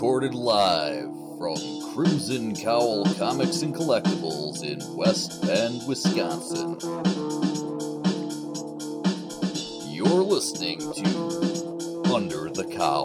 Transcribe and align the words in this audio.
recorded 0.00 0.34
live 0.34 1.10
from 1.36 1.58
Crimson 1.92 2.56
Cowl 2.56 3.04
Comics 3.16 3.60
and 3.60 3.74
Collectibles 3.74 4.64
in 4.64 4.80
West 4.96 5.42
Bend, 5.42 5.86
Wisconsin. 5.86 6.78
You're 9.92 10.22
listening 10.22 10.78
to 10.78 12.14
Under 12.14 12.48
the 12.48 12.64
Cowl. 12.64 13.04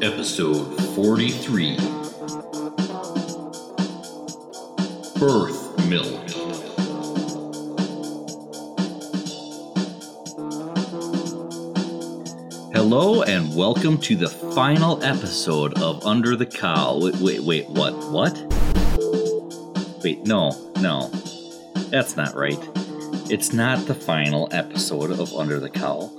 Episode 0.00 0.80
43 0.94 1.78
Birth 5.18 5.63
Milk. 5.88 6.30
Hello 12.72 13.22
and 13.22 13.54
welcome 13.54 13.98
to 13.98 14.16
the 14.16 14.28
final 14.54 15.02
episode 15.04 15.78
of 15.80 16.04
Under 16.06 16.36
the 16.36 16.46
Cow. 16.46 16.98
Wait, 17.00 17.16
wait, 17.16 17.42
wait, 17.42 17.68
what? 17.68 17.92
What? 18.10 18.34
Wait, 20.02 20.24
no, 20.26 20.50
no. 20.80 21.08
That's 21.90 22.16
not 22.16 22.34
right. 22.34 22.58
It's 23.30 23.52
not 23.52 23.86
the 23.86 23.94
final 23.94 24.48
episode 24.52 25.10
of 25.10 25.32
Under 25.34 25.60
the 25.60 25.70
Cowl. 25.70 26.12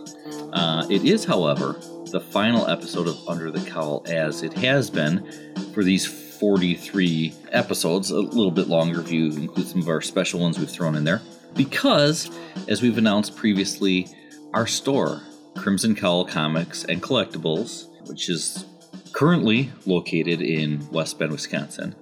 Uh, 0.53 0.85
it 0.89 1.03
is, 1.03 1.25
however, 1.25 1.79
the 2.11 2.19
final 2.19 2.67
episode 2.67 3.07
of 3.07 3.17
Under 3.27 3.51
the 3.51 3.63
Cowl 3.69 4.03
as 4.07 4.44
it 4.44 4.53
has 4.53 4.89
been 4.89 5.27
for 5.73 5.83
these 5.83 6.24
43 6.45 7.33
episodes, 7.53 8.11
a 8.11 8.19
little 8.19 8.51
bit 8.51 8.67
longer 8.67 9.01
if 9.01 9.11
you 9.11 9.31
include 9.31 9.65
some 9.65 9.81
of 9.81 9.89
our 9.89 9.99
special 9.99 10.39
ones 10.39 10.59
we've 10.59 10.69
thrown 10.69 10.95
in 10.95 11.03
there. 11.03 11.19
Because, 11.55 12.29
as 12.67 12.83
we've 12.83 12.99
announced 12.99 13.35
previously, 13.35 14.07
our 14.53 14.67
store, 14.67 15.23
Crimson 15.57 15.95
Cowl 15.95 16.23
Comics 16.23 16.83
and 16.83 17.01
Collectibles, 17.01 17.88
which 18.07 18.29
is 18.29 18.63
currently 19.11 19.71
located 19.88 20.39
in 20.39 20.88
West 20.91 21.17
Bend, 21.17 21.31
Wisconsin, 21.31 21.95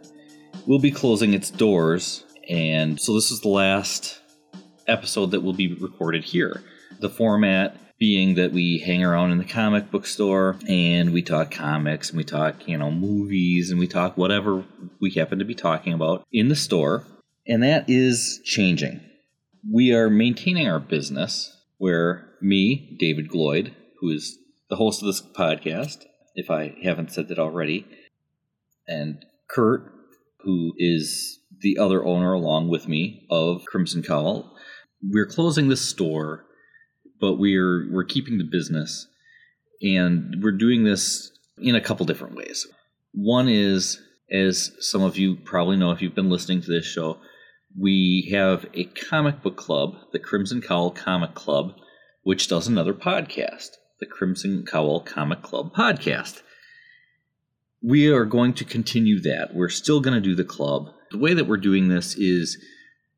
will 0.68 0.80
be 0.80 0.92
closing 0.92 1.34
its 1.34 1.50
doors. 1.50 2.26
And 2.50 3.00
so 3.00 3.14
this 3.14 3.32
is 3.32 3.40
the 3.40 3.48
last 3.48 4.20
episode 4.88 5.32
that 5.32 5.40
will 5.40 5.54
be 5.54 5.74
recorded 5.76 6.26
here. 6.26 6.62
The 7.00 7.10
format 7.10 7.78
being 8.00 8.36
that 8.36 8.52
we 8.52 8.80
hang 8.80 9.04
around 9.04 9.32
in 9.32 9.38
the 9.38 9.46
comic 9.46 9.92
book 9.92 10.06
store 10.06 10.58
and 10.68 11.14
we 11.14 11.22
talk 11.22 11.52
comics 11.52 12.10
and 12.10 12.18
we 12.18 12.24
talk, 12.24 12.68
you 12.68 12.78
know, 12.78 12.92
movies 12.92 13.70
and 13.70 13.80
we 13.80 13.88
talk 13.88 14.18
whatever 14.18 14.66
we 15.00 15.12
happen 15.12 15.40
to 15.40 15.46
be 15.46 15.56
talking 15.56 15.94
about 15.94 16.26
in 16.32 16.50
the 16.50 16.56
store. 16.56 17.06
And 17.48 17.64
that 17.64 17.90
is 17.90 18.42
changing. 18.44 19.02
We 19.72 19.94
are 19.94 20.10
maintaining 20.10 20.68
our 20.68 20.80
business 20.80 21.56
where 21.78 22.30
me, 22.42 22.98
David 23.00 23.30
Gloyd, 23.30 23.74
who 24.00 24.10
is 24.10 24.38
the 24.70 24.76
host 24.76 25.02
of 25.02 25.08
this 25.08 25.22
podcast, 25.22 26.04
if 26.36 26.50
I 26.50 26.76
haven't 26.84 27.12
said 27.12 27.28
that 27.30 27.40
already, 27.40 27.86
and 28.88 29.24
Kurt, 29.50 29.92
who 30.40 30.74
is 30.78 31.40
the 31.62 31.78
other 31.78 32.04
owner 32.04 32.34
along 32.34 32.70
with 32.70 32.88
me 32.88 33.26
of 33.30 33.66
Crimson 33.66 34.04
Cowl, 34.04 34.56
we're 35.02 35.26
closing 35.26 35.70
this 35.70 35.88
store 35.88 36.46
but 37.24 37.36
we're 37.36 37.88
we're 37.90 38.04
keeping 38.04 38.38
the 38.38 38.44
business 38.44 39.08
and 39.82 40.44
we're 40.44 40.52
doing 40.52 40.84
this 40.84 41.32
in 41.58 41.74
a 41.74 41.80
couple 41.80 42.06
different 42.06 42.36
ways. 42.36 42.68
One 43.14 43.48
is 43.48 44.02
as 44.30 44.74
some 44.82 45.02
of 45.02 45.16
you 45.18 45.38
probably 45.38 45.78
know 45.78 45.92
if 45.92 46.02
you've 46.02 46.14
been 46.14 46.30
listening 46.30 46.62
to 46.64 46.70
this 46.70 46.86
show, 46.86 47.20
we 47.80 48.30
have 48.34 48.66
a 48.74 48.84
comic 48.84 49.42
book 49.42 49.56
club, 49.56 49.94
the 50.12 50.20
Crimson 50.20 50.60
Cowl 50.60 50.92
Comic 50.92 51.34
Club, 51.34 51.76
which 52.24 52.50
does 52.50 52.68
another 52.68 52.94
podcast, 52.94 53.70
the 54.02 54.06
Crimson 54.06 54.66
Cowl 54.66 55.00
Comic 55.00 55.42
Club 55.42 55.74
podcast. 55.74 56.42
We 57.82 58.12
are 58.12 58.26
going 58.26 58.54
to 58.56 58.66
continue 58.66 59.22
that. 59.22 59.56
We're 59.56 59.70
still 59.70 60.02
going 60.02 60.16
to 60.16 60.20
do 60.20 60.36
the 60.36 60.44
club. 60.44 60.90
The 61.12 61.20
way 61.20 61.34
that 61.34 61.48
we're 61.48 61.56
doing 61.56 61.88
this 61.88 62.16
is 62.16 62.58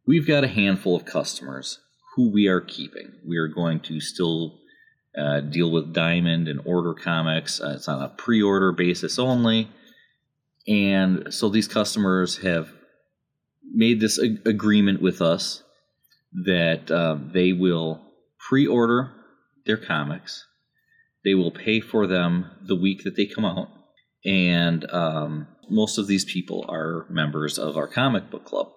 we've 0.05 0.27
got 0.27 0.43
a 0.43 0.47
handful 0.47 0.95
of 0.95 1.05
customers 1.05 1.79
who 2.15 2.31
we 2.31 2.47
are 2.47 2.61
keeping. 2.61 3.11
We 3.25 3.37
are 3.37 3.47
going 3.47 3.81
to 3.81 3.99
still 3.99 4.59
uh, 5.17 5.41
deal 5.41 5.71
with 5.71 5.93
Diamond 5.93 6.47
and 6.47 6.61
order 6.65 6.93
comics. 6.93 7.61
Uh, 7.61 7.73
it's 7.75 7.87
on 7.87 8.01
a 8.01 8.09
pre 8.09 8.41
order 8.41 8.71
basis 8.71 9.19
only. 9.19 9.69
And 10.67 11.33
so 11.33 11.49
these 11.49 11.67
customers 11.67 12.37
have 12.37 12.71
made 13.71 13.99
this 13.99 14.17
ag- 14.19 14.47
agreement 14.47 15.01
with 15.01 15.21
us 15.21 15.63
that 16.33 16.89
uh, 16.89 17.17
they 17.33 17.53
will 17.53 18.01
pre 18.39 18.65
order 18.65 19.11
their 19.65 19.77
comics, 19.77 20.45
they 21.23 21.33
will 21.33 21.51
pay 21.51 21.79
for 21.79 22.07
them 22.07 22.51
the 22.61 22.75
week 22.75 23.03
that 23.03 23.15
they 23.15 23.25
come 23.25 23.45
out. 23.45 23.69
And 24.23 24.89
um, 24.91 25.47
most 25.69 25.97
of 25.97 26.07
these 26.07 26.25
people 26.25 26.65
are 26.69 27.05
members 27.09 27.57
of 27.57 27.77
our 27.77 27.87
comic 27.87 28.29
book 28.29 28.45
club. 28.45 28.71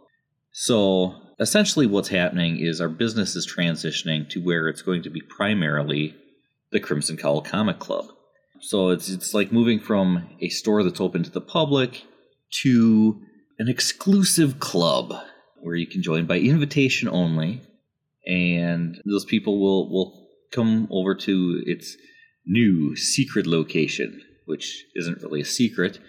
So 0.60 1.14
essentially, 1.38 1.86
what's 1.86 2.08
happening 2.08 2.58
is 2.58 2.80
our 2.80 2.88
business 2.88 3.36
is 3.36 3.46
transitioning 3.46 4.28
to 4.30 4.40
where 4.40 4.66
it's 4.66 4.82
going 4.82 5.04
to 5.04 5.08
be 5.08 5.20
primarily 5.20 6.16
the 6.72 6.80
Crimson 6.80 7.16
Cowl 7.16 7.42
Comic 7.42 7.78
Club. 7.78 8.06
So 8.62 8.88
it's 8.88 9.08
it's 9.08 9.32
like 9.32 9.52
moving 9.52 9.78
from 9.78 10.28
a 10.40 10.48
store 10.48 10.82
that's 10.82 11.00
open 11.00 11.22
to 11.22 11.30
the 11.30 11.40
public 11.40 12.02
to 12.64 13.20
an 13.60 13.68
exclusive 13.68 14.58
club 14.58 15.14
where 15.62 15.76
you 15.76 15.86
can 15.86 16.02
join 16.02 16.26
by 16.26 16.40
invitation 16.40 17.08
only, 17.08 17.62
and 18.26 19.00
those 19.06 19.24
people 19.24 19.60
will 19.60 19.88
will 19.88 20.28
come 20.50 20.88
over 20.90 21.14
to 21.14 21.62
its 21.66 21.96
new 22.44 22.96
secret 22.96 23.46
location, 23.46 24.20
which 24.46 24.84
isn't 24.96 25.22
really 25.22 25.42
a 25.42 25.44
secret. 25.44 26.00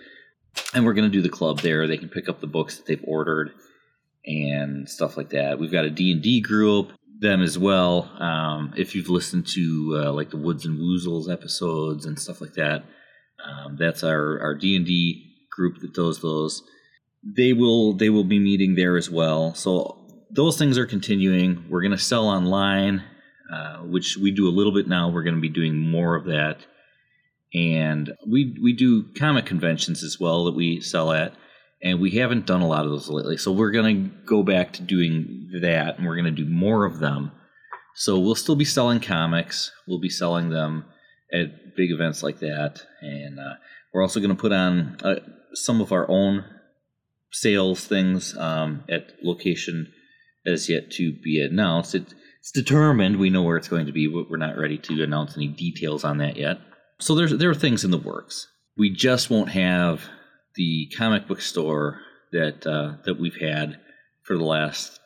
And 0.73 0.87
we're 0.87 0.95
going 0.95 1.11
to 1.11 1.15
do 1.15 1.21
the 1.21 1.29
club 1.29 1.59
there. 1.59 1.85
They 1.85 1.97
can 1.97 2.09
pick 2.09 2.27
up 2.27 2.41
the 2.41 2.47
books 2.47 2.77
that 2.77 2.87
they've 2.87 3.05
ordered 3.07 3.51
and 4.25 4.87
stuff 4.87 5.17
like 5.17 5.29
that. 5.29 5.59
We've 5.59 5.71
got 5.71 5.85
a 5.85 5.89
D&D 5.89 6.41
group, 6.41 6.91
them 7.19 7.41
as 7.41 7.57
well. 7.57 8.09
Um, 8.21 8.73
if 8.77 8.95
you've 8.95 9.09
listened 9.09 9.47
to 9.47 10.03
uh, 10.03 10.13
like 10.13 10.29
the 10.29 10.37
Woods 10.37 10.65
and 10.65 10.79
Woozles 10.79 11.31
episodes 11.31 12.05
and 12.05 12.17
stuff 12.17 12.41
like 12.41 12.53
that, 12.53 12.83
um, 13.43 13.77
that's 13.77 14.03
our, 14.03 14.39
our 14.39 14.55
D&D 14.55 15.29
group 15.51 15.79
that 15.81 15.93
does 15.93 16.21
those. 16.21 16.63
They 17.23 17.51
will 17.51 17.93
they 17.93 18.09
will 18.09 18.23
be 18.23 18.39
meeting 18.39 18.75
there 18.75 18.95
as 18.95 19.09
well. 19.09 19.53
So 19.53 19.99
those 20.31 20.57
things 20.57 20.77
are 20.77 20.85
continuing. 20.85 21.65
We're 21.69 21.81
going 21.81 21.91
to 21.91 21.97
sell 21.97 22.27
online, 22.27 23.03
uh, 23.51 23.79
which 23.79 24.15
we 24.15 24.31
do 24.31 24.47
a 24.47 24.55
little 24.55 24.73
bit 24.73 24.87
now. 24.87 25.09
We're 25.09 25.23
going 25.23 25.35
to 25.35 25.41
be 25.41 25.49
doing 25.49 25.75
more 25.77 26.15
of 26.15 26.25
that, 26.25 26.65
and 27.53 28.13
we 28.25 28.57
we 28.61 28.73
do 28.73 29.11
comic 29.17 29.45
conventions 29.45 30.01
as 30.01 30.17
well 30.17 30.45
that 30.45 30.55
we 30.55 30.79
sell 30.79 31.11
at 31.11 31.33
and 31.81 31.99
we 31.99 32.11
haven't 32.11 32.45
done 32.45 32.61
a 32.61 32.67
lot 32.67 32.85
of 32.85 32.91
those 32.91 33.09
lately. 33.09 33.37
So 33.37 33.51
we're 33.51 33.71
going 33.71 33.95
to 33.95 34.15
go 34.25 34.43
back 34.43 34.73
to 34.73 34.81
doing 34.81 35.49
that, 35.61 35.97
and 35.97 36.07
we're 36.07 36.15
going 36.15 36.33
to 36.33 36.43
do 36.43 36.49
more 36.49 36.85
of 36.85 36.99
them. 36.99 37.31
So 37.95 38.19
we'll 38.19 38.35
still 38.35 38.55
be 38.55 38.65
selling 38.65 38.99
comics. 38.99 39.71
We'll 39.87 39.99
be 39.99 40.09
selling 40.09 40.49
them 40.49 40.85
at 41.33 41.75
big 41.75 41.91
events 41.91 42.23
like 42.23 42.39
that, 42.39 42.81
and 43.01 43.39
uh, 43.39 43.55
we're 43.93 44.01
also 44.01 44.19
going 44.19 44.35
to 44.35 44.41
put 44.41 44.51
on 44.51 44.97
uh, 45.03 45.15
some 45.53 45.81
of 45.81 45.91
our 45.91 46.09
own 46.09 46.45
sales 47.31 47.85
things 47.85 48.35
um, 48.37 48.83
at 48.89 49.11
location 49.23 49.91
is 50.45 50.69
yet 50.69 50.91
to 50.91 51.13
be 51.23 51.41
announced. 51.43 51.95
It, 51.95 52.13
it's 52.39 52.51
determined. 52.51 53.19
We 53.19 53.29
know 53.29 53.43
where 53.43 53.57
it's 53.57 53.67
going 53.67 53.85
to 53.85 53.91
be, 53.91 54.07
but 54.07 54.29
we're 54.29 54.37
not 54.37 54.57
ready 54.57 54.77
to 54.77 55.03
announce 55.03 55.35
any 55.35 55.47
details 55.47 56.03
on 56.03 56.17
that 56.19 56.37
yet. 56.37 56.59
So 56.99 57.15
there's 57.15 57.37
there 57.37 57.49
are 57.49 57.55
things 57.55 57.83
in 57.83 57.91
the 57.91 57.97
works. 57.97 58.47
We 58.77 58.89
just 58.89 59.29
won't 59.29 59.49
have 59.49 60.03
the 60.55 60.89
comic 60.97 61.27
book 61.27 61.41
store 61.41 62.01
that 62.31 62.65
uh, 62.65 63.01
that 63.05 63.19
we've 63.19 63.39
had 63.39 63.79
for 64.23 64.37
the 64.37 64.43
last 64.43 64.99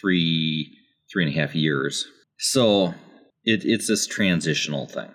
three 0.00 0.76
three 1.12 1.24
and 1.26 1.34
a 1.34 1.40
half 1.40 1.54
years. 1.54 2.06
So 2.38 2.94
it, 3.44 3.64
it's 3.64 3.88
this 3.88 4.06
transitional 4.06 4.86
thing. 4.86 5.10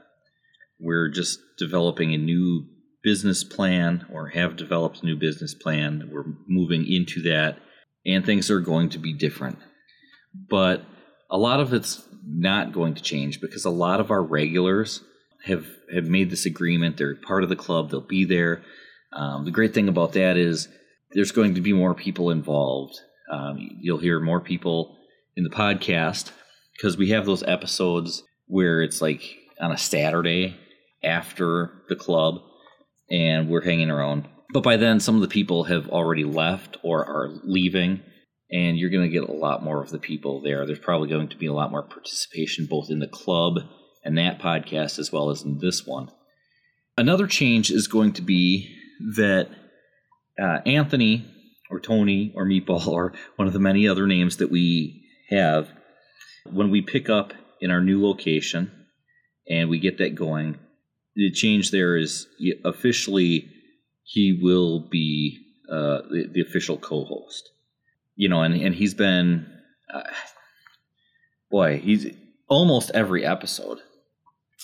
We're 0.80 1.10
just 1.10 1.40
developing 1.58 2.14
a 2.14 2.18
new 2.18 2.66
business 3.04 3.44
plan, 3.44 4.06
or 4.12 4.30
have 4.30 4.56
developed 4.56 5.02
a 5.02 5.06
new 5.06 5.16
business 5.16 5.54
plan. 5.54 6.10
We're 6.12 6.26
moving 6.48 6.86
into 6.86 7.22
that, 7.24 7.58
and 8.06 8.26
things 8.26 8.50
are 8.50 8.60
going 8.60 8.90
to 8.90 9.00
be 9.00 9.14
different. 9.14 9.58
But 10.50 10.84
a 11.30 11.38
lot 11.38 11.60
of 11.60 11.74
it's 11.74 12.08
not 12.26 12.72
going 12.72 12.94
to 12.96 13.04
change 13.04 13.42
because 13.42 13.66
a 13.66 13.70
lot 13.70 14.00
of 14.00 14.12
our 14.12 14.24
regulars 14.24 15.02
have 15.46 15.66
have 15.94 16.06
made 16.06 16.30
this 16.30 16.46
agreement. 16.46 16.98
They're 16.98 17.16
part 17.16 17.44
of 17.44 17.50
the 17.50 17.56
club. 17.56 17.90
They'll 17.90 18.02
be 18.02 18.26
there. 18.26 18.62
Um, 19.11 19.45
the 19.45 19.51
great 19.51 19.73
thing 19.73 19.89
about 19.89 20.13
that 20.13 20.38
is 20.38 20.67
there's 21.11 21.31
going 21.31 21.56
to 21.56 21.61
be 21.61 21.73
more 21.73 21.95
people 21.95 22.29
involved. 22.29 23.00
Um, 23.31 23.57
you'll 23.79 23.97
hear 23.97 24.19
more 24.19 24.39
people 24.41 24.97
in 25.35 25.44
the 25.44 25.50
podcast 25.50 26.31
because 26.75 26.97
we 26.97 27.09
have 27.09 27.25
those 27.25 27.44
episodes 27.44 28.23
where 28.47 28.81
it's 28.81 29.01
like 29.01 29.38
on 29.59 29.71
a 29.71 29.77
Saturday 29.77 30.56
after 31.03 31.71
the 31.89 31.95
club 31.95 32.35
and 33.09 33.50
we're 33.50 33.63
hanging 33.63 33.89
around. 33.89 34.27
But 34.51 34.63
by 34.63 34.77
then, 34.77 35.00
some 35.00 35.15
of 35.15 35.21
the 35.21 35.27
people 35.27 35.65
have 35.65 35.89
already 35.89 36.23
left 36.23 36.77
or 36.83 37.06
are 37.06 37.39
leaving. 37.44 38.01
and 38.51 38.77
you're 38.77 38.89
going 38.89 39.09
to 39.09 39.13
get 39.13 39.29
a 39.29 39.31
lot 39.31 39.63
more 39.63 39.81
of 39.81 39.91
the 39.91 40.00
people 40.00 40.41
there. 40.41 40.65
There's 40.65 40.79
probably 40.79 41.07
going 41.09 41.29
to 41.29 41.38
be 41.38 41.45
a 41.45 41.53
lot 41.53 41.71
more 41.71 41.83
participation 41.83 42.65
both 42.65 42.89
in 42.89 43.00
the 43.00 43.07
club 43.07 43.59
and 44.03 44.17
that 44.17 44.39
podcast 44.39 44.97
as 44.97 45.11
well 45.11 45.29
as 45.29 45.44
in 45.44 45.59
this 45.59 45.85
one. 45.85 46.09
Another 46.97 47.27
change 47.27 47.69
is 47.69 47.88
going 47.88 48.13
to 48.13 48.21
be 48.21 48.75
that 49.16 49.50
uh, 50.42 50.60
Anthony 50.66 51.25
or 51.69 51.80
Tony 51.80 52.34
or 52.36 52.46
Meatball 52.46 52.88
or 52.88 53.13
one 53.36 53.48
of 53.48 53.54
the 53.54 53.60
many 53.60 53.88
other 53.88 54.07
names 54.07 54.38
that 54.38 54.51
we 54.51 55.04
have, 55.30 55.69
when 56.51 56.69
we 56.72 56.81
pick 56.81 57.10
up 57.10 57.34
in 57.62 57.72
our 57.72 57.81
new 57.81 58.04
location 58.04 58.72
and 59.48 59.69
we 59.69 59.80
get 59.80 59.98
that 59.98 60.16
going, 60.16 60.57
the 61.16 61.31
change 61.31 61.72
there 61.72 61.98
is 61.98 62.28
officially 62.63 63.50
he 64.04 64.40
will 64.42 64.80
be 64.80 65.40
uh, 65.69 66.02
the, 66.10 66.30
the, 66.34 66.42
official 66.42 66.78
co-host. 66.78 67.52
You 68.16 68.30
know, 68.30 68.42
and, 68.42 68.56
and 68.56 68.74
he's 68.74 68.94
been, 68.94 69.45
uh, 69.94 70.02
boy, 71.52 71.78
he's 71.78 72.07
almost 72.48 72.92
every 72.94 73.24
episode 73.24 73.80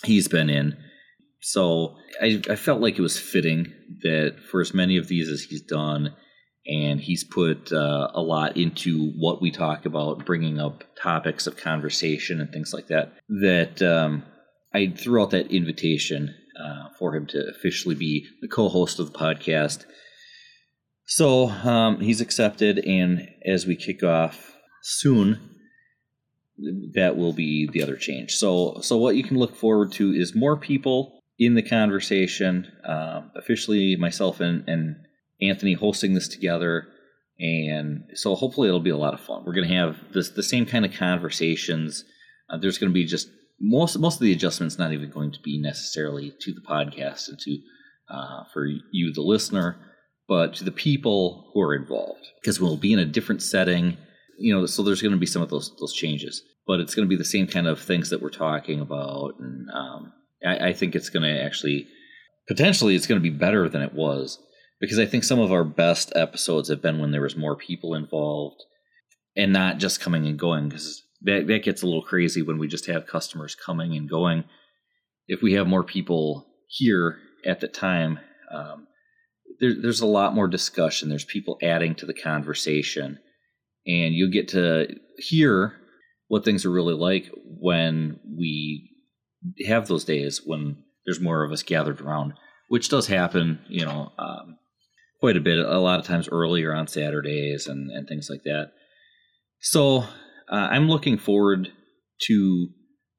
he's 0.03 0.27
been 0.27 0.49
in. 0.49 0.77
So 1.47 1.95
I, 2.19 2.41
I 2.49 2.55
felt 2.55 2.81
like 2.81 2.97
it 2.97 3.03
was 3.03 3.19
fitting 3.19 3.71
that 4.01 4.37
for 4.49 4.61
as 4.61 4.73
many 4.73 4.97
of 4.97 5.07
these 5.07 5.29
as 5.29 5.43
he's 5.43 5.61
done, 5.61 6.15
and 6.65 6.99
he's 6.99 7.23
put 7.23 7.71
uh, 7.71 8.09
a 8.15 8.19
lot 8.19 8.57
into 8.57 9.11
what 9.11 9.43
we 9.43 9.51
talk 9.51 9.85
about, 9.85 10.25
bringing 10.25 10.59
up 10.59 10.83
topics 10.99 11.45
of 11.45 11.55
conversation 11.55 12.41
and 12.41 12.51
things 12.51 12.73
like 12.73 12.87
that. 12.87 13.13
That 13.29 13.79
um, 13.83 14.23
I 14.73 14.87
threw 14.87 15.21
out 15.21 15.29
that 15.29 15.51
invitation 15.51 16.33
uh, 16.59 16.89
for 16.97 17.15
him 17.15 17.27
to 17.27 17.47
officially 17.55 17.93
be 17.93 18.25
the 18.41 18.47
co-host 18.47 18.99
of 18.99 19.13
the 19.13 19.19
podcast. 19.19 19.85
So 21.05 21.49
um, 21.49 21.99
he's 21.99 22.21
accepted, 22.21 22.79
and 22.79 23.29
as 23.45 23.67
we 23.67 23.75
kick 23.75 24.01
off 24.01 24.55
soon, 24.81 25.51
that 26.95 27.17
will 27.17 27.33
be 27.33 27.69
the 27.71 27.83
other 27.83 27.97
change. 27.97 28.31
So, 28.31 28.79
so 28.81 28.97
what 28.97 29.15
you 29.15 29.23
can 29.23 29.37
look 29.37 29.55
forward 29.55 29.91
to 29.91 30.11
is 30.11 30.33
more 30.33 30.57
people 30.57 31.14
in 31.37 31.55
the 31.55 31.61
conversation. 31.61 32.71
Um, 32.87 33.31
officially, 33.35 33.95
myself 33.95 34.39
and, 34.39 34.67
and 34.67 34.95
Anthony 35.41 35.73
hosting 35.73 36.13
this 36.13 36.27
together, 36.27 36.87
and 37.39 38.03
so 38.13 38.35
hopefully 38.35 38.67
it'll 38.67 38.79
be 38.79 38.89
a 38.89 38.97
lot 38.97 39.13
of 39.13 39.19
fun. 39.19 39.43
We're 39.45 39.53
going 39.53 39.67
to 39.67 39.75
have 39.75 39.97
this 40.13 40.29
the 40.29 40.43
same 40.43 40.65
kind 40.65 40.85
of 40.85 40.93
conversations. 40.93 42.03
Uh, 42.49 42.57
there's 42.57 42.77
going 42.77 42.91
to 42.91 42.93
be 42.93 43.05
just 43.05 43.29
most 43.59 43.97
most 43.99 44.15
of 44.15 44.21
the 44.21 44.31
adjustments 44.31 44.77
not 44.77 44.93
even 44.93 45.09
going 45.09 45.31
to 45.31 45.39
be 45.41 45.59
necessarily 45.59 46.33
to 46.41 46.53
the 46.53 46.61
podcast 46.61 47.27
and 47.27 47.39
to 47.39 47.57
uh, 48.09 48.43
for 48.53 48.67
you 48.91 49.11
the 49.13 49.21
listener, 49.21 49.77
but 50.27 50.53
to 50.55 50.63
the 50.63 50.71
people 50.71 51.51
who 51.53 51.61
are 51.61 51.75
involved 51.75 52.25
because 52.41 52.59
we'll 52.59 52.77
be 52.77 52.93
in 52.93 52.99
a 52.99 53.05
different 53.05 53.41
setting. 53.41 53.97
You 54.37 54.53
know, 54.53 54.65
so 54.65 54.83
there's 54.83 55.01
going 55.01 55.13
to 55.13 55.17
be 55.17 55.25
some 55.25 55.41
of 55.41 55.49
those 55.49 55.75
those 55.79 55.93
changes, 55.93 56.41
but 56.67 56.79
it's 56.79 56.95
going 56.95 57.05
to 57.05 57.09
be 57.09 57.17
the 57.17 57.25
same 57.25 57.47
kind 57.47 57.67
of 57.67 57.81
things 57.81 58.09
that 58.09 58.21
we're 58.21 58.29
talking 58.29 58.79
about, 58.79 59.33
and 59.39 59.67
um, 59.73 60.13
I, 60.45 60.69
I 60.69 60.73
think 60.73 60.95
it's 60.95 61.09
going 61.09 61.23
to 61.23 61.43
actually 61.43 61.87
potentially 62.47 62.95
it's 62.95 63.07
going 63.07 63.21
to 63.21 63.31
be 63.31 63.35
better 63.35 63.67
than 63.67 63.81
it 63.81 63.93
was 63.93 64.39
because 64.79 64.99
I 64.99 65.05
think 65.05 65.23
some 65.23 65.39
of 65.39 65.51
our 65.51 65.63
best 65.63 66.11
episodes 66.15 66.69
have 66.69 66.81
been 66.81 66.99
when 66.99 67.11
there 67.11 67.21
was 67.21 67.35
more 67.35 67.55
people 67.55 67.95
involved 67.95 68.61
and 69.35 69.51
not 69.51 69.77
just 69.77 70.01
coming 70.01 70.25
and 70.27 70.37
going 70.39 70.69
because 70.69 71.03
that, 71.21 71.47
that 71.47 71.63
gets 71.63 71.81
a 71.81 71.85
little 71.85 72.03
crazy 72.03 72.41
when 72.41 72.57
we 72.57 72.67
just 72.67 72.85
have 72.87 73.07
customers 73.07 73.55
coming 73.55 73.95
and 73.95 74.09
going. 74.09 74.43
If 75.27 75.41
we 75.41 75.53
have 75.53 75.67
more 75.67 75.83
people 75.83 76.45
here 76.67 77.17
at 77.45 77.59
the 77.59 77.67
time, 77.67 78.19
um, 78.53 78.87
there, 79.59 79.73
there's 79.81 80.01
a 80.01 80.05
lot 80.05 80.35
more 80.35 80.47
discussion. 80.47 81.09
There's 81.09 81.25
people 81.25 81.57
adding 81.61 81.95
to 81.95 82.05
the 82.05 82.13
conversation, 82.13 83.19
and 83.87 84.13
you'll 84.13 84.31
get 84.31 84.49
to 84.49 84.87
hear 85.17 85.73
what 86.27 86.45
things 86.45 86.65
are 86.65 86.71
really 86.71 86.93
like 86.93 87.31
when 87.43 88.19
we 88.37 88.94
have 89.67 89.87
those 89.87 90.03
days 90.03 90.41
when 90.45 90.77
there's 91.05 91.19
more 91.19 91.43
of 91.43 91.51
us 91.51 91.63
gathered 91.63 92.01
around, 92.01 92.33
which 92.69 92.89
does 92.89 93.07
happen, 93.07 93.59
you 93.67 93.85
know, 93.85 94.11
um, 94.17 94.57
quite 95.19 95.37
a 95.37 95.41
bit. 95.41 95.59
A 95.59 95.79
lot 95.79 95.99
of 95.99 96.05
times 96.05 96.29
earlier 96.29 96.73
on 96.73 96.87
Saturdays 96.87 97.67
and 97.67 97.91
and 97.91 98.07
things 98.07 98.29
like 98.29 98.43
that. 98.43 98.71
So 99.61 99.99
uh, 100.49 100.67
I'm 100.71 100.89
looking 100.89 101.17
forward 101.17 101.69
to. 102.27 102.67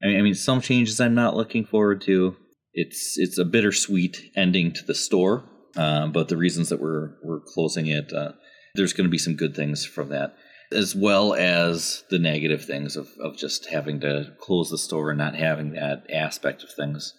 I 0.03 0.21
mean, 0.21 0.35
some 0.35 0.61
changes 0.61 1.01
I'm 1.01 1.15
not 1.15 1.35
looking 1.35 1.65
forward 1.65 2.01
to. 2.01 2.35
It's 2.73 3.15
it's 3.17 3.39
a 3.39 3.45
bittersweet 3.45 4.31
ending 4.35 4.71
to 4.73 4.85
the 4.85 4.93
store, 4.93 5.43
uh, 5.75 6.07
but 6.07 6.27
the 6.27 6.37
reasons 6.37 6.69
that 6.69 6.79
we're 6.79 7.15
we're 7.23 7.41
closing 7.41 7.87
it, 7.87 8.13
uh, 8.13 8.33
there's 8.75 8.93
going 8.93 9.07
to 9.07 9.11
be 9.11 9.17
some 9.17 9.35
good 9.35 9.55
things 9.55 9.85
from 9.85 10.09
that, 10.09 10.35
as 10.71 10.95
well 10.95 11.33
as 11.33 12.03
the 12.09 12.19
negative 12.19 12.65
things 12.65 12.95
of 12.95 13.07
of 13.19 13.37
just 13.37 13.67
having 13.67 13.99
to 14.01 14.33
close 14.39 14.69
the 14.69 14.77
store 14.77 15.09
and 15.09 15.17
not 15.17 15.35
having 15.35 15.71
that 15.71 16.05
aspect 16.11 16.63
of 16.63 16.69
things. 16.71 17.13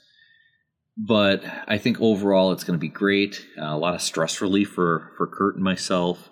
But 0.97 1.45
I 1.67 1.79
think 1.79 2.00
overall 2.00 2.53
it's 2.53 2.65
going 2.65 2.79
to 2.79 2.81
be 2.81 2.89
great. 2.89 3.45
Uh, 3.56 3.67
a 3.67 3.79
lot 3.79 3.95
of 3.95 4.03
stress 4.03 4.41
relief 4.41 4.71
for 4.71 5.12
for 5.17 5.27
Kurt 5.27 5.55
and 5.55 5.65
myself 5.65 6.31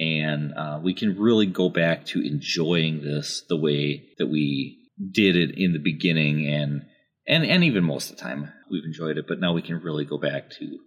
and 0.00 0.54
uh, 0.54 0.80
we 0.82 0.94
can 0.94 1.18
really 1.18 1.46
go 1.46 1.68
back 1.68 2.06
to 2.06 2.26
enjoying 2.26 3.02
this 3.02 3.44
the 3.48 3.56
way 3.56 4.08
that 4.18 4.26
we 4.26 4.78
did 5.12 5.36
it 5.36 5.58
in 5.58 5.72
the 5.72 5.78
beginning 5.78 6.46
and 6.46 6.82
and 7.26 7.44
and 7.44 7.64
even 7.64 7.84
most 7.84 8.10
of 8.10 8.16
the 8.16 8.22
time 8.22 8.52
we've 8.70 8.84
enjoyed 8.84 9.18
it 9.18 9.26
but 9.26 9.40
now 9.40 9.52
we 9.52 9.62
can 9.62 9.80
really 9.80 10.04
go 10.04 10.18
back 10.18 10.50
to 10.50 10.78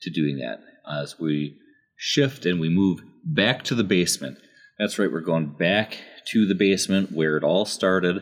to 0.00 0.10
doing 0.10 0.38
that 0.38 0.60
as 0.90 1.18
we 1.18 1.56
shift 1.96 2.44
and 2.44 2.60
we 2.60 2.68
move 2.68 3.00
back 3.24 3.62
to 3.62 3.74
the 3.74 3.84
basement 3.84 4.38
that's 4.82 4.98
right 4.98 5.12
we're 5.12 5.20
going 5.20 5.46
back 5.46 5.98
to 6.26 6.44
the 6.44 6.56
basement 6.56 7.12
where 7.12 7.36
it 7.36 7.44
all 7.44 7.64
started 7.64 8.20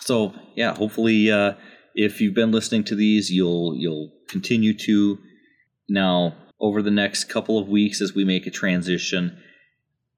so 0.00 0.34
yeah 0.56 0.74
hopefully 0.74 1.30
uh, 1.30 1.52
if 1.94 2.20
you've 2.20 2.34
been 2.34 2.50
listening 2.50 2.82
to 2.82 2.96
these 2.96 3.30
you'll 3.30 3.76
you'll 3.76 4.10
continue 4.26 4.76
to 4.76 5.16
now 5.88 6.34
over 6.60 6.82
the 6.82 6.90
next 6.90 7.24
couple 7.24 7.56
of 7.56 7.68
weeks 7.68 8.00
as 8.00 8.16
we 8.16 8.24
make 8.24 8.48
a 8.48 8.50
transition 8.50 9.40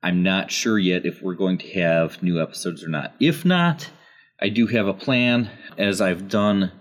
I'm 0.02 0.22
not 0.22 0.50
sure 0.50 0.78
yet 0.78 1.06
if 1.06 1.22
we're 1.22 1.34
going 1.34 1.56
to 1.58 1.81
have 1.81 2.22
new 2.22 2.43
episodes 2.43 2.84
or 2.84 2.88
not. 2.88 3.14
If 3.20 3.43
not, 3.43 3.91
I 4.38 4.50
do 4.50 4.67
have 4.67 4.86
a 4.86 4.93
plan 4.93 5.50
as 5.79 6.03
I've 6.03 6.29
done 6.29 6.72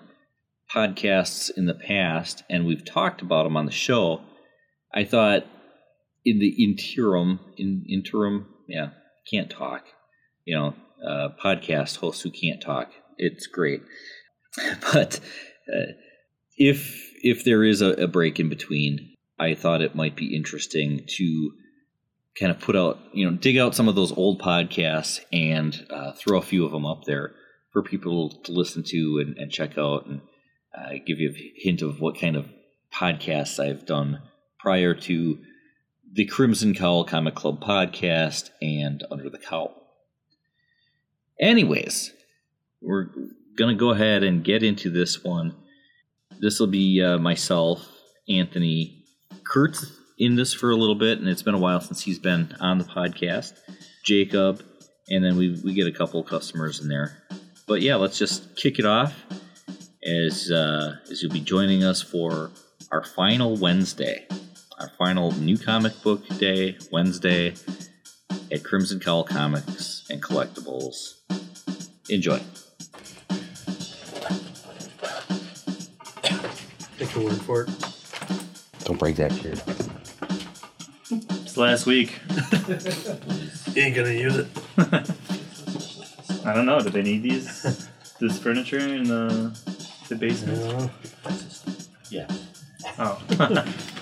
podcasts 0.70 1.50
in 1.56 1.66
the 1.66 1.74
past 1.74 2.44
and 2.50 2.66
we've 2.66 2.84
talked 2.84 3.22
about 3.22 3.44
them 3.44 3.56
on 3.56 3.66
the 3.66 3.72
show. 3.72 4.22
I 4.94 5.06
thought 5.06 5.46
in 6.26 6.40
the 6.40 6.50
interim, 6.62 7.40
in 7.56 7.86
interim, 7.88 8.53
yeah, 8.74 8.90
can't 9.30 9.50
talk. 9.50 9.86
You 10.46 10.56
know, 10.56 10.76
uh, 11.08 11.30
podcast 11.42 11.98
hosts 11.98 12.22
who 12.24 12.32
can't 12.32 12.62
talk. 12.62 12.92
It's 13.18 13.46
great, 13.46 13.84
but 14.94 15.20
uh, 15.72 15.94
if 16.58 17.12
if 17.22 17.46
there 17.46 17.64
is 17.64 17.82
a, 17.82 17.92
a 17.92 18.08
break 18.08 18.40
in 18.40 18.50
between, 18.50 19.16
I 19.40 19.54
thought 19.54 19.82
it 19.82 19.96
might 19.96 20.16
be 20.16 20.36
interesting 20.36 21.06
to 21.08 21.52
kind 22.38 22.52
of 22.52 22.60
put 22.60 22.76
out, 22.76 23.00
you 23.14 23.30
know, 23.30 23.38
dig 23.38 23.58
out 23.58 23.76
some 23.76 23.88
of 23.88 23.94
those 23.94 24.12
old 24.12 24.42
podcasts 24.42 25.20
and 25.32 25.86
uh, 25.92 26.14
throw 26.14 26.40
a 26.40 26.42
few 26.42 26.66
of 26.66 26.72
them 26.72 26.86
up 26.86 27.04
there 27.06 27.36
for 27.72 27.84
people 27.84 28.30
to 28.30 28.52
listen 28.52 28.84
to 28.84 29.24
and, 29.24 29.38
and 29.38 29.52
check 29.52 29.78
out 29.78 30.08
and 30.08 30.22
uh, 30.76 30.94
give 31.06 31.20
you 31.20 31.30
a 31.30 31.54
hint 31.56 31.84
of 31.84 32.00
what 32.00 32.20
kind 32.20 32.36
of 32.36 32.48
podcasts 32.92 33.60
I've 33.60 33.86
done 33.86 34.22
prior 34.60 34.96
to 34.96 35.38
the 36.14 36.26
Crimson 36.26 36.76
Cowl 36.76 37.04
Comic 37.06 37.34
Club 37.34 37.60
podcast 37.60 38.52
and 38.62 39.04
Under 39.10 39.32
the 39.32 39.40
Cowl. 39.40 39.74
Anyways, 41.40 42.14
we're 42.82 43.06
going 43.56 43.76
to 43.76 43.80
go 43.80 43.90
ahead 43.90 44.24
and 44.24 44.44
get 44.44 44.62
into 44.62 44.92
this 44.92 45.24
one. 45.24 45.56
This 46.40 46.60
will 46.60 46.68
be 46.68 47.02
uh, 47.02 47.18
myself, 47.18 47.88
Anthony, 48.30 49.04
Kurt 49.44 49.78
in 50.20 50.36
this 50.36 50.54
for 50.54 50.70
a 50.70 50.76
little 50.76 50.96
bit, 50.96 51.18
and 51.18 51.28
it's 51.28 51.42
been 51.42 51.56
a 51.56 51.60
while 51.60 51.82
since 51.82 52.02
he's 52.02 52.20
been 52.20 52.56
on 52.60 52.78
the 52.78 52.84
podcast. 52.84 53.54
Jacob, 54.04 54.64
and 55.10 55.24
then 55.26 55.36
we 55.36 55.60
we 55.64 55.74
get 55.74 55.88
a 55.88 55.92
couple 55.92 56.22
customers 56.24 56.80
in 56.80 56.90
there. 56.90 57.24
But 57.68 57.82
yeah, 57.82 57.96
let's 57.96 58.20
just 58.20 58.56
kick 58.56 58.78
it 58.78 58.86
off 58.86 59.16
as 60.04 60.52
uh, 60.52 60.98
as 61.10 61.24
you'll 61.24 61.34
be 61.34 61.40
joining 61.40 61.84
us 61.84 62.04
for 62.04 62.52
our 62.92 63.04
final 63.04 63.58
Wednesday, 63.58 64.28
our 64.80 64.90
final 64.98 65.32
new 65.34 65.58
comic 65.58 66.02
book 66.02 66.26
day 66.38 66.78
Wednesday 66.92 67.54
at 68.52 68.64
Crimson 68.64 69.00
Cowl 69.00 69.24
Comics 69.24 70.06
and 70.10 70.22
Collectibles. 70.22 71.16
Enjoy. 72.10 72.40
Take 76.98 77.16
your 77.16 77.26
word 77.26 77.42
for 77.42 77.62
it. 77.64 77.70
Don't 78.86 79.00
break 79.00 79.16
that 79.18 79.32
shit. 79.34 79.62
It's 81.42 81.58
last 81.58 81.86
week. 81.86 82.20
You 83.74 83.82
ain't 83.82 83.96
gonna 83.96 84.12
use 84.12 84.36
it. 84.36 84.48
I 86.46 86.54
don't 86.54 86.68
know. 86.68 86.80
Do 86.80 86.92
they 86.92 87.02
need 87.02 87.24
these? 87.24 87.90
this 88.20 88.38
furniture 88.38 88.78
in 88.78 89.06
the 89.06 89.60
the 90.10 90.16
basement? 90.16 90.92
Yeah. 92.12 92.28
Oh. 93.00 93.66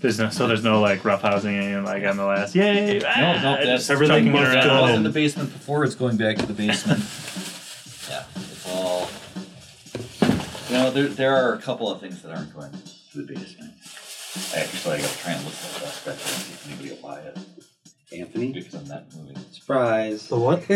There's 0.00 0.18
no 0.18 0.30
so 0.30 0.46
there's 0.48 0.64
no 0.64 0.80
like 0.80 1.04
rough 1.04 1.22
housing 1.22 1.56
and 1.56 1.84
like 1.84 2.04
on 2.04 2.16
the 2.16 2.24
last 2.24 2.54
yay. 2.54 2.98
No, 3.00 3.06
ah, 3.08 3.20
no, 3.42 3.56
that's 3.56 3.66
just 3.66 3.90
everything 3.90 4.24
chucking 4.24 4.28
it 4.28 4.54
must 4.54 4.66
go. 4.66 4.82
was 4.82 4.94
in 4.94 5.02
the 5.02 5.10
basement 5.10 5.52
before. 5.52 5.84
It's 5.84 5.94
going 5.94 6.16
back 6.16 6.36
to 6.38 6.46
the 6.46 6.54
basement. 6.54 7.00
yeah, 8.08 8.24
it's 8.34 8.66
all. 8.68 9.08
You 10.70 10.74
know, 10.76 10.90
there, 10.90 11.08
there 11.08 11.36
are 11.36 11.54
a 11.54 11.58
couple 11.58 11.90
of 11.90 12.00
things 12.00 12.22
that 12.22 12.32
aren't 12.34 12.54
going 12.54 12.72
to 13.12 13.18
the 13.22 13.34
basement. 13.34 13.72
Actually, 14.56 14.96
I 14.98 15.00
gotta 15.02 15.18
try 15.18 15.32
and 15.32 15.44
look 15.44 15.52
at 15.54 15.82
that 15.82 16.02
back 16.04 16.04
there 16.04 16.12
and 16.14 16.20
see 16.20 16.52
if 16.54 16.66
anybody 16.68 16.90
will 16.90 17.08
buy 17.08 17.20
it 17.20 17.38
Anthony? 18.12 18.52
because 18.52 18.74
I'm 18.74 18.86
not 18.86 19.04
moving. 19.14 19.36
Surprise. 19.52 20.28
The 20.28 20.38
what? 20.38 20.66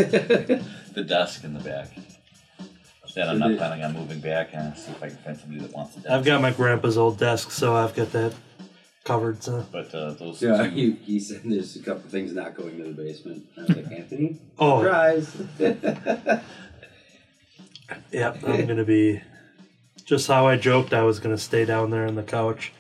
The 0.95 1.03
desk 1.03 1.43
in 1.45 1.55
the 1.55 1.61
back. 1.61 1.89
That 3.17 3.29
I'm 3.29 3.39
not 3.39 3.49
did- 3.49 3.59
planning 3.59 3.85
on 3.85 3.93
moving 3.95 4.19
back 4.21 4.51
and 4.53 4.77
see 4.77 4.91
if 4.91 5.03
I 5.03 5.09
can 5.09 5.17
find 5.19 5.37
somebody 5.37 5.61
that 5.63 5.73
wants 5.73 5.95
the 5.95 6.01
desk. 6.03 6.13
I've 6.13 6.25
got 6.25 6.41
my 6.43 6.51
grandpa's 6.51 6.99
old 6.99 7.17
desk, 7.19 7.53
so 7.53 7.75
I've 7.77 7.95
got 7.95 8.11
that 8.13 8.33
covered. 9.05 9.43
So. 9.43 9.65
But 9.71 9.95
uh, 9.95 10.13
those. 10.13 10.43
Yeah, 10.43 10.67
he, 10.69 10.93
he 10.93 11.21
said 11.21 11.43
there's 11.45 11.77
a 11.77 11.83
couple 11.83 12.11
things 12.11 12.33
not 12.33 12.57
going 12.57 12.79
to 12.79 12.85
the 12.85 12.91
basement. 12.93 13.47
I 13.57 13.61
was 13.61 13.71
like, 13.71 13.93
Anthony? 13.93 14.41
Oh, 14.59 14.83
Surprise. 14.83 15.37
yep, 18.13 18.39
I'm 18.45 18.67
gonna 18.67 18.85
be. 18.85 19.21
Just 20.05 20.29
how 20.29 20.47
I 20.47 20.57
joked, 20.57 20.93
I 20.93 21.03
was 21.03 21.19
gonna 21.19 21.39
stay 21.39 21.65
down 21.65 21.91
there 21.91 22.07
on 22.07 22.15
the 22.15 22.23
couch. 22.23 22.73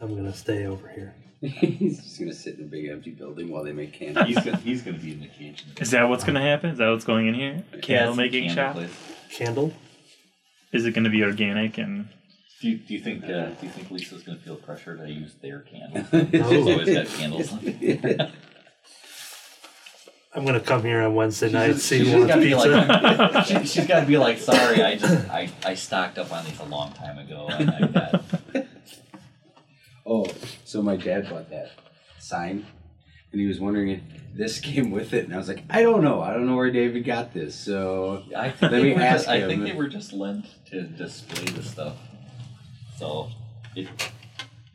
I'm 0.00 0.14
gonna 0.14 0.34
stay 0.34 0.66
over 0.66 0.88
here. 0.88 1.14
He's 1.40 2.02
just 2.02 2.18
going 2.18 2.30
to 2.30 2.36
sit 2.36 2.58
in 2.58 2.64
a 2.64 2.68
big 2.68 2.86
empty 2.88 3.12
building 3.12 3.48
while 3.50 3.64
they 3.64 3.72
make 3.72 3.94
candles. 3.94 4.26
he's 4.26 4.36
gonna 4.44 4.58
he's 4.58 4.82
gonna 4.82 4.98
be 4.98 5.12
in 5.12 5.20
the 5.20 5.26
cage. 5.26 5.64
Is 5.80 5.90
that 5.92 6.06
what's 6.06 6.22
gonna 6.22 6.42
happen? 6.42 6.68
Is 6.68 6.76
that 6.78 6.90
what's 6.90 7.06
going 7.06 7.28
in 7.28 7.34
here? 7.34 7.64
Yeah, 7.72 7.80
Candle 7.80 8.10
it's 8.10 8.18
a 8.18 8.20
making 8.20 8.44
candle 8.48 8.64
shop. 8.64 8.74
place. 8.74 8.90
Candle. 9.30 9.72
Is 10.72 10.84
it 10.84 10.92
gonna 10.92 11.08
be 11.08 11.24
organic 11.24 11.78
and 11.78 12.08
Do 12.60 12.68
you, 12.68 12.76
do 12.76 12.92
you 12.94 13.00
think 13.00 13.24
uh, 13.24 13.50
do 13.50 13.56
you 13.66 13.70
think 13.70 13.90
Lisa's 13.90 14.22
gonna 14.22 14.38
feel 14.38 14.56
pressure 14.56 14.96
to 14.96 15.10
use 15.10 15.34
their 15.40 15.60
candles? 15.60 16.12
No. 16.12 16.26
She's 16.50 16.66
always 16.66 16.94
got 16.94 17.06
candles. 17.06 17.52
I'm 20.32 20.44
gonna 20.44 20.60
come 20.60 20.82
here 20.84 21.00
on 21.02 21.14
Wednesday 21.14 21.46
She's 21.48 21.54
night. 21.54 21.66
just- 21.72 21.86
See 21.86 21.98
she's 22.04 22.12
who 22.12 22.26
just 22.26 22.36
wants 22.36 22.64
gotta 22.64 22.86
be 22.86 23.24
pizza. 23.24 23.32
like, 23.34 23.46
she, 23.62 23.66
she's 23.66 23.86
got 23.86 24.00
to 24.00 24.06
be 24.06 24.16
like, 24.16 24.38
sorry, 24.38 24.82
I 24.82 24.96
just 24.96 25.28
I, 25.28 25.50
I 25.64 25.74
stocked 25.74 26.18
up 26.18 26.30
on 26.32 26.44
these 26.44 26.60
a 26.60 26.64
long 26.64 26.92
time 26.92 27.18
ago, 27.18 27.48
and 27.50 27.68
I 27.70 27.80
got 27.88 28.24
oh, 30.06 30.26
so 30.64 30.82
my 30.82 30.96
dad 30.96 31.28
bought 31.28 31.50
that 31.50 31.72
sign, 32.18 32.64
and 33.32 33.40
he 33.40 33.46
was 33.46 33.58
wondering 33.58 33.88
if 33.90 34.00
this 34.34 34.60
came 34.60 34.90
with 34.92 35.14
it. 35.14 35.24
And 35.24 35.34
I 35.34 35.38
was 35.38 35.48
like, 35.48 35.64
I 35.68 35.82
don't 35.82 36.02
know. 36.04 36.20
I 36.20 36.32
don't 36.32 36.46
know 36.46 36.54
where 36.56 36.70
David 36.70 37.04
got 37.04 37.34
this. 37.34 37.54
So 37.56 38.22
I 38.36 38.52
Let 38.60 38.70
me 38.82 38.94
ask 38.94 39.24
just, 39.24 39.28
I 39.28 39.46
think 39.48 39.64
they 39.64 39.72
were 39.72 39.88
just 39.88 40.12
lent 40.12 40.46
to 40.66 40.82
display 40.82 41.44
the 41.46 41.62
stuff. 41.62 41.96
So 43.00 43.30
it 43.74 43.88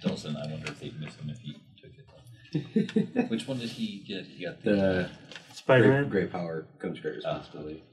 doesn't. 0.02 0.36
I 0.36 0.48
wonder 0.48 0.72
if 0.72 0.80
they'd 0.80 1.00
miss 1.00 1.16
him 1.16 1.30
if 1.30 1.38
he 1.42 1.62
took 1.80 1.92
it. 1.94 3.30
Which 3.30 3.48
one 3.48 3.60
did 3.60 3.70
he 3.70 4.04
get? 4.04 4.26
He 4.26 4.44
got 4.44 4.64
the. 4.64 4.72
the 4.72 5.10
Spider-Man. 5.54 6.10
great, 6.10 6.24
great 6.24 6.32
power 6.32 6.66
comes 6.80 7.00
great 7.00 7.14
ah. 7.24 7.36
responsibility. 7.38 7.84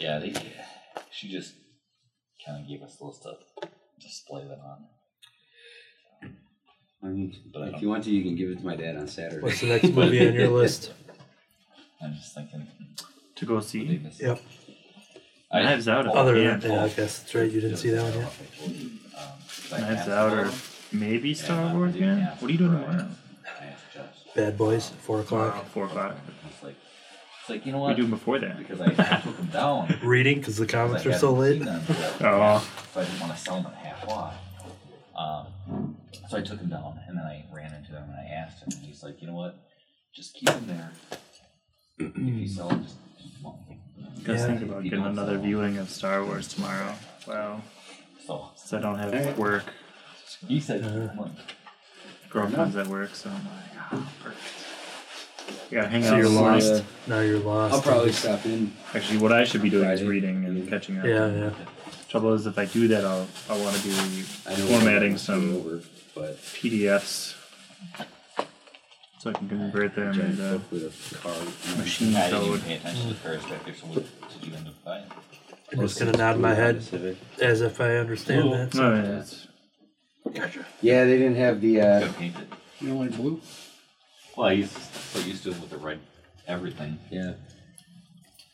yeah, 0.00 0.18
they. 0.18 0.32
She 1.10 1.30
just 1.30 1.52
kind 2.46 2.62
of 2.62 2.66
gave 2.66 2.82
us 2.82 2.96
those 2.96 3.18
to 3.20 3.34
display 4.00 4.44
them 4.48 4.60
on. 4.64 4.86
I 7.04 7.08
mean, 7.08 7.36
But 7.52 7.62
if 7.64 7.72
don't- 7.72 7.82
you 7.82 7.88
want 7.90 8.04
to, 8.04 8.10
you 8.10 8.22
can 8.22 8.34
give 8.34 8.48
it 8.48 8.60
to 8.60 8.64
my 8.64 8.76
dad 8.76 8.96
on 8.96 9.08
Saturday. 9.08 9.42
What's 9.42 9.60
the 9.60 9.66
next 9.66 9.90
movie 9.90 10.26
on 10.26 10.32
your 10.32 10.48
list? 10.48 10.90
I'm 12.02 12.14
just 12.14 12.34
thinking. 12.34 12.66
to 13.36 13.44
go 13.44 13.60
see? 13.60 14.00
Yep. 14.20 14.40
I- 15.50 15.62
Knives 15.64 15.86
Out. 15.86 16.06
oh, 16.06 16.12
Other 16.12 16.40
yeah. 16.40 16.56
than 16.56 16.72
yeah, 16.72 16.84
I 16.84 16.88
guess 16.88 17.18
that's 17.18 17.34
right. 17.34 17.50
You 17.50 17.60
didn't 17.60 17.76
see 17.76 17.90
that 17.90 18.02
one 18.02 18.20
yet. 18.20 19.01
Knives 19.80 20.08
Out 20.08 20.32
or 20.32 20.50
maybe 20.92 21.34
Star 21.34 21.74
Wars 21.74 21.94
again? 21.94 22.20
What 22.38 22.48
are 22.48 22.52
you 22.52 22.58
doing 22.58 22.72
tomorrow? 22.72 23.08
I 23.60 23.64
asked 23.66 23.84
Josh. 23.94 24.34
Bad 24.34 24.56
Boys, 24.58 24.88
four 25.00 25.20
o'clock. 25.20 25.66
four 25.70 25.84
o'clock. 25.86 26.16
It's 26.48 26.62
like, 26.62 26.74
it's 27.40 27.50
like 27.50 27.66
you 27.66 27.72
know 27.72 27.78
What 27.78 27.86
are 27.86 27.90
what? 27.90 27.96
you 27.98 28.02
doing 28.04 28.10
before 28.10 28.38
that? 28.38 28.58
Because 28.58 28.80
I, 28.80 28.86
I 28.86 29.20
took 29.20 29.36
them 29.36 29.46
down. 29.46 29.98
Reading 30.02 30.38
because 30.38 30.56
the 30.56 30.66
because 30.66 30.88
comics 31.02 31.06
I 31.06 31.10
are 31.10 31.18
so 31.18 31.32
late. 31.32 31.56
seen 31.58 31.64
them 31.66 31.82
yet. 31.88 32.12
Oh, 32.22 32.68
So 32.94 33.00
I 33.00 33.04
didn't 33.04 33.20
want 33.20 33.32
to 33.34 33.38
sell 33.38 33.56
them 33.62 33.66
at 33.66 33.74
half 33.74 34.08
off. 34.08 34.34
Um, 35.16 35.96
so 36.28 36.38
I 36.38 36.40
took 36.40 36.58
them 36.58 36.70
down, 36.70 36.98
and 37.06 37.16
then 37.18 37.24
I 37.24 37.44
ran 37.52 37.72
into 37.74 37.92
him 37.92 38.04
and 38.04 38.14
I 38.14 38.32
asked 38.34 38.60
him, 38.62 38.68
and 38.76 38.84
he's 38.86 39.02
like, 39.02 39.20
you 39.20 39.26
know 39.28 39.34
what? 39.34 39.56
Just 40.14 40.34
keep 40.34 40.48
them 40.48 40.66
there. 40.66 40.90
if 41.98 42.16
you 42.18 42.48
sell 42.48 42.68
them, 42.68 42.84
just 42.84 42.96
well, 43.42 43.58
guys 44.24 44.40
Yeah. 44.40 44.46
think 44.46 44.62
about 44.62 44.84
getting 44.84 45.04
another 45.04 45.38
viewing 45.38 45.76
of 45.78 45.90
Star 45.90 46.24
Wars 46.24 46.48
tomorrow. 46.48 46.94
Wow. 47.26 47.60
So 48.26 48.48
Since 48.56 48.72
I 48.72 48.80
don't 48.80 48.98
have 48.98 49.12
Alright. 49.14 49.38
work. 49.38 49.64
you 50.48 50.60
said, 50.60 50.82
Uh-huh. 50.84 51.28
Girlfriend's 52.30 52.76
at 52.76 52.86
work, 52.86 53.14
so 53.14 53.28
I'm 53.30 53.34
like, 53.36 53.92
oh, 53.92 54.08
perfect. 54.22 55.70
You 55.70 55.78
gotta 55.78 55.88
hang 55.88 56.02
So 56.02 56.10
out 56.14 56.16
you're 56.18 56.26
in 56.26 56.34
the 56.34 56.40
lost. 56.40 56.84
Now 57.06 57.20
you're 57.20 57.38
lost. 57.40 57.74
I'll 57.74 57.82
probably 57.82 58.12
stop 58.12 58.44
in. 58.46 58.72
Actually, 58.94 59.18
what 59.18 59.32
I 59.32 59.44
should 59.44 59.60
be 59.62 59.68
doing 59.70 59.88
is 59.90 60.00
Friday. 60.00 60.08
reading 60.10 60.44
and 60.46 60.68
catching 60.68 60.98
up. 60.98 61.04
Yeah, 61.04 61.26
yeah. 61.26 61.50
Trouble 62.08 62.32
is, 62.34 62.46
if 62.46 62.58
I 62.58 62.64
do 62.66 62.88
that, 62.88 63.04
I'll 63.04 63.26
I'll 63.50 63.60
want 63.62 63.76
to 63.76 63.82
be 63.82 63.92
I 64.46 64.56
know 64.56 64.66
formatting 64.66 65.12
we're 65.12 65.18
some 65.18 65.56
over, 65.56 65.80
but 66.14 66.36
PDFs 66.38 67.34
so 69.18 69.30
I 69.30 69.32
can 69.34 69.48
convert 69.48 69.94
them 69.94 70.12
giant 70.12 70.30
into 70.38 70.58
book 70.58 70.72
with 70.72 71.12
a 71.12 71.14
card. 71.16 71.78
machine 71.78 72.14
I 72.16 72.30
didn't 72.30 72.42
even 72.44 72.52
code. 72.58 72.64
pay 72.66 72.74
attention 72.76 73.02
to 73.02 73.08
the 73.08 73.14
Ferris 73.14 73.44
back 73.44 73.64
there, 73.64 73.74
so 73.74 73.86
what 73.86 74.04
did 74.40 74.48
you 74.48 74.54
end 74.56 74.68
up 74.68 74.84
buying? 74.84 75.04
I'm 75.72 75.80
just 75.80 75.98
gonna 75.98 76.12
nod 76.12 76.38
my 76.38 76.54
head 76.54 77.16
as 77.40 77.60
if 77.62 77.80
I 77.80 77.96
understand 77.96 78.42
Cool. 78.42 78.50
that. 78.52 78.74
No, 78.74 78.94
yeah, 78.94 79.20
it's, 79.20 79.46
Yeah, 80.80 81.04
they 81.04 81.16
didn't 81.18 81.36
have 81.36 81.60
the. 81.60 81.80
Uh, 81.80 82.00
Gotta 82.00 82.12
paint 82.14 82.36
it. 82.38 82.48
you 82.80 82.88
know, 82.88 82.96
like 82.98 83.16
blue. 83.16 83.40
Well, 84.36 84.48
I 84.48 84.52
used 84.52 84.72
so 84.72 85.18
used 85.20 85.42
to 85.44 85.50
it 85.50 85.60
with 85.60 85.70
the 85.70 85.78
red 85.78 85.98
everything. 86.46 86.98
Yeah. 87.10 87.34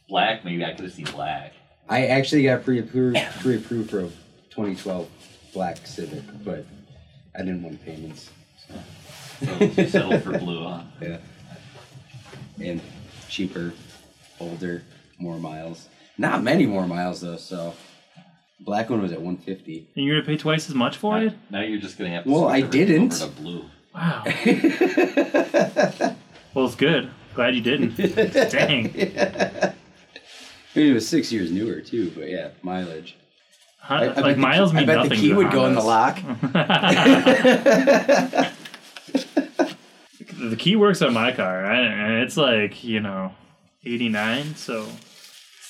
Black, 0.09 0.45
maybe 0.45 0.65
I 0.65 0.73
could 0.73 0.85
have 0.85 0.95
seen 0.95 1.07
black. 1.07 1.53
I 1.89 2.07
actually 2.07 2.43
got 2.43 2.65
pre-approved, 2.65 3.19
pre-approved 3.41 3.91
for 3.91 4.01
a 4.01 4.09
2012 4.51 5.09
black 5.55 5.87
Civic, 5.87 6.23
but 6.45 6.65
I 7.35 7.39
didn't 7.39 7.63
want 7.63 7.85
payments. 7.85 8.31
So 9.41 9.57
you 9.65 9.89
settled 9.89 10.23
for 10.23 10.39
blue, 10.39 10.65
huh? 10.65 10.83
Yeah. 11.01 11.19
And 12.61 12.81
cheaper, 13.29 13.73
older, 14.41 14.83
more 15.19 15.39
miles. 15.39 15.89
Not 16.19 16.43
many 16.43 16.67
more 16.67 16.87
miles 16.87 17.21
though. 17.21 17.37
So, 17.37 17.75
black 18.61 18.91
one 18.91 19.01
was 19.01 19.13
at 19.13 19.21
150. 19.21 19.89
and 19.97 20.05
you're 20.05 20.17
gonna 20.21 20.27
pay 20.27 20.37
twice 20.37 20.69
as 20.69 20.75
much 20.75 20.97
for 20.97 21.21
it? 21.23 21.33
Now 21.51 21.61
you're 21.63 21.81
just 21.81 21.97
gonna 21.97 22.11
have 22.11 22.25
to 22.25 22.31
Well, 22.31 22.49
switch 22.51 22.65
I 22.65 22.67
everything 22.67 23.09
didn't. 23.09 23.23
over 23.23 23.35
to 23.35 23.41
blue. 23.41 23.65
Wow. 23.95 24.23
well, 26.55 26.67
it's 26.67 26.75
good. 26.77 27.11
Glad 27.35 27.55
you 27.55 27.61
didn't. 27.61 27.97
Dang. 27.97 28.87
I 30.75 30.75
mean, 30.75 30.91
it 30.91 30.95
was 30.95 31.09
six 31.09 31.33
years 31.33 31.51
newer 31.51 31.81
too, 31.81 32.11
but 32.17 32.29
yeah, 32.29 32.51
mileage. 32.63 33.17
Hun- 33.81 34.01
I- 34.01 34.05
I 34.05 34.09
bet 34.09 34.25
like 34.25 34.37
the 34.37 34.41
miles 34.43 34.71
key- 34.71 34.77
mean 34.77 34.91
I 34.91 34.95
bet 34.95 34.97
nothing. 34.97 35.11
the 35.11 35.17
key 35.17 35.29
to 35.31 35.35
would 35.37 35.51
go 35.51 35.67
in 35.67 35.75
the 35.75 35.81
Hondas. 35.81 35.85
lock. 35.85 36.19
the 40.39 40.57
key 40.57 40.77
works 40.77 41.03
on 41.03 41.13
my 41.15 41.33
car. 41.33 41.65
I, 41.65 41.79
and 41.81 42.23
it's 42.23 42.37
like 42.37 42.85
you 42.85 43.01
know, 43.01 43.33
eighty 43.85 44.09
nine. 44.09 44.55
So 44.57 44.87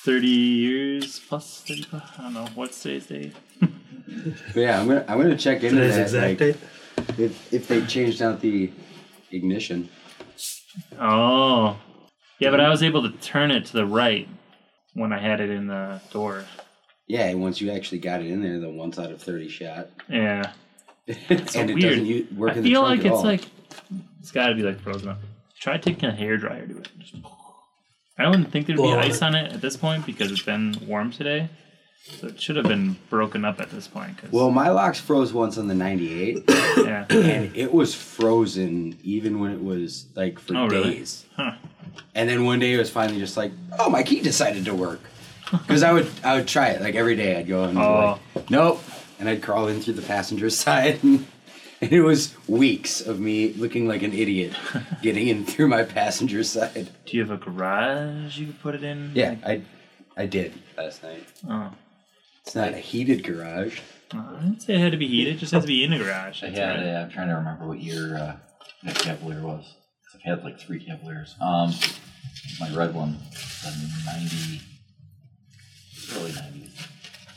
thirty 0.08 0.26
years 0.28 1.20
plus 1.28 1.60
thirty. 1.66 1.84
plus- 1.84 2.02
I 2.18 2.22
don't 2.22 2.34
know 2.34 2.46
what's 2.54 2.82
today's 2.82 3.06
date. 3.06 3.34
But 3.60 4.60
yeah, 4.60 4.80
I'm 4.80 4.88
gonna 4.88 5.04
I'm 5.06 5.18
gonna 5.20 5.36
check 5.36 5.62
into 5.62 5.76
Today's 5.76 5.96
that. 5.96 6.02
exact 6.02 6.26
like, 6.28 6.38
date. 6.38 7.18
if 7.18 7.52
if 7.52 7.68
they 7.68 7.84
changed 7.84 8.22
out 8.22 8.40
the 8.40 8.70
ignition. 9.30 9.88
Oh, 10.98 11.76
yeah, 12.38 12.50
but 12.50 12.60
I 12.60 12.64
mm-hmm. 12.64 12.70
was 12.70 12.82
able 12.82 13.02
to 13.02 13.10
turn 13.18 13.50
it 13.50 13.66
to 13.66 13.72
the 13.74 13.84
right 13.86 14.28
when 14.94 15.12
I 15.12 15.18
had 15.18 15.40
it 15.40 15.50
in 15.50 15.66
the 15.66 16.00
door. 16.10 16.44
Yeah, 17.06 17.32
once 17.34 17.60
you 17.60 17.70
actually 17.70 17.98
got 17.98 18.20
it 18.20 18.30
in 18.30 18.42
there, 18.42 18.58
the 18.60 18.70
once 18.70 18.98
out 18.98 19.10
of 19.10 19.20
thirty 19.20 19.48
shot, 19.48 19.88
Yeah, 20.08 20.52
and 21.28 21.50
so 21.50 21.60
it 21.60 21.66
weird. 21.66 21.80
doesn't 21.80 22.06
u- 22.06 22.26
work 22.36 22.52
I 22.52 22.54
in 22.56 22.62
the 22.62 22.70
feel 22.70 22.82
trunk 22.82 22.98
like 22.98 23.06
at 23.06 23.12
it's 23.12 23.18
all. 23.18 23.24
like 23.24 23.44
it's 24.20 24.30
got 24.32 24.48
to 24.48 24.54
be 24.54 24.62
like 24.62 24.80
frozen 24.80 25.08
up. 25.10 25.18
Try 25.60 25.76
taking 25.78 26.08
a 26.08 26.14
hair 26.14 26.36
dryer 26.38 26.66
to 26.66 26.78
it. 26.78 26.88
Just- 26.98 27.16
I 28.18 28.24
don't 28.24 28.44
think 28.46 28.66
there'd 28.66 28.78
be 28.78 28.92
ice 28.92 29.22
on 29.22 29.34
it 29.34 29.52
at 29.52 29.60
this 29.60 29.76
point 29.76 30.04
because 30.06 30.32
it's 30.32 30.42
been 30.42 30.74
warm 30.86 31.10
today. 31.12 31.48
So 32.20 32.28
it 32.28 32.40
should 32.40 32.56
have 32.56 32.66
been 32.66 32.96
broken 33.10 33.44
up 33.44 33.60
at 33.60 33.70
this 33.70 33.86
point. 33.86 34.16
Cause, 34.18 34.30
Well, 34.32 34.50
my 34.50 34.70
locks 34.70 34.98
froze 34.98 35.32
once 35.32 35.58
on 35.58 35.68
the 35.68 35.74
98, 35.74 36.44
yeah. 36.48 37.04
and 37.10 37.54
it 37.54 37.72
was 37.72 37.94
frozen 37.94 38.98
even 39.02 39.40
when 39.40 39.50
it 39.52 39.62
was 39.62 40.06
like 40.14 40.38
for 40.38 40.56
Oh, 40.56 40.66
really? 40.68 40.94
days. 40.94 41.26
Huh. 41.36 41.52
And 42.14 42.28
then 42.28 42.44
one 42.44 42.60
day 42.60 42.72
it 42.72 42.78
was 42.78 42.88
finally 42.90 43.18
just 43.18 43.36
like, 43.36 43.52
oh, 43.78 43.90
my 43.90 44.02
key 44.02 44.20
decided 44.20 44.64
to 44.66 44.74
work. 44.74 45.00
Because 45.50 45.82
I 45.82 45.92
would 45.94 46.10
I 46.22 46.34
would 46.36 46.46
try 46.46 46.68
it 46.68 46.82
like 46.82 46.94
every 46.94 47.16
day. 47.16 47.38
I'd 47.38 47.48
go 47.48 47.64
and 47.64 47.78
Oh. 47.78 48.18
like, 48.34 48.50
nope, 48.50 48.82
and 49.18 49.28
I'd 49.30 49.42
crawl 49.42 49.68
in 49.68 49.80
through 49.80 49.94
the 49.94 50.02
passenger 50.02 50.50
side, 50.64 51.02
and, 51.02 51.26
and 51.80 51.92
it 51.92 52.00
was 52.02 52.34
weeks 52.48 53.00
of 53.00 53.20
me 53.20 53.52
looking 53.54 53.86
like 53.86 54.02
an 54.02 54.12
idiot 54.12 54.52
getting 55.02 55.28
in 55.28 55.44
through 55.44 55.68
my 55.68 55.82
passenger 55.84 56.42
side. 56.44 56.90
Do 57.06 57.16
you 57.16 57.22
have 57.24 57.30
a 57.30 57.36
garage 57.36 58.38
you 58.38 58.46
could 58.46 58.60
put 58.60 58.74
it 58.74 58.82
in? 58.82 59.12
Yeah, 59.14 59.36
I 59.44 59.62
I 60.16 60.26
did 60.26 60.54
last 60.76 61.02
night. 61.02 61.24
Oh. 61.48 61.72
It's 62.44 62.54
not 62.54 62.72
a 62.72 62.78
heated 62.78 63.24
garage. 63.24 63.80
Uh, 64.14 64.18
I 64.38 64.42
didn't 64.42 64.60
say 64.62 64.74
it 64.74 64.80
had 64.80 64.92
to 64.92 64.98
be 64.98 65.06
heated. 65.06 65.34
It 65.36 65.38
just 65.38 65.52
has 65.52 65.64
to 65.64 65.66
be 65.66 65.84
in 65.84 65.90
the 65.90 65.98
garage. 65.98 66.42
I 66.42 66.46
That's 66.46 66.58
had. 66.58 66.76
right. 66.76 66.94
Uh, 66.94 67.02
I'm 67.02 67.10
trying 67.10 67.28
to 67.28 67.34
remember 67.34 67.66
what 67.66 67.78
year 67.78 68.16
uh, 68.16 68.36
that 68.84 68.94
Cavalier 68.96 69.42
was. 69.42 69.64
'Cause 70.04 70.14
I've 70.14 70.22
had 70.38 70.44
like 70.44 70.58
three 70.58 70.82
Cavaliers. 70.82 71.34
Um, 71.42 71.74
my 72.58 72.74
red 72.74 72.94
one, 72.94 73.18
the 73.62 73.90
ninety, 74.06 74.62
early 76.16 76.32
nineties. 76.32 76.74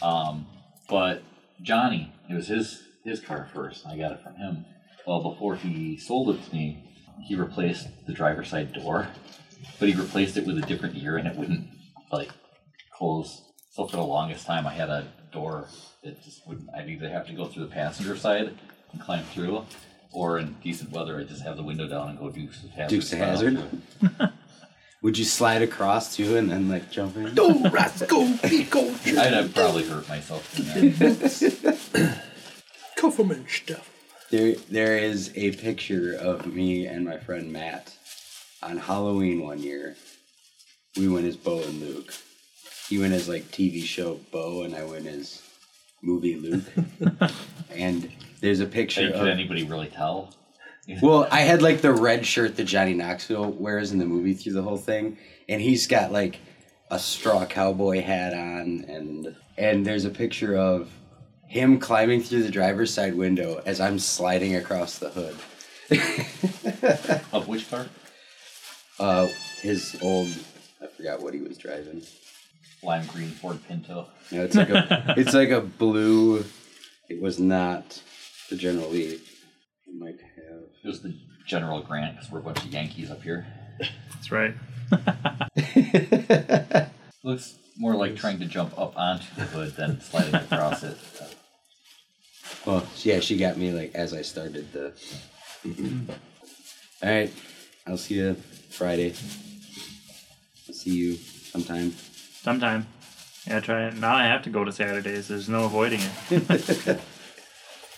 Um, 0.02 0.48
but 0.88 1.24
Johnny, 1.62 2.14
it 2.30 2.34
was 2.36 2.48
his 2.48 2.82
his 3.04 3.20
car 3.20 3.50
first. 3.54 3.86
I 3.86 3.98
got 3.98 4.12
it 4.14 4.24
from 4.24 4.36
him. 4.36 4.66
Well, 5.06 5.24
before 5.24 5.56
he 5.56 5.98
sold 5.98 6.36
it 6.36 6.44
to 6.46 6.54
me, 6.54 6.90
he 7.24 7.36
replaced 7.36 7.88
the 8.06 8.14
driver's 8.14 8.50
side 8.50 8.74
door, 8.74 9.08
but 9.80 9.90
he 9.90 9.96
replaced 9.96 10.38
it 10.38 10.46
with 10.46 10.58
a 10.58 10.62
different 10.62 10.96
year, 10.96 11.18
and 11.18 11.28
it 11.28 11.36
wouldn't 11.36 11.68
like 12.12 12.30
close. 12.92 13.42
So 13.72 13.88
for 13.88 13.98
the 13.98 14.04
longest 14.04 14.46
time, 14.46 14.68
I 14.68 14.74
had 14.74 14.90
a 14.90 15.08
door 15.32 15.68
that 16.04 16.22
just 16.24 16.48
wouldn't. 16.48 16.70
I'd 16.76 16.90
either 16.90 17.10
have 17.10 17.28
to 17.28 17.34
go 17.34 17.46
through 17.46 17.66
the 17.66 17.72
passenger 17.72 18.16
side 18.16 18.58
and 18.92 19.02
climb 19.02 19.24
through, 19.26 19.66
or 20.12 20.40
in 20.40 20.56
decent 20.64 20.92
weather, 20.92 21.20
I'd 21.20 21.30
just 21.30 21.44
have 21.44 21.58
the 21.58 21.64
window 21.64 21.88
down 21.88 22.10
and 22.10 22.20
go 22.20 22.30
Dukes 22.30 22.64
of 22.64 22.72
Hazzard. 22.72 22.90
Dukes 22.90 23.14
of 23.14 23.18
style 23.18 23.30
Hazzard? 23.30 24.34
Would 25.02 25.18
you 25.18 25.26
slide 25.26 25.64
across 25.64 26.16
too 26.16 26.38
and 26.38 26.52
then 26.52 26.70
like 26.70 26.92
jump 26.92 27.18
in? 27.18 27.34
Go, 27.34 27.60
Rascal, 27.70 28.28
go, 28.70 28.94
I'd 29.06 29.34
have 29.34 29.54
probably 29.54 29.84
hurt 29.88 30.08
myself 30.08 30.56
doing 30.56 30.94
that. 30.94 31.58
Kufferman 33.02 33.50
stuff. 33.50 33.90
There, 34.30 34.54
there 34.70 34.96
is 34.96 35.32
a 35.36 35.54
picture 35.54 36.14
of 36.14 36.46
me 36.46 36.86
and 36.86 37.04
my 37.04 37.18
friend 37.18 37.52
Matt 37.52 37.96
on 38.62 38.78
Halloween 38.78 39.42
one 39.42 39.58
year. 39.58 39.96
We 40.96 41.08
went 41.08 41.26
as 41.26 41.36
Bo 41.36 41.64
and 41.64 41.82
Luke. 41.82 42.14
He 42.90 43.00
went 43.00 43.14
as 43.14 43.28
like 43.28 43.46
TV 43.46 43.82
show 43.84 44.20
Bo, 44.32 44.62
and 44.62 44.76
I 44.76 44.84
went 44.84 45.08
as 45.08 45.42
movie 46.04 46.36
Luke. 46.36 46.64
and 47.72 48.12
there's 48.40 48.60
a 48.60 48.68
picture 48.68 49.02
Hey, 49.02 49.14
of 49.14 49.20
Could 49.20 49.30
anybody 49.30 49.64
really 49.64 49.88
tell? 49.88 50.36
Well, 51.02 51.28
I 51.32 51.42
had 51.42 51.62
like 51.62 51.82
the 51.82 51.94
red 51.94 52.26
shirt 52.26 52.58
that 52.58 52.66
Johnny 52.66 52.94
Knoxville 52.94 53.52
wears 53.52 53.92
in 53.92 53.98
the 54.00 54.06
movie 54.06 54.34
through 54.34 54.54
the 54.54 54.64
whole 54.64 54.78
thing, 54.78 55.18
and 55.48 55.62
he's 55.62 55.88
got 55.88 56.12
like 56.12 56.40
a 56.90 57.00
straw 57.00 57.46
cowboy 57.46 58.02
hat 58.02 58.34
on, 58.34 58.84
and 58.88 59.36
and 59.58 59.86
there's 59.86 60.06
a 60.06 60.10
picture 60.10 60.58
of 60.58 60.92
him 61.52 61.80
climbing 61.80 62.22
through 62.22 62.44
the 62.44 62.50
driver's 62.50 62.94
side 62.94 63.14
window 63.14 63.62
as 63.66 63.82
I'm 63.82 64.00
sliding 64.00 64.56
across 64.56 65.00
the 65.00 65.10
hood. 65.10 65.36
Of 67.34 67.50
which 67.50 67.70
car? 67.70 67.88
Uh, 68.98 69.28
his 69.62 69.98
old, 70.02 70.30
I 70.82 70.88
forgot 70.88 71.22
what 71.22 71.34
he 71.34 71.42
was 71.42 71.58
driving. 71.58 72.04
Lime 72.82 73.06
green 73.08 73.28
Ford 73.28 73.60
Pinto. 73.68 74.08
No, 74.32 74.46
it's 74.46 74.56
like 74.56 74.70
a, 74.70 75.14
it's 75.18 75.34
like 75.34 75.50
a 75.50 75.60
blue. 75.60 76.46
It 77.10 77.22
was 77.22 77.38
not 77.38 78.02
the 78.50 78.56
General 78.56 78.90
Lee. 78.90 79.20
It 79.88 80.00
might 80.00 80.22
have. 80.22 80.62
It 80.86 80.88
was 80.88 81.02
the 81.02 81.14
General 81.46 81.82
Grant 81.82 82.16
because 82.16 82.32
we're 82.32 82.40
a 82.40 82.44
bunch 82.44 82.64
of 82.64 82.68
Yankees 82.68 83.12
up 83.12 83.24
here. 83.24 83.46
That's 84.14 84.32
right. 84.32 84.54
Looks 87.24 87.58
more 87.78 87.96
like 87.96 88.16
trying 88.16 88.40
to 88.40 88.46
jump 88.46 88.80
up 88.80 88.98
onto 88.98 89.26
the 89.36 89.42
hood 89.42 89.76
than 89.76 90.00
sliding 90.00 90.36
across 90.36 90.84
it. 90.84 90.98
Well, 92.66 92.86
yeah, 92.98 93.20
she 93.20 93.38
got 93.38 93.58
me 93.58 93.72
like 93.72 93.96
as 93.96 94.14
I 94.14 94.22
started 94.22 94.72
the. 94.72 94.94
All 97.04 97.10
right, 97.10 97.34
I'll 97.88 97.98
see 97.98 98.16
you 98.16 98.36
Friday. 98.70 99.14
I'll 100.68 100.74
see 100.76 100.92
you 100.92 101.16
sometime. 101.16 101.92
Sometime. 102.42 102.88
Yeah, 103.48 103.60
try 103.60 103.88
it. 103.88 103.96
Now 103.98 104.16
I 104.16 104.26
have 104.26 104.44
to 104.44 104.50
go 104.52 104.64
to 104.64 104.72
Saturdays. 104.72 105.28
There's 105.28 105.50
no 105.50 105.66
avoiding 105.66 106.02
it. 106.30 107.00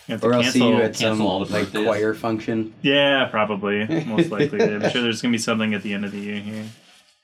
You 0.06 0.12
have 0.12 0.20
to 0.20 0.26
Or 0.26 0.34
I'll 0.34 0.42
see 0.42 0.58
you 0.68 0.82
at 0.82 0.96
some 0.96 1.22
all 1.22 1.42
the 1.46 1.50
like 1.50 1.64
birthdays. 1.72 1.84
choir 1.86 2.12
function. 2.12 2.74
Yeah, 2.82 3.26
probably. 3.30 3.86
Most 4.04 4.30
likely. 4.30 4.60
I'm 4.62 4.90
sure 4.90 5.00
there's 5.00 5.22
gonna 5.22 5.32
be 5.32 5.38
something 5.38 5.72
at 5.72 5.82
the 5.82 5.94
end 5.94 6.04
of 6.04 6.12
the 6.12 6.18
year 6.20 6.40
here. 6.40 6.66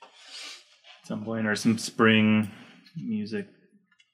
At 0.01 1.07
some 1.07 1.23
point, 1.23 1.45
or 1.45 1.55
some 1.55 1.77
spring 1.77 2.49
music, 2.95 3.45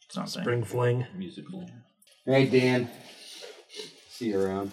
something. 0.10 0.42
Spring 0.42 0.64
fling. 0.66 1.06
musical. 1.16 1.60
All 1.62 2.34
right, 2.34 2.52
Dan. 2.52 2.90
See 4.18 4.30
you 4.30 4.42
around. 4.42 4.72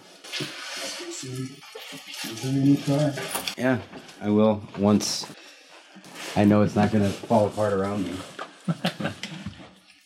Yeah, 3.59 3.79
I 4.23 4.31
will 4.31 4.63
once 4.79 5.27
I 6.35 6.45
know 6.45 6.63
it's 6.63 6.75
not 6.75 6.91
gonna 6.91 7.11
fall 7.11 7.49
apart 7.49 7.75
around 7.75 8.05
me. 8.05 8.15
Oh, 8.67 9.13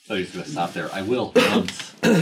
so 0.06 0.16
he's 0.16 0.32
gonna 0.32 0.44
stop 0.44 0.72
there. 0.72 0.92
I 0.92 1.02
will 1.02 1.30
once. 1.36 1.94
No, 2.02 2.14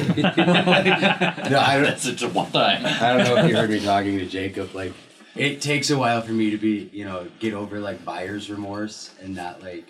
I 1.59 1.76
don't. 1.76 1.85
That's 1.85 2.05
it. 2.05 2.35
One 2.35 2.52
time. 2.52 2.85
I 2.85 3.16
don't 3.16 3.24
know 3.24 3.37
if 3.37 3.48
you 3.48 3.57
heard 3.57 3.70
me 3.70 3.81
talking 3.81 4.18
to 4.18 4.26
Jacob. 4.26 4.74
Like, 4.74 4.92
it 5.35 5.62
takes 5.62 5.88
a 5.88 5.96
while 5.96 6.20
for 6.20 6.33
me 6.33 6.50
to 6.50 6.59
be, 6.59 6.90
you 6.92 7.07
know, 7.07 7.29
get 7.38 7.55
over 7.55 7.81
like 7.81 8.05
buyer's 8.05 8.50
remorse 8.50 9.14
and 9.22 9.35
not 9.35 9.62
like, 9.62 9.87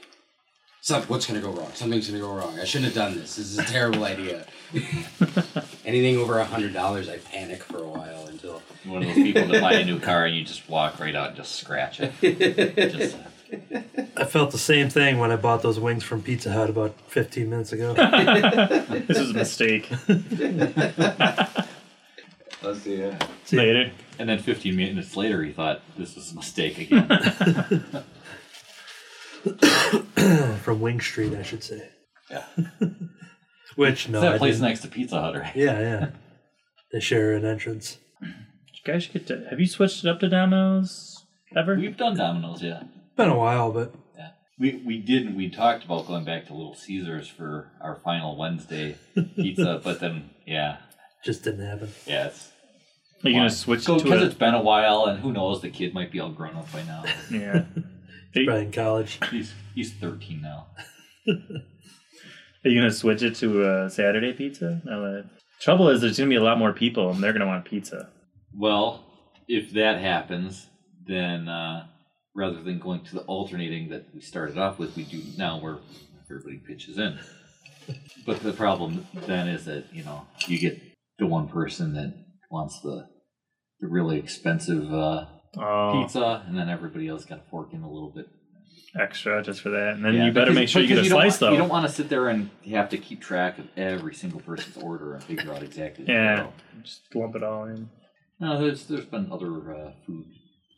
some, 0.81 1.03
what's 1.05 1.27
gonna 1.27 1.41
go 1.41 1.51
wrong? 1.51 1.71
Something's 1.75 2.09
gonna 2.09 2.21
go 2.21 2.33
wrong. 2.35 2.59
I 2.61 2.65
shouldn't 2.65 2.87
have 2.87 2.95
done 2.95 3.15
this. 3.17 3.37
This 3.37 3.47
is 3.47 3.59
a 3.59 3.65
terrible 3.65 4.05
idea. 4.05 4.47
Anything 5.85 6.17
over 6.19 6.39
a 6.39 6.45
hundred 6.45 6.73
dollars, 6.75 7.09
I 7.09 7.19
panic 7.19 7.62
for 7.62 7.79
a 7.79 7.89
while 7.89 8.27
until. 8.27 8.62
One 8.85 9.03
of 9.03 9.09
those 9.09 9.17
people 9.17 9.47
that 9.49 9.61
buy 9.61 9.75
a 9.75 9.85
new 9.85 9.99
car 9.99 10.27
and 10.27 10.37
you 10.37 10.45
just 10.45 10.69
walk 10.69 11.01
right 11.01 11.15
out 11.17 11.29
and 11.29 11.37
just 11.37 11.57
scratch 11.57 11.99
it. 12.01 12.12
Just, 12.93 13.17
uh, 13.17 13.81
I 14.17 14.25
felt 14.25 14.51
the 14.53 14.59
same 14.59 14.89
thing 14.89 15.19
when 15.19 15.33
I 15.33 15.37
bought 15.37 15.62
those 15.62 15.81
wings 15.81 16.05
from 16.05 16.23
Pizza 16.23 16.53
Hut 16.53 16.71
about 16.71 16.95
15 17.09 17.51
minutes 17.51 17.73
ago. 17.73 17.95
This 19.07 19.19
is 19.19 19.31
a 19.31 19.35
mistake. 19.35 19.89
Let's 22.62 22.83
see 22.83 22.97
ya. 23.03 23.12
Later. 23.53 23.91
and 24.19 24.29
then 24.29 24.39
15 24.39 24.75
minutes 24.77 25.17
later, 25.17 25.43
he 25.43 25.53
thought 25.53 25.83
this 25.99 26.15
was 26.17 26.33
a 26.33 26.35
mistake 26.37 26.79
again. 26.79 27.09
from 30.63 30.81
Wing 30.81 31.01
Street, 31.01 31.35
I 31.35 31.43
should 31.43 31.63
say. 31.65 31.89
Yeah. 32.31 32.45
Which, 33.77 34.09
no, 34.09 34.19
It's 34.19 34.25
that 34.25 34.35
I 34.35 34.39
place 34.39 34.55
didn't. 34.55 34.69
next 34.69 34.81
to 34.81 34.89
Pizza 34.89 35.21
Hut, 35.21 35.35
right? 35.37 35.55
Yeah, 35.55 35.79
yeah. 35.81 36.07
They 36.93 37.01
share 37.01 37.35
an 37.35 37.45
entrance. 37.45 37.99
You 38.23 38.29
guys 38.85 39.03
should 39.05 39.13
get 39.13 39.27
to. 39.29 39.47
Have 39.51 39.61
you 39.61 39.67
switched 39.67 40.05
it 40.05 40.09
up 40.09 40.21
to 40.21 40.29
Domino's 40.29 41.25
ever? 41.55 41.75
We've 41.77 41.97
done 41.97 42.17
Domino's, 42.17 42.63
yeah. 42.63 42.85
Been 43.17 43.29
a 43.29 43.37
while, 43.37 43.71
but 43.73 43.95
Yeah. 44.17 44.31
We 44.59 44.83
we 44.87 44.99
did 44.99 45.37
we 45.37 45.51
talked 45.51 45.85
about 45.85 46.07
going 46.07 46.25
back 46.25 46.47
to 46.47 46.55
Little 46.55 46.75
Caesars 46.75 47.29
for 47.29 47.71
our 47.83 47.97
final 47.97 48.37
Wednesday 48.39 48.97
pizza, 49.37 49.81
but 49.85 50.01
then 50.01 50.31
yeah, 50.47 50.79
just 51.25 51.43
didn't 51.45 51.67
happen. 51.67 51.91
yeah, 52.07 52.27
it's 52.29 52.51
Are 53.25 53.29
you 53.29 53.35
gonna 53.35 53.45
why? 53.47 53.49
switch 53.49 53.81
so 53.83 53.99
to 53.99 54.05
because 54.05 54.23
a? 54.23 54.27
it's 54.27 54.35
been 54.35 54.55
a 54.55 54.63
while, 54.63 55.05
and 55.07 55.21
who 55.21 55.33
knows, 55.33 55.61
the 55.61 55.69
kid 55.71 55.93
might 55.93 56.11
be 56.13 56.21
all 56.21 56.31
grown 56.31 56.55
up 56.57 56.71
by 56.73 56.83
now. 56.85 57.05
Yeah. 57.31 57.65
Are 58.37 58.44
Probably 58.44 58.64
in 58.66 58.72
college. 58.72 59.18
he's 59.31 59.55
he's 59.75 59.92
thirteen 59.94 60.42
now. 60.42 60.66
are 61.29 62.68
you 62.68 62.79
gonna 62.79 62.92
switch 62.92 63.22
it 63.22 63.35
to 63.37 63.64
a 63.68 63.90
Saturday 63.90 64.33
pizza? 64.33 64.81
Now 64.85 65.01
that 65.01 65.25
trouble 65.61 65.88
is, 65.88 66.01
there's 66.01 66.18
gonna 66.18 66.29
be 66.29 66.37
a 66.37 66.42
lot 66.42 66.59
more 66.59 66.72
people, 66.72 67.11
and 67.11 67.22
they're 67.22 67.33
gonna 67.33 67.46
want 67.46 67.64
pizza. 67.64 68.11
Well, 68.55 69.05
if 69.49 69.72
that 69.72 70.01
happens, 70.01 70.66
then 71.07 71.49
uh, 71.49 71.87
rather 72.35 72.62
than 72.62 72.79
going 72.79 73.05
to 73.05 73.14
the 73.14 73.22
alternating 73.22 73.88
that 73.90 74.07
we 74.14 74.20
started 74.20 74.59
off 74.59 74.79
with, 74.79 74.96
we 74.96 75.05
do 75.05 75.22
now 75.38 75.59
where 75.61 75.79
everybody 76.31 76.59
pitches 76.59 76.99
in. 76.99 77.18
But 78.27 78.40
the 78.40 78.53
problem 78.53 79.07
then 79.27 79.49
is 79.49 79.64
that 79.66 79.85
you 79.92 80.03
know 80.05 80.27
you 80.49 80.59
get 80.59 80.81
the 81.18 81.27
one 81.27 81.49
person 81.49 81.94
that 81.94 82.12
wants 82.51 82.81
the 82.81 83.09
the 83.81 83.88
really 83.88 84.18
expensive 84.18 84.92
uh, 84.92 85.27
Oh, 85.59 86.03
pizza, 86.03 86.45
and 86.47 86.57
then 86.57 86.69
everybody 86.69 87.09
else 87.09 87.25
got 87.25 87.37
to 87.45 87.51
fork 87.51 87.73
in 87.73 87.83
a 87.83 87.90
little 87.90 88.11
bit. 88.11 88.27
extra 88.99 89.42
just 89.42 89.61
for 89.61 89.69
that, 89.71 89.95
and 89.95 90.05
then 90.05 90.14
Yeah, 90.14 90.27
you 90.27 90.33
better 90.33 90.47
because- 90.53 90.57
make 90.57 90.69
sure 90.71 90.81
you 90.81 90.88
get 90.88 90.99
a 90.99 91.03
because 91.03 91.11
don't 91.11 91.21
slice 91.21 91.33
want- 91.33 91.40
though. 91.40 91.53
You 91.53 91.59
don't 91.59 91.69
want 91.69 91.87
to 91.87 91.92
sit 91.92 92.09
there 92.09 92.29
and 92.29 92.49
have 92.71 92.88
to 92.90 92.97
keep 92.99 93.21
track 93.21 93.59
of 93.59 93.66
every 93.77 94.14
single 94.14 94.40
person's 94.40 94.77
order 94.83 95.14
and 95.14 95.23
figure 95.23 95.53
out 95.53 95.62
exactly. 95.62 96.05
what 96.05 96.12
yeah, 96.14 96.37
to 96.45 96.83
just 96.83 97.03
lump 97.14 97.37
it 97.37 97.42
all 97.42 97.64
in. 97.64 97.90
No, 98.40 98.59
there's 98.59 98.87
there's 98.87 99.05
been 99.05 99.31
other 99.31 99.75
uh, 99.75 99.92
food 100.07 100.25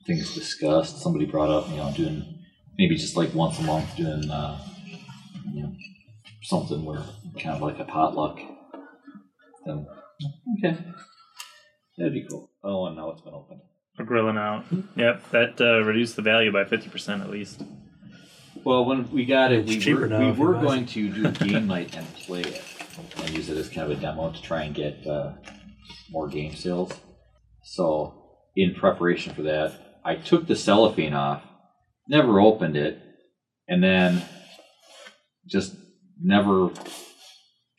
things 0.07 0.35
discussed. 0.35 1.01
Somebody 1.01 1.27
brought 1.27 1.51
up, 1.51 1.69
you 1.71 1.77
know, 1.77 1.93
doing 1.95 2.25
maybe 2.77 2.97
just 2.97 3.17
like 3.17 3.33
once 3.35 3.59
a 3.61 3.63
month 3.63 3.95
doing, 3.97 4.29
uh, 4.31 4.59
you 5.53 5.63
know, 5.63 5.73
something 6.43 6.85
where 6.85 7.03
kind 7.41 7.55
of 7.57 7.63
like 7.63 7.79
a 7.79 7.85
potluck. 7.85 8.39
Then 9.65 9.87
okay, 10.59 10.77
that'd 11.97 12.13
be 12.13 12.27
cool. 12.29 12.51
Oh, 12.65 12.87
and 12.87 12.97
now 12.97 13.11
it's 13.11 13.23
been 13.23 13.35
open. 13.35 13.61
Or 13.99 14.05
grilling 14.05 14.37
out. 14.37 14.65
Yep, 14.97 15.31
that 15.31 15.61
uh, 15.61 15.83
reduced 15.85 16.17
the 16.17 16.23
value 16.23 16.53
by 16.53 16.65
fifty 16.65 16.89
percent 16.89 17.23
at 17.23 17.31
least. 17.31 17.63
Well, 18.65 18.85
when 18.85 19.11
we 19.11 19.25
got 19.25 19.53
it, 19.53 19.69
It's 19.69 19.85
we 19.87 19.95
were, 19.95 20.09
we 20.09 20.31
were 20.33 20.55
going 20.55 20.87
to 20.87 21.13
do 21.13 21.27
a 21.27 21.33
game 21.47 21.67
night 21.67 21.97
and 21.97 22.07
play 22.15 22.41
it 22.41 22.63
and 23.17 23.31
use 23.31 23.49
it 23.49 23.57
as 23.57 23.69
kind 23.69 23.91
of 23.91 23.99
a 23.99 24.01
demo 24.01 24.31
to 24.31 24.43
try 24.43 24.65
and 24.65 24.75
get 24.75 25.07
uh, 25.07 25.33
more 26.11 26.29
game 26.29 26.55
sales. 26.55 26.93
So, 27.63 28.37
in 28.57 28.75
preparation 28.75 29.35
for 29.35 29.43
that, 29.43 30.01
I 30.05 30.17
took 30.17 30.47
the 30.47 30.57
cellophane 30.57 31.15
off, 31.15 31.43
never 32.09 32.41
opened 32.41 32.77
it, 32.77 33.01
and 33.69 33.83
then 33.83 34.23
just 35.47 35.77
never 36.23 36.71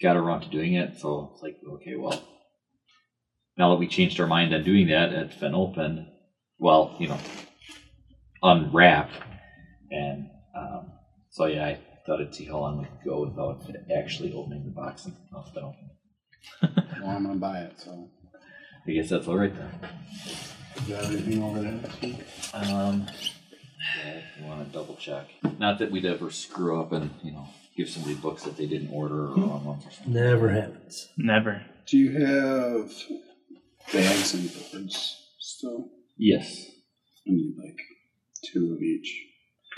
got 0.01 0.15
around 0.15 0.41
to 0.41 0.49
doing 0.49 0.73
it. 0.73 0.99
So 0.99 1.31
it's 1.33 1.43
like, 1.43 1.57
okay, 1.75 1.95
well, 1.95 2.23
now 3.59 3.69
that 3.69 3.75
we 3.75 3.87
changed 3.87 4.19
our 4.21 4.25
mind 4.25 4.55
on 4.55 4.63
doing 4.63 4.87
that, 4.87 5.11
it's 5.11 5.35
been 5.35 5.53
opened. 5.53 6.07
Well, 6.57 6.95
you 6.97 7.09
know, 7.09 7.19
unwrapped, 8.41 9.13
and 9.91 10.29
um, 10.55 10.91
so 11.29 11.45
yeah, 11.45 11.65
I 11.65 11.79
thought 12.05 12.21
I'd 12.21 12.33
see 12.33 12.45
how 12.45 12.59
long 12.59 12.79
we 12.79 12.85
could 12.85 13.05
go 13.05 13.25
without 13.25 13.61
actually 13.95 14.33
opening 14.33 14.63
the 14.63 14.71
box. 14.71 15.05
And 15.05 15.15
now 15.31 15.41
it's 15.45 15.51
been 15.51 15.65
open. 15.65 15.89
Well, 17.01 17.11
I'm 17.11 17.23
gonna 17.25 17.35
buy 17.35 17.59
it. 17.59 17.79
So, 17.79 18.09
I 18.87 18.91
guess 18.91 19.09
that's 19.09 19.27
all 19.27 19.37
right 19.37 19.53
then. 19.55 19.71
You 20.87 20.95
have 20.95 21.05
anything 21.05 21.43
over 21.43 21.61
there? 21.61 21.77
this 21.77 22.01
week? 22.01 22.15
Um, 22.53 23.07
yeah, 24.03 24.11
if 24.11 24.23
you 24.39 24.45
want 24.45 24.65
to 24.65 24.77
double 24.77 24.95
check. 24.95 25.27
Not 25.59 25.79
that 25.79 25.91
we'd 25.91 26.05
ever 26.05 26.29
screw 26.31 26.79
up 26.79 26.91
and 26.91 27.11
you 27.23 27.31
know 27.31 27.47
give 27.77 27.89
somebody 27.89 28.15
books 28.15 28.43
that 28.43 28.57
they 28.57 28.65
didn't 28.65 28.91
order 28.91 29.25
or 29.25 29.35
wrong 29.35 29.65
ones 29.65 29.85
or 29.85 29.91
something. 29.91 30.13
Never 30.13 30.49
happens. 30.49 31.09
Never. 31.17 31.61
Do 31.85 31.97
you 31.97 32.25
have 32.25 32.91
bags 33.91 34.33
and 34.33 34.51
boards 34.53 35.15
still? 35.39 35.89
Yes, 36.17 36.65
I 37.27 37.31
need 37.31 37.55
like 37.57 37.79
two 38.51 38.73
of 38.73 38.81
each. 38.81 39.25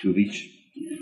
two 0.02 0.12
of 0.12 0.18
each. 0.18 0.50
Yeah. 0.76 0.98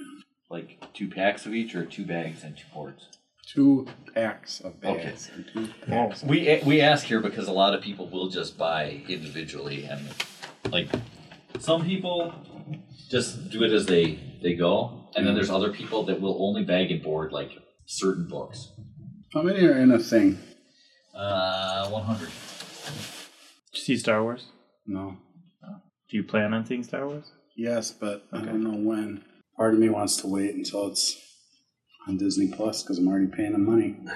Like 0.50 0.82
two 0.93 1.08
packs 1.10 1.45
of 1.45 1.54
each, 1.54 1.76
or 1.76 1.86
two 1.86 2.06
bags 2.06 2.43
and 2.43 2.58
two 2.58 2.65
boards. 2.74 3.08
Two 3.54 3.88
packs 4.13 4.60
of 4.62 4.74
Okay. 4.84 5.06
bags 5.06 5.30
and 5.34 5.45
two 5.52 5.65
Whoa. 5.91 6.08
packs. 6.10 6.24
Of 6.24 6.30
We 6.30 6.60
we 6.65 6.82
ask 6.82 7.06
here 7.06 7.19
because 7.19 7.48
a 7.48 7.52
lot 7.52 7.74
of 7.74 7.82
people 7.82 8.08
will 8.10 8.30
just 8.30 8.58
buy 8.58 9.02
individually, 9.08 9.86
and 9.86 10.02
like 10.72 10.88
some 11.60 11.86
people 11.86 12.34
just 13.10 13.50
do 13.50 13.63
it 13.63 13.72
as 13.72 13.86
they 13.86 14.19
they 14.41 14.54
go, 14.54 15.10
and 15.15 15.26
then 15.26 15.34
there's 15.36 15.50
other 15.50 15.72
people 15.72 16.04
that 16.04 16.19
will 16.22 16.38
only 16.43 16.63
bag 16.63 16.91
and 16.91 17.02
board 17.02 17.32
like 17.32 17.52
certain 17.86 18.28
books. 18.28 18.72
How 19.34 19.41
many 19.41 19.65
are 19.65 19.78
in 19.80 19.91
a 19.91 20.00
thing? 20.00 20.39
Uh, 21.15 21.88
one 21.89 22.04
hundred. 22.04 22.30
Did 22.30 22.48
you 23.73 23.80
see 23.80 23.97
Star 23.97 24.23
Wars? 24.23 24.45
No. 24.86 25.17
Do 26.10 26.17
you 26.17 26.23
plan 26.23 26.54
on 26.54 26.65
seeing 26.65 26.84
Star 26.84 27.08
Wars? 27.08 27.32
Yes, 27.56 27.91
but 27.91 28.25
I 28.34 28.39
don't 28.41 28.63
know 28.63 28.78
when. 28.78 29.23
Part 29.56 29.73
of 29.73 29.80
me 29.80 29.89
wants 29.89 30.17
to 30.17 30.28
wait 30.28 30.56
until 30.56 30.88
it's 30.88 31.15
on 32.08 32.17
Disney 32.17 32.47
Plus 32.47 32.82
because 32.82 32.97
I'm 32.97 33.08
already 33.08 33.28
paying 33.28 33.52
them 33.52 33.65
money. 33.65 33.97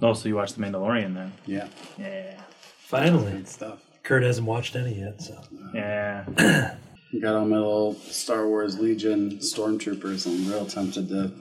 Oh, 0.00 0.12
so 0.12 0.28
you 0.28 0.36
watched 0.36 0.54
The 0.56 0.62
Mandalorian 0.62 1.12
then? 1.14 1.32
Yeah, 1.44 1.66
Yeah. 1.98 2.40
Finally, 2.78 3.32
good 3.32 3.48
stuff. 3.48 3.80
Kurt 4.04 4.22
hasn't 4.22 4.46
watched 4.46 4.76
any 4.76 4.94
yet, 5.00 5.20
so 5.20 5.36
Yeah. 5.74 6.24
Got 7.20 7.34
all 7.34 7.44
my 7.46 7.56
little 7.56 7.94
Star 7.94 8.46
Wars 8.46 8.78
Legion 8.78 9.38
stormtroopers. 9.38 10.24
I'm 10.26 10.48
real 10.48 10.66
tempted 10.66 11.08
to 11.08 11.32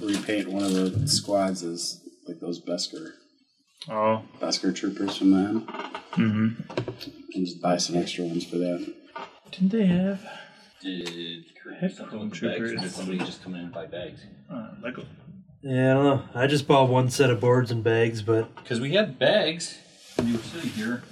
repaint 0.00 0.48
one 0.48 0.64
of 0.64 0.72
the 0.72 1.06
squads 1.06 1.62
as 1.62 2.00
like 2.26 2.40
those 2.40 2.60
Beskar 2.60 3.12
Oh. 3.90 4.22
Beskar 4.40 4.74
troopers 4.74 5.16
from 5.16 5.30
then, 5.32 5.66
Mm-hmm. 6.12 6.62
and 7.34 7.46
just 7.46 7.60
buy 7.62 7.78
some 7.78 7.96
extra 7.96 8.24
ones 8.24 8.44
for 8.44 8.58
that. 8.58 8.94
Didn't 9.50 9.70
they 9.70 9.86
have 9.86 10.20
Did 10.82 11.44
Kurt 11.62 11.74
Heck, 11.78 11.90
do 11.90 11.96
something 11.96 12.18
home 12.18 12.30
with 12.30 12.40
the 12.40 12.48
bags, 12.48 12.70
or 12.72 12.76
did 12.76 12.90
somebody 12.90 13.18
just 13.18 13.42
come 13.42 13.54
in 13.54 13.60
and 13.62 13.72
buy 13.72 13.86
bags? 13.86 14.20
uh, 14.52 14.68
Lego? 14.82 15.04
yeah, 15.62 15.90
I 15.90 15.94
don't 15.94 16.04
know. 16.04 16.22
I 16.34 16.46
just 16.46 16.66
bought 16.68 16.88
one 16.90 17.08
set 17.10 17.30
of 17.30 17.40
boards 17.40 17.70
and 17.70 17.82
bags, 17.82 18.20
but 18.22 18.54
Because 18.56 18.80
we 18.80 18.92
had 18.92 19.18
bags, 19.18 19.78
and 20.18 20.28
they 20.28 20.36
were 20.36 20.42
sitting 20.42 20.70
here. 20.70 21.02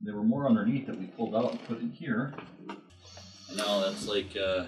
There 0.00 0.14
were 0.16 0.22
more 0.24 0.46
underneath 0.46 0.86
that 0.86 0.98
we 0.98 1.06
pulled 1.06 1.34
out 1.36 1.50
and 1.52 1.64
put 1.68 1.80
in 1.80 1.90
here. 1.90 2.32
And 3.48 3.56
now 3.56 3.80
that's 3.80 4.06
like, 4.08 4.36
uh, 4.36 4.64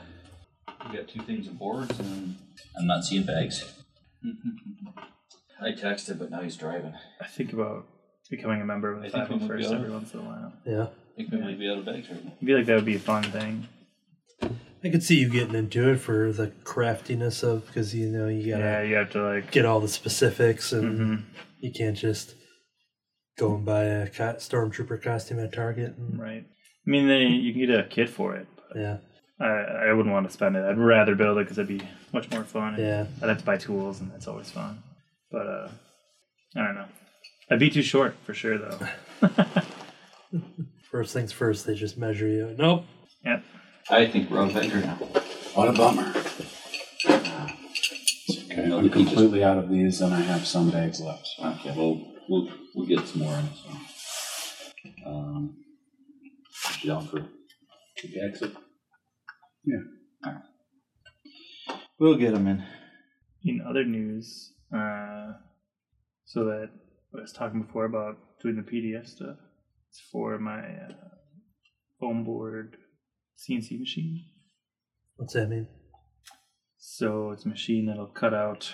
we 0.90 0.96
got 0.96 1.08
two 1.08 1.22
things 1.22 1.46
of 1.48 1.58
boards, 1.58 1.98
and 1.98 2.36
I'm 2.78 2.86
not 2.86 3.04
seeing 3.04 3.24
bags. 3.24 3.64
I 5.62 5.72
texted, 5.72 6.18
but 6.18 6.30
now 6.30 6.40
he's 6.40 6.56
driving. 6.56 6.94
I 7.20 7.26
think 7.26 7.52
about 7.52 7.86
becoming 8.30 8.60
a 8.60 8.64
member 8.64 8.92
of 8.92 9.02
I 9.02 9.08
the 9.08 9.10
think 9.26 9.28
we 9.42 9.48
might 9.48 9.56
be 9.58 9.62
501st 9.64 9.68
on 9.70 9.76
every 9.76 9.90
once 9.90 10.14
in 10.14 10.20
a 10.20 10.22
while. 10.22 10.52
yeah, 10.66 10.82
I 10.84 11.16
think 11.16 11.30
we 11.32 11.38
might 11.38 11.58
be 11.58 11.70
out 11.70 11.78
of 11.78 11.84
bags 11.84 12.08
right 12.10 12.24
now. 12.24 12.32
I 12.40 12.44
feel 12.44 12.56
like 12.56 12.66
that 12.66 12.74
would 12.76 12.84
be 12.84 12.96
a 12.96 13.00
fun 13.00 13.22
thing. 13.24 13.68
I 14.84 14.88
could 14.88 15.02
see 15.04 15.20
you 15.20 15.28
getting 15.28 15.54
into 15.54 15.90
it 15.90 15.98
for 15.98 16.32
the 16.32 16.48
craftiness 16.64 17.44
of 17.44 17.66
because 17.66 17.94
you 17.94 18.08
know 18.08 18.26
you 18.28 18.50
gotta 18.50 18.64
Yeah, 18.64 18.82
you 18.82 18.94
have 18.96 19.10
to 19.12 19.22
like. 19.22 19.50
get 19.52 19.64
all 19.64 19.78
the 19.78 19.86
specifics 19.88 20.72
and 20.72 20.98
Mhm. 20.98 21.22
you 21.60 21.70
can't 21.70 21.96
just 21.96 22.34
go 23.38 23.54
and 23.54 23.64
buy 23.64 23.84
a 23.84 24.08
co- 24.08 24.34
stormtrooper 24.34 25.00
costume 25.00 25.38
at 25.38 25.52
Target. 25.52 25.94
And, 25.96 26.18
Right. 26.18 26.44
I 26.44 26.90
mean, 26.90 27.06
they, 27.06 27.26
you 27.26 27.52
can 27.52 27.64
get 27.64 27.78
a 27.78 27.84
kit 27.84 28.08
for 28.10 28.34
it. 28.34 28.46
But 28.56 28.76
Yeah, 28.80 28.96
I, 29.40 29.46
I 29.88 29.92
wouldn't 29.92 30.12
want 30.12 30.26
to 30.26 30.32
spend 30.32 30.56
it. 30.56 30.64
I'd 30.64 30.76
rather 30.78 31.14
build 31.14 31.38
it 31.38 31.44
because 31.44 31.58
it'd 31.58 31.78
be 31.78 31.86
much 32.12 32.28
more 32.32 32.42
fun. 32.42 32.74
yeah. 32.78 33.06
I'd 33.22 33.28
have 33.28 33.38
to 33.38 33.44
buy 33.44 33.56
tools, 33.58 34.00
and 34.00 34.10
that's 34.10 34.26
always 34.26 34.50
fun. 34.50 34.82
But 35.32 35.46
uh, 35.46 35.68
I 36.56 36.64
don't 36.66 36.74
know. 36.74 36.88
I'd 37.50 37.58
be 37.58 37.70
too 37.70 37.82
short 37.82 38.14
for 38.24 38.34
sure, 38.34 38.58
though. 38.58 38.78
First 40.90 41.14
things 41.14 41.32
first, 41.32 41.66
they 41.66 41.74
just 41.74 41.96
measure 41.96 42.28
you. 42.28 42.54
Nope. 42.58 42.84
yep. 43.24 43.42
I 43.90 44.06
think 44.06 44.30
we're 44.30 44.42
out 44.42 44.48
of 44.48 44.54
bags 44.54 44.74
now. 44.74 44.94
What 45.54 45.68
a 45.68 45.72
bummer. 45.72 46.12
Okay. 47.08 48.66
No, 48.68 48.78
I'm 48.78 48.84
you 48.84 48.90
just- 48.90 49.06
completely 49.06 49.42
out 49.42 49.56
of 49.56 49.70
these, 49.70 50.02
and 50.02 50.12
I 50.12 50.20
have 50.20 50.46
some 50.46 50.70
bags 50.70 51.00
left. 51.00 51.26
So. 51.26 51.44
Okay, 51.46 51.70
well, 51.76 52.00
we'll, 52.28 52.48
we'll 52.74 52.86
get 52.86 53.06
some 53.08 53.22
more 53.22 53.34
in, 53.38 53.48
so. 53.54 53.70
Um, 55.06 55.56
put 56.66 56.84
you 56.84 56.90
down 56.90 57.06
for 57.08 57.20
two 57.96 58.08
bags 58.08 58.42
of? 58.42 58.54
Yeah. 59.64 59.76
Alright. 60.26 60.42
We'll 61.98 62.16
get 62.16 62.34
them 62.34 62.46
in. 62.48 62.62
In 63.44 63.62
other 63.66 63.84
news, 63.84 64.52
uh, 64.74 65.32
so 66.24 66.44
that 66.44 66.70
I 67.16 67.20
was 67.20 67.32
talking 67.32 67.62
before 67.62 67.84
about 67.84 68.16
doing 68.40 68.56
the 68.56 68.62
PDF 68.62 69.06
stuff. 69.06 69.36
It's 69.90 70.00
for 70.10 70.38
my 70.38 70.60
uh, 70.60 70.92
foam 72.00 72.24
board 72.24 72.76
CNC 73.38 73.78
machine. 73.78 74.24
What's 75.16 75.34
that 75.34 75.48
mean? 75.48 75.68
So 76.78 77.30
it's 77.30 77.44
a 77.44 77.48
machine 77.48 77.86
that'll 77.86 78.06
cut 78.06 78.34
out 78.34 78.72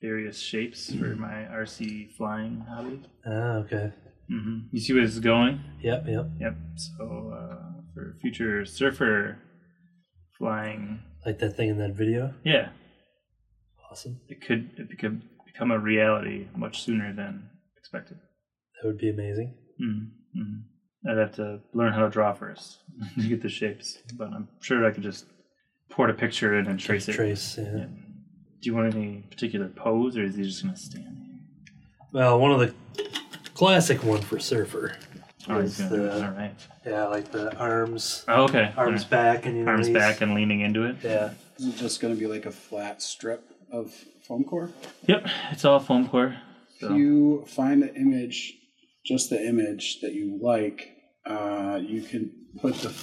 various 0.00 0.38
shapes 0.40 0.92
for 0.94 1.14
my 1.16 1.46
RC 1.52 2.12
flying 2.16 2.64
hobby. 2.68 3.02
Ah, 3.26 3.56
okay. 3.58 3.92
hmm 4.28 4.60
You 4.72 4.80
see 4.80 4.92
where 4.92 5.02
this 5.04 5.14
is 5.14 5.20
going? 5.20 5.60
Yep, 5.82 6.04
yep. 6.08 6.26
Yep. 6.40 6.54
So 6.76 7.32
uh, 7.36 7.82
for 7.94 8.16
Silver 8.22 8.64
Surfer 8.64 9.38
flying, 10.38 11.00
Like 11.26 11.38
that 11.40 11.56
thing 11.56 11.68
in 11.68 11.78
that 11.78 11.94
video. 11.94 12.32
yeah, 12.44 12.70
Awesome. 13.98 14.20
it 14.28 14.40
could 14.46 14.70
it 14.78 14.88
become 14.88 15.22
become 15.46 15.70
a 15.72 15.78
reality 15.78 16.46
much 16.56 16.82
sooner 16.82 17.12
than 17.12 17.48
expected. 17.76 18.18
That 18.82 18.86
would 18.88 18.98
be 18.98 19.10
amazing. 19.10 19.54
Mm-hmm. 19.82 21.10
I'd 21.10 21.16
have 21.18 21.34
to 21.36 21.60
learn 21.74 21.92
how 21.92 22.02
to 22.04 22.10
draw 22.10 22.32
first 22.32 22.78
to 23.20 23.28
get 23.28 23.42
the 23.42 23.48
shapes, 23.48 23.98
but 24.16 24.28
I'm 24.32 24.48
sure 24.60 24.84
I 24.86 24.90
could 24.92 25.02
just 25.02 25.24
port 25.90 26.10
a 26.10 26.14
picture 26.14 26.58
in 26.58 26.66
and 26.68 26.78
trace 26.78 27.08
it. 27.08 27.12
Trace. 27.14 27.56
Yeah. 27.58 27.64
Yeah. 27.76 27.84
Do 28.60 28.70
you 28.70 28.74
want 28.74 28.94
any 28.94 29.24
particular 29.30 29.68
pose, 29.68 30.16
or 30.16 30.24
is 30.24 30.36
he 30.36 30.42
just 30.44 30.62
gonna 30.62 30.76
stand 30.76 31.04
there? 31.06 31.40
Well, 32.12 32.38
one 32.40 32.52
of 32.52 32.60
the 32.60 32.74
classic 33.54 34.02
one 34.04 34.20
for 34.20 34.38
surfer. 34.38 34.96
Oh, 35.48 35.60
he's 35.60 35.78
is 35.80 35.88
gonna. 35.88 36.02
the- 36.02 36.24
all 36.26 36.32
right. 36.32 36.54
yeah, 36.86 37.04
like 37.06 37.30
the 37.32 37.56
arms, 37.56 38.24
Oh, 38.28 38.44
okay. 38.44 38.72
arms 38.76 39.04
All 39.04 39.10
back, 39.10 39.46
and 39.46 39.56
you 39.56 39.64
know, 39.64 39.70
arms 39.72 39.86
these- 39.86 39.94
back 39.96 40.20
and 40.20 40.34
leaning 40.34 40.60
into 40.60 40.84
it. 40.84 40.96
Yeah. 41.02 41.32
Is 41.58 41.66
it 41.66 41.76
just 41.76 42.00
going 42.00 42.14
to 42.14 42.20
be 42.20 42.26
like 42.28 42.46
a 42.46 42.52
flat 42.52 43.02
strip 43.02 43.42
of 43.72 43.92
foam 44.26 44.44
core? 44.44 44.70
Yep, 45.06 45.26
it's 45.52 45.64
all 45.64 45.80
foam 45.80 46.08
core. 46.08 46.36
So. 46.80 46.92
If 46.92 46.98
you 46.98 47.44
find 47.46 47.82
the 47.82 47.94
image, 47.94 48.54
just 49.04 49.30
the 49.30 49.44
image 49.44 50.00
that 50.00 50.12
you 50.12 50.38
like, 50.40 50.96
uh, 51.26 51.80
you 51.82 52.02
can 52.02 52.30
put 52.60 52.74
the 52.76 52.94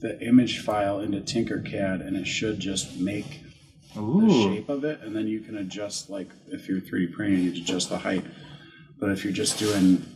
the 0.00 0.18
image 0.22 0.60
file 0.60 1.00
into 1.00 1.20
Tinkercad, 1.20 2.06
and 2.06 2.16
it 2.16 2.26
should 2.26 2.58
just 2.58 2.98
make 2.98 3.42
the 3.94 4.54
shape 4.54 4.68
of 4.68 4.84
it, 4.84 5.00
and 5.02 5.14
then 5.14 5.26
you 5.26 5.40
can 5.40 5.56
adjust 5.58 6.08
like 6.08 6.30
if 6.48 6.68
you're 6.68 6.80
3D 6.80 7.12
printing, 7.12 7.42
you 7.42 7.50
adjust 7.50 7.90
the 7.90 7.98
height. 7.98 8.24
But 8.98 9.10
if 9.10 9.24
you're 9.24 9.32
just 9.32 9.58
doing 9.58 10.06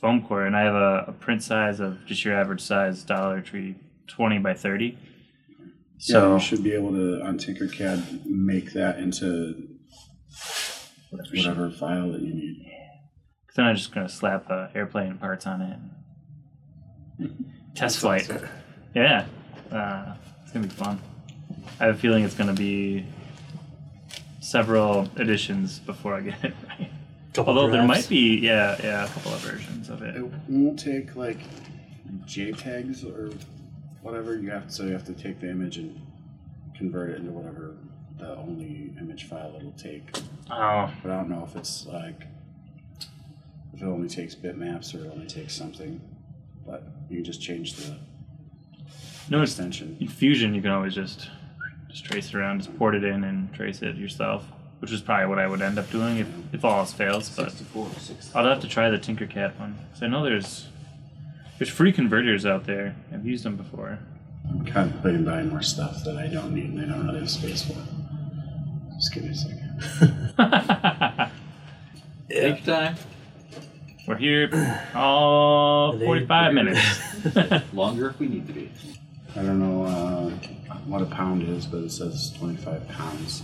foam 0.00 0.26
core, 0.26 0.44
and 0.44 0.56
I 0.56 0.62
have 0.62 0.74
a, 0.74 1.04
a 1.08 1.12
print 1.12 1.42
size 1.42 1.80
of 1.80 2.04
just 2.06 2.24
your 2.24 2.34
average 2.34 2.60
size 2.60 3.02
Dollar 3.02 3.40
Tree, 3.40 3.76
twenty 4.06 4.38
by 4.38 4.54
thirty. 6.06 6.12
yeah, 6.12 6.20
So 6.20 6.34
you 6.34 6.40
should 6.40 6.62
be 6.62 6.72
able 6.72 6.92
to 6.92 7.22
on 7.22 7.38
Tinkercad 7.38 8.24
make 8.26 8.72
that 8.72 8.98
into 8.98 9.68
whatever 11.10 11.70
file 11.70 12.12
that 12.12 12.20
you 12.22 12.34
need. 12.34 12.70
then 13.56 13.66
I'm 13.66 13.76
just 13.76 13.92
gonna 13.94 14.08
slap 14.08 14.50
uh, 14.50 14.68
airplane 14.74 15.16
parts 15.18 15.46
on 15.46 15.60
it. 15.62 15.78
Test 17.74 17.98
flight. 17.98 18.28
Yeah, 18.94 19.26
uh, 19.70 20.14
it's 20.42 20.52
gonna 20.52 20.66
be 20.66 20.72
fun. 20.74 21.00
I 21.80 21.86
have 21.86 21.96
a 21.96 21.98
feeling 21.98 22.24
it's 22.24 22.34
gonna 22.34 22.52
be 22.52 23.06
several 24.40 25.08
editions 25.18 25.78
before 25.80 26.14
I 26.14 26.20
get 26.20 26.44
it 26.44 26.54
right. 26.78 26.90
Couple 27.32 27.58
Although 27.58 27.72
there 27.72 27.82
might 27.84 28.08
be, 28.08 28.38
yeah, 28.38 28.76
yeah, 28.80 29.04
a 29.04 29.08
couple 29.08 29.32
of 29.34 29.40
versions 29.40 29.88
of 29.88 30.02
it. 30.02 30.14
It 30.14 30.24
won't 30.48 30.78
take 30.78 31.16
like 31.16 31.38
JPEGs 32.26 33.04
or 33.04 33.30
whatever. 34.04 34.36
You 34.36 34.50
have 34.50 34.66
to, 34.68 34.72
so 34.72 34.84
you 34.84 34.92
have 34.92 35.04
to 35.06 35.12
take 35.14 35.40
the 35.40 35.50
image 35.50 35.78
and 35.78 36.00
convert 36.76 37.10
it 37.10 37.16
into 37.16 37.32
whatever 37.32 37.74
the 38.18 38.36
only 38.36 38.92
image 39.00 39.24
file 39.24 39.54
it'll 39.56 39.72
take. 39.72 40.16
Oh, 40.50 40.92
But 41.02 41.10
I 41.10 41.16
don't 41.16 41.28
know 41.30 41.44
if 41.48 41.56
it's 41.56 41.86
like 41.86 42.22
if 43.72 43.82
it 43.82 43.86
only 43.86 44.08
takes 44.08 44.34
bitmaps 44.34 44.94
or 44.94 45.04
it 45.04 45.10
only 45.12 45.26
takes 45.26 45.54
something. 45.54 46.00
But 46.66 46.84
you 47.10 47.16
can 47.16 47.24
just 47.24 47.40
change 47.42 47.74
the 47.74 47.96
no, 49.30 49.42
extension. 49.42 49.96
in 50.00 50.08
Fusion. 50.08 50.54
You 50.54 50.62
can 50.62 50.70
always 50.70 50.94
just 50.94 51.28
just 51.90 52.04
trace 52.04 52.28
it 52.28 52.34
around, 52.34 52.58
just 52.62 52.76
port 52.78 52.94
it 52.94 53.04
in, 53.04 53.24
and 53.24 53.52
trace 53.54 53.82
it 53.82 53.96
yourself. 53.96 54.44
Which 54.80 54.92
is 54.92 55.00
probably 55.00 55.26
what 55.26 55.38
I 55.38 55.46
would 55.46 55.62
end 55.62 55.78
up 55.78 55.90
doing 55.90 56.18
if, 56.18 56.26
if 56.52 56.64
all 56.64 56.80
else 56.80 56.92
fails. 56.92 57.30
But 57.30 57.54
I'll 58.34 58.44
have 58.44 58.60
to 58.60 58.68
try 58.68 58.90
the 58.90 58.98
Tinkercad 58.98 59.58
one. 59.58 59.78
Cause 59.92 60.02
I 60.02 60.08
know 60.08 60.22
there's 60.24 60.68
there's 61.58 61.70
free 61.70 61.92
converters 61.92 62.44
out 62.46 62.64
there. 62.64 62.96
I've 63.12 63.26
used 63.26 63.44
them 63.44 63.56
before. 63.56 63.98
I'm 64.48 64.64
contemplating 64.66 65.24
buying 65.24 65.48
more 65.48 65.62
stuff 65.62 66.04
that 66.04 66.16
I 66.16 66.26
don't 66.26 66.54
need 66.54 66.70
and 66.70 66.80
I 66.80 66.84
don't 66.94 67.06
really 67.06 67.20
have 67.20 67.30
space 67.30 67.62
for. 67.62 67.76
Just 68.96 69.14
give 69.14 69.24
me 69.24 69.30
a 69.30 69.34
second. 69.34 69.70
Take 72.28 72.66
your 72.66 72.76
time. 72.76 72.96
We're 74.06 74.16
here 74.16 74.82
all 74.94 75.98
45 75.98 76.52
minutes. 76.52 76.80
Longer 77.72 78.10
if 78.10 78.20
we 78.20 78.28
need 78.28 78.46
to 78.46 78.52
be. 78.52 78.70
I 79.36 79.42
don't 79.42 79.58
know 79.58 79.84
uh, 79.84 80.30
what 80.84 81.00
a 81.02 81.06
pound 81.06 81.42
is, 81.42 81.66
but 81.66 81.78
it 81.78 81.90
says 81.90 82.32
25 82.38 82.86
pounds. 82.88 83.42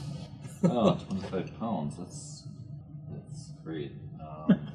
Oh, 0.65 0.95
25 1.09 1.59
pounds. 1.59 1.97
That's 1.97 2.43
that's 3.11 3.51
great. 3.65 3.93
Um, 4.21 4.69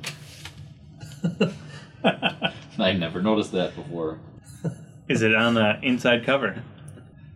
I 2.80 2.94
never 2.94 3.22
noticed 3.22 3.52
that 3.54 3.76
before. 3.76 4.20
Is 5.08 5.22
it 5.22 5.36
on 5.36 5.54
the 5.54 5.80
inside 5.82 6.26
cover? 6.26 6.64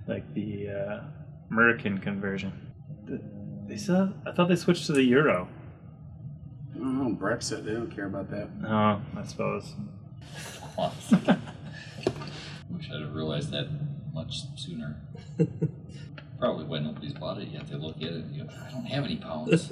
Like 0.08 0.34
the 0.34 0.70
uh, 0.70 1.02
American 1.52 2.00
conversion? 2.00 2.52
They 3.68 3.78
still, 3.78 4.14
I 4.26 4.32
thought 4.32 4.50
they 4.50 4.56
switched 4.56 4.88
to 4.88 4.94
the 4.94 5.04
euro. 5.04 5.48
I 6.74 6.80
don't 6.80 6.98
know, 6.98 7.16
Brexit, 7.16 7.66
they 7.66 7.74
don't 7.74 7.94
care 7.96 8.08
about 8.08 8.32
that. 8.32 8.50
Oh, 8.66 9.02
I 9.18 9.24
suppose. 9.26 9.76
Wish 12.70 12.90
I'd 12.92 13.02
have 13.02 13.14
realized 13.14 13.52
that 13.52 13.68
much 14.14 14.44
sooner. 14.56 15.02
Probably 16.40 16.66
why 16.66 16.80
nobody's 16.80 17.14
bought 17.14 17.38
it 17.40 17.50
yet. 17.50 17.68
They 17.68 17.76
look 17.76 17.98
at 17.98 18.04
it 18.04 18.14
and 18.14 18.38
go, 18.38 18.54
I 18.66 18.72
don't 18.72 18.86
have 18.86 19.04
any 19.04 19.18
pounds. 19.18 19.72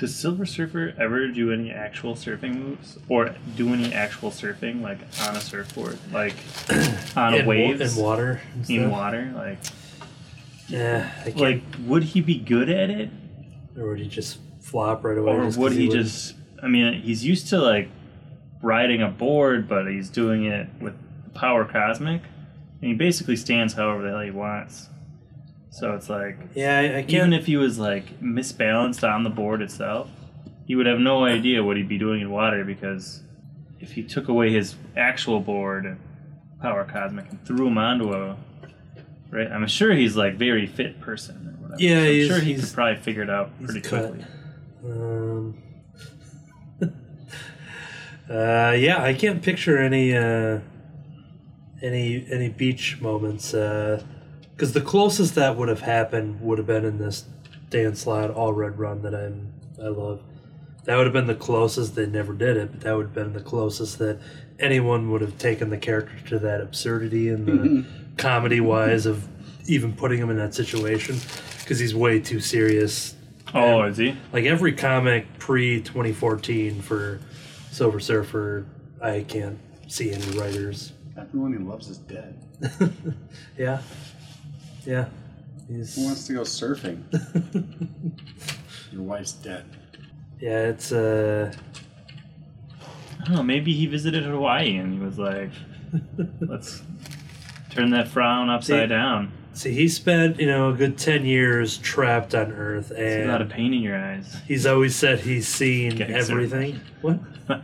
Does 0.00 0.16
Silver 0.16 0.46
Surfer 0.46 0.94
ever 0.98 1.28
do 1.28 1.52
any 1.52 1.70
actual 1.70 2.14
surfing 2.14 2.56
moves, 2.56 2.98
or 3.08 3.34
do 3.54 3.72
any 3.74 3.92
actual 3.92 4.30
surfing, 4.30 4.80
like 4.80 4.98
on 5.28 5.36
a 5.36 5.40
surfboard, 5.40 5.98
like 6.10 6.34
on 7.16 7.34
in, 7.34 7.44
wa- 7.44 7.50
waves, 7.50 7.96
in 7.98 8.02
water. 8.02 8.40
and 8.54 8.70
in 8.70 8.90
water? 8.90 9.30
Like, 9.36 9.58
Yeah, 10.68 11.10
I 11.20 11.24
can't. 11.32 11.36
like 11.38 11.62
would 11.86 12.02
he 12.04 12.22
be 12.22 12.38
good 12.38 12.70
at 12.70 12.88
it, 12.88 13.10
or 13.76 13.88
would 13.90 13.98
he 14.00 14.08
just 14.08 14.38
flop 14.60 15.04
right 15.04 15.18
away? 15.18 15.32
or 15.32 15.44
would 15.50 15.72
he 15.72 15.86
wouldn't- 15.88 15.92
just? 16.06 16.34
I 16.62 16.68
mean, 16.68 17.02
he's 17.02 17.22
used 17.24 17.48
to 17.48 17.58
like 17.58 17.90
riding 18.62 19.02
a 19.02 19.08
board, 19.08 19.68
but 19.68 19.86
he's 19.86 20.08
doing 20.08 20.44
it 20.46 20.66
with 20.80 20.94
power 21.34 21.66
cosmic, 21.66 22.22
and 22.80 22.90
he 22.90 22.94
basically 22.94 23.36
stands 23.36 23.74
however 23.74 24.02
the 24.02 24.08
hell 24.10 24.20
he 24.20 24.30
wants. 24.30 24.88
So 25.70 25.94
it's 25.94 26.08
like 26.10 26.36
Yeah, 26.54 26.78
I, 26.78 26.82
I 26.98 27.02
can't. 27.02 27.10
even 27.12 27.32
if 27.32 27.46
he 27.46 27.56
was 27.56 27.78
like 27.78 28.20
misbalanced 28.20 29.08
on 29.08 29.22
the 29.24 29.30
board 29.30 29.62
itself, 29.62 30.10
he 30.66 30.74
would 30.76 30.86
have 30.86 30.98
no 30.98 31.24
idea 31.24 31.62
what 31.64 31.76
he'd 31.76 31.88
be 31.88 31.98
doing 31.98 32.20
in 32.20 32.30
water 32.30 32.64
because 32.64 33.22
if 33.80 33.92
he 33.92 34.02
took 34.02 34.28
away 34.28 34.52
his 34.52 34.74
actual 34.96 35.40
board 35.40 35.86
and 35.86 35.98
power 36.60 36.84
cosmic 36.84 37.30
and 37.30 37.44
threw 37.46 37.68
him 37.68 37.78
onto 37.78 38.12
a 38.12 38.36
right, 39.30 39.50
I'm 39.50 39.66
sure 39.68 39.94
he's 39.94 40.16
like 40.16 40.34
very 40.34 40.66
fit 40.66 41.00
person 41.00 41.36
or 41.48 41.62
whatever. 41.62 41.80
Yeah, 41.82 42.02
So 42.04 42.10
I'm 42.10 42.26
sure 42.28 42.40
he 42.40 42.52
he's- 42.54 42.64
could 42.66 42.74
probably 42.74 42.96
figure 43.02 43.22
it 43.22 43.30
out 43.30 43.50
pretty 43.64 43.80
quickly. 43.80 44.24
Um, 44.84 45.56
uh, 48.30 48.74
yeah, 48.78 49.02
I 49.02 49.14
can't 49.14 49.42
picture 49.42 49.78
any 49.78 50.16
uh, 50.16 50.60
any 51.82 52.26
any 52.30 52.48
beach 52.48 53.00
moments 53.00 53.54
because 54.60 54.74
the 54.74 54.80
closest 54.82 55.36
that 55.36 55.56
would 55.56 55.70
have 55.70 55.80
happened 55.80 56.38
would 56.42 56.58
have 56.58 56.66
been 56.66 56.84
in 56.84 56.98
this 56.98 57.24
Dan 57.70 57.96
Slott 57.96 58.34
Allred 58.34 58.76
run 58.76 59.00
that 59.00 59.14
I'm 59.14 59.54
I 59.82 59.88
love. 59.88 60.20
That 60.84 60.96
would 60.96 61.06
have 61.06 61.14
been 61.14 61.26
the 61.26 61.34
closest. 61.34 61.94
They 61.94 62.04
never 62.04 62.34
did 62.34 62.58
it, 62.58 62.70
but 62.70 62.82
that 62.82 62.94
would 62.94 63.06
have 63.06 63.14
been 63.14 63.32
the 63.32 63.40
closest 63.40 63.98
that 64.00 64.20
anyone 64.58 65.10
would 65.12 65.22
have 65.22 65.38
taken 65.38 65.70
the 65.70 65.78
character 65.78 66.14
to 66.28 66.38
that 66.40 66.60
absurdity 66.60 67.30
and 67.30 67.46
the 67.46 67.52
mm-hmm. 67.52 68.16
comedy 68.18 68.60
wise 68.60 69.06
of 69.06 69.26
even 69.66 69.94
putting 69.94 70.18
him 70.18 70.28
in 70.28 70.36
that 70.36 70.52
situation 70.52 71.16
because 71.60 71.78
he's 71.78 71.94
way 71.94 72.20
too 72.20 72.40
serious 72.40 73.14
Oh, 73.54 73.84
is 73.84 73.96
he? 73.96 74.14
like 74.30 74.44
every 74.44 74.72
comic 74.74 75.38
pre 75.38 75.80
2014 75.80 76.82
for 76.82 77.18
Silver 77.70 77.98
Surfer, 77.98 78.66
I 79.00 79.24
can't 79.26 79.58
see 79.88 80.12
any 80.12 80.38
writers. 80.38 80.92
Everyone 81.16 81.54
he 81.54 81.58
loves 81.58 81.88
is 81.88 81.96
dead. 81.96 82.38
Yeah, 83.56 83.82
yeah. 84.84 85.06
He's... 85.68 85.94
Who 85.96 86.04
wants 86.04 86.26
to 86.26 86.32
go 86.34 86.40
surfing? 86.40 87.02
Your 88.92 89.02
wife's 89.02 89.32
dead. 89.32 89.64
yeah. 90.40 90.68
It's 90.68 90.90
uh 90.92 91.52
I 93.20 93.24
don't 93.24 93.34
know, 93.36 93.42
maybe 93.42 93.72
he 93.74 93.86
visited 93.86 94.24
Hawaii 94.24 94.76
and 94.76 94.94
he 94.94 94.98
was 94.98 95.18
like, 95.18 95.50
let's 96.40 96.82
turn 97.70 97.90
that 97.90 98.08
frown 98.08 98.48
upside 98.48 98.84
See, 98.84 98.86
down. 98.88 99.32
see 99.52 99.72
he 99.74 99.88
spent 99.88 100.40
you 100.40 100.46
know 100.46 100.70
a 100.70 100.72
good 100.72 100.96
10 100.98 101.24
years 101.26 101.76
trapped 101.78 102.34
on 102.34 102.50
Earth, 102.52 102.90
and 102.90 102.98
See 102.98 103.28
a 103.28 103.30
lot 103.30 103.42
of 103.42 103.48
pain 103.48 103.72
in 103.74 103.82
your 103.82 103.96
eyes. 103.96 104.36
he's 104.48 104.66
always 104.66 104.96
said 104.96 105.20
he's 105.20 105.46
seen 105.46 105.96
Getting 105.96 106.16
everything. 106.16 106.80
What? 107.02 107.20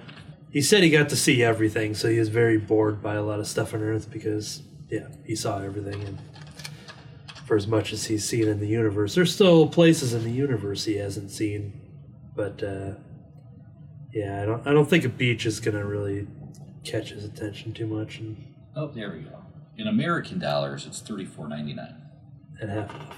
He 0.53 0.63
said 0.63 0.83
he 0.83 0.89
got 0.89 1.11
to 1.11 1.17
see 1.17 1.43
everything, 1.43 1.95
so 1.95 2.09
he 2.09 2.19
was 2.19 2.31
very 2.31 2.57
bored 2.57 3.03
by 3.03 3.13
a 3.15 3.23
lot 3.23 3.41
of 3.41 3.47
stuff 3.47 3.75
on 3.75 3.83
Earth 3.83 4.11
because 4.11 4.63
yeah, 4.89 5.09
he 5.27 5.37
saw 5.37 5.59
everything 5.61 6.03
and. 6.03 6.19
For 7.47 7.57
as 7.57 7.67
much 7.67 7.93
as 7.93 8.07
he's 8.07 8.29
seen 8.29 8.49
in 8.49 8.59
the 8.59 8.67
universe, 8.67 9.15
there's 9.15 9.33
still 9.33 9.69
places 9.69 10.13
in 10.13 10.25
the 10.25 10.33
universe 10.33 10.85
he 10.85 10.97
hasn't 10.97 11.31
seen 11.31 11.87
but 12.37 12.63
uh, 12.63 12.93
yeah, 14.13 14.43
I 14.43 14.47
don't. 14.47 14.67
I 14.67 14.73
don't 14.73 14.89
think 14.89 15.05
a 15.05 15.09
beach 15.09 15.47
is 15.47 15.59
gonna 15.59 15.85
really 15.85 16.29
catch 16.85 17.11
his 17.11 17.25
attention 17.25 17.73
too 17.73 17.87
much, 17.87 18.19
and, 18.19 18.55
oh, 18.77 18.89
there 18.89 19.11
we 19.11 19.21
go. 19.21 19.43
In 19.79 19.89
American 19.89 20.39
dollars, 20.39 20.87
it's 20.87 21.01
thirty 21.01 21.25
four 21.25 21.49
ninety 21.49 21.73
nine. 21.73 21.97
and 22.61 22.71
half 22.71 22.95
off. 22.95 23.17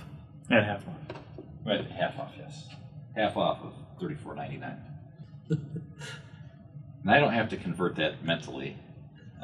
At 0.50 0.64
half 0.64 0.86
one. 0.86 0.96
Right, 1.66 1.84
half 1.90 2.18
off, 2.18 2.32
yes. 2.38 2.68
Half 3.16 3.36
off 3.36 3.58
of 3.62 3.72
thirty 4.00 4.14
four 4.14 4.34
ninety 4.34 4.56
nine. 4.56 4.80
and 5.50 7.10
I 7.10 7.18
don't 7.18 7.32
have 7.34 7.48
to 7.50 7.56
convert 7.56 7.96
that 7.96 8.24
mentally. 8.24 8.76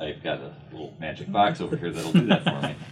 I've 0.01 0.23
got 0.23 0.39
a 0.39 0.55
little 0.73 0.95
magic 0.99 1.31
box 1.31 1.61
over 1.61 1.77
here 1.77 1.91
that'll 1.91 2.13
do 2.13 2.27
that 2.27 2.45
for 2.45 2.61
me. 2.63 2.77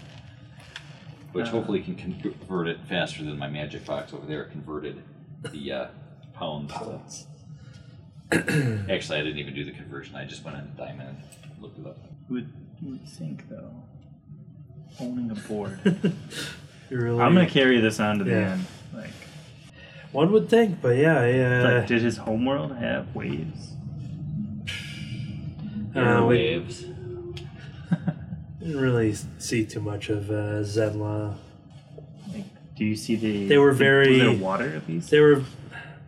Which 1.33 1.49
hopefully 1.49 1.81
can 1.83 1.97
convert 1.97 2.69
it 2.69 2.79
faster 2.89 3.23
than 3.25 3.39
my 3.39 3.49
magic 3.49 3.85
box 3.87 4.13
over 4.13 4.27
there 4.27 4.45
converted 4.45 5.03
the 5.51 5.73
uh, 5.73 5.87
pounds. 6.35 6.71
Pounds. 6.73 7.27
Actually, 8.33 9.19
I 9.19 9.23
didn't 9.23 9.39
even 9.39 9.55
do 9.55 9.65
the 9.65 9.73
conversion. 9.73 10.15
I 10.17 10.25
just 10.25 10.45
went 10.45 10.57
on 10.57 10.73
Diamond 10.77 11.23
and 11.43 11.63
looked 11.63 11.79
it 11.79 11.87
up. 11.87 11.99
Who 12.29 12.35
would, 12.35 12.53
who 12.81 12.91
would 12.91 13.09
think 13.09 13.49
though? 13.49 13.73
Owning 15.01 15.31
a 15.31 15.35
board. 15.49 15.79
You 16.91 16.99
really, 16.99 17.21
I'm 17.23 17.33
gonna 17.33 17.49
carry 17.49 17.81
this 17.81 17.99
on 18.01 18.19
to 18.19 18.25
the 18.25 18.33
Yeah. 18.33 18.51
end. 18.53 18.67
Like, 18.95 19.11
One 20.11 20.31
would 20.33 20.51
think, 20.51 20.83
but 20.83 20.99
yeah, 20.99 21.19
I, 21.19 21.39
uh, 21.39 21.75
like, 21.79 21.87
did 21.87 22.03
his 22.03 22.19
homeworld 22.19 22.77
have 22.77 23.15
waves? 23.15 23.73
uh, 25.97 26.21
we 26.29 26.37
waves. 26.37 26.85
Didn't 28.63 28.81
really 28.81 29.15
see 29.39 29.65
too 29.65 29.81
much 29.81 30.09
of 30.09 30.31
uh, 30.31 30.63
Zenn-La. 30.63 31.35
Like, 32.33 32.45
do 32.77 32.85
you 32.85 32.95
see 32.95 33.17
the? 33.17 33.47
They 33.49 33.59
were 33.59 33.73
the- 33.73 33.77
very- 33.79 34.11
Was 34.13 34.19
there 34.21 34.33
water 34.39 34.77
at 34.77 34.89
least? 34.89 35.11
They 35.11 35.21
were 35.21 35.43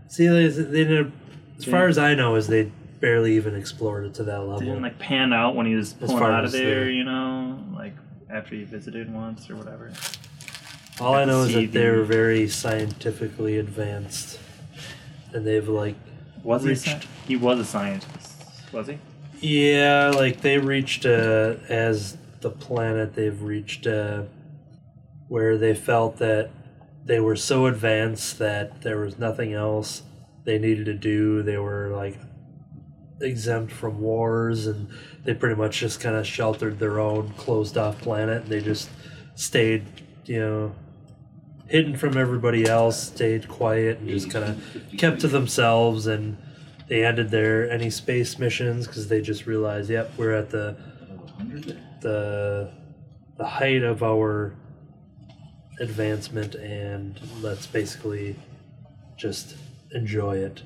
see, 0.06 0.28
they, 0.28 0.46
they 0.48 0.84
didn't. 0.84 1.12
As 1.58 1.64
far 1.64 1.88
as 1.88 1.98
I 1.98 2.14
know, 2.14 2.36
is 2.36 2.46
they 2.46 2.70
barely 3.00 3.34
even 3.36 3.54
explored 3.56 4.04
it 4.06 4.14
to 4.14 4.24
that 4.24 4.40
level. 4.40 4.60
didn't 4.60 4.82
like 4.82 4.98
pan 4.98 5.32
out 5.32 5.56
when 5.56 5.66
he 5.66 5.74
was 5.74 5.94
As 6.00 6.10
pulling 6.10 6.22
out 6.24 6.44
of 6.44 6.52
there. 6.52 6.84
the- 6.84 6.92
You 6.92 7.04
know, 7.04 7.58
like 7.74 7.94
after 8.30 8.54
he 8.54 8.62
visited 8.64 9.12
once 9.12 9.50
or 9.50 9.56
whatever. 9.56 9.92
All 11.00 11.14
I 11.16 11.24
know 11.24 11.42
is 11.42 11.54
that 11.54 11.72
they're 11.72 12.04
very 12.04 12.46
scientifically 12.48 13.58
advanced, 13.58 14.38
and 15.32 15.44
they've 15.44 15.68
like 15.68 15.96
Was 16.44 16.62
he? 16.62 16.68
Reached- 16.68 16.82
sci- 16.86 17.06
He 17.26 17.34
was 17.34 17.58
a 17.58 17.64
scientist. 17.64 18.42
Was 18.72 18.86
he? 18.86 18.98
Yeah, 19.40 20.12
like 20.14 20.40
they 20.40 20.58
reached 20.58 21.04
uh, 21.04 21.54
as 21.68 22.16
the 22.44 22.50
planet 22.50 23.14
they've 23.14 23.42
reached 23.42 23.86
uh, 23.86 24.22
where 25.28 25.56
they 25.56 25.74
felt 25.74 26.18
that 26.18 26.50
they 27.04 27.18
were 27.18 27.36
so 27.36 27.66
advanced 27.66 28.38
that 28.38 28.82
there 28.82 28.98
was 28.98 29.18
nothing 29.18 29.54
else 29.54 30.02
they 30.44 30.58
needed 30.58 30.84
to 30.84 30.94
do. 30.94 31.42
They 31.42 31.56
were 31.56 31.88
like 31.88 32.18
exempt 33.20 33.72
from 33.72 33.98
wars 33.98 34.66
and 34.66 34.88
they 35.24 35.32
pretty 35.32 35.54
much 35.54 35.78
just 35.78 36.00
kind 36.00 36.16
of 36.16 36.26
sheltered 36.26 36.78
their 36.78 37.00
own 37.00 37.30
closed 37.30 37.78
off 37.78 37.98
planet. 38.02 38.44
They 38.46 38.60
just 38.60 38.90
stayed, 39.34 39.86
you 40.26 40.40
know, 40.40 40.74
hidden 41.66 41.96
from 41.96 42.18
everybody 42.18 42.66
else, 42.66 43.04
stayed 43.04 43.48
quiet, 43.48 44.00
and 44.00 44.08
just 44.08 44.30
kind 44.30 44.44
of 44.44 44.98
kept 44.98 45.22
to 45.22 45.28
themselves. 45.28 46.06
And 46.06 46.36
they 46.88 47.06
ended 47.06 47.30
their 47.30 47.70
any 47.70 47.88
space 47.88 48.38
missions 48.38 48.86
because 48.86 49.08
they 49.08 49.22
just 49.22 49.46
realized, 49.46 49.88
yep, 49.88 50.12
we're 50.18 50.34
at 50.34 50.50
the 50.50 50.76
the 52.04 52.70
the 53.36 53.44
height 53.44 53.82
of 53.82 54.04
our 54.04 54.54
advancement, 55.80 56.54
and 56.54 57.18
let's 57.42 57.66
basically 57.66 58.36
just 59.16 59.56
enjoy 59.90 60.36
it. 60.36 60.62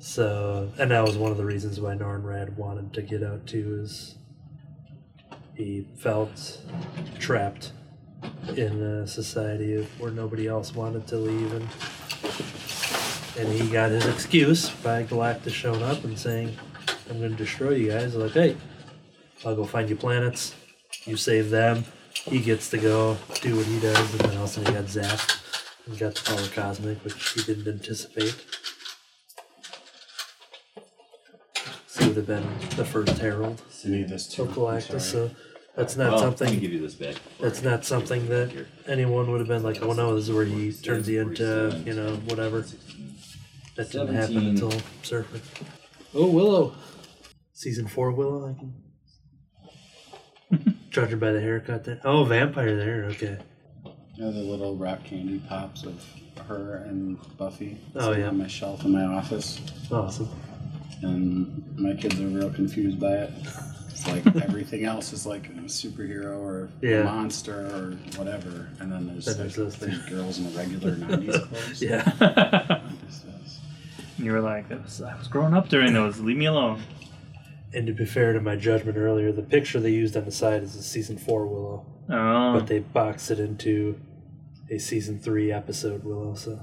So, 0.00 0.72
and 0.78 0.90
that 0.90 1.04
was 1.04 1.16
one 1.16 1.30
of 1.30 1.36
the 1.36 1.44
reasons 1.44 1.80
why 1.80 1.94
Norrin 1.94 2.24
Radd 2.24 2.56
wanted 2.56 2.92
to 2.94 3.02
get 3.02 3.22
out 3.22 3.46
too, 3.46 3.78
is 3.80 4.16
he 5.54 5.86
felt 5.98 6.60
trapped 7.20 7.70
in 8.56 8.82
a 8.82 9.06
society 9.06 9.86
where 9.98 10.10
nobody 10.10 10.48
else 10.48 10.74
wanted 10.74 11.06
to 11.08 11.16
leave, 11.16 11.52
and 11.52 11.68
and 13.38 13.48
he 13.52 13.68
got 13.70 13.90
his 13.90 14.06
excuse 14.06 14.70
by 14.70 15.04
Galactus 15.04 15.52
showing 15.52 15.82
up 15.82 16.02
and 16.02 16.18
saying, 16.18 16.56
"I'm 17.08 17.18
going 17.18 17.30
to 17.30 17.36
destroy 17.36 17.74
you 17.74 17.90
guys." 17.90 18.16
Like, 18.16 18.32
hey, 18.32 18.56
I'll 19.44 19.56
go 19.56 19.64
find 19.64 19.88
you 19.90 19.96
planets. 19.96 20.54
You 21.04 21.16
save 21.16 21.50
them. 21.50 21.84
He 22.24 22.40
gets 22.40 22.70
to 22.70 22.78
go 22.78 23.16
do 23.40 23.56
what 23.56 23.66
he 23.66 23.80
does, 23.80 24.10
and 24.12 24.20
then 24.20 24.36
also 24.38 24.60
he 24.60 24.66
got 24.72 24.84
zapped 24.84 25.40
and 25.86 25.98
got 25.98 26.14
the 26.14 26.22
power 26.22 26.48
cosmic, 26.48 27.02
which 27.04 27.32
he 27.32 27.42
didn't 27.42 27.66
anticipate. 27.66 28.36
So 31.86 32.02
he 32.02 32.08
would 32.08 32.16
have 32.16 32.26
been 32.26 32.46
the 32.76 32.84
first 32.84 33.18
herald 33.18 33.60
I 33.84 33.88
need 33.88 34.08
this 34.08 34.28
too. 34.28 34.42
of 34.42 34.48
I'm 34.50 34.54
Galactus. 34.54 34.88
sorry. 34.88 35.00
So 35.00 35.30
that's 35.76 35.96
not 35.96 36.12
Well, 36.12 36.20
let 36.20 36.30
me 36.32 36.36
something. 36.36 36.60
give 36.60 36.72
you 36.72 36.80
this 36.80 36.94
back. 36.94 37.16
That's 37.40 37.62
not 37.62 37.84
something 37.84 38.28
that 38.28 38.66
anyone 38.86 39.30
would 39.30 39.40
have 39.40 39.48
been 39.48 39.62
like, 39.62 39.82
"Oh 39.82 39.92
no, 39.92 40.14
this 40.14 40.28
is 40.28 40.34
where 40.34 40.44
he 40.44 40.72
turns 40.72 41.08
you 41.08 41.20
into 41.22 41.82
you 41.84 41.94
know 41.94 42.16
whatever." 42.26 42.64
That 43.76 43.90
didn't 43.90 44.14
happen 44.14 44.34
17. 44.34 44.48
until 44.50 44.72
Surfer. 45.02 45.40
Oh 46.14 46.26
Willow, 46.30 46.74
season 47.54 47.88
four 47.88 48.12
Willow. 48.12 48.50
I 48.50 48.58
can 48.58 48.74
judging 50.92 51.18
by 51.18 51.32
the 51.32 51.40
haircut. 51.40 51.84
There. 51.84 52.00
Oh, 52.04 52.24
vampire 52.24 52.76
there. 52.76 53.04
Okay. 53.06 53.38
You 54.14 54.24
know 54.24 54.32
the 54.32 54.40
little 54.40 54.76
rock 54.76 55.02
candy 55.04 55.40
pops 55.48 55.84
of 55.84 56.04
her 56.48 56.76
and 56.86 57.18
Buffy. 57.38 57.78
Oh, 57.96 58.12
yeah. 58.12 58.28
On 58.28 58.38
my 58.38 58.46
shelf 58.46 58.84
in 58.84 58.92
my 58.92 59.04
office, 59.04 59.60
Awesome. 59.90 60.28
and 61.02 61.64
my 61.78 61.94
kids 61.94 62.20
are 62.20 62.26
real 62.26 62.50
confused 62.52 63.00
by 63.00 63.12
it. 63.14 63.30
It's 63.90 64.06
like 64.06 64.26
everything 64.44 64.84
else 64.84 65.12
is 65.12 65.24
like 65.26 65.46
a 65.48 65.52
superhero 65.62 66.38
or 66.38 66.68
Yeah. 66.82 67.00
a 67.00 67.04
monster 67.04 67.66
or 67.74 67.92
whatever, 68.18 68.68
and 68.80 68.92
then 68.92 69.06
there's 69.06 69.24
Then 69.24 69.34
like 69.34 69.54
there's 69.54 69.56
those 69.56 69.76
these 69.76 69.96
things. 69.98 70.08
girls 70.10 70.38
in 70.38 70.44
the 70.52 70.58
regular 70.58 70.94
'90s 70.96 71.48
clothes. 71.48 71.82
Yeah. 71.82 72.12
Like 72.20 73.00
this 73.06 73.24
is- 73.24 73.58
you 74.18 74.30
were 74.32 74.40
like, 74.40 74.68
"That 74.68 74.82
was- 74.82 75.00
I 75.00 75.16
was 75.16 75.26
growing 75.28 75.54
up 75.54 75.68
during 75.68 75.94
those. 75.94 76.20
Leave 76.20 76.36
me 76.36 76.46
alone. 76.46 76.82
And 77.74 77.86
to 77.86 77.92
be 77.92 78.04
fair 78.04 78.32
to 78.34 78.40
my 78.40 78.56
judgment 78.56 78.98
earlier, 78.98 79.32
the 79.32 79.42
picture 79.42 79.80
they 79.80 79.90
used 79.90 80.16
on 80.16 80.24
the 80.26 80.30
side 80.32 80.62
is 80.62 80.74
a 80.76 80.82
season 80.82 81.16
four 81.16 81.46
Willow, 81.46 81.86
Oh, 82.10 82.52
but 82.58 82.66
they 82.66 82.80
boxed 82.80 83.30
it 83.30 83.38
into 83.40 83.98
a 84.70 84.78
season 84.78 85.18
three 85.18 85.50
episode 85.50 86.04
Willow. 86.04 86.34
So 86.34 86.60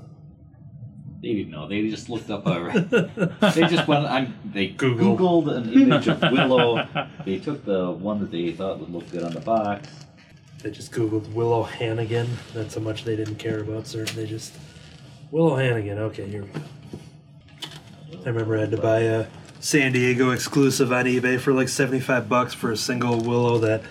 They 1.21 1.33
didn't 1.33 1.49
know. 1.51 1.67
They 1.67 1.89
just 1.89 2.09
looked 2.09 2.29
up 2.29 2.45
a. 2.45 3.31
they 3.55 3.61
just 3.67 3.87
went 3.87 4.05
on. 4.05 4.35
They 4.45 4.67
Google. 4.67 5.17
googled 5.17 5.57
an 5.57 5.73
image 5.81 6.07
of 6.07 6.21
Willow. 6.31 6.87
They 7.25 7.39
took 7.39 7.65
the 7.65 7.89
one 7.91 8.19
that 8.19 8.31
they 8.31 8.51
thought 8.51 8.79
would 8.79 8.91
look 8.91 9.09
good 9.11 9.23
on 9.23 9.33
the 9.33 9.41
box. 9.41 9.87
They 10.61 10.69
just 10.71 10.91
googled 10.91 11.31
Willow 11.33 11.63
Hannigan. 11.63 12.27
That's 12.53 12.75
how 12.75 12.81
much 12.81 13.03
they 13.05 13.15
didn't 13.15 13.37
care 13.37 13.61
about 13.61 13.87
certain. 13.87 14.15
They 14.15 14.25
just 14.27 14.53
Willow 15.31 15.55
Hannigan. 15.55 15.97
Okay, 15.97 16.27
here 16.29 16.43
we 16.43 16.49
go. 16.49 16.61
I 18.25 18.29
remember 18.29 18.57
I 18.57 18.61
had 18.61 18.71
to 18.71 18.77
buy 18.77 18.99
a 18.99 19.25
San 19.61 19.91
Diego 19.91 20.31
exclusive 20.31 20.93
on 20.93 21.05
eBay 21.05 21.37
for 21.39 21.51
like 21.51 21.67
seventy-five 21.67 22.29
bucks 22.29 22.53
for 22.53 22.71
a 22.71 22.77
single 22.77 23.19
Willow 23.19 23.57
that 23.59 23.81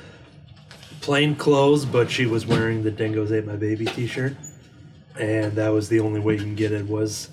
plain 1.03 1.37
clothes, 1.37 1.85
but 1.85 2.11
she 2.11 2.25
was 2.25 2.47
wearing 2.47 2.83
the 2.83 2.91
"Dingoes 2.91 3.31
Ate 3.33 3.47
My 3.47 3.57
Baby" 3.57 3.85
T-shirt, 3.85 4.35
and 5.19 5.53
that 5.53 5.69
was 5.69 5.91
the 5.91 6.01
only 6.01 6.21
way 6.21 6.35
you 6.35 6.41
can 6.41 6.55
get 6.55 6.73
it 6.73 6.87
was, 6.87 7.29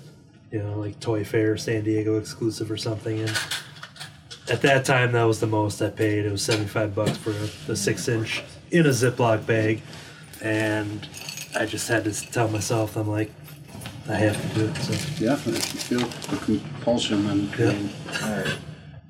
you 0.50 0.58
know, 0.58 0.78
like 0.78 1.00
Toy 1.00 1.24
Fair 1.24 1.56
San 1.56 1.84
Diego 1.84 2.18
exclusive 2.18 2.70
or 2.70 2.76
something. 2.76 3.20
And 3.20 3.38
at 4.50 4.60
that 4.62 4.84
time, 4.84 5.12
that 5.12 5.24
was 5.24 5.40
the 5.40 5.46
most 5.46 5.80
I 5.80 5.88
paid. 5.88 6.26
It 6.26 6.30
was 6.30 6.42
seventy-five 6.42 6.94
bucks 6.94 7.16
for 7.16 7.30
the 7.66 7.74
six-inch 7.74 8.42
in 8.70 8.84
a 8.84 8.90
Ziploc 8.90 9.46
bag, 9.46 9.80
and 10.42 11.08
I 11.58 11.64
just 11.64 11.88
had 11.88 12.04
to 12.04 12.12
tell 12.12 12.48
myself, 12.48 12.96
I'm 12.96 13.08
like, 13.08 13.30
I 14.08 14.14
have 14.16 14.40
to 14.40 14.48
do 14.58 14.66
it. 14.66 14.76
So 14.76 14.92
Yeah, 15.24 15.34
if 15.34 15.46
you 15.46 15.52
feel 15.98 16.06
the 16.06 16.36
compulsion, 16.44 17.26
then 17.26 17.50
Yeah. 17.58 18.28
Alright. 18.28 18.58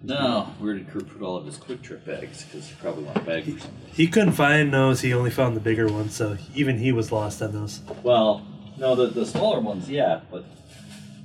Now, 0.02 0.54
where 0.58 0.74
did 0.74 0.88
Kurt 0.88 1.08
put 1.08 1.22
all 1.22 1.36
of 1.36 1.46
his 1.46 1.58
QuikTrip 1.58 2.04
bags? 2.06 2.44
Because 2.44 2.68
he 2.68 2.74
probably 2.80 3.04
want 3.04 3.16
a 3.16 3.20
bag 3.20 3.48
or 3.48 3.58
something. 3.58 3.70
he 3.92 4.06
couldn't 4.06 4.32
find 4.32 4.72
those. 4.72 5.00
He 5.00 5.12
only 5.12 5.30
found 5.30 5.56
the 5.56 5.60
bigger 5.60 5.88
ones, 5.88 6.14
so 6.14 6.36
even 6.54 6.78
he 6.78 6.92
was 6.92 7.10
lost 7.10 7.42
on 7.42 7.52
those. 7.52 7.80
Well, 8.02 8.46
no, 8.78 8.94
the, 8.94 9.06
the 9.08 9.26
smaller 9.26 9.60
ones, 9.60 9.90
yeah, 9.90 10.20
but 10.30 10.44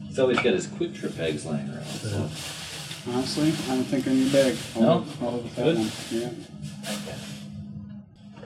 he's 0.08 0.18
always 0.18 0.38
got 0.38 0.54
his 0.54 0.68
QuikTrip 0.68 1.16
bags 1.18 1.46
lying 1.46 1.70
around. 1.70 1.86
So. 1.86 2.30
honestly, 3.12 3.50
I 3.70 3.76
don't 3.76 3.84
think 3.84 4.08
I 4.08 4.14
need 4.14 4.30
a 4.30 4.32
bag. 4.32 4.58
I'll, 4.76 4.82
No? 4.82 5.06
I'll 5.22 5.38
with 5.38 5.56
that 5.58 5.64
Good. 5.64 5.78
one. 5.78 5.92
Yeah. 6.10 6.30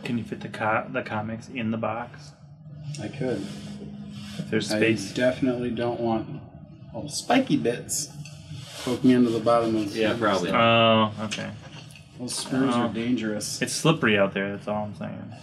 can 0.04 0.18
you 0.18 0.24
fit 0.24 0.42
the 0.42 0.50
co- 0.50 0.88
the 0.92 1.02
comics 1.02 1.50
in 1.50 1.72
the 1.72 1.78
box? 1.78 2.32
I 3.02 3.08
could. 3.08 3.46
If 4.38 4.50
there's 4.50 4.72
I 4.72 4.94
definitely 5.14 5.72
don't 5.72 6.00
want 6.00 6.42
all 6.94 7.10
spiky 7.10 7.58
bits 7.58 8.10
poking 8.84 9.12
into 9.12 9.30
the 9.30 9.40
bottom 9.40 9.76
of 9.76 9.94
the 9.94 10.00
Yeah, 10.00 10.16
probably. 10.18 10.52
Oh, 10.52 11.12
okay. 11.24 11.50
Those 12.20 12.36
screws 12.36 12.74
Oh. 12.76 12.82
are 12.82 12.94
dangerous. 12.94 13.62
It's 13.62 13.74
slippery 13.74 14.18
out 14.18 14.34
there. 14.34 14.56
That's 14.56 14.68
all 14.68 14.86
I'm 14.86 14.96
saying. 14.96 15.34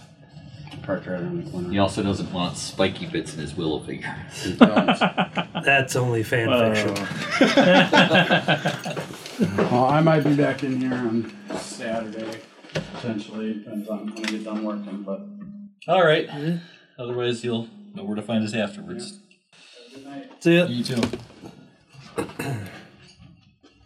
Parked 0.83 1.07
right 1.07 1.21
around 1.21 1.45
the 1.45 1.51
corner. 1.51 1.69
He 1.69 1.77
also 1.77 2.03
doesn't 2.03 2.31
want 2.33 2.57
spiky 2.57 3.05
bits 3.05 3.33
in 3.35 3.39
his 3.39 3.55
willow 3.55 3.79
figure. 3.79 4.13
You. 4.43 4.55
That's 5.63 5.95
only 5.95 6.23
fan 6.23 6.49
fiction. 6.73 7.07
well, 9.71 9.85
I 9.85 10.01
might 10.01 10.21
be 10.23 10.35
back 10.35 10.63
in 10.63 10.81
here 10.81 10.93
on 10.93 11.31
Saturday. 11.57 12.39
Potentially, 12.73 13.53
depends 13.53 13.87
on 13.87 14.07
when 14.13 14.25
I 14.25 14.31
get 14.31 14.43
done 14.43 14.63
working, 14.63 15.03
but. 15.03 15.21
Alright. 15.87 16.29
Otherwise, 16.97 17.43
you'll 17.43 17.67
know 17.93 18.03
where 18.03 18.15
to 18.15 18.21
find 18.21 18.43
us 18.43 18.53
afterwards. 18.53 19.19
See 20.39 20.57
ya. 20.57 20.65
You 20.65 20.83
too. 20.83 21.01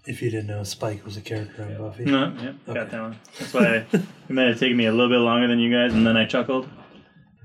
If 0.09 0.21
you 0.21 0.29
didn't 0.29 0.47
know, 0.47 0.63
Spike 0.63 1.03
was 1.03 1.17
a 1.17 1.21
character 1.21 1.63
on 1.63 1.77
Buffy. 1.77 2.05
No, 2.05 2.33
yep, 2.41 2.55
got 2.65 2.89
that 2.91 3.01
one. 3.01 3.19
That's 3.37 3.53
why 3.53 3.85
it 3.91 4.29
might 4.29 4.47
have 4.47 4.57
taken 4.57 4.77
me 4.77 4.85
a 4.85 4.91
little 4.91 5.09
bit 5.09 5.17
longer 5.19 5.49
than 5.49 5.59
you 5.59 5.69
guys, 5.69 5.93
and 5.93 6.07
then 6.07 6.15
I 6.15 6.25
chuckled. 6.25 6.69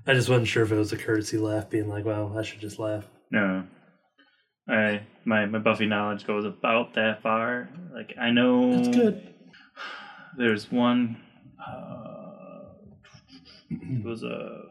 I 0.07 0.14
just 0.14 0.29
wasn't 0.29 0.46
sure 0.46 0.62
if 0.62 0.70
it 0.70 0.77
was 0.77 0.92
a 0.92 0.96
courtesy 0.96 1.38
laugh, 1.38 1.68
being 1.68 1.88
like, 1.88 2.05
"Well, 2.05 2.38
I 2.38 2.42
should 2.42 2.61
just 2.61 2.79
laugh." 2.79 3.05
No, 3.33 3.64
I 4.68 5.01
my 5.25 5.46
my 5.46 5.59
Buffy 5.59 5.87
knowledge 5.87 6.25
goes 6.25 6.44
about 6.44 6.94
that 6.94 7.20
far. 7.20 7.68
Like 7.92 8.14
I 8.16 8.31
know 8.31 8.77
That's 8.77 8.96
good. 8.96 9.35
There's 10.38 10.70
one. 10.70 11.20
Uh, 11.59 12.75
it 13.70 14.05
was 14.05 14.22
a. 14.22 14.66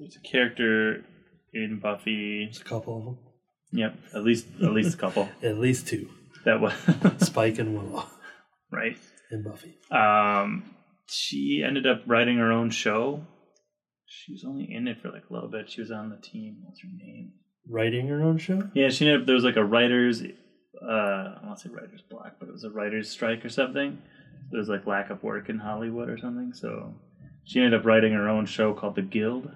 There's 0.00 0.16
a 0.16 0.28
character 0.28 1.04
in 1.52 1.78
Buffy. 1.78 2.46
There's 2.46 2.60
a 2.60 2.64
couple 2.64 2.98
of 2.98 3.04
them, 3.04 3.18
Yep, 3.72 3.96
at 4.14 4.24
least 4.24 4.46
at 4.62 4.72
least 4.72 4.94
a 4.94 4.98
couple. 4.98 5.28
at 5.42 5.58
least 5.58 5.86
two: 5.86 6.08
That 6.44 6.60
was 6.60 6.72
Spike 7.18 7.58
and 7.58 7.76
Willow 7.76 8.06
right. 8.70 8.96
And 9.30 9.44
Buffy. 9.44 9.78
Um, 9.90 10.74
she 11.06 11.62
ended 11.66 11.86
up 11.86 12.02
writing 12.06 12.38
her 12.38 12.52
own 12.52 12.70
show. 12.70 13.26
She 14.06 14.32
was 14.32 14.44
only 14.44 14.72
in 14.72 14.88
it 14.88 15.00
for 15.00 15.10
like 15.10 15.24
a 15.30 15.32
little 15.32 15.48
bit. 15.48 15.70
She 15.70 15.80
was 15.80 15.90
on 15.90 16.10
the 16.10 16.16
team. 16.16 16.58
What's 16.64 16.80
her 16.80 16.88
name? 16.88 17.32
Writing 17.68 18.08
her 18.08 18.22
own 18.22 18.38
show. 18.38 18.68
Yeah, 18.74 18.88
she 18.88 19.06
ended 19.06 19.20
up. 19.20 19.26
There 19.26 19.34
was 19.34 19.44
like 19.44 19.56
a 19.56 19.64
writers. 19.64 20.22
Uh, 20.22 20.90
I 20.90 21.40
want 21.44 21.58
to 21.58 21.68
say 21.68 21.74
writers 21.74 22.02
block, 22.08 22.36
but 22.40 22.48
it 22.48 22.52
was 22.52 22.64
a 22.64 22.70
writers 22.70 23.08
strike 23.08 23.44
or 23.44 23.48
something. 23.48 23.98
There 24.50 24.58
was 24.58 24.68
like 24.68 24.86
lack 24.86 25.10
of 25.10 25.22
work 25.22 25.48
in 25.48 25.58
Hollywood 25.58 26.08
or 26.08 26.18
something. 26.18 26.52
So 26.54 26.94
she 27.44 27.60
ended 27.60 27.78
up 27.78 27.86
writing 27.86 28.12
her 28.12 28.28
own 28.28 28.46
show 28.46 28.74
called 28.74 28.96
The 28.96 29.02
Guild. 29.02 29.50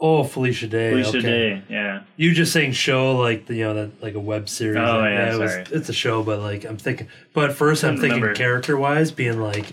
Oh, 0.00 0.24
Felicia 0.24 0.66
Day. 0.66 0.90
Felicia 0.90 1.18
okay. 1.18 1.20
Day. 1.20 1.62
Yeah. 1.68 2.02
You 2.16 2.32
just 2.32 2.52
saying 2.52 2.72
show 2.72 3.16
like 3.16 3.46
the, 3.46 3.56
you 3.56 3.64
know 3.64 3.74
that 3.74 4.02
like 4.02 4.14
a 4.14 4.20
web 4.20 4.48
series. 4.48 4.78
Oh, 4.78 5.04
yeah, 5.04 5.34
it 5.34 5.38
was, 5.38 5.52
sorry. 5.52 5.66
it's 5.70 5.88
a 5.90 5.92
show, 5.92 6.22
but 6.22 6.40
like 6.40 6.64
I'm 6.64 6.78
thinking. 6.78 7.08
But 7.34 7.52
first, 7.52 7.84
I'm 7.84 7.96
thinking 7.96 8.20
remember. 8.20 8.34
character 8.34 8.76
wise, 8.76 9.10
being 9.10 9.40
like, 9.40 9.66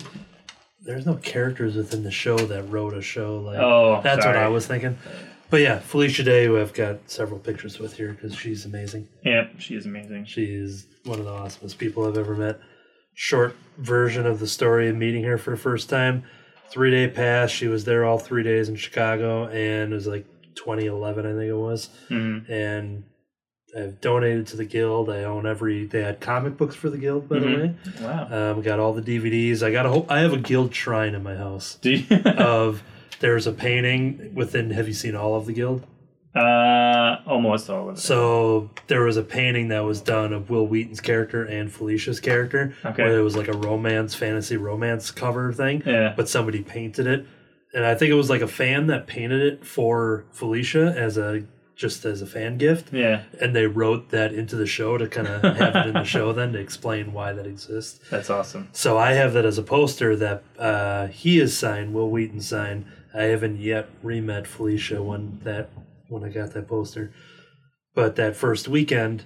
there's 0.82 1.06
no 1.06 1.16
characters 1.16 1.76
within 1.76 2.04
the 2.04 2.12
show 2.12 2.38
that 2.38 2.64
wrote 2.64 2.94
a 2.94 3.02
show. 3.02 3.38
Like 3.38 3.58
Oh, 3.60 4.02
that's 4.04 4.26
what. 4.26 4.36
I 4.36 4.50
was 4.50 4.68
thinking. 4.68 4.98
But 5.50 5.62
yeah, 5.62 5.80
Felicia 5.80 6.24
Day, 6.24 6.46
who 6.46 6.60
I've 6.60 6.74
got 6.74 7.10
several 7.10 7.40
pictures 7.40 7.80
with 7.80 7.96
here 7.96 8.12
because 8.12 8.36
she's 8.36 8.66
amazing. 8.66 9.08
Yep. 9.24 9.60
She 9.60 9.76
is 9.76 9.86
amazing. 9.86 10.26
She 10.26 10.44
is 10.44 10.88
one 11.06 11.20
of 11.20 11.26
the 11.26 11.32
awesomest 11.32 11.78
people 11.78 12.06
I've 12.06 12.18
ever 12.18 12.36
met. 12.36 12.60
Short 13.14 13.56
version 13.78 14.26
of 14.26 14.40
the 14.40 14.48
story 14.48 14.90
of 14.90 14.98
meeting 14.98 15.24
her 15.24 15.38
for 15.38 15.52
the 15.52 15.58
first 15.58 15.90
time. 15.90 16.24
Three 16.72 16.92
day 16.92 17.08
pass. 17.08 17.50
She 17.52 17.68
was 17.68 17.86
there 17.86 18.06
all 18.06 18.18
three 18.20 18.44
days 18.44 18.70
in 18.70 18.76
Chicago, 18.76 19.46
and 19.48 19.92
it 19.92 19.96
was 19.96 20.08
like 20.08 20.26
2011, 20.56 21.26
I 21.26 21.30
think 21.34 21.50
it 21.50 21.54
was. 21.54 21.90
Mhm. 22.10 22.50
And 22.50 23.04
I've 23.78 24.00
donated 24.02 24.48
to 24.48 24.58
the 24.58 24.66
guild. 24.66 25.10
I 25.10 25.24
own 25.24 25.46
every. 25.46 25.86
They 25.86 26.02
had 26.02 26.20
comic 26.20 26.58
books 26.58 26.76
for 26.76 26.90
the 26.90 26.98
guild, 26.98 27.28
by 27.30 27.38
Mhm. 27.38 27.42
the 27.42 27.58
way. 27.58 27.74
Wow. 28.02 28.52
Um, 28.56 28.62
got 28.62 28.80
all 28.80 28.94
the 28.94 29.02
DVDs. 29.02 29.62
I 29.62 29.72
got 29.72 29.86
a 29.86 29.90
whole. 29.90 30.06
I 30.10 30.20
have 30.22 30.34
a 30.34 30.38
guild 30.38 30.74
shrine 30.74 31.14
in 31.16 31.22
my 31.24 31.36
house 31.36 31.78
Do 31.82 31.92
you? 31.92 32.16
of. 32.26 32.84
There's 33.20 33.48
a 33.48 33.52
painting 33.52 34.32
within. 34.36 34.70
Have 34.72 34.88
you 34.88 34.94
seen 34.94 35.16
all 35.16 35.36
of 35.36 35.48
the 35.48 35.54
guild? 35.54 35.84
Uh, 36.36 37.18
almost 37.26 37.70
all 37.70 37.90
of 37.90 37.96
it. 37.96 38.00
So 38.00 38.70
there 38.88 39.02
was 39.02 39.18
a 39.18 39.24
painting 39.24 39.70
that 39.70 39.80
was 39.84 40.02
done 40.02 40.34
of 40.34 40.50
Wil 40.50 40.68
Wheaton's 40.68 41.02
character 41.02 41.44
and 41.44 41.72
Felicia's 41.72 42.20
character, 42.20 42.76
Okay. 42.86 43.04
where 43.04 43.18
it 43.20 43.24
was 43.24 43.36
like 43.36 43.48
a 43.48 43.58
romance, 43.58 44.14
fantasy 44.14 44.56
romance 44.58 45.10
cover 45.10 45.52
thing. 45.52 45.82
Yeah. 45.86 46.14
But 46.16 46.30
somebody 46.30 46.62
painted 46.62 47.08
it, 47.08 47.26
and 47.74 47.86
I 47.86 47.96
think 47.96 48.12
it 48.12 48.16
was 48.16 48.30
like 48.30 48.42
a 48.42 48.48
fan 48.48 48.88
that 48.88 49.08
painted 49.08 49.42
it 49.42 49.66
for 49.66 50.26
Felicia 50.32 50.94
as 50.96 51.18
a 51.18 51.44
just 51.76 52.06
as 52.06 52.24
a 52.24 52.26
fan 52.26 52.58
gift, 52.58 52.92
Yeah, 52.92 53.22
and 53.40 53.56
they 53.56 53.68
wrote 53.68 54.10
that 54.10 54.34
into 54.34 54.56
the 54.56 54.66
show 54.66 54.98
to 54.98 55.08
kind 55.08 55.28
of 55.28 55.44
have 55.58 55.76
it 55.76 55.86
in 55.86 55.94
the 55.94 56.04
show 56.06 56.34
then 56.34 56.54
to 56.54 56.60
explain 56.60 57.14
why 57.14 57.34
that 57.34 57.46
exists. 57.46 58.00
that's 58.10 58.32
awesome. 58.32 58.70
So 58.72 58.98
I 58.98 59.12
have 59.14 59.34
that 59.34 59.46
as 59.46 59.60
a 59.60 59.64
poster 59.64 60.16
that 60.16 60.44
uh, 60.58 61.06
he 61.08 61.40
is 61.40 61.56
signed, 61.56 61.94
Wil 61.94 62.10
Wheaton 62.10 62.42
signed. 62.42 62.86
I 63.14 63.24
haven't 63.26 63.58
yet 63.60 63.90
re-met 64.02 64.48
Felicia 64.48 65.04
when 65.04 65.40
that 65.44 65.70
when 66.10 66.24
I 66.24 66.30
got 66.30 66.54
that 66.54 66.68
poster, 66.68 67.12
but 67.94 68.16
that 68.16 68.36
first 68.36 68.68
weekend, 68.68 69.24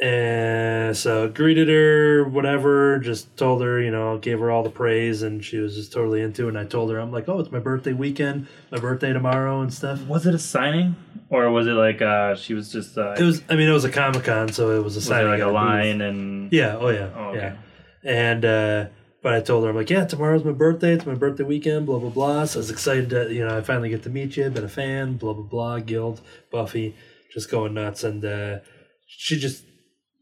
and 0.00 0.94
so 0.94 1.28
greeted 1.28 1.68
her, 1.68 2.28
whatever, 2.28 2.98
just 2.98 3.34
told 3.36 3.62
her, 3.62 3.80
you 3.80 3.90
know, 3.90 4.18
gave 4.18 4.38
her 4.40 4.50
all 4.50 4.62
the 4.62 4.70
praise, 4.70 5.22
and 5.22 5.42
she 5.42 5.56
was 5.58 5.74
just 5.74 5.92
totally 5.92 6.20
into 6.20 6.44
it. 6.46 6.48
And 6.48 6.58
I 6.58 6.64
told 6.64 6.90
her, 6.90 6.98
I'm 6.98 7.10
like, 7.10 7.28
oh, 7.28 7.38
it's 7.38 7.50
my 7.50 7.60
birthday 7.60 7.94
weekend, 7.94 8.46
my 8.70 8.78
birthday 8.78 9.12
tomorrow, 9.12 9.62
and 9.62 9.72
stuff. 9.72 10.02
Was 10.06 10.26
it 10.26 10.34
a 10.34 10.38
signing, 10.38 10.96
or 11.30 11.50
was 11.50 11.66
it 11.66 11.72
like 11.72 12.02
uh, 12.02 12.34
she 12.34 12.52
was 12.52 12.70
just 12.70 12.98
uh, 12.98 13.14
It 13.18 13.22
was, 13.22 13.42
I 13.48 13.56
mean, 13.56 13.68
it 13.68 13.72
was 13.72 13.84
a 13.84 13.90
Comic 13.90 14.24
Con, 14.24 14.52
so 14.52 14.78
it 14.78 14.84
was 14.84 14.96
a 14.96 14.98
was 14.98 15.06
signing 15.06 15.30
like 15.30 15.40
a 15.40 15.46
booth. 15.46 15.54
line 15.54 16.00
and 16.02 16.52
Yeah. 16.52 16.76
Oh 16.76 16.90
yeah. 16.90 17.08
Oh, 17.16 17.28
okay. 17.30 17.54
Yeah. 18.02 18.10
And 18.10 18.44
uh, 18.44 18.86
but 19.22 19.34
I 19.34 19.40
told 19.40 19.64
her 19.64 19.70
I'm 19.70 19.76
like, 19.76 19.90
yeah, 19.90 20.04
tomorrow's 20.04 20.44
my 20.44 20.52
birthday. 20.52 20.92
It's 20.94 21.06
my 21.06 21.14
birthday 21.14 21.44
weekend. 21.44 21.86
Blah 21.86 21.98
blah 21.98 22.10
blah. 22.10 22.44
So 22.44 22.58
I 22.58 22.60
was 22.60 22.70
excited 22.70 23.10
to 23.10 23.32
you 23.32 23.46
know 23.46 23.56
I 23.56 23.60
finally 23.62 23.88
get 23.88 24.02
to 24.04 24.10
meet 24.10 24.36
you. 24.36 24.48
Been 24.50 24.64
a 24.64 24.68
fan. 24.68 25.16
Blah 25.16 25.32
blah 25.34 25.44
blah. 25.44 25.78
Guild 25.80 26.20
Buffy, 26.50 26.94
just 27.32 27.50
going 27.50 27.74
nuts. 27.74 28.04
And 28.04 28.24
uh, 28.24 28.58
she 29.06 29.38
just 29.38 29.64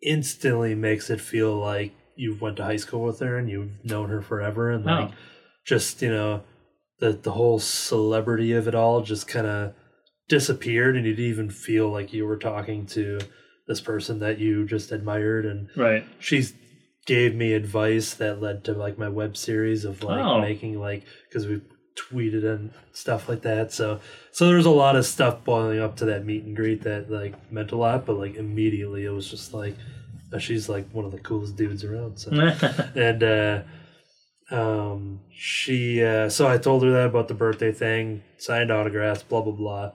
instantly 0.03 0.75
makes 0.75 1.11
it 1.11 1.21
feel 1.21 1.57
like 1.57 1.93
you 2.17 2.37
went 2.41 2.57
to 2.59 2.65
high 2.65 2.77
school 2.77 3.03
with 3.03 3.21
her 3.21 3.39
and 3.39 3.49
you've 3.51 3.85
known 3.85 4.09
her 4.11 4.23
forever. 4.23 4.71
And 4.71 4.85
like 4.85 5.11
Oh. 5.11 5.15
just 5.65 6.01
you 6.03 6.11
know 6.11 6.43
the 7.01 7.13
the 7.13 7.33
whole 7.33 7.59
celebrity 7.59 8.53
of 8.53 8.69
it 8.69 8.75
all 8.75 9.01
just 9.03 9.27
kind 9.27 9.47
of 9.47 9.75
disappeared, 10.29 10.97
and 10.97 11.05
you 11.05 11.15
didn't 11.15 11.31
even 11.31 11.51
feel 11.51 11.91
like 11.91 12.13
you 12.13 12.25
were 12.27 12.39
talking 12.39 12.87
to 12.87 13.19
this 13.67 13.81
person 13.81 14.19
that 14.21 14.39
you 14.39 14.67
just 14.67 14.93
admired 14.93 15.45
and 15.47 15.69
right. 15.77 16.05
she's 16.19 16.53
gave 17.07 17.35
me 17.35 17.53
advice 17.53 18.15
that 18.15 18.41
led 18.41 18.65
to 18.65 18.73
like 18.73 18.99
my 18.99 19.09
web 19.09 19.37
series 19.37 19.85
of 19.85 20.03
like 20.03 20.25
Oh. 20.25 20.41
making 20.41 20.79
like 20.81 21.05
because 21.29 21.47
we 21.47 21.61
tweeted 21.97 22.45
and 22.45 22.71
stuff 22.93 23.29
like 23.29 23.43
that. 23.43 23.73
So 23.73 24.01
so 24.33 24.47
there's 24.47 24.67
a 24.67 24.71
lot 24.71 24.97
of 24.97 25.05
stuff 25.07 25.45
boiling 25.45 25.81
up 25.81 25.97
to 25.97 26.07
that 26.07 26.25
meet 26.25 26.45
and 26.45 26.57
greet 26.57 26.83
that 26.83 27.11
like 27.11 27.35
meant 27.53 27.73
a 27.73 27.77
lot 27.77 28.05
but 28.07 28.17
like 28.19 28.35
immediately 28.37 29.05
it 29.05 29.11
was 29.11 29.31
just 29.31 29.55
like 29.55 29.77
uh, 30.33 30.39
she's 30.39 30.69
like 30.69 30.89
one 30.93 31.05
of 31.05 31.13
the 31.13 31.19
coolest 31.19 31.57
dudes 31.57 31.85
around 31.85 32.19
so. 32.19 32.31
And 32.97 33.23
uh 33.23 33.63
um 34.51 35.21
she 35.33 36.03
uh 36.05 36.29
so 36.29 36.47
i 36.47 36.59
told 36.59 36.83
her 36.83 36.91
that 36.91 37.07
about 37.07 37.29
the 37.29 37.35
birthday 37.35 37.73
thing 37.73 38.23
signed 38.37 38.71
autographs 38.71 39.23
blah 39.23 39.41
blah 39.41 39.53
blah. 39.53 39.93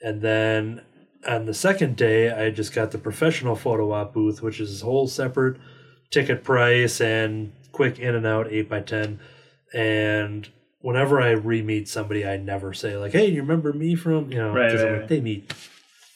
And 0.00 0.20
then 0.22 0.80
on 1.28 1.44
the 1.46 1.54
second 1.54 1.96
day 1.96 2.30
i 2.30 2.50
just 2.50 2.72
got 2.74 2.90
the 2.90 2.98
professional 2.98 3.54
photo 3.54 3.92
op 3.92 4.14
booth 4.14 4.42
which 4.42 4.60
is 4.60 4.82
a 4.82 4.84
whole 4.84 5.06
separate 5.08 5.56
ticket 6.12 6.44
price 6.44 7.00
and 7.00 7.52
quick 7.72 7.98
in 7.98 8.14
and 8.14 8.26
out 8.26 8.46
8 8.52 8.68
by 8.68 8.80
10 8.80 9.18
and 9.74 10.48
whenever 10.80 11.20
i 11.20 11.30
re-meet 11.30 11.88
somebody 11.88 12.26
i 12.26 12.36
never 12.36 12.72
say 12.74 12.96
like 12.96 13.12
hey 13.12 13.26
you 13.26 13.40
remember 13.40 13.72
me 13.72 13.94
from 13.94 14.30
you 14.30 14.38
know 14.38 14.52
Right, 14.52 14.72
right, 14.74 14.82
like, 14.90 15.00
right. 15.00 15.08
they 15.08 15.20
meet 15.20 15.52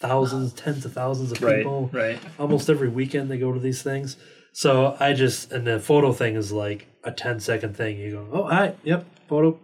thousands 0.00 0.52
tens 0.52 0.84
of 0.84 0.92
thousands 0.92 1.32
of 1.32 1.38
people 1.38 1.88
Right. 1.92 2.18
almost 2.38 2.68
every 2.68 2.88
weekend 2.88 3.30
they 3.30 3.38
go 3.38 3.52
to 3.52 3.58
these 3.58 3.82
things. 3.82 4.16
So 4.52 4.96
I 5.00 5.12
just 5.14 5.50
and 5.52 5.66
the 5.66 5.78
photo 5.80 6.12
thing 6.12 6.34
is 6.36 6.52
like 6.52 6.86
a 7.04 7.10
10 7.12 7.40
second 7.40 7.76
thing. 7.76 7.98
You 7.98 8.10
go, 8.12 8.28
oh 8.32 8.44
hi, 8.48 8.74
yep, 8.84 9.06
photo, 9.28 9.58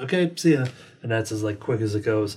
okay, 0.00 0.30
see 0.36 0.54
ya, 0.54 0.66
and 1.02 1.10
that's 1.10 1.32
as 1.32 1.42
like 1.42 1.58
quick 1.60 1.80
as 1.80 1.94
it 1.96 2.04
goes. 2.04 2.36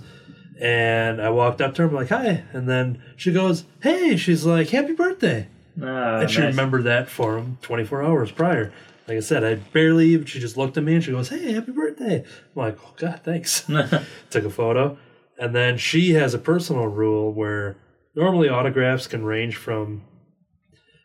And 0.59 1.21
I 1.21 1.29
walked 1.29 1.61
up 1.61 1.75
to 1.75 1.81
her, 1.83 1.87
I'm 1.87 1.93
like, 1.93 2.09
hi, 2.09 2.43
and 2.53 2.67
then 2.69 3.01
she 3.15 3.31
goes, 3.31 3.65
hey, 3.81 4.17
she's 4.17 4.45
like, 4.45 4.69
happy 4.69 4.93
birthday, 4.93 5.47
Ah, 5.81 6.19
and 6.19 6.29
she 6.29 6.39
nice. 6.39 6.51
remembered 6.53 6.83
that 6.85 7.09
for 7.09 7.37
him 7.37 7.57
24 7.61 8.03
hours 8.03 8.31
prior. 8.31 8.71
Like 9.07 9.17
I 9.17 9.21
said, 9.21 9.43
I 9.43 9.55
barely 9.55 10.07
even. 10.09 10.25
She 10.25 10.39
just 10.39 10.57
looked 10.57 10.77
at 10.77 10.83
me 10.83 10.95
and 10.95 11.03
she 11.03 11.11
goes, 11.11 11.29
hey, 11.29 11.51
happy 11.53 11.71
birthday. 11.71 12.19
I'm 12.21 12.25
like, 12.55 12.77
oh 12.83 12.93
god, 12.97 13.21
thanks 13.23 13.61
took 14.29 14.45
a 14.45 14.49
photo. 14.49 14.97
And 15.37 15.53
then 15.53 15.77
she 15.77 16.13
has 16.13 16.33
a 16.33 16.39
personal 16.39 16.87
rule 16.87 17.31
where 17.33 17.75
normally 18.15 18.49
autographs 18.49 19.05
can 19.05 19.25
range 19.25 19.57
from, 19.57 20.03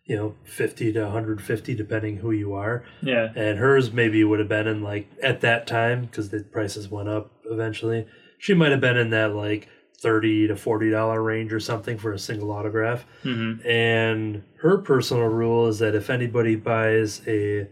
you 0.07 0.17
know, 0.17 0.35
50 0.45 0.93
to 0.95 1.03
150, 1.03 1.75
depending 1.75 2.17
who 2.19 2.31
you 2.31 2.55
are. 2.55 2.85
yeah. 3.03 3.33
And 3.35 3.59
hers 3.59 3.93
maybe 3.93 4.23
would 4.25 4.39
have 4.39 4.49
been 4.49 4.67
in 4.67 4.83
like, 4.83 5.09
at 5.23 5.41
that 5.43 5.67
time, 5.67 6.03
because 6.07 6.31
the 6.31 6.45
prices 6.45 6.89
went 6.89 7.09
up 7.09 7.33
eventually, 7.51 8.07
she 8.39 8.55
might 8.55 8.71
have 8.71 8.81
been 8.81 8.97
in 8.97 9.11
that 9.11 9.35
like 9.35 9.69
30 10.01 10.49
to 10.49 10.55
$40 10.55 11.25
range 11.25 11.53
or 11.53 11.61
something 11.61 11.99
for 11.99 12.13
a 12.13 12.19
single 12.19 12.51
autograph. 12.51 13.05
hmm 13.23 13.55
And 13.67 14.43
her 14.61 14.79
personal 14.79 15.27
rule 15.29 15.67
is 15.69 15.79
that 15.81 15.95
if 15.95 16.09
anybody 16.11 16.57
buys 16.57 17.21
a 17.27 17.69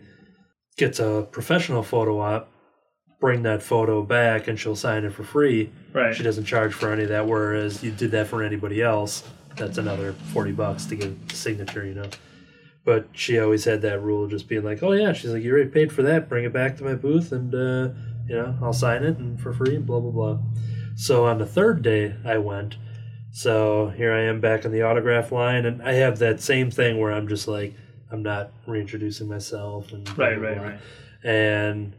gets 0.77 1.01
a 1.01 1.27
professional 1.33 1.83
photo 1.83 2.21
op, 2.21 2.51
bring 3.21 3.43
that 3.43 3.63
photo 3.63 4.03
back 4.03 4.47
and 4.47 4.59
she'll 4.61 4.77
sign 4.77 5.05
it 5.05 5.13
for 5.13 5.25
free. 5.25 5.71
Right. 5.93 6.15
She 6.15 6.23
doesn't 6.23 6.45
charge 6.45 6.73
for 6.75 6.93
any 6.93 7.03
of 7.05 7.09
that. 7.09 7.27
Whereas 7.27 7.83
you 7.83 7.91
did 7.91 8.11
that 8.13 8.27
for 8.29 8.43
anybody 8.43 8.81
else, 8.83 9.25
that's 9.57 9.79
another 9.79 10.13
forty 10.33 10.53
bucks 10.53 10.85
to 10.87 10.97
get 10.97 11.29
the 11.29 11.35
signature, 11.35 11.85
you 11.85 11.95
know. 11.95 12.09
But 12.85 13.09
she 13.13 13.39
always 13.39 13.65
had 13.65 13.83
that 13.83 14.03
rule 14.03 14.25
of 14.25 14.31
just 14.31 14.49
being 14.49 14.63
like, 14.63 14.83
"Oh 14.83 14.93
yeah," 14.93 15.13
she's 15.13 15.31
like, 15.33 15.43
"You 15.43 15.53
already 15.53 15.69
paid 15.71 15.93
for 15.93 16.03
that. 16.03 16.29
Bring 16.29 16.45
it 16.45 16.53
back 16.53 16.77
to 16.77 16.85
my 16.85 16.95
booth, 16.95 17.33
and 17.33 17.53
uh, 17.55 17.89
you 18.29 18.37
know, 18.37 18.57
I'll 18.63 18.73
sign 18.73 19.03
it 19.03 19.19
and 19.19 19.39
for 19.41 19.53
free, 19.53 19.75
and 19.77 19.85
blah 19.85 19.99
blah 20.01 20.11
blah." 20.13 20.39
So 21.01 21.25
on 21.27 21.39
the 21.39 21.47
third 21.47 21.81
day, 21.83 22.15
I 22.25 22.39
went. 22.39 22.77
So 23.31 23.93
here 23.97 24.13
I 24.13 24.23
am 24.23 24.41
back 24.41 24.65
in 24.65 24.73
the 24.73 24.83
autograph 24.83 25.31
line, 25.31 25.65
and 25.65 25.81
I 25.81 25.93
have 25.93 26.19
that 26.19 26.41
same 26.41 26.73
thing 26.73 26.99
where 26.99 27.13
I'm 27.13 27.29
just 27.29 27.47
like, 27.47 27.73
I'm 28.11 28.23
not 28.23 28.51
reintroducing 28.67 29.29
myself, 29.29 29.93
and 29.93 30.09
Right. 30.19 30.37
blah, 30.39 30.49
Right. 30.49 30.57
blah. 30.57 30.67
Right. 30.71 30.79
And 31.23 31.93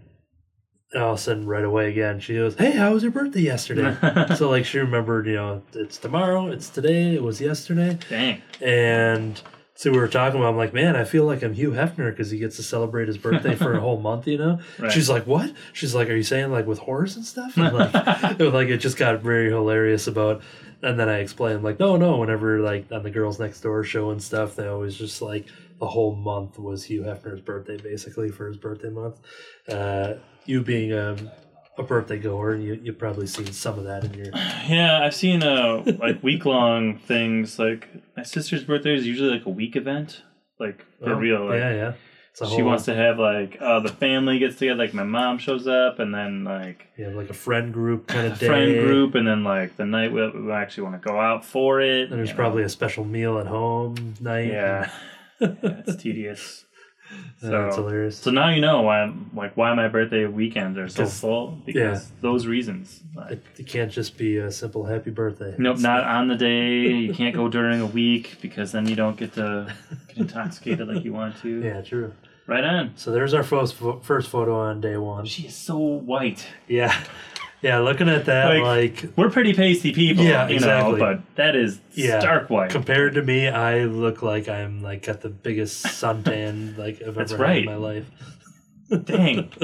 all 0.93 1.12
of 1.14 1.18
a 1.18 1.22
sudden, 1.22 1.47
right 1.47 1.64
away 1.64 1.89
again, 1.89 2.20
she 2.20 2.34
goes, 2.36 2.56
"Hey, 2.56 2.72
how 2.72 2.93
was 2.93 3.04
your 3.04 3.12
birthday 3.14 3.41
yesterday?" 3.41 3.95
so 4.36 4.50
like 4.50 4.66
she 4.66 4.80
remembered, 4.80 5.28
you 5.28 5.36
know, 5.36 5.62
it's 5.74 5.97
tomorrow, 5.97 6.50
it's 6.50 6.68
today, 6.70 7.14
it 7.16 7.24
was 7.24 7.39
yesterday, 7.39 7.97
Dang. 8.10 8.41
and 8.60 9.41
so 9.80 9.91
we 9.91 9.97
were 9.97 10.09
talking 10.09 10.38
about. 10.41 10.49
I'm 10.49 10.57
like, 10.57 10.73
man, 10.73 10.97
I 10.97 11.05
feel 11.05 11.23
like 11.23 11.41
I'm 11.41 11.53
Hugh 11.53 11.71
Hefner 11.71 12.11
because 12.11 12.30
he 12.30 12.38
gets 12.38 12.57
to 12.57 12.63
celebrate 12.63 13.07
his 13.07 13.17
birthday 13.17 13.55
for 13.55 13.71
a 13.71 13.80
whole 13.80 13.97
month, 13.97 14.27
you 14.27 14.38
know. 14.38 14.59
Right. 14.77 14.91
She's 14.91 15.09
like, 15.09 15.25
what? 15.25 15.53
She's 15.71 15.95
like, 15.95 16.09
are 16.09 16.15
you 16.17 16.23
saying 16.23 16.51
like 16.51 16.67
with 16.67 16.80
horrors 16.80 17.15
and 17.15 17.23
stuff? 17.23 17.55
And 17.55 17.73
like, 17.73 17.91
it 18.39 18.43
was 18.43 18.53
like 18.53 18.67
it 18.67 18.80
just 18.80 18.97
got 18.97 19.21
very 19.21 19.49
hilarious 19.49 20.07
about. 20.07 20.41
And 20.82 20.99
then 20.99 21.07
I 21.07 21.19
explained 21.19 21.63
like, 21.63 21.80
no, 21.80 21.95
no. 21.95 22.17
Whenever 22.17 22.59
like 22.59 22.91
on 22.91 23.03
the 23.03 23.09
Girls 23.09 23.39
Next 23.39 23.61
Door 23.61 23.86
show 23.86 24.09
and 24.09 24.21
stuff, 24.21 24.57
they 24.57 24.67
always 24.67 24.95
just 24.95 25.21
like 25.21 25.45
the 25.80 25.88
whole 25.88 26.13
month 26.13 26.59
was 26.59 26.84
Hugh 26.84 27.03
Hefner's 27.03 27.39
birthday, 27.39 27.77
basically 27.77 28.32
for 28.32 28.49
his 28.49 28.57
birthday 28.57 28.89
month. 28.89 29.15
Uh, 29.69 30.15
you 30.45 30.61
being 30.61 30.91
a, 30.91 31.15
a 31.80 31.84
birthday 31.84 32.19
goer, 32.19 32.55
you 32.55 32.80
you 32.84 32.93
probably 32.93 33.27
seen 33.27 33.51
some 33.51 33.80
of 33.80 33.86
that 33.86 34.03
in 34.03 34.13
your. 34.13 34.27
Yeah, 34.67 35.01
I've 35.03 35.15
seen 35.15 35.41
uh 35.43 35.84
like 35.99 36.21
week 36.21 36.45
long 36.45 36.97
things. 36.97 37.57
Like 37.57 37.88
my 38.15 38.23
sister's 38.23 38.63
birthday 38.63 38.93
is 38.93 39.07
usually 39.07 39.32
like 39.32 39.45
a 39.45 39.49
week 39.49 39.75
event, 39.75 40.21
like 40.59 40.86
for 40.99 41.13
Oh, 41.13 41.15
real. 41.15 41.45
Like, 41.45 41.59
yeah, 41.59 41.73
yeah. 41.73 41.93
She 42.55 42.61
wants 42.61 42.86
to 42.86 42.95
have 42.95 43.19
like 43.19 43.57
uh, 43.59 43.82
the 43.82 43.89
family 43.89 44.39
gets 44.39 44.55
together. 44.57 44.77
Like 44.77 44.93
my 44.93 45.03
mom 45.03 45.39
shows 45.39 45.67
up, 45.67 45.99
and 45.99 46.13
then 46.13 46.45
like 46.45 46.88
you 46.95 47.03
have 47.05 47.15
like 47.15 47.30
a 47.30 47.34
friend 47.34 47.73
group 47.73 48.07
kind 48.07 48.27
of 48.32 48.39
day. 48.39 48.47
friend 48.47 48.80
group, 48.86 49.15
and 49.15 49.27
then 49.27 49.43
like 49.43 49.75
the 49.75 49.86
night 49.86 50.13
we, 50.13 50.25
we 50.30 50.51
actually 50.51 50.84
want 50.84 51.01
to 51.01 51.05
go 51.05 51.19
out 51.19 51.43
for 51.43 51.82
it. 51.82 52.09
And 52.09 52.17
there's 52.17 52.30
you 52.30 52.36
know. 52.36 52.39
probably 52.39 52.63
a 52.63 52.69
special 52.69 53.03
meal 53.03 53.39
at 53.39 53.47
home 53.47 54.13
night. 54.21 54.47
yeah, 54.47 54.89
yeah, 55.41 55.47
it's 55.61 56.01
tedious. 56.01 56.63
and 57.41 57.53
that's 57.53 57.76
So, 57.76 57.84
hilarious. 57.84 58.18
so 58.18 58.32
now 58.32 58.49
you 58.49 58.62
know 58.62 58.82
why 58.82 59.01
I'm 59.01 59.30
like 59.34 59.55
why 59.57 59.74
my 59.74 59.88
birthday 59.88 60.26
weekends 60.26 60.78
are 60.78 60.88
so 60.89 61.05
full 61.05 61.57
because 61.66 62.12
those 62.22 62.45
reasons. 62.47 63.01
Like, 63.16 63.32
It, 63.32 63.43
it 63.60 63.68
can't 63.68 63.91
just 63.91 64.18
be 64.18 64.38
a 64.38 64.51
simple 64.51 64.86
happy 64.86 65.10
birthday. 65.12 65.55
Nope, 65.57 65.78
It's- 65.78 65.82
not 65.84 66.03
on 66.03 66.28
the 66.28 66.36
day. 66.36 66.82
You 66.88 67.14
can't 67.22 67.36
go 67.36 67.47
during 67.47 67.82
a 67.82 67.86
week 67.86 68.38
because 68.41 68.72
then 68.72 68.88
you 68.88 68.95
don't 68.95 69.18
get 69.18 69.34
to 69.34 69.74
get 70.10 70.18
intoxicated 70.18 70.88
like 70.88 71.03
you 71.03 71.14
want 71.14 71.39
to. 71.41 71.62
Yeah, 71.64 71.82
true. 71.82 72.14
Right 72.47 72.64
on. 72.64 72.93
So 72.95 73.12
there's 73.12 73.34
our 73.36 73.43
first 73.43 73.76
first 74.01 74.28
photo 74.30 74.60
on 74.60 74.82
day 74.82 74.97
one. 74.97 75.26
She 75.26 75.43
is 75.47 75.55
so 75.55 75.78
white. 75.78 76.45
Yeah, 76.68 76.93
yeah. 77.62 77.80
Looking 77.80 78.10
at 78.10 78.26
that, 78.26 78.57
Like- 78.60 79.03
like, 79.03 79.12
We're 79.18 79.30
pretty 79.30 79.53
pasty 79.53 79.91
people, 79.93 80.24
Yeah, 80.24 80.47
you 80.47 80.55
exactly. 80.55 80.93
know, 80.93 80.97
but 80.99 81.36
that 81.36 81.55
is 81.55 81.80
Yeah. 81.93 82.20
stark 82.20 82.49
white. 82.49 82.70
compared 82.70 83.14
to 83.16 83.22
me, 83.22 83.47
I 83.47 83.86
look 83.86 84.22
like 84.22 84.47
I'm 84.49 84.82
like 84.82 85.05
got 85.05 85.22
the 85.22 85.30
biggest 85.30 85.86
suntan 85.86 86.78
like 86.84 87.01
I've 87.05 87.16
That's 87.16 87.32
ever 87.34 87.45
had 87.47 87.57
in 87.57 87.66
my 87.66 87.76
life. 87.76 88.05
Dang. 89.05 89.51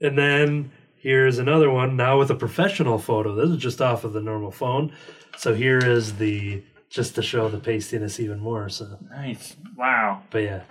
And 0.00 0.18
then 0.18 0.72
here's 0.96 1.38
another 1.38 1.70
one 1.70 1.96
now 1.96 2.18
with 2.18 2.30
a 2.30 2.34
professional 2.34 2.98
photo. 2.98 3.34
This 3.36 3.50
is 3.50 3.56
just 3.56 3.80
off 3.80 4.02
of 4.02 4.12
the 4.12 4.20
normal 4.20 4.50
phone. 4.50 4.92
So 5.36 5.54
here 5.54 5.78
is 5.78 6.14
the 6.16 6.62
just 6.90 7.14
to 7.14 7.22
show 7.22 7.48
the 7.48 7.58
pastiness 7.58 8.18
even 8.20 8.40
more. 8.40 8.68
So, 8.68 8.98
nice. 9.10 9.56
Wow. 9.76 10.22
but 10.30 10.38
yeah, 10.42 10.62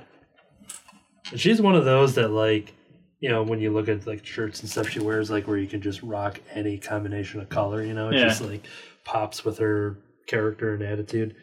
and 1.31 1.39
she's 1.39 1.61
one 1.61 1.75
of 1.75 1.85
those 1.85 2.15
that 2.15 2.29
like 2.29 2.73
you 3.21 3.29
know 3.29 3.43
when 3.43 3.59
you 3.61 3.71
look 3.71 3.87
at 3.87 4.05
like 4.05 4.25
shirts 4.25 4.59
and 4.59 4.69
stuff 4.69 4.89
she 4.89 4.99
wears 4.99 5.29
like 5.31 5.47
where 5.47 5.57
you 5.57 5.67
can 5.67 5.81
just 5.81 6.01
rock 6.03 6.41
any 6.53 6.77
combination 6.77 7.39
of 7.39 7.47
color. 7.49 7.81
You 7.83 7.93
know, 7.93 8.09
it 8.09 8.15
Yeah. 8.17 8.27
just 8.27 8.41
like 8.41 8.65
pops 9.05 9.45
with 9.45 9.59
her 9.59 9.97
character 10.27 10.73
and 10.73 10.83
attitude. 10.83 11.35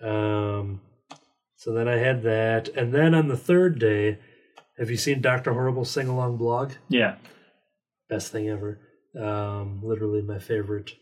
Um, 0.00 0.80
so 1.56 1.72
then 1.72 1.88
I 1.88 1.96
had 1.96 2.22
that, 2.22 2.68
and 2.70 2.92
then 2.92 3.14
on 3.14 3.28
the 3.28 3.36
third 3.36 3.78
day, 3.78 4.18
have 4.78 4.90
you 4.90 4.96
seen 4.96 5.20
Doctor 5.22 5.52
Horrible 5.52 5.84
sing 5.84 6.08
along 6.08 6.36
blog? 6.38 6.72
Yeah. 6.88 7.16
best 8.08 8.30
thing 8.32 8.48
ever. 8.48 8.80
Um, 9.18 9.80
literally 9.82 10.20
my 10.22 10.38
favorite 10.38 10.92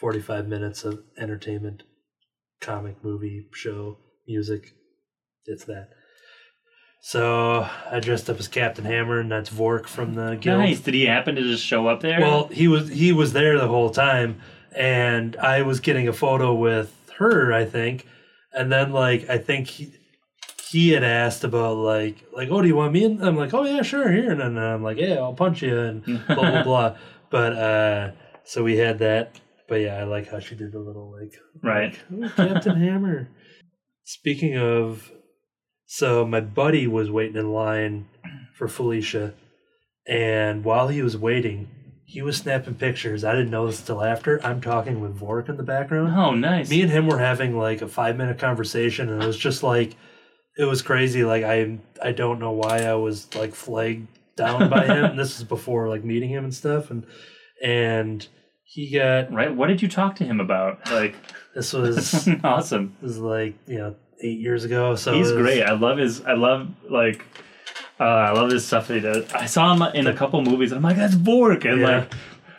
45 0.00 0.46
minutes 0.46 0.84
of 0.84 1.00
entertainment, 1.18 1.82
comic, 2.60 3.02
movie, 3.02 3.46
show, 3.52 3.98
music. 4.26 4.72
It's 5.46 5.64
that. 5.64 5.88
So 7.00 7.66
I 7.90 8.00
dressed 8.00 8.28
up 8.28 8.38
as 8.38 8.48
Captain 8.48 8.84
Hammer, 8.84 9.20
and 9.20 9.30
that's 9.30 9.48
Vork 9.50 9.86
from 9.86 10.14
the 10.14 10.36
guild. 10.40 10.60
Nice. 10.60 10.80
Did 10.80 10.94
he 10.94 11.06
happen 11.06 11.36
to 11.36 11.42
just 11.42 11.64
show 11.64 11.86
up 11.86 12.00
there? 12.00 12.20
Well, 12.20 12.48
he 12.48 12.68
was 12.68 12.88
he 12.88 13.12
was 13.12 13.32
there 13.32 13.58
the 13.58 13.68
whole 13.68 13.90
time, 13.90 14.40
and 14.76 15.36
I 15.36 15.62
was 15.62 15.80
getting 15.80 16.08
a 16.08 16.12
photo 16.12 16.54
with 16.54 16.92
her, 17.18 17.52
I 17.52 17.64
think, 17.64 18.06
and 18.52 18.70
then 18.70 18.92
like 18.92 19.28
I 19.30 19.38
think 19.38 19.68
he 19.68 19.92
he 20.68 20.90
had 20.90 21.04
asked 21.04 21.44
about 21.44 21.76
like 21.76 22.26
like 22.32 22.48
oh 22.50 22.60
do 22.60 22.68
you 22.68 22.76
want 22.76 22.92
me? 22.92 23.04
And 23.04 23.24
I'm 23.24 23.36
like 23.36 23.54
oh 23.54 23.64
yeah 23.64 23.82
sure 23.82 24.10
here, 24.10 24.30
and 24.32 24.40
then 24.40 24.58
I'm 24.58 24.82
like 24.82 24.98
yeah 24.98 25.14
I'll 25.14 25.34
punch 25.34 25.62
you 25.62 25.78
and 25.78 26.04
blah 26.26 26.34
blah 26.34 26.62
blah. 26.64 26.96
But 27.30 27.52
uh, 27.54 28.10
so 28.44 28.64
we 28.64 28.76
had 28.76 28.98
that. 28.98 29.40
But 29.68 29.76
yeah, 29.82 29.96
I 29.98 30.04
like 30.04 30.30
how 30.30 30.40
she 30.40 30.54
did 30.56 30.72
the 30.72 30.78
little 30.78 31.12
like 31.12 31.34
Right. 31.62 31.96
like, 32.10 32.32
"Oh, 32.38 32.48
Captain 32.48 32.80
Hammer. 32.80 33.28
Speaking 34.04 34.56
of, 34.56 35.12
so 35.90 36.26
my 36.26 36.42
buddy 36.42 36.86
was 36.86 37.10
waiting 37.10 37.36
in 37.36 37.50
line 37.50 38.08
for 38.54 38.68
Felicia, 38.68 39.32
and 40.06 40.62
while 40.62 40.88
he 40.88 41.00
was 41.00 41.16
waiting, 41.16 41.70
he 42.04 42.20
was 42.20 42.36
snapping 42.36 42.74
pictures. 42.74 43.24
I 43.24 43.32
didn't 43.32 43.50
know 43.50 43.66
this 43.66 43.80
till 43.80 44.04
after. 44.04 44.38
I'm 44.44 44.60
talking 44.60 45.00
with 45.00 45.18
Vork 45.18 45.48
in 45.48 45.56
the 45.56 45.62
background. 45.62 46.14
oh, 46.14 46.34
nice. 46.34 46.68
Me 46.68 46.82
and 46.82 46.90
him 46.90 47.06
were 47.06 47.18
having 47.18 47.56
like 47.56 47.80
a 47.80 47.88
five 47.88 48.18
minute 48.18 48.38
conversation, 48.38 49.08
and 49.08 49.22
it 49.22 49.26
was 49.26 49.38
just 49.38 49.62
like, 49.62 49.96
it 50.58 50.64
was 50.64 50.82
crazy. 50.82 51.24
Like 51.24 51.44
I, 51.44 51.78
I 52.02 52.12
don't 52.12 52.38
know 52.38 52.52
why 52.52 52.82
I 52.82 52.94
was 52.94 53.34
like 53.34 53.54
flagged 53.54 54.08
down 54.36 54.68
by 54.68 54.84
him. 54.84 55.16
this 55.18 55.38
is 55.38 55.44
before 55.44 55.88
like 55.88 56.04
meeting 56.04 56.28
him 56.28 56.44
and 56.44 56.54
stuff, 56.54 56.90
and 56.90 57.06
and 57.64 58.28
he 58.62 58.90
got 58.90 59.32
right. 59.32 59.56
What 59.56 59.68
did 59.68 59.80
you 59.80 59.88
talk 59.88 60.16
to 60.16 60.24
him 60.24 60.38
about? 60.38 60.90
Like, 60.90 61.14
this 61.54 61.72
was 61.72 62.28
awesome. 62.44 62.94
this 63.00 63.12
is 63.12 63.18
like 63.18 63.54
you 63.66 63.78
know 63.78 63.96
eight 64.22 64.38
years 64.40 64.64
ago. 64.64 64.96
So 64.96 65.12
He's 65.14 65.32
was- 65.32 65.40
great. 65.42 65.62
I 65.62 65.72
love 65.72 65.98
his. 65.98 66.22
I 66.24 66.34
love 66.34 66.68
like. 66.88 67.24
Uh, 68.00 68.04
I 68.04 68.30
love 68.30 68.50
his 68.50 68.64
stuff 68.64 68.86
that 68.88 68.94
he 68.94 69.00
does. 69.00 69.32
I 69.32 69.46
saw 69.46 69.74
him 69.74 69.82
in 69.94 70.06
a 70.06 70.14
couple 70.14 70.40
movies. 70.40 70.70
And 70.70 70.76
I'm 70.78 70.82
like, 70.84 70.96
that's 70.96 71.14
Vork, 71.16 71.64
and 71.64 71.80
Yeah. 71.80 72.06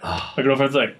like, 0.03 0.35
my 0.37 0.43
girlfriend's 0.43 0.75
like, 0.75 0.97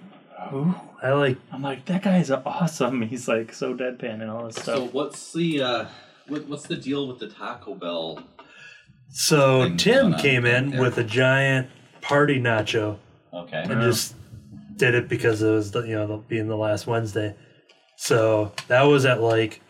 who? 0.48 0.74
I 1.02 1.12
like 1.12 1.36
I'm 1.52 1.60
like, 1.62 1.84
that 1.86 2.02
guy's 2.02 2.30
awesome. 2.30 3.02
He's 3.02 3.28
like 3.28 3.52
so 3.52 3.74
deadpan 3.74 4.22
and 4.22 4.30
all 4.30 4.46
this 4.46 4.56
stuff. 4.56 4.64
So 4.76 4.84
what's 4.92 5.32
the 5.34 5.62
uh, 5.62 5.84
what, 6.28 6.46
what's 6.46 6.66
the 6.66 6.76
deal 6.76 7.06
with 7.06 7.18
the 7.18 7.28
Taco 7.28 7.74
Bell? 7.74 8.22
so 9.12 9.74
Tim 9.76 10.14
came 10.14 10.46
in 10.46 10.70
there. 10.70 10.80
with 10.80 10.96
a 10.98 11.04
giant 11.04 11.68
party 12.00 12.40
nacho 12.40 12.98
Okay. 13.34 13.62
and 13.68 13.80
just 13.82 14.14
did 14.76 14.94
it 14.94 15.08
because 15.08 15.42
it 15.42 15.50
was 15.50 15.70
the, 15.72 15.80
you 15.82 15.94
know 15.96 16.06
the- 16.06 16.16
being 16.18 16.48
the 16.48 16.56
last 16.56 16.86
Wednesday. 16.86 17.34
So 17.96 18.52
that 18.68 18.82
was 18.82 19.04
at 19.04 19.20
like 19.20 19.60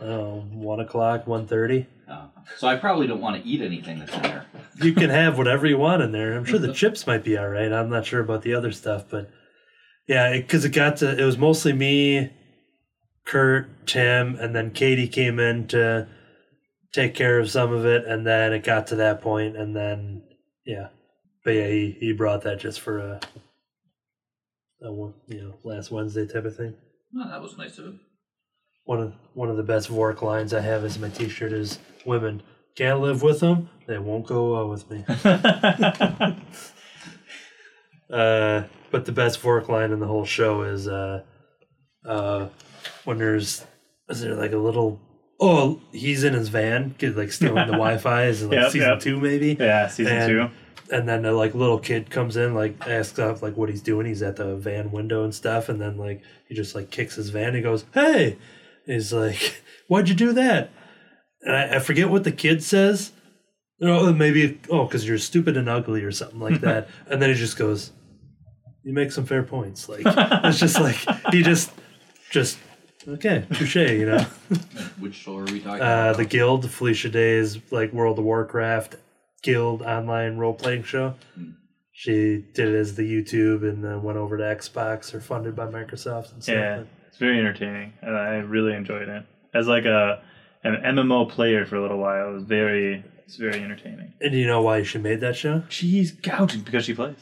oh 0.00 0.40
one 0.52 0.80
o'clock, 0.80 1.26
one 1.26 1.46
thirty. 1.46 1.86
Oh. 2.08 2.30
So 2.56 2.66
I 2.66 2.76
probably 2.76 3.06
don't 3.06 3.20
want 3.20 3.42
to 3.42 3.48
eat 3.48 3.60
anything 3.60 3.98
that's 3.98 4.14
in 4.14 4.22
there. 4.22 4.46
You 4.82 4.94
can 4.94 5.10
have 5.10 5.36
whatever 5.36 5.66
you 5.66 5.76
want 5.78 6.02
in 6.02 6.12
there. 6.12 6.34
I'm 6.34 6.44
sure 6.44 6.58
the 6.58 6.72
chips 6.80 7.06
might 7.06 7.24
be 7.24 7.36
all 7.36 7.48
right. 7.48 7.72
I'm 7.72 7.90
not 7.90 8.06
sure 8.06 8.20
about 8.20 8.42
the 8.42 8.54
other 8.54 8.72
stuff, 8.72 9.04
but 9.10 9.30
yeah, 10.06 10.34
because 10.36 10.64
it, 10.64 10.70
got 10.70 10.96
to 10.98 11.20
it 11.20 11.24
was 11.24 11.36
mostly 11.36 11.72
me, 11.72 12.30
Kurt, 13.26 13.86
Tim, 13.86 14.36
and 14.36 14.54
then 14.56 14.70
Katie 14.70 15.08
came 15.08 15.38
in 15.38 15.66
to 15.68 16.08
take 16.92 17.14
care 17.14 17.38
of 17.38 17.50
some 17.50 17.72
of 17.72 17.84
it, 17.84 18.06
and 18.06 18.26
then 18.26 18.52
it 18.52 18.64
got 18.64 18.86
to 18.88 18.96
that 18.96 19.20
point, 19.20 19.56
and 19.56 19.76
then 19.76 20.22
yeah, 20.64 20.88
but 21.44 21.50
yeah, 21.50 21.68
he 21.68 21.96
he 22.00 22.12
brought 22.12 22.42
that 22.42 22.58
just 22.60 22.80
for 22.80 22.98
a, 22.98 23.20
a 24.82 24.92
one- 24.92 25.14
you 25.26 25.42
know 25.42 25.58
last 25.62 25.90
Wednesday 25.90 26.26
type 26.26 26.46
of 26.46 26.56
thing. 26.56 26.74
Oh, 27.16 27.28
that 27.28 27.42
was 27.42 27.58
nice 27.58 27.78
of 27.78 27.84
him. 27.86 28.00
One 28.88 29.00
of 29.02 29.12
one 29.34 29.50
of 29.50 29.58
the 29.58 29.62
best 29.62 29.88
Vork 29.88 30.22
lines 30.22 30.54
I 30.54 30.60
have 30.62 30.82
as 30.82 30.98
my 30.98 31.10
T-shirt 31.10 31.52
is 31.52 31.78
"Women 32.06 32.42
can't 32.74 33.00
live 33.00 33.20
with 33.22 33.40
them; 33.40 33.68
they 33.86 33.98
won't 33.98 34.26
go 34.26 34.52
well 34.54 34.68
with 34.70 34.90
me." 34.90 35.04
Uh, 38.10 38.62
but 38.90 39.04
the 39.04 39.12
best 39.12 39.38
Vork 39.42 39.68
line 39.68 39.92
in 39.92 40.00
the 40.00 40.06
whole 40.06 40.24
show 40.24 40.62
is 40.62 40.88
uh, 40.88 41.22
uh, 42.06 42.48
when 43.04 43.18
there's 43.18 43.66
is 44.08 44.22
there 44.22 44.34
like 44.34 44.52
a 44.52 44.56
little 44.56 44.98
oh 45.38 45.78
he's 45.92 46.24
in 46.24 46.32
his 46.32 46.48
van 46.48 46.94
kid 46.96 47.14
like 47.18 47.30
stealing 47.30 47.66
the 47.66 47.72
Wi-Fi 47.72 48.24
is 48.24 48.42
it 48.42 48.46
like 48.46 48.60
Yep, 48.60 48.72
season 48.72 48.88
yep. 48.88 49.00
two 49.00 49.20
maybe 49.20 49.58
yeah, 49.60 49.88
season 49.88 50.16
And- 50.16 50.28
two. 50.30 50.48
and 50.96 51.06
then 51.06 51.20
the 51.20 51.32
like 51.32 51.54
little 51.54 51.78
kid 51.78 52.08
comes 52.08 52.38
in 52.38 52.54
like 52.54 52.88
asks 52.88 53.18
up 53.18 53.42
like 53.42 53.58
what 53.58 53.68
he's 53.68 53.82
doing 53.82 54.06
he's 54.06 54.22
at 54.22 54.36
the 54.36 54.56
van 54.56 54.90
window 54.90 55.24
and 55.24 55.34
stuff 55.34 55.68
and 55.68 55.78
then 55.78 55.98
like 55.98 56.22
he 56.48 56.54
just 56.54 56.74
like 56.74 56.90
kicks 56.90 57.16
his 57.16 57.28
van 57.28 57.54
he 57.54 57.60
goes 57.60 57.84
hey 57.92 58.38
he's 58.88 59.12
like 59.12 59.62
why'd 59.88 60.08
you 60.08 60.14
do 60.14 60.32
that? 60.34 60.70
And 61.42 61.56
I, 61.56 61.76
I 61.76 61.78
forget 61.78 62.10
what 62.10 62.24
the 62.24 62.32
kid 62.32 62.62
says. 62.62 63.12
Oh 63.80 64.12
maybe 64.12 64.60
oh 64.70 64.84
because 64.84 65.06
you're 65.06 65.18
stupid 65.18 65.56
and 65.56 65.68
ugly 65.68 66.02
or 66.02 66.12
something 66.12 66.40
like 66.40 66.60
that. 66.62 66.88
And 67.06 67.20
then 67.20 67.30
he 67.30 67.34
just 67.34 67.56
goes 67.56 67.92
you 68.84 68.94
make 68.94 69.12
some 69.12 69.26
fair 69.26 69.42
points. 69.42 69.88
Like 69.88 70.02
it's 70.06 70.58
just 70.58 70.80
like 70.80 70.96
he 71.30 71.42
just 71.42 71.72
just 72.30 72.58
okay 73.06 73.46
touche 73.52 73.76
you 73.76 74.06
know? 74.06 74.26
Which 74.98 75.14
show 75.14 75.38
are 75.38 75.44
we 75.44 75.60
talking 75.60 75.82
uh, 75.82 76.10
about? 76.10 76.16
the 76.16 76.24
guild 76.24 76.70
felicia 76.70 77.08
day's 77.08 77.58
like 77.70 77.92
world 77.92 78.18
of 78.18 78.24
warcraft 78.24 78.96
guild 79.42 79.82
online 79.82 80.36
role-playing 80.36 80.82
show. 80.82 81.14
She 81.92 82.44
did 82.54 82.68
it 82.68 82.74
as 82.74 82.94
the 82.94 83.02
youtube 83.02 83.68
and 83.68 83.84
then 83.84 84.02
went 84.02 84.18
over 84.18 84.36
to 84.36 84.44
xbox 84.44 85.14
or 85.14 85.20
funded 85.20 85.56
by 85.56 85.66
microsoft 85.66 86.32
and 86.32 86.42
stuff. 86.42 86.54
Yeah, 86.54 86.82
it's 87.18 87.24
very 87.24 87.40
entertaining, 87.40 87.92
and 88.00 88.16
I 88.16 88.36
really 88.36 88.74
enjoyed 88.74 89.08
it. 89.08 89.24
As 89.52 89.66
like 89.66 89.84
a 89.86 90.22
an 90.62 90.76
MMO 90.96 91.28
player 91.28 91.66
for 91.66 91.74
a 91.76 91.82
little 91.82 91.98
while, 91.98 92.30
it 92.30 92.32
was 92.34 92.44
very 92.44 93.02
it's 93.26 93.34
very 93.36 93.60
entertaining. 93.60 94.12
and 94.20 94.30
do 94.32 94.38
you 94.38 94.46
know 94.46 94.62
why 94.62 94.82
she 94.84 94.98
made 94.98 95.20
that 95.20 95.34
show 95.36 95.62
She's 95.68 96.12
gouging 96.12 96.62
because 96.62 96.84
she 96.84 96.94
plays. 96.94 97.16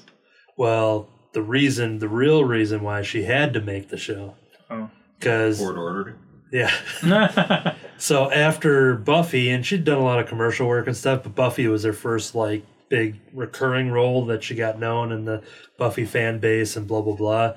well 0.57 1.09
the 1.33 1.41
reason 1.43 1.99
the 1.99 2.09
real 2.09 2.45
reason 2.45 2.83
why 2.83 3.03
she 3.03 3.23
had 3.25 3.53
to 3.55 3.61
make 3.61 3.89
the 3.89 3.97
show 3.97 4.35
Oh. 4.71 4.91
because 5.19 5.59
Court 5.59 5.77
ordered. 5.79 6.19
yeah 6.53 6.71
yeah, 7.03 7.75
So 7.99 8.31
after 8.31 8.95
Buffy, 8.97 9.49
and 9.51 9.65
she'd 9.65 9.85
done 9.85 9.99
a 9.99 10.05
lot 10.05 10.19
of 10.21 10.27
commercial 10.29 10.69
work 10.69 10.87
and 10.87 10.97
stuff, 10.97 11.23
but 11.23 11.35
Buffy 11.35 11.67
was 11.67 11.83
her 11.85 11.93
first 11.95 12.35
like 12.35 12.65
big 12.91 13.17
recurring 13.33 13.91
role 13.91 14.27
that 14.27 14.45
she 14.45 14.55
got 14.55 14.79
known 14.79 15.11
in 15.13 15.25
the 15.25 15.43
Buffy 15.79 16.05
fan 16.05 16.39
base 16.39 16.77
and 16.77 16.87
blah 16.87 17.01
blah 17.01 17.17
blah. 17.17 17.55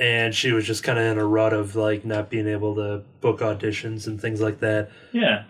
And 0.00 0.34
she 0.34 0.52
was 0.52 0.66
just 0.66 0.82
kind 0.82 0.98
of 0.98 1.04
in 1.06 1.18
a 1.18 1.24
rut 1.26 1.52
of 1.52 1.74
like 1.76 2.04
not 2.04 2.28
being 2.30 2.46
able 2.46 2.74
to 2.76 3.02
book 3.20 3.40
auditions 3.40 4.06
and 4.06 4.20
things 4.20 4.40
like 4.40 4.60
that. 4.60 4.90
Yeah. 5.12 5.44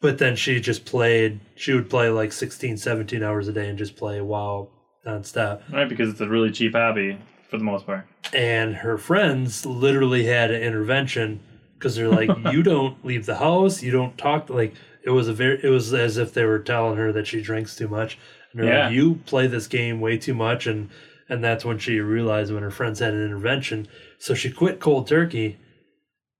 But 0.00 0.18
then 0.18 0.36
she 0.36 0.60
just 0.60 0.84
played, 0.84 1.40
she 1.56 1.72
would 1.72 1.90
play 1.90 2.08
like 2.08 2.32
16, 2.32 2.76
17 2.76 3.22
hours 3.24 3.48
a 3.48 3.52
day 3.52 3.68
and 3.68 3.76
just 3.76 3.96
play 3.96 4.20
WoW 4.20 4.68
nonstop. 5.06 5.62
right, 5.72 5.88
because 5.88 6.08
it's 6.10 6.20
a 6.20 6.28
really 6.28 6.50
cheap 6.52 6.72
hobby 6.74 7.18
for 7.50 7.56
the 7.58 7.64
most 7.64 7.86
part. 7.86 8.06
and 8.34 8.74
her 8.76 8.98
friends 8.98 9.64
literally 9.66 10.24
had 10.26 10.50
an 10.50 10.62
intervention 10.62 11.40
because 11.74 11.96
they're 11.96 12.08
like 12.10 12.28
you 12.52 12.62
don't 12.62 13.02
leave 13.04 13.24
the 13.24 13.36
house 13.36 13.82
you 13.82 13.90
don't 13.90 14.18
talk 14.18 14.50
like 14.50 14.74
it 15.02 15.10
was 15.10 15.28
a 15.28 15.32
very 15.32 15.58
it 15.64 15.68
was 15.70 15.94
as 15.94 16.18
if 16.18 16.34
they 16.34 16.44
were 16.44 16.58
telling 16.58 16.96
her 16.98 17.10
that 17.10 17.26
she 17.26 17.40
drinks 17.40 17.74
too 17.74 17.88
much 17.88 18.18
and 18.52 18.60
they're 18.62 18.70
Yeah. 18.72 18.84
like 18.86 18.94
you 18.94 19.14
play 19.24 19.46
this 19.46 19.66
game 19.66 19.98
way 20.00 20.18
too 20.18 20.34
much 20.34 20.66
and 20.66 20.90
and 21.28 21.42
that's 21.44 21.64
when 21.64 21.78
she 21.78 22.00
realized 22.00 22.52
when 22.52 22.62
her 22.62 22.70
friends 22.70 22.98
had 23.00 23.12
an 23.14 23.24
intervention 23.24 23.86
so 24.18 24.34
she 24.34 24.50
quit 24.50 24.80
cold 24.80 25.06
turkey 25.06 25.58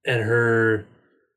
and 0.06 0.22
her 0.22 0.86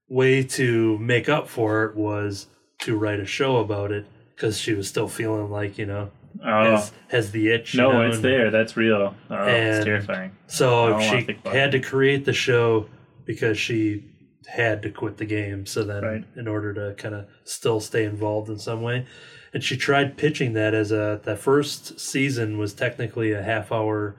way 0.10 0.44
to 0.44 0.98
make 1.00 1.28
up 1.30 1.48
for 1.48 1.86
it 1.86 1.96
was 1.96 2.48
to 2.80 2.98
write 2.98 3.20
a 3.20 3.26
show 3.26 3.58
about 3.58 3.92
it 3.92 4.06
because 4.36 4.58
she 4.60 4.74
was 4.74 4.88
still 4.88 5.08
feeling 5.08 5.50
like 5.50 5.78
you 5.78 5.86
know 5.86 6.10
Oh, 6.44 6.64
has 6.72 6.94
has 7.10 7.32
the 7.32 7.50
itch. 7.50 7.76
no, 7.76 7.92
know, 7.92 8.02
it's 8.08 8.16
and- 8.16 8.24
there. 8.24 8.52
That's 8.52 8.78
real. 8.78 9.14
Oh, 9.30 9.36
it's 9.48 9.84
terrifying. 9.84 10.32
So 10.48 10.98
she 11.02 11.38
had 11.44 11.74
to 11.74 11.80
create 11.82 12.24
the 12.24 12.32
show 12.32 12.88
because 13.26 13.58
she 13.60 14.06
had 14.48 14.82
to 14.84 14.90
quit 14.90 15.18
the 15.18 15.26
game. 15.26 15.66
So 15.66 15.84
then, 15.84 16.04
Right. 16.04 16.24
in 16.38 16.48
order 16.48 16.74
to 16.74 16.96
kind 16.96 17.16
of 17.16 17.26
still 17.44 17.82
stay 17.82 18.06
involved 18.06 18.50
in 18.50 18.58
some 18.60 18.82
way, 18.82 19.06
and 19.54 19.64
she 19.64 19.76
tried 19.76 20.18
pitching 20.18 20.54
that 20.54 20.74
as 20.74 20.92
a 20.92 21.20
the 21.24 21.36
first 21.36 22.00
season 22.00 22.58
was 22.58 22.74
technically 22.74 23.32
a 23.32 23.44
half 23.44 23.72
hour 23.72 24.16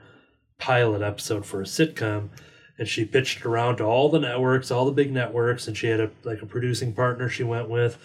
pilot 0.59 1.01
episode 1.01 1.45
for 1.45 1.61
a 1.61 1.65
sitcom. 1.65 2.29
And 2.77 2.87
she 2.87 3.05
pitched 3.05 3.41
it 3.41 3.45
around 3.45 3.77
to 3.77 3.83
all 3.83 4.09
the 4.09 4.19
networks, 4.19 4.71
all 4.71 4.85
the 4.85 4.91
big 4.91 5.11
networks, 5.11 5.67
and 5.67 5.77
she 5.77 5.87
had 5.87 5.99
a 5.99 6.11
like 6.23 6.41
a 6.41 6.45
producing 6.45 6.93
partner 6.93 7.29
she 7.29 7.43
went 7.43 7.69
with, 7.69 7.97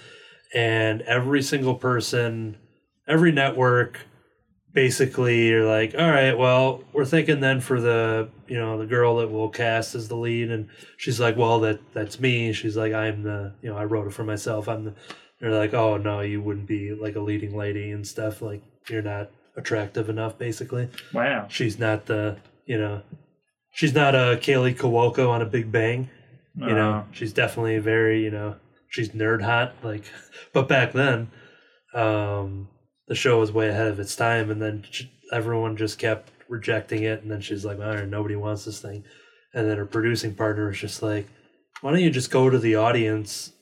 and 0.55 1.01
every 1.03 1.43
single 1.43 1.74
person, 1.74 2.57
every 3.07 3.33
network 3.33 4.01
basically 4.74 5.49
you're 5.49 5.64
like 5.64 5.95
all 5.99 6.11
right 6.11 6.37
well 6.37 6.85
we're 6.93 7.05
thinking 7.05 7.41
then 7.41 7.59
for 7.59 7.81
the 7.81 8.29
you 8.47 8.57
know 8.57 8.79
the 8.79 8.85
girl 8.87 9.16
that 9.16 9.31
will 9.31 9.49
cast 9.49 9.95
as 9.95 10.09
the 10.09 10.16
lead. 10.16 10.51
And 10.51 10.68
she's 10.99 11.18
like 11.18 11.37
well 11.37 11.61
that 11.61 11.81
that's 11.95 12.20
me. 12.20 12.53
She's 12.53 12.76
like 12.76 12.93
i'm 12.93 13.22
the 13.22 13.55
you 13.62 13.70
know 13.70 13.76
i 13.76 13.85
wrote 13.85 14.07
it 14.07 14.12
for 14.12 14.24
myself. 14.24 14.68
I'm 14.68 14.85
the 14.85 14.95
they're 15.41 15.55
like 15.55 15.74
oh 15.74 15.97
no 15.97 16.20
you 16.20 16.41
wouldn't 16.41 16.66
be 16.66 16.93
like 16.93 17.16
a 17.16 17.20
leading 17.20 17.57
lady 17.57 17.91
and 17.91 18.07
stuff 18.07 18.43
like 18.43 18.62
you're 18.89 19.03
not 19.03 19.30
attractive 19.57 20.09
enough 20.09 20.39
basically. 20.39 20.89
Wow. 21.12 21.47
she's 21.49 21.78
not 21.78 22.07
the 22.07 22.36
you 22.66 22.78
know 22.78 23.03
she's 23.72 23.95
not 23.95 24.14
a 24.14 24.39
Kaley 24.41 24.74
Cuoco 24.76 25.28
on 25.30 25.43
a 25.43 25.47
big 25.47 25.70
bang 25.72 26.09
you 26.57 26.74
know? 26.74 27.07
She's 27.12 27.32
definitely 27.32 27.78
very 27.78 28.22
you 28.24 28.30
know 28.30 28.57
she's 28.89 29.11
nerd 29.11 29.43
hot 29.43 29.74
like 29.82 30.05
but 30.53 30.66
back 30.68 30.93
then 30.93 31.30
um 31.95 32.68
the 33.07 33.14
show 33.14 33.39
was 33.41 33.53
way 33.53 33.68
ahead 33.68 33.86
of 33.86 33.99
its 34.01 34.14
time 34.16 34.51
and 34.51 34.61
then 34.61 34.84
j- 34.91 35.11
everyone 35.32 35.76
just 35.76 35.99
kept 35.99 36.30
rejecting 36.49 37.03
it 37.03 37.22
and 37.22 37.30
then 37.30 37.41
she's 37.41 37.64
like 37.64 37.78
all 37.78 37.95
right 37.95 38.09
nobody 38.09 38.36
wants 38.36 38.64
this 38.64 38.80
thing 38.80 39.05
and 39.55 39.68
then 39.68 39.76
her 39.76 39.86
producing 39.86 40.34
partner 40.34 40.68
was 40.68 40.78
just 40.78 41.03
like 41.03 41.26
why 41.80 41.91
don't 41.91 42.01
you 42.01 42.11
just 42.11 42.30
go 42.30 42.51
to 42.51 42.59
the 42.59 42.74
audience 42.74 43.53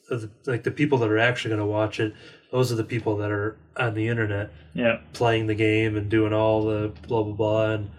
like 0.46 0.62
the 0.62 0.70
people 0.70 0.98
that 0.98 1.10
are 1.10 1.18
actually 1.18 1.50
going 1.50 1.60
to 1.60 1.66
watch 1.66 2.00
it 2.00 2.14
those 2.52 2.70
are 2.70 2.76
the 2.76 2.84
people 2.84 3.16
that 3.16 3.30
are 3.30 3.56
on 3.76 3.94
the 3.94 4.08
internet 4.08 4.50
yeah. 4.74 5.00
playing 5.12 5.46
the 5.46 5.54
game 5.54 5.96
and 5.96 6.08
doing 6.08 6.32
all 6.32 6.64
the 6.64 6.92
blah 7.06 7.22
blah 7.22 7.32
blah 7.32 7.70
and 7.72 7.90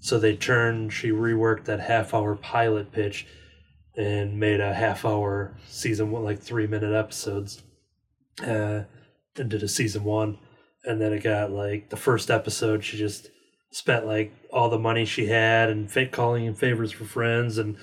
so 0.00 0.18
they 0.18 0.36
turned 0.36 0.92
she 0.92 1.10
reworked 1.10 1.64
that 1.64 1.80
half 1.80 2.12
hour 2.12 2.36
pilot 2.36 2.92
pitch 2.92 3.26
and 3.96 4.38
made 4.38 4.60
a 4.60 4.74
half 4.74 5.04
hour 5.04 5.56
season 5.66 6.10
one 6.10 6.22
like 6.22 6.40
three 6.40 6.66
minute 6.66 6.94
episodes 6.94 7.62
uh 8.42 8.82
and 9.36 9.50
did 9.50 9.62
a 9.62 9.68
season 9.68 10.04
one 10.04 10.38
and 10.84 11.00
then 11.00 11.12
it 11.12 11.22
got 11.22 11.50
like 11.50 11.90
the 11.90 11.96
first 11.96 12.30
episode 12.30 12.84
she 12.84 12.96
just 12.96 13.30
spent 13.70 14.06
like 14.06 14.32
all 14.52 14.68
the 14.68 14.78
money 14.78 15.04
she 15.04 15.26
had 15.26 15.68
and 15.68 15.90
fa- 15.90 16.06
calling 16.06 16.44
in 16.44 16.54
favors 16.54 16.92
for 16.92 17.04
friends 17.04 17.58
and 17.58 17.76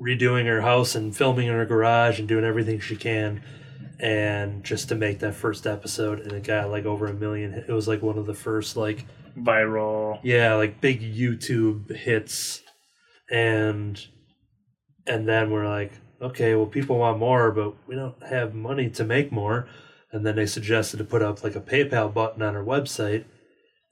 redoing 0.00 0.46
her 0.46 0.60
house 0.60 0.94
and 0.94 1.16
filming 1.16 1.46
in 1.46 1.54
her 1.54 1.64
garage 1.64 2.18
and 2.18 2.28
doing 2.28 2.44
everything 2.44 2.80
she 2.80 2.96
can. 2.96 3.42
And 3.98 4.62
just 4.62 4.90
to 4.90 4.94
make 4.94 5.20
that 5.20 5.34
first 5.34 5.66
episode 5.66 6.20
and 6.20 6.32
it 6.32 6.44
got 6.44 6.70
like 6.70 6.84
over 6.84 7.06
a 7.06 7.14
million 7.14 7.54
it 7.54 7.72
was 7.72 7.88
like 7.88 8.02
one 8.02 8.18
of 8.18 8.26
the 8.26 8.34
first 8.34 8.76
like 8.76 9.06
Viral. 9.38 10.20
yeah 10.22 10.54
like 10.54 10.82
big 10.82 11.00
youtube 11.00 11.94
hits. 11.94 12.62
And 13.30 14.04
and 15.06 15.26
then 15.26 15.50
we're 15.50 15.68
like 15.68 15.92
okay 16.20 16.54
well 16.54 16.66
people 16.66 16.98
want 16.98 17.18
more 17.18 17.50
but 17.52 17.74
we 17.86 17.94
don't 17.94 18.22
have 18.26 18.54
money 18.54 18.90
to 18.90 19.04
make 19.04 19.32
more. 19.32 19.66
And 20.12 20.26
then 20.26 20.36
they 20.36 20.46
suggested 20.46 20.98
to 20.98 21.04
put 21.04 21.22
up 21.22 21.42
like 21.42 21.56
a 21.56 21.60
paypal 21.60 22.12
button 22.12 22.42
on 22.42 22.54
our 22.54 22.64
website. 22.64 23.24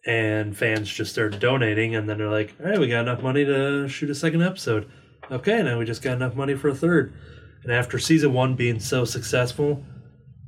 And 0.07 0.55
fans 0.55 0.93
just 0.93 1.13
started 1.13 1.41
donating. 1.41 1.95
And 1.95 2.11
then 2.11 2.19
they're 2.19 2.29
like 2.29 2.55
all 2.61 2.67
right 2.67 2.79
we 2.79 2.89
got 2.89 3.09
enough 3.09 3.23
money 3.23 3.47
to 3.47 3.89
shoot 3.89 4.11
a 4.11 4.15
second 4.15 4.43
episode 4.43 4.91
okay 5.31 5.63
now 5.63 5.79
we 5.79 5.85
just 5.85 6.03
got 6.03 6.15
enough 6.15 6.35
money 6.35 6.55
for 6.55 6.69
a 6.69 6.75
third 6.75 7.13
and 7.63 7.73
after 7.73 7.99
season 7.99 8.33
one 8.33 8.55
being 8.55 8.79
so 8.79 9.05
successful 9.05 9.83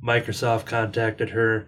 microsoft 0.03 0.65
contacted 0.65 1.31
her 1.31 1.67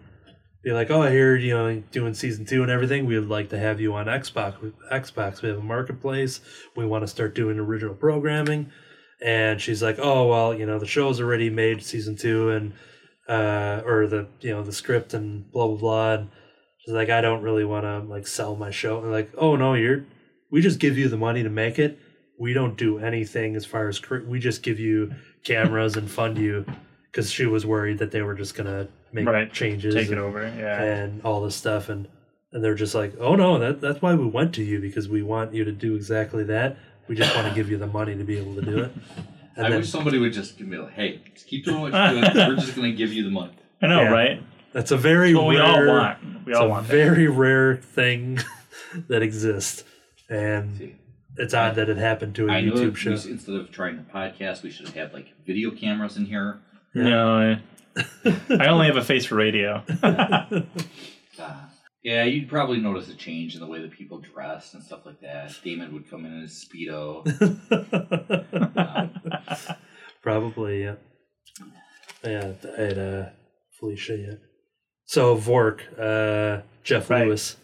be 0.64 0.72
like, 0.72 0.92
oh, 0.92 1.02
I 1.02 1.12
hear 1.12 1.36
you 1.36 1.54
know 1.54 1.82
doing 1.92 2.14
season 2.14 2.46
two 2.46 2.62
and 2.62 2.72
everything. 2.72 3.06
We 3.06 3.18
would 3.18 3.30
like 3.30 3.50
to 3.50 3.60
have 3.60 3.80
you 3.80 3.94
on 3.96 4.08
Xbox. 4.08 4.74
Xbox. 4.92 5.42
We 5.42 5.50
have 5.50 5.60
a 5.60 5.64
marketplace. 5.64 6.42
We 6.76 6.86
want 6.86 7.04
to 7.04 7.08
start 7.08 7.36
doing 7.36 7.60
original 7.60 7.96
programming. 7.96 8.72
And 9.22 9.62
she's 9.62 9.82
like, 9.82 9.98
oh 10.00 10.28
well, 10.28 10.54
you 10.54 10.66
know 10.66 10.80
the 10.80 10.86
show's 10.86 11.20
already 11.20 11.50
made 11.50 11.84
season 11.84 12.16
two 12.16 12.50
and 12.50 12.74
uh, 13.28 13.82
or 13.86 14.08
the 14.08 14.28
you 14.42 14.52
know 14.52 14.64
the 14.64 14.74
script 14.74 15.14
and 15.14 15.50
blah 15.52 15.68
blah 15.68 15.78
blah. 15.78 16.14
And 16.14 16.30
she's 16.80 16.94
like, 16.94 17.10
I 17.10 17.22
don't 17.22 17.42
really 17.42 17.66
want 17.66 17.86
to 17.86 18.00
like 18.00 18.28
sell 18.28 18.56
my 18.56 18.72
show. 18.72 19.00
And 19.00 19.12
like, 19.12 19.32
oh 19.38 19.56
no, 19.56 19.76
you're 19.76 20.06
we 20.52 20.62
just 20.62 20.80
give 20.80 20.98
you 20.98 21.08
the 21.08 21.18
money 21.18 21.44
to 21.44 21.50
make 21.50 21.80
it. 21.80 22.00
We 22.40 22.54
don't 22.54 22.76
do 22.78 22.98
anything 23.00 23.56
as 23.56 23.66
far 23.66 23.88
as 23.88 24.00
cre- 24.00 24.24
we 24.26 24.40
just 24.40 24.64
give 24.64 24.80
you 24.80 25.14
cameras 25.44 25.96
and 25.98 26.10
fund 26.10 26.38
you 26.38 26.66
because 27.12 27.30
she 27.32 27.46
was 27.46 27.66
worried 27.66 27.98
that 28.00 28.12
they 28.12 28.22
were 28.22 28.34
just 28.34 28.56
gonna 28.56 28.88
make 29.12 29.28
Right. 29.28 29.52
changes 29.52 29.94
Take 29.94 30.08
it 30.08 30.14
and- 30.14 30.22
over. 30.22 30.44
Yeah. 30.58 30.82
and 30.82 31.22
all 31.24 31.42
this 31.44 31.56
stuff 31.56 31.90
and 31.90 32.08
and 32.52 32.64
they're 32.64 32.74
just 32.76 32.96
like 32.96 33.14
oh 33.20 33.36
no 33.36 33.60
that 33.60 33.80
that's 33.82 34.02
why 34.02 34.16
we 34.16 34.26
went 34.26 34.54
to 34.56 34.64
you 34.64 34.80
because 34.80 35.08
we 35.08 35.22
want 35.22 35.54
you 35.54 35.64
to 35.66 35.72
do 35.72 35.96
exactly 35.96 36.44
that 36.46 36.78
we 37.08 37.16
just 37.16 37.36
want 37.36 37.48
to 37.48 37.54
give 37.54 37.70
you 37.70 37.78
the 37.78 37.86
money 37.88 38.16
to 38.16 38.24
be 38.24 38.38
able 38.38 38.56
to 38.56 38.62
do 38.62 38.80
it 38.80 38.92
and 39.56 39.66
I 39.68 39.70
then 39.70 39.80
wish 39.82 39.90
somebody 39.90 40.18
would 40.18 40.34
just 40.34 40.58
give 40.58 40.68
me 40.68 40.78
like, 40.78 40.94
hey, 40.94 41.22
just 41.36 41.46
keep 41.48 41.66
doing 41.66 41.82
what 41.82 41.92
you're 41.94 42.22
doing. 42.32 42.50
We're 42.50 42.56
just 42.56 42.76
gonna 42.76 42.92
give 42.94 43.12
you 43.14 43.24
the 43.24 43.30
money. 43.30 43.54
I 43.82 43.88
know, 43.88 44.02
Yeah. 44.02 44.10
right? 44.10 44.44
that's 44.74 44.92
a 44.92 44.98
very 44.98 45.34
What 45.36 45.48
we 45.48 45.58
rare 45.58 45.66
all 45.66 45.88
want. 45.88 46.18
We 46.46 46.52
it's 46.54 46.60
all 46.60 46.68
a 46.68 46.70
want 46.70 46.88
that. 46.88 46.94
very 46.94 47.28
rare 47.28 47.76
thing 47.78 48.40
that 49.10 49.22
exists 49.24 49.84
and 50.30 50.78
See, 50.78 50.96
it's 51.40 51.54
odd 51.54 51.76
that 51.76 51.90
it 51.90 51.98
happened 51.98 52.36
to 52.36 52.48
a 52.48 52.52
I 52.52 52.62
know 52.62 52.74
youtube 52.74 52.96
show 52.96 53.12
we, 53.12 53.32
instead 53.32 53.56
of 53.56 53.72
trying 53.72 53.98
to 53.98 54.04
podcast, 54.12 54.62
we 54.62 54.70
should 54.72 54.86
have 54.88 54.96
had 54.96 55.14
like 55.14 55.34
video 55.46 55.72
cameras 55.72 56.18
in 56.18 56.26
here. 56.26 56.60
No, 56.94 57.38
I, 57.38 57.62
I 58.50 58.68
only 58.68 58.88
have 58.88 58.98
a 58.98 59.04
face 59.04 59.26
for 59.26 59.36
radio. 59.36 59.84
Uh, 60.04 60.62
yeah, 62.04 62.24
you'd 62.24 62.50
probably 62.50 62.80
notice 62.80 63.10
a 63.10 63.16
change 63.16 63.54
in 63.56 63.62
the 63.62 63.68
way 63.68 63.82
that 63.82 63.92
people 63.92 64.20
dressed 64.20 64.74
and 64.74 64.84
stuff 64.84 65.06
like 65.06 65.22
that. 65.22 65.54
Damon 65.64 65.94
would 65.94 66.10
come 66.10 66.26
in 66.26 66.34
in 66.34 66.42
his 66.42 66.66
speedo. 66.68 67.26
Probably, 70.22 70.84
yeah. 70.84 70.96
Yeah, 72.24 72.52
I 72.78 72.82
had 72.82 72.98
uh, 73.00 73.26
Felicia 73.80 74.18
yet. 74.18 74.40
So 75.06 75.36
Vork, 75.36 75.82
uh, 75.98 76.64
Jeff 76.84 77.10
Right. 77.10 77.28
Lewis. 77.28 77.56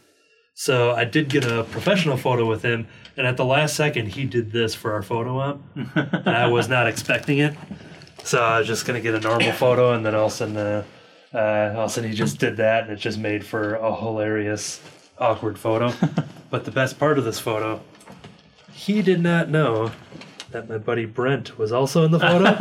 So 0.58 0.92
I 0.94 1.04
did 1.04 1.28
get 1.28 1.44
a 1.44 1.66
professional 1.66 2.16
photo 2.16 2.46
with 2.46 2.62
him, 2.64 2.88
and 3.18 3.28
at 3.28 3.36
the 3.36 3.44
last 3.44 3.76
second, 3.76 4.14
he 4.14 4.24
did 4.24 4.54
this 4.54 4.74
for 4.74 4.94
our 4.94 5.02
photo 5.04 5.38
op, 5.38 5.62
and 5.76 6.30
I 6.30 6.48
was 6.48 6.70
not 6.70 6.88
expecting 6.88 7.40
it. 7.40 7.54
So 8.24 8.42
I 8.42 8.60
was 8.60 8.68
just 8.68 8.86
gonna 8.86 9.02
get 9.02 9.16
a 9.16 9.20
normal 9.20 9.52
photo, 9.52 9.94
and 9.94 10.06
then 10.06 10.16
all 10.16 10.28
of 10.28 10.32
a 10.32 10.36
sudden, 10.36 10.56
uh, 10.56 10.84
uh, 11.34 11.74
all 11.76 11.84
of 11.84 11.90
a 11.90 11.94
sudden, 11.94 12.10
he 12.10 12.16
just 12.16 12.40
did 12.40 12.56
that, 12.56 12.84
and 12.84 12.94
it 12.94 12.96
just 13.02 13.20
made 13.20 13.46
for 13.46 13.76
a 13.76 13.94
hilarious, 13.94 14.80
awkward 15.20 15.60
photo. 15.60 15.94
but 16.50 16.64
the 16.64 16.72
best 16.72 16.98
part 16.98 17.18
of 17.18 17.26
this 17.26 17.38
photo, 17.38 17.82
he 18.72 19.02
did 19.02 19.22
not 19.22 19.50
know 19.50 19.92
that 20.52 20.70
my 20.70 20.78
buddy 20.78 21.04
Brent 21.04 21.58
was 21.58 21.74
also 21.74 22.06
in 22.06 22.12
the 22.12 22.20
photo. 22.22 22.54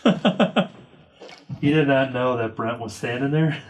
he 1.60 1.70
did 1.72 1.88
not 1.88 2.14
know 2.14 2.38
that 2.38 2.56
Brent 2.56 2.80
was 2.80 2.94
standing 2.94 3.32
there. 3.32 3.62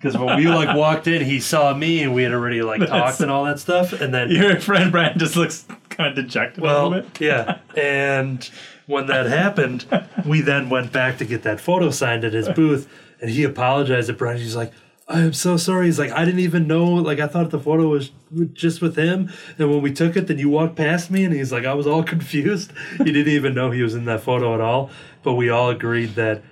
Because 0.00 0.16
when 0.16 0.38
we 0.38 0.48
like 0.48 0.74
walked 0.74 1.06
in, 1.06 1.22
he 1.22 1.40
saw 1.40 1.74
me, 1.74 2.02
and 2.02 2.14
we 2.14 2.22
had 2.22 2.32
already 2.32 2.62
like 2.62 2.80
talked 2.86 3.20
and 3.20 3.30
all 3.30 3.44
that 3.44 3.58
stuff. 3.58 3.92
And 3.92 4.14
then, 4.14 4.30
Your 4.30 4.58
friend 4.58 4.90
Brian 4.90 5.18
just 5.18 5.36
looks 5.36 5.66
kind 5.90 6.08
of 6.18 6.24
dejected 6.24 6.64
a 6.64 6.66
well, 6.66 6.88
little 6.88 7.02
bit. 7.10 7.20
yeah. 7.20 7.58
And 7.76 8.48
when 8.86 9.06
that 9.08 9.26
happened, 9.26 9.84
we 10.24 10.40
then 10.40 10.70
went 10.70 10.90
back 10.90 11.18
to 11.18 11.26
get 11.26 11.42
that 11.42 11.60
photo 11.60 11.90
signed 11.90 12.24
at 12.24 12.32
his 12.32 12.48
booth, 12.48 12.88
and 13.20 13.30
he 13.30 13.44
apologized 13.44 14.06
to 14.06 14.14
Brent. 14.14 14.40
He's 14.40 14.56
like, 14.56 14.72
I 15.06 15.20
am 15.20 15.34
so 15.34 15.58
sorry. 15.58 15.86
He's 15.86 15.98
like, 15.98 16.12
I 16.12 16.24
didn't 16.24 16.40
even 16.40 16.66
know. 16.66 16.84
Like, 16.86 17.18
I 17.20 17.26
thought 17.26 17.50
the 17.50 17.58
photo 17.58 17.88
was 17.88 18.10
just 18.54 18.80
with 18.80 18.96
him. 18.96 19.30
And 19.58 19.68
when 19.68 19.82
we 19.82 19.92
took 19.92 20.16
it, 20.16 20.28
then 20.28 20.38
you 20.38 20.48
walked 20.48 20.76
past 20.76 21.10
me, 21.10 21.24
and 21.24 21.34
he's 21.34 21.52
like, 21.52 21.66
I 21.66 21.74
was 21.74 21.86
all 21.86 22.02
confused. 22.14 22.72
He 22.96 23.04
didn't 23.04 23.28
even 23.34 23.52
know 23.54 23.70
he 23.70 23.82
was 23.82 23.94
in 23.94 24.06
that 24.06 24.22
photo 24.22 24.54
at 24.54 24.62
all. 24.62 24.90
But 25.22 25.34
we 25.34 25.50
all 25.50 25.68
agreed 25.68 26.14
that 26.14 26.42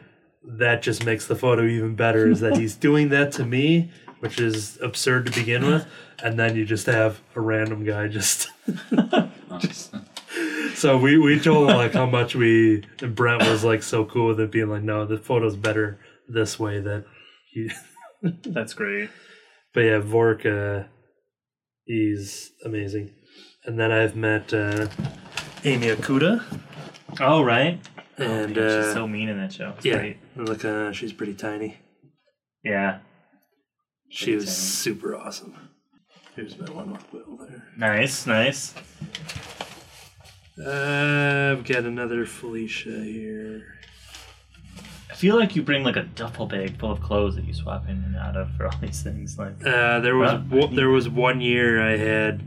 that 0.56 0.82
just 0.82 1.04
makes 1.04 1.26
the 1.26 1.36
photo 1.36 1.64
even 1.64 1.94
better. 1.94 2.30
Is 2.30 2.40
that 2.40 2.56
he's 2.56 2.74
doing 2.74 3.10
that 3.10 3.32
to 3.32 3.44
me, 3.44 3.90
which 4.20 4.40
is 4.40 4.78
absurd 4.82 5.26
to 5.26 5.32
begin 5.32 5.66
with, 5.66 5.86
and 6.22 6.38
then 6.38 6.56
you 6.56 6.64
just 6.64 6.86
have 6.86 7.20
a 7.36 7.40
random 7.40 7.84
guy 7.84 8.08
just. 8.08 8.48
So 10.74 10.96
we, 10.96 11.18
we 11.18 11.40
told 11.40 11.68
him 11.70 11.76
like 11.76 11.92
how 11.92 12.06
much 12.06 12.36
we 12.36 12.84
and 13.02 13.12
Brent 13.16 13.42
was 13.42 13.64
like 13.64 13.82
so 13.82 14.04
cool 14.04 14.28
with 14.28 14.38
it 14.38 14.52
being 14.52 14.68
like 14.68 14.82
no 14.84 15.04
the 15.04 15.18
photo's 15.18 15.56
better 15.56 15.98
this 16.28 16.56
way 16.56 16.78
that 16.80 17.04
he 17.50 17.68
That's 18.44 18.74
great. 18.74 19.10
but 19.74 19.80
yeah 19.80 19.98
Vork 19.98 20.46
uh, 20.46 20.86
he's 21.84 22.52
amazing 22.64 23.10
and 23.64 23.76
then 23.76 23.90
I've 23.90 24.14
met 24.14 24.54
uh, 24.54 24.86
Amy 25.64 25.88
Okuda 25.88 26.44
Oh, 27.20 27.42
right. 27.42 27.80
And 28.16 28.54
Man, 28.54 28.64
uh, 28.64 28.82
she's 28.84 28.92
so 28.92 29.08
mean 29.08 29.28
in 29.28 29.38
that 29.38 29.52
show. 29.52 29.72
It's 29.76 29.84
yeah, 29.84 29.96
great. 29.96 30.16
Look, 30.46 30.64
uh, 30.64 30.92
she's 30.92 31.12
pretty 31.12 31.34
tiny. 31.34 31.78
Yeah. 32.64 32.98
She 34.08 34.26
Pretty 34.26 34.36
was 34.36 34.44
tiny. 34.46 34.56
super 34.56 35.16
awesome. 35.16 35.54
Here's 36.36 36.58
my 36.58 36.70
one 36.70 36.92
with 36.92 37.12
Will 37.12 37.36
there. 37.38 37.64
Nice, 37.76 38.26
nice. 38.26 38.74
Uh, 40.64 41.54
I've 41.56 41.64
got 41.64 41.84
another 41.84 42.26
Felicia 42.26 42.90
here. 43.04 43.74
I 45.10 45.14
feel 45.14 45.36
like 45.36 45.56
you 45.56 45.62
bring 45.62 45.84
like 45.84 45.96
a 45.96 46.02
duffel 46.04 46.46
bag 46.46 46.78
full 46.78 46.92
of 46.92 47.00
clothes 47.00 47.36
that 47.36 47.44
you 47.44 47.52
swap 47.54 47.84
in 47.88 47.96
and 48.04 48.16
out 48.16 48.36
of 48.36 48.50
for 48.56 48.66
all 48.66 48.78
these 48.80 49.02
things. 49.02 49.38
Like, 49.38 49.54
Uh, 49.64 50.00
there 50.00 50.16
was 50.16 50.30
Huh? 50.32 50.40
wo- 50.50 50.66
there 50.68 50.88
was 50.90 51.08
one 51.08 51.40
year 51.40 51.82
I 51.82 51.96
had 51.96 52.42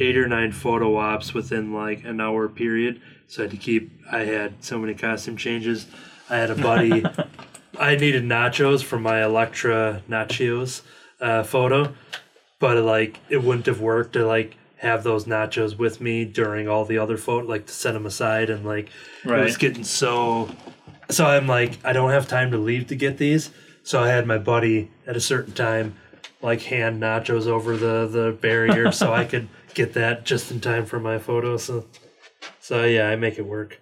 eight 0.00 0.16
or 0.16 0.28
nine 0.28 0.52
photo 0.52 0.96
ops 0.96 1.32
within 1.34 1.72
like 1.72 2.04
an 2.04 2.20
hour 2.20 2.48
period, 2.48 3.00
so 3.26 3.42
I 3.42 3.44
had 3.44 3.50
to 3.52 3.56
keep. 3.56 3.90
I 4.10 4.20
had 4.20 4.62
so 4.64 4.78
many 4.78 4.94
costume 4.94 5.36
changes. 5.36 5.86
I 6.28 6.36
had 6.36 6.50
a 6.50 6.54
buddy. 6.54 7.04
I 7.78 7.96
needed 7.96 8.24
nachos 8.24 8.82
for 8.82 8.98
my 8.98 9.22
Elektra 9.22 10.02
Natchios 10.08 10.82
uh, 11.20 11.42
photo, 11.42 11.94
but 12.58 12.82
like 12.82 13.20
it 13.28 13.42
wouldn't 13.42 13.66
have 13.66 13.80
worked 13.80 14.14
to 14.14 14.26
like 14.26 14.56
have 14.78 15.02
those 15.02 15.24
nachos 15.24 15.78
with 15.78 16.00
me 16.00 16.24
during 16.24 16.68
all 16.68 16.84
the 16.84 16.98
other 16.98 17.16
photo, 17.16 17.46
like 17.46 17.66
to 17.66 17.72
set 17.72 17.92
them 17.92 18.06
aside 18.06 18.50
and 18.50 18.64
like 18.64 18.90
it 19.24 19.30
was 19.30 19.56
getting 19.56 19.84
so. 19.84 20.50
So 21.10 21.24
I'm 21.24 21.46
like, 21.46 21.78
I 21.84 21.92
don't 21.92 22.10
have 22.10 22.26
time 22.26 22.50
to 22.50 22.58
leave 22.58 22.88
to 22.88 22.96
get 22.96 23.18
these. 23.18 23.50
So 23.84 24.02
I 24.02 24.08
had 24.08 24.26
my 24.26 24.38
buddy 24.38 24.90
at 25.06 25.16
a 25.16 25.20
certain 25.20 25.52
time, 25.52 25.94
like 26.42 26.62
hand 26.62 27.00
nachos 27.00 27.46
over 27.46 27.76
the 27.76 28.06
the 28.06 28.36
barrier, 28.40 28.90
so 29.00 29.12
I 29.12 29.24
could 29.24 29.48
get 29.74 29.92
that 29.94 30.24
just 30.24 30.50
in 30.50 30.60
time 30.60 30.86
for 30.86 30.98
my 30.98 31.18
photo. 31.18 31.56
So, 31.56 31.86
so 32.60 32.84
yeah, 32.84 33.08
I 33.08 33.16
make 33.16 33.38
it 33.38 33.46
work. 33.46 33.80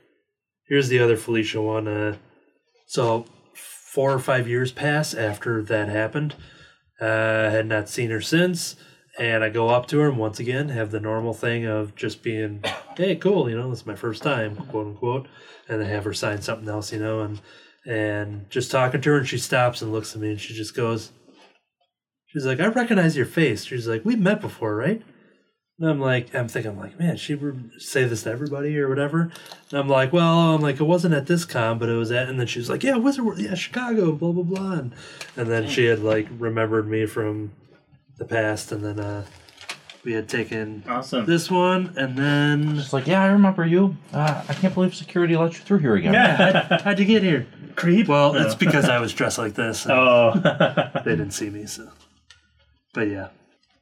Here's 0.67 0.89
the 0.89 0.99
other 0.99 1.17
Felicia 1.17 1.61
one. 1.61 1.89
Uh, 1.89 2.17
so 2.87 3.27
four 3.55 4.13
or 4.13 4.19
five 4.19 4.49
years 4.49 4.73
pass 4.73 5.15
after 5.15 5.63
that 5.63 5.89
happened. 5.89 6.35
Uh, 7.01 7.05
I 7.05 7.51
had 7.51 7.67
not 7.67 7.89
seen 7.89 8.11
her 8.11 8.21
since, 8.21 8.77
and 9.19 9.45
I 9.45 9.49
go 9.49 9.69
up 9.69 9.87
to 9.89 9.99
her 10.01 10.09
and 10.09 10.19
once 10.19 10.41
again 10.41 10.69
have 10.71 10.91
the 10.91 11.01
normal 11.01 11.35
thing 11.35 11.65
of 11.65 11.95
just 11.95 12.23
being, 12.23 12.63
"Hey, 12.97 13.17
cool, 13.17 13.49
you 13.49 13.57
know, 13.57 13.71
this 13.71 13.81
is 13.81 13.87
my 13.87 13.95
first 13.95 14.23
time, 14.23 14.57
quote 14.57 14.87
unquote," 14.87 15.29
and 15.69 15.81
then 15.81 15.89
have 15.89 16.05
her 16.05 16.13
sign 16.13 16.43
something 16.43 16.69
else, 16.69 16.93
you 16.93 16.99
know, 16.99 17.21
and 17.21 17.41
and 17.87 18.49
just 18.51 18.71
talking 18.71 19.01
to 19.01 19.11
her, 19.11 19.19
and 19.19 19.29
she 19.29 19.39
stops 19.39 19.83
and 19.83 19.93
looks 19.93 20.15
at 20.15 20.21
me, 20.21 20.31
and 20.31 20.41
she 20.41 20.55
just 20.55 20.75
goes, 20.75 21.13
"She's 22.27 22.47
like, 22.47 22.61
I 22.61 22.67
recognize 22.67 23.17
your 23.17 23.27
face." 23.27 23.65
She's 23.65 23.87
like, 23.87 24.05
"We've 24.05 24.19
met 24.19 24.41
before, 24.41 24.75
right?" 24.77 25.03
And 25.85 25.93
I'm 25.93 26.01
like, 26.01 26.35
I'm 26.35 26.49
thinking, 26.49 26.71
I'm 26.71 26.79
like, 26.79 26.99
man, 26.99 27.19
she 27.19 27.35
would 27.35 27.73
say 27.77 28.05
this 28.05 28.23
to 28.23 28.31
everybody 28.31 28.79
or 28.79 28.89
whatever. 28.89 29.31
And 29.71 29.79
I'm 29.79 29.87
like, 29.87 30.15
well, 30.15 30.55
I'm 30.55 30.63
like, 30.63 30.81
it 30.81 30.85
wasn't 30.85 31.13
at 31.13 31.27
this 31.27 31.45
con, 31.45 31.79
but 31.79 31.91
it 31.91 31.95
was 31.95 32.11
at, 32.11 32.27
and 32.31 32.41
then 32.41 32.47
she 32.47 32.59
was 32.59 32.71
like, 32.71 32.83
yeah, 32.83 32.97
Wizard 32.97 33.23
World, 33.27 33.39
yeah, 33.39 33.53
Chicago, 33.53 34.13
blah, 34.13 34.33
blah, 34.33 34.45
blah. 34.45 34.73
And, 34.73 34.95
and 35.37 35.47
then 35.51 35.69
she 35.69 35.85
had 35.85 35.99
like 35.99 36.27
remembered 36.39 36.89
me 36.89 37.05
from 37.05 37.53
the 38.17 38.25
past. 38.25 38.73
And 38.73 38.83
then 38.83 38.99
uh, 38.99 39.27
we 40.05 40.15
had 40.15 40.27
taken 40.27 40.85
awesome. 40.89 41.27
this 41.27 41.51
one. 41.51 41.93
And 41.99 42.17
then, 42.17 42.79
It's 42.79 42.95
like, 42.95 43.07
yeah, 43.07 43.23
I 43.23 43.27
remember 43.27 43.67
you. 43.67 43.95
Uh, 44.11 44.43
I 44.49 44.55
can't 44.55 44.73
believe 44.73 44.95
security 44.95 45.37
let 45.37 45.53
you 45.53 45.61
through 45.61 45.81
here 45.81 45.97
again. 45.97 46.15
yeah, 46.15 46.81
how'd 46.83 46.99
you 46.99 47.05
get 47.05 47.23
here? 47.23 47.47
Creep. 47.77 48.09
Well, 48.09 48.35
it's 48.37 48.55
because 48.65 48.89
I 48.89 49.01
was 49.01 49.13
dressed 49.13 49.37
like 49.37 49.53
this. 49.53 49.87
oh. 49.87 50.33
They 51.05 51.11
didn't 51.11 51.33
see 51.33 51.51
me, 51.51 51.67
so. 51.67 51.91
But 52.95 53.09
yeah, 53.09 53.29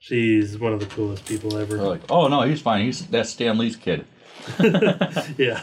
she's 0.02 0.58
one 0.58 0.72
of 0.72 0.80
the 0.80 0.86
coolest 0.86 1.24
people 1.24 1.56
ever. 1.56 1.76
They're 1.76 1.86
like, 1.86 2.10
oh 2.10 2.28
no, 2.28 2.42
he's 2.42 2.60
fine. 2.60 2.84
He's 2.84 3.06
that's 3.06 3.30
Stan 3.30 3.56
Lee's 3.56 3.76
kid. 3.76 4.04
Yeah. 5.38 5.62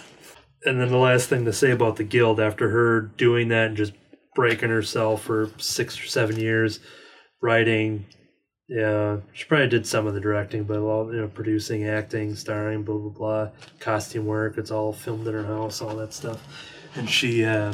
And 0.65 0.81
then 0.81 0.89
the 0.89 0.97
last 0.97 1.29
thing 1.29 1.45
to 1.45 1.53
say 1.53 1.71
about 1.71 1.95
the 1.95 2.03
guild 2.03 2.39
after 2.39 2.69
her 2.69 3.01
doing 3.01 3.47
that 3.49 3.67
and 3.67 3.77
just 3.77 3.93
breaking 4.35 4.69
herself 4.69 5.23
for 5.23 5.49
six 5.57 5.97
or 6.01 6.05
seven 6.05 6.37
years, 6.37 6.81
writing, 7.41 8.05
yeah, 8.67 9.17
she 9.31 9.45
probably 9.45 9.69
did 9.69 9.87
some 9.87 10.05
of 10.05 10.13
the 10.13 10.19
directing, 10.19 10.65
but 10.65 10.77
a 10.77 10.83
lot, 10.83 11.11
you 11.11 11.21
know, 11.21 11.29
producing, 11.29 11.87
acting, 11.87 12.35
starring, 12.35 12.83
blah 12.83 12.97
blah 12.97 13.09
blah, 13.09 13.49
costume 13.79 14.25
work. 14.25 14.57
It's 14.57 14.69
all 14.71 14.91
filmed 14.91 15.27
in 15.27 15.33
her 15.33 15.45
house, 15.45 15.81
all 15.81 15.95
that 15.95 16.13
stuff. 16.13 16.41
And 16.95 17.09
she, 17.09 17.45
uh, 17.45 17.73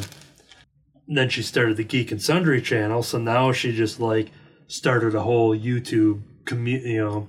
then 1.07 1.29
she 1.29 1.41
started 1.41 1.77
the 1.77 1.83
Geek 1.83 2.11
and 2.11 2.21
Sundry 2.21 2.61
channel. 2.61 3.01
So 3.01 3.17
now 3.17 3.51
she 3.51 3.75
just 3.75 3.99
like 3.99 4.29
started 4.67 5.15
a 5.15 5.21
whole 5.21 5.57
YouTube 5.57 6.21
commu- 6.45 6.85
you 6.85 6.97
know, 6.97 7.27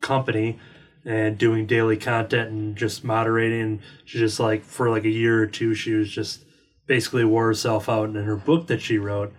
company 0.00 0.58
and 1.04 1.36
doing 1.38 1.66
daily 1.66 1.96
content 1.96 2.50
and 2.50 2.76
just 2.76 3.04
moderating. 3.04 3.80
She 4.04 4.18
just 4.18 4.38
like 4.38 4.64
for 4.64 4.90
like 4.90 5.04
a 5.04 5.10
year 5.10 5.42
or 5.42 5.46
two, 5.46 5.74
she 5.74 5.94
was 5.94 6.10
just 6.10 6.44
basically 6.86 7.24
wore 7.24 7.46
herself 7.46 7.88
out. 7.88 8.08
And 8.08 8.16
in 8.16 8.24
her 8.24 8.36
book 8.36 8.66
that 8.68 8.82
she 8.82 8.98
wrote, 8.98 9.32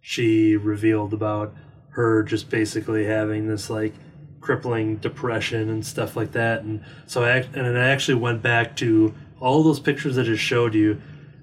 she 0.00 0.56
revealed 0.56 1.12
about 1.12 1.54
her 1.90 2.22
just 2.22 2.50
basically 2.50 3.06
having 3.06 3.48
this 3.48 3.70
like 3.70 3.94
crippling 4.40 4.96
depression 4.96 5.70
and 5.70 5.84
stuff 5.84 6.16
like 6.16 6.32
that. 6.32 6.62
And 6.62 6.84
so, 7.06 7.24
I, 7.24 7.38
and 7.54 7.78
I 7.78 7.88
actually 7.88 8.16
went 8.16 8.42
back 8.42 8.76
to 8.76 9.14
all 9.40 9.62
those 9.62 9.80
pictures 9.80 10.16
that 10.16 10.22
I 10.22 10.26
just 10.26 10.42
showed 10.42 10.74
you. 10.74 11.00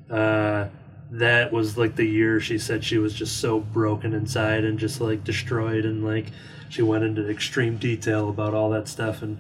Uh, 0.09 0.67
that 1.11 1.51
was 1.51 1.77
like 1.77 1.95
the 1.95 2.05
year 2.05 2.39
she 2.39 2.57
said 2.57 2.83
she 2.83 2.97
was 2.97 3.13
just 3.13 3.39
so 3.39 3.59
broken 3.59 4.13
inside 4.13 4.63
and 4.63 4.79
just 4.79 4.99
like 4.99 5.23
destroyed 5.23 5.85
and 5.85 6.03
like 6.03 6.27
she 6.73 6.81
went 6.81 7.03
into 7.03 7.29
extreme 7.29 7.77
detail 7.77 8.29
about 8.29 8.53
all 8.55 8.69
that 8.71 8.87
stuff 8.87 9.21
and 9.21 9.37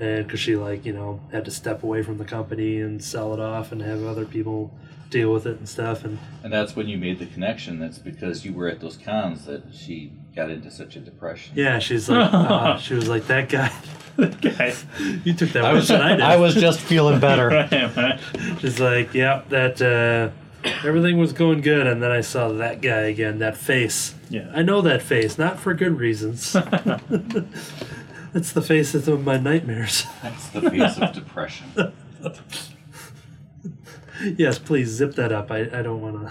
and 0.00 0.26
because 0.26 0.40
she 0.40 0.56
like 0.56 0.84
you 0.84 0.92
know 0.92 1.20
had 1.30 1.44
to 1.44 1.50
step 1.50 1.84
away 1.84 2.02
from 2.02 2.18
the 2.18 2.24
company 2.24 2.80
and 2.80 3.02
sell 3.02 3.32
it 3.32 3.38
off 3.40 3.70
and 3.72 3.80
have 3.80 4.02
other 4.04 4.24
people 4.24 4.72
deal 5.08 5.32
with 5.32 5.46
it 5.46 5.56
and 5.58 5.68
stuff 5.68 6.04
and 6.04 6.18
And 6.42 6.52
that's 6.52 6.74
when 6.74 6.88
you 6.88 6.98
made 6.98 7.20
the 7.20 7.26
connection. 7.26 7.78
That's 7.78 7.98
because 7.98 8.44
you 8.44 8.52
were 8.52 8.66
at 8.68 8.80
those 8.80 8.96
cons 8.96 9.44
that 9.44 9.62
she 9.72 10.12
got 10.34 10.50
into 10.50 10.68
such 10.70 10.96
a 10.96 11.00
depression. 11.00 11.52
yeah 11.54 11.78
she's 11.78 12.08
like 12.10 12.32
uh, 12.34 12.76
she 12.78 12.94
was 12.94 13.08
like 13.08 13.26
that 13.28 13.48
guy 13.48 13.70
Guys. 14.40 14.84
you 15.24 15.32
took 15.34 15.50
that 15.50 15.64
I 15.64 15.72
worse 15.72 15.82
was 15.82 15.88
than 15.88 16.00
I 16.02 16.10
did 16.16 16.20
I 16.22 16.36
was 16.36 16.54
just 16.54 16.80
feeling 16.80 17.20
better. 17.20 17.48
Right. 17.96 18.20
She's 18.60 18.80
like, 18.80 19.14
yeah, 19.14 19.42
that 19.50 19.80
uh, 19.82 20.30
everything 20.84 21.18
was 21.18 21.32
going 21.32 21.60
good, 21.60 21.86
and 21.86 22.02
then 22.02 22.10
I 22.10 22.20
saw 22.20 22.48
that 22.48 22.80
guy 22.80 23.02
again, 23.02 23.38
that 23.38 23.56
face. 23.56 24.14
Yeah. 24.30 24.50
I 24.54 24.62
know 24.62 24.80
that 24.82 25.02
face, 25.02 25.38
not 25.38 25.58
for 25.58 25.74
good 25.74 25.98
reasons. 25.98 26.56
it's 28.34 28.52
the 28.52 28.62
face 28.62 28.94
of 28.94 29.24
my 29.24 29.36
nightmares. 29.36 30.06
That's 30.22 30.48
the 30.48 30.70
face 30.70 30.98
of 30.98 31.12
depression. 31.12 31.66
yes, 34.36 34.58
please 34.58 34.88
zip 34.88 35.14
that 35.14 35.32
up. 35.32 35.50
I, 35.50 35.60
I 35.60 35.82
don't 35.82 36.00
want 36.00 36.30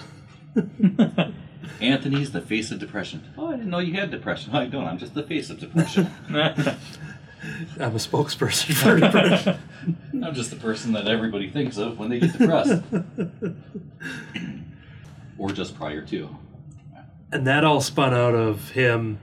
to. 0.56 1.34
Anthony's 1.82 2.32
the 2.32 2.42
face 2.42 2.72
of 2.72 2.80
depression. 2.80 3.24
Oh, 3.38 3.48
I 3.48 3.52
didn't 3.54 3.70
know 3.70 3.80
you 3.80 3.94
had 3.94 4.10
depression. 4.10 4.54
No, 4.54 4.60
I 4.60 4.68
don't. 4.68 4.86
I'm 4.86 4.98
just 4.98 5.14
the 5.14 5.24
face 5.24 5.50
of 5.50 5.60
depression. 5.60 6.10
I'm 7.80 7.96
a 7.96 8.00
spokesperson 8.00 8.74
for 8.74 9.00
depression. 9.00 9.58
I'm 10.24 10.34
just 10.34 10.50
the 10.50 10.56
person 10.56 10.94
that 10.94 11.08
everybody 11.08 11.50
thinks 11.50 11.78
of 11.78 12.00
when 12.00 12.10
they 12.10 12.20
get 12.20 12.38
depressed. 12.38 12.84
or 15.38 15.52
just 15.52 15.76
prior 15.76 16.02
to. 16.04 16.30
and 17.32 17.46
that 17.48 17.64
all 17.64 17.82
spun 17.82 18.14
out 18.14 18.36
of 18.36 18.72
him 18.72 19.20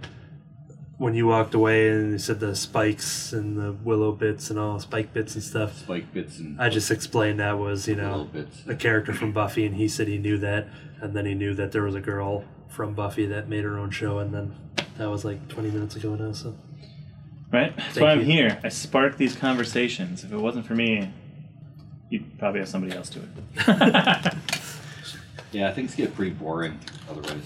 when 0.99 1.15
you 1.15 1.27
walked 1.27 1.55
away 1.55 1.89
and 1.89 2.13
he 2.13 2.19
said 2.19 2.41
the 2.41 2.55
spikes 2.55 3.33
and 3.33 3.57
the 3.57 3.73
willow 3.73 4.13
bits 4.13 4.51
and 4.51 4.59
all 4.59 4.79
spike 4.79 5.13
bits 5.15 5.35
and 5.35 5.43
stuff. 5.43 5.79
Spike 5.79 6.13
bits 6.13 6.39
and 6.39 6.61
I 6.61 6.69
just 6.69 6.91
explained 6.91 7.41
that 7.41 7.59
was, 7.59 7.89
you 7.89 7.97
know, 7.97 8.29
bits. 8.31 8.63
a 8.67 8.75
character 8.75 9.15
from 9.15 9.33
Buffy, 9.33 9.65
and 9.65 9.77
he 9.77 9.89
said 9.89 10.09
he 10.09 10.19
knew 10.19 10.37
that, 10.39 10.69
and 11.01 11.15
then 11.17 11.25
he 11.25 11.35
knew 11.35 11.55
that 11.55 11.73
there 11.73 11.83
was 11.85 11.95
a 11.95 12.01
girl 12.01 12.45
from 12.69 12.93
Buffy 12.95 13.25
that 13.27 13.49
made 13.49 13.65
her 13.65 13.79
own 13.79 13.91
show, 13.91 14.19
and 14.19 14.35
then 14.35 14.55
that 14.99 15.09
was 15.09 15.25
like 15.25 15.49
20 15.49 15.71
minutes 15.71 15.97
ago 15.97 16.15
now. 16.17 16.33
So 16.33 16.55
Right? 17.53 17.77
That's 17.77 17.95
Thank 17.95 18.05
why 18.05 18.13
I'm 18.13 18.21
you. 18.21 18.27
here. 18.27 18.61
I 18.63 18.69
spark 18.69 19.17
these 19.17 19.35
conversations. 19.35 20.23
If 20.25 20.33
it 20.33 20.37
wasn't 20.37 20.67
for 20.67 20.75
me, 20.75 21.13
you'd 22.09 22.39
probably 22.39 22.61
have 22.61 22.69
somebody 22.69 22.97
else 22.97 23.11
do 23.11 23.23
it. 23.67 24.35
Yeah, 25.53 25.73
things 25.73 25.95
get 25.95 26.15
pretty 26.15 26.31
boring 26.31 26.79
otherwise. 27.11 27.43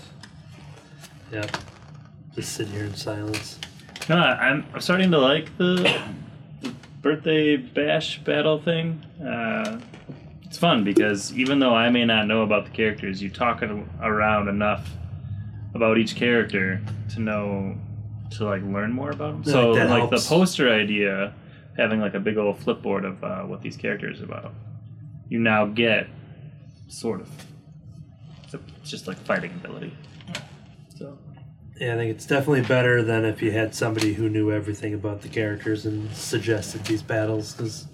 Yep. 1.33 1.57
just 2.35 2.53
sit 2.53 2.69
here 2.69 2.85
in 2.85 2.95
silence. 2.95 3.59
No, 4.09 4.17
I'm, 4.17 4.67
I'm 4.75 4.81
starting 4.81 5.11
to 5.13 5.19
like 5.19 5.57
the, 5.57 6.01
the 6.61 6.75
birthday 7.01 7.57
bash 7.57 8.19
battle 8.19 8.61
thing. 8.61 9.03
Uh, 9.27 9.81
it's 10.43 10.59
fun 10.59 10.85
because 10.85 11.33
even 11.33 11.59
though 11.61 11.75
I 11.75 11.89
may 11.89 12.05
not 12.05 12.27
know 12.27 12.43
about 12.43 12.67
the 12.67 12.71
characters, 12.73 13.23
you 13.23 13.31
talk 13.31 13.63
around 13.63 14.49
enough 14.49 14.87
about 15.75 15.97
each 15.97 16.15
character 16.15 16.83
to 17.15 17.21
know 17.21 17.77
to 18.39 18.45
like 18.45 18.63
learn 18.63 18.93
more 18.93 19.11
about 19.11 19.45
them. 19.45 19.53
So 19.53 19.71
like, 19.73 19.89
like 19.89 20.11
the 20.11 20.25
poster 20.27 20.73
idea, 20.73 21.35
having 21.77 22.01
like 22.01 22.15
a 22.15 22.21
big 22.21 22.37
old 22.37 22.61
flipboard 22.61 23.05
of 23.05 23.23
uh, 23.23 23.43
what 23.43 23.63
these 23.63 23.77
characters 23.77 24.21
are 24.21 24.25
about, 24.25 24.55
you 25.29 25.39
now 25.39 25.67
get 25.67 26.09
sort 26.89 27.21
of. 27.21 27.31
It's, 28.45 28.55
it's 28.55 28.91
just 28.91 29.07
like 29.07 29.19
fighting 29.19 29.53
ability. 29.53 29.97
So 30.97 31.19
Yeah, 31.81 31.95
I 31.95 31.97
think 31.97 32.11
it's 32.11 32.27
definitely 32.27 32.63
better 32.63 33.03
than 33.03 33.25
if 33.25 33.43
you 33.43 33.51
had 33.51 33.75
somebody 33.75 34.15
who 34.15 34.29
knew 34.29 34.53
everything 34.53 34.95
about 34.95 35.23
the 35.23 35.29
characters 35.29 35.87
and 35.87 36.13
suggested 36.15 36.85
these 36.85 37.03
battles, 37.03 37.55
because 37.55 37.89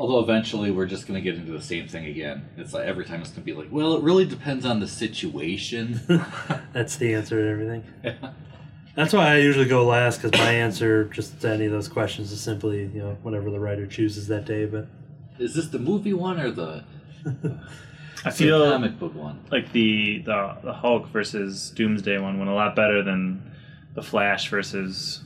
Although 0.00 0.20
eventually 0.20 0.70
we're 0.70 0.86
just 0.86 1.06
going 1.06 1.16
to 1.16 1.20
get 1.20 1.38
into 1.38 1.52
the 1.52 1.60
same 1.60 1.86
thing 1.86 2.06
again. 2.06 2.48
It's 2.56 2.72
like 2.72 2.86
every 2.86 3.04
time 3.04 3.20
it's 3.20 3.28
going 3.28 3.42
to 3.42 3.44
be 3.44 3.52
like, 3.52 3.68
well, 3.70 3.96
it 3.96 4.02
really 4.02 4.24
depends 4.24 4.64
on 4.64 4.80
the 4.80 4.88
situation. 4.88 6.00
That's 6.72 6.96
the 6.96 7.12
answer 7.12 7.36
to 7.36 7.46
everything. 7.46 7.84
That's 8.96 9.12
why 9.12 9.32
I 9.34 9.36
usually 9.38 9.66
go 9.66 9.84
last 9.86 10.20
because 10.20 10.38
my 10.38 10.52
answer 10.52 11.04
just 11.04 11.40
to 11.42 11.50
any 11.50 11.66
of 11.66 11.72
those 11.72 11.88
questions 11.88 12.32
is 12.32 12.40
simply 12.40 12.86
you 12.92 13.00
know 13.00 13.16
whatever 13.22 13.50
the 13.50 13.60
writer 13.60 13.86
chooses 13.86 14.26
that 14.28 14.44
day. 14.44 14.66
But 14.66 14.86
Is 15.38 15.54
this 15.54 15.68
the 15.68 15.78
movie 15.78 16.12
one 16.12 16.40
or 16.40 16.50
the, 16.50 16.84
I 18.24 18.30
the 18.30 18.30
feel 18.32 18.70
comic 18.70 18.98
book 18.98 19.14
one? 19.14 19.44
like 19.50 19.72
the, 19.72 20.18
the 20.22 20.56
the 20.62 20.72
Hulk 20.72 21.08
versus 21.08 21.70
Doomsday 21.70 22.18
one 22.18 22.38
went 22.38 22.50
a 22.50 22.54
lot 22.54 22.74
better 22.76 23.02
than 23.02 23.52
the 23.94 24.02
Flash 24.02 24.50
versus 24.50 25.22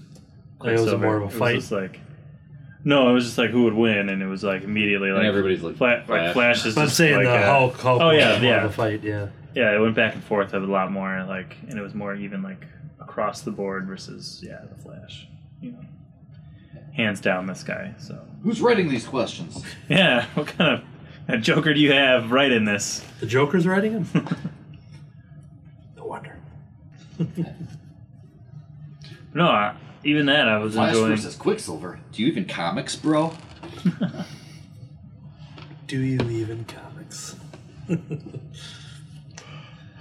Like, 0.61 0.69
it 0.69 0.73
was 0.73 0.81
Quicksilver. 0.83 1.05
more 1.07 1.17
of 1.17 1.35
a 1.35 1.39
fight. 1.39 1.53
It 1.53 1.57
was 1.57 1.69
fight? 1.71 1.81
like 1.81 2.01
no, 2.87 3.09
it 3.09 3.15
was 3.15 3.25
just 3.25 3.39
like 3.39 3.49
who 3.49 3.65
would 3.65 3.73
win, 3.73 4.11
and 4.11 4.23
it 4.23 4.27
was 4.27 4.45
like 4.45 4.63
immediately 4.63 5.09
like 5.11 5.21
and 5.21 5.27
everybody's 5.27 5.63
like, 5.63 5.77
Fla- 5.77 6.03
Flash. 6.05 6.09
like 6.27 6.33
Flash 6.35 6.67
is 6.67 6.77
I'm 6.77 6.85
just 6.85 6.99
saying 6.99 7.15
like 7.17 7.25
the 7.25 7.43
a- 7.43 7.47
Hulk, 7.51 7.77
Hulk 7.81 8.03
Oh, 8.03 8.09
was 8.09 8.19
yeah, 8.19 8.33
more 8.39 8.51
yeah. 8.51 8.65
of 8.65 8.71
a 8.71 8.73
fight. 8.75 9.03
Yeah, 9.03 9.29
Yeah, 9.55 9.75
it 9.75 9.79
went 9.81 9.95
back 9.95 10.15
and 10.15 10.23
forth 10.23 10.53
a 10.53 10.59
lot 10.59 10.93
more 10.93 11.25
like, 11.27 11.57
and 11.69 11.79
it 11.79 11.83
was 11.83 11.95
more 11.95 12.15
even 12.15 12.43
like 12.43 12.63
across 13.05 13.43
the 13.43 13.51
board 13.51 13.87
versus 13.87 14.41
yeah 14.43 14.61
the 14.69 14.83
Flash. 14.83 15.29
You 15.61 15.73
know, 15.73 15.85
hands 16.97 17.21
down 17.21 17.47
this 17.47 17.63
guy. 17.63 17.95
So 17.99 18.21
Who's 18.43 18.61
writing 18.61 18.89
these 18.89 19.07
questions? 19.07 19.65
yeah, 19.89 20.27
what 20.35 20.47
kind 20.49 20.75
of 20.75 20.85
a 21.29 21.39
Joker 21.39 21.73
do 21.75 21.81
you 21.81 21.93
have 21.93 22.31
right 22.33 22.51
in 22.51 22.65
this? 22.65 23.05
the 23.21 23.27
Joker's 23.27 23.67
writing 23.67 23.93
him. 23.93 24.07
no 25.97 26.05
wonder. 26.05 26.37
No, 29.37 29.47
I, 29.49 29.75
even 30.05 30.27
that 30.27 30.49
I 30.49 30.59
was 30.59 30.75
Flash 30.75 30.91
enjoying. 30.95 31.17
versus 31.17 31.35
Quicksilver. 31.35 31.99
Do 32.13 32.23
you 32.23 32.29
even 32.29 32.45
comics, 32.45 32.95
bro? 32.95 33.33
Do 35.89 36.01
you 36.01 36.21
even 36.21 36.65
comics? 36.67 37.35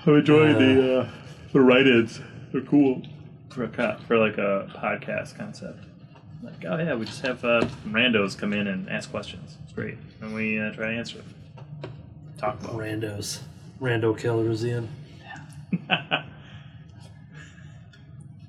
I'm 0.05 0.15
enjoying 0.17 0.59
the 0.59 0.99
uh, 0.99 1.09
the 1.51 1.61
write-ins. 1.61 2.19
They're 2.53 2.61
cool 2.61 3.01
for 3.49 3.65
a 3.65 3.67
co- 3.67 3.97
for 4.07 4.17
like 4.17 4.37
a 4.37 4.69
podcast 4.73 5.35
concept. 5.37 5.83
Like, 6.41 6.63
oh 6.69 6.77
yeah, 6.77 6.93
we 6.95 7.05
just 7.05 7.21
have 7.21 7.43
uh, 7.43 7.67
randos 7.87 8.37
come 8.37 8.53
in 8.53 8.67
and 8.67 8.87
ask 8.89 9.09
questions. 9.11 9.57
It's 9.63 9.73
great, 9.73 9.97
and 10.21 10.33
we 10.33 10.59
uh, 10.59 10.71
try 10.71 10.91
to 10.91 10.97
answer 10.97 11.17
them. 11.17 11.33
Talk 12.37 12.59
about. 12.63 12.75
it. 12.75 12.77
Randos, 13.01 13.39
Rando 13.81 14.17
Calrissian. 14.17 14.87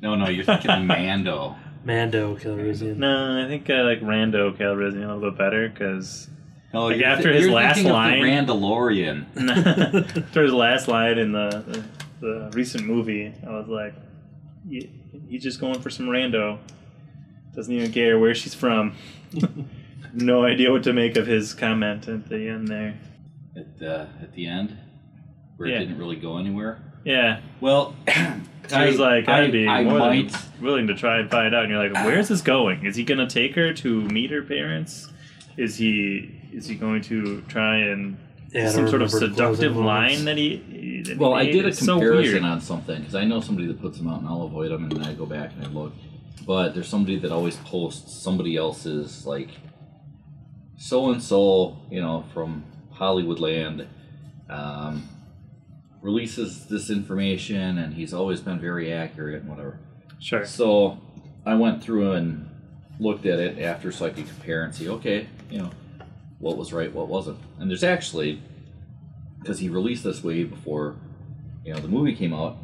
No, 0.03 0.15
no, 0.17 0.29
you're 0.29 0.45
thinking 0.45 0.87
Mando. 0.87 1.57
Mando 1.85 2.37
Calrissian. 2.37 2.97
no, 2.97 3.43
I 3.43 3.49
think 3.49 3.69
I 3.71 3.81
like 3.83 4.01
Rando 4.03 4.55
Calrissian 4.57 5.05
a 5.09 5.15
little 5.15 5.31
bit 5.31 5.39
better 5.39 5.69
because 5.69 6.29
No, 6.75 6.87
Like, 6.89 6.99
you're 6.99 7.07
after 7.09 7.31
thi- 7.31 7.37
his 7.37 7.45
you're 7.47 7.55
last 7.55 7.75
thinking 7.77 7.91
of 7.91 7.97
line- 7.97 8.21
the 8.21 8.27
Randalorian. 8.29 10.17
after 10.27 10.43
his 10.43 10.53
last 10.53 10.89
line 10.89 11.17
in 11.19 11.33
the, 11.33 11.85
the 12.21 12.49
the 12.51 12.57
recent 12.57 12.85
movie, 12.87 13.33
I 13.47 13.51
was 13.51 13.69
like, 13.69 13.95
he, 14.69 14.91
he's 15.29 15.43
just 15.43 15.61
going 15.61 15.81
for 15.81 15.91
some 15.91 16.07
rando. 16.07 16.59
Doesn't 17.55 17.73
even 17.73 17.93
care 17.93 18.19
where 18.19 18.35
she's 18.35 18.55
from. 18.55 18.95
no 20.13 20.45
idea 20.45 20.71
what 20.73 20.83
to 20.85 20.93
make 20.93 21.17
of 21.17 21.27
his 21.27 21.55
comment 21.55 22.09
at 22.09 22.29
the 22.29 22.49
end 22.49 22.69
there. 22.69 22.99
At 23.57 23.79
the 23.79 24.09
at 24.23 24.33
the 24.35 24.47
end, 24.47 24.77
where 25.57 25.69
Yeah. 25.69 25.77
it 25.77 25.81
didn't 25.81 25.99
really 25.99 26.17
go 26.17 26.39
anywhere. 26.39 26.81
Yeah, 27.05 27.41
Well, 27.61 27.95
she 28.09 28.77
was 28.87 28.99
like, 28.99 29.29
I'd 29.29 29.53
be 29.53 29.69
I 29.69 29.85
more 29.85 29.99
might. 29.99 30.31
than 30.31 30.41
willing 30.63 30.87
to 30.87 30.95
try 30.95 31.19
and 31.19 31.31
find 31.31 31.55
out. 31.55 31.65
And 31.65 31.73
you're 31.73 31.87
like, 31.91 32.05
where's 32.07 32.29
this 32.29 32.41
going? 32.41 32.87
Is 32.87 32.97
he 32.97 33.05
gonna 33.05 33.29
take 33.29 33.55
her 33.57 33.73
to 33.75 34.01
meet 34.05 34.31
her 34.31 34.43
parents? 34.43 35.11
Is 35.57 35.77
he 35.77 36.41
is 36.53 36.67
he 36.67 36.75
going 36.75 37.03
to 37.03 37.43
try 37.43 37.77
and 37.79 38.17
Yeah, 38.53 38.71
some 38.71 38.89
sort 38.89 39.03
of 39.03 39.13
remember 39.13 39.27
the 39.29 39.35
seductive 39.35 39.77
moments. 39.77 40.17
line 40.17 40.25
that 40.25 40.39
he? 40.39 40.94
That 41.05 41.13
he 41.15 41.19
Well, 41.19 41.35
I 41.35 41.47
did 41.47 41.65
a 41.65 41.69
It's 41.69 41.79
so 41.79 41.95
comparison 41.99 42.43
weird. 42.43 42.45
on 42.45 42.61
something 42.61 42.99
because 43.01 43.15
I 43.15 43.25
know 43.25 43.41
somebody 43.41 43.67
that 43.69 43.81
puts 43.81 43.99
them 43.99 44.09
out, 44.09 44.21
and 44.21 44.29
I'll 44.29 44.43
avoid 44.43 44.71
them, 44.71 44.85
and 44.85 44.93
then 44.93 45.05
I 45.05 45.15
go 45.15 45.27
back 45.27 45.53
and 45.57 45.65
I 45.65 45.69
look. 45.69 45.93
But 46.47 46.75
there's 46.75 46.89
somebody 46.89 47.19
that 47.21 47.33
always 47.33 47.57
posts 47.57 48.13
somebody 48.15 48.57
else's 48.57 49.25
like 49.27 49.49
so 50.77 51.11
and 51.11 51.23
so, 51.23 51.79
you 51.91 52.01
know, 52.01 52.25
from 52.35 52.65
Hollywood 52.91 53.39
land, 53.39 53.87
um, 54.51 55.09
releases 56.03 56.67
this 56.67 56.91
information, 56.91 57.79
and 57.79 57.95
he's 57.95 58.13
always 58.13 58.41
been 58.41 58.59
very 58.59 58.93
accurate 58.93 59.41
and 59.43 59.49
whatever. 59.49 59.79
Sure. 60.19 60.45
So 60.45 61.01
I 61.47 61.55
went 61.55 61.83
through 61.83 62.13
and 62.13 62.51
looked 63.01 63.27
at 63.27 63.39
it 63.39 63.59
after 63.59 63.91
so 63.93 64.07
I 64.07 64.11
could 64.11 64.27
compare 64.29 64.65
and 64.65 64.75
see, 64.75 64.89
okay, 64.89 65.27
you 65.51 65.59
know, 65.59 65.71
what 66.39 66.57
was 66.57 66.73
right, 66.73 66.93
what 66.93 67.09
wasn't. 67.09 67.39
And 67.59 67.71
there's 67.71 67.85
actually, 67.85 68.43
because 69.45 69.59
he 69.59 69.69
released 69.69 70.03
this 70.03 70.25
way 70.25 70.43
before, 70.43 70.97
you 71.67 71.75
know, 71.75 71.79
the 71.79 71.89
movie 71.89 72.15
came 72.15 72.33
out, 72.33 72.57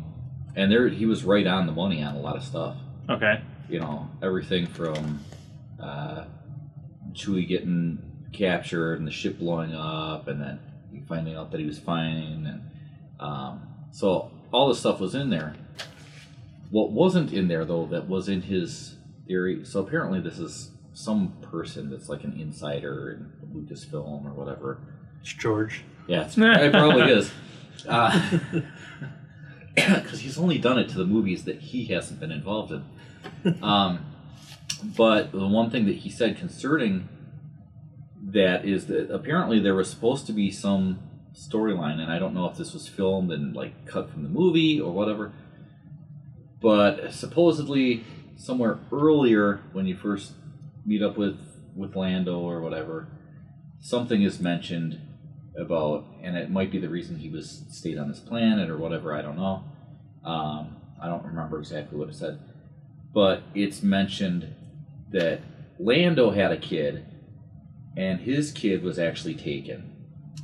and 0.57 0.73
there 0.73 0.89
he 0.89 1.05
was 1.05 1.25
right 1.25 1.47
on 1.47 1.67
the 1.67 1.73
money 1.73 2.03
on 2.03 2.17
a 2.17 2.21
lot 2.21 2.37
of 2.37 2.43
stuff. 2.43 2.75
Okay. 3.09 3.43
You 3.69 3.81
know, 3.81 4.09
everything 4.23 4.67
from 4.67 5.21
uh, 5.79 6.25
Chewie 7.13 7.47
getting 7.47 8.03
captured 8.33 8.95
and 8.95 9.07
the 9.07 9.11
ship 9.13 9.39
blowing 9.39 9.75
up, 9.75 10.27
and 10.27 10.41
then 10.41 10.59
finding 11.07 11.37
out 11.37 11.51
that 11.51 11.61
he 11.61 11.67
was 11.67 11.79
fine, 11.79 12.47
and 12.47 12.71
um, 13.21 13.69
so 13.91 14.31
all 14.51 14.69
this 14.69 14.79
stuff 14.79 15.01
was 15.01 15.15
in 15.15 15.29
there. 15.29 15.55
What 16.71 16.93
wasn't 16.93 17.33
in 17.33 17.49
there 17.49 17.67
though, 17.67 17.87
that 17.87 18.09
was 18.09 18.29
in 18.29 18.41
his 18.43 18.97
theory. 19.27 19.65
So 19.65 19.81
apparently, 19.81 20.21
this 20.21 20.39
is 20.39 20.71
some 20.95 21.35
person 21.43 21.91
that's 21.91 22.09
like 22.09 22.25
an 22.25 22.41
insider 22.41 23.11
in 23.11 23.51
Lucasfilm 23.55 24.25
or 24.25 24.33
whatever. 24.33 24.81
It's 25.21 25.33
George. 25.35 25.83
Yeah, 26.07 26.29
it 26.37 26.73
probably 26.73 27.13
is. 27.13 27.33
Because 29.75 30.21
he's 30.21 30.37
only 30.37 30.59
done 30.59 30.79
it 30.79 30.89
to 30.91 30.99
the 30.99 31.07
movies 31.07 31.45
that 31.45 31.61
he 31.61 31.87
hasn't 31.87 32.21
been 32.21 32.33
involved 32.33 32.73
in. 32.73 33.63
Um, 33.63 34.05
but 34.83 35.33
the 35.33 35.47
one 35.47 35.71
thing 35.71 35.87
that 35.87 35.97
he 35.97 36.11
said 36.11 36.37
concerning 36.37 37.09
that 38.23 38.65
is 38.65 38.87
that 38.87 39.11
apparently 39.11 39.61
there 39.61 39.75
was 39.75 39.89
supposed 39.89 40.27
to 40.27 40.33
be 40.33 40.51
some 40.51 40.99
storyline, 41.35 41.99
and 41.99 42.11
I 42.11 42.19
don't 42.19 42.35
know 42.35 42.47
if 42.47 42.57
this 42.57 42.73
was 42.75 42.89
filmed 42.89 43.31
and 43.31 43.55
like 43.55 43.87
cut 43.87 44.11
from 44.11 44.23
the 44.23 44.29
movie 44.29 44.81
or 44.81 44.93
whatever. 44.93 45.33
But 46.61 47.13
supposedly, 47.13 48.05
somewhere 48.37 48.79
earlier 48.93 49.61
when 49.73 49.87
you 49.87 49.97
first 49.97 50.33
meet 50.85 51.03
up 51.03 51.17
with 51.17 51.39
with 51.75 51.97
Lando 51.97 52.39
or 52.39 52.61
whatever, 52.61 53.09
something 53.81 54.23
is 54.23 54.41
mentioned 54.41 55.01
about, 55.59 56.05
and 56.23 56.37
it 56.37 56.51
might 56.51 56.71
be 56.71 56.79
the 56.79 56.89
reason 56.89 57.17
he 57.19 57.29
was 57.29 57.65
stayed 57.71 57.99
on 57.99 58.09
this 58.09 58.21
planet 58.21 58.71
or 58.71 58.79
whatever. 58.79 59.15
I 59.15 59.23
don't 59.23 59.37
know. 59.37 59.65
Um, 60.25 60.77
I 61.03 61.07
don't 61.07 61.25
remember 61.25 61.59
exactly 61.59 61.99
what 61.99 62.09
it 62.09 62.15
said, 62.15 62.39
but 63.13 63.43
it's 63.55 63.83
mentioned 63.83 64.55
that 65.11 65.41
Lando 65.79 66.31
had 66.31 66.53
a 66.53 66.57
kid, 66.57 67.05
and 67.97 68.21
his 68.21 68.53
kid 68.53 68.83
was 68.83 68.99
actually 68.99 69.35
taken. 69.35 69.91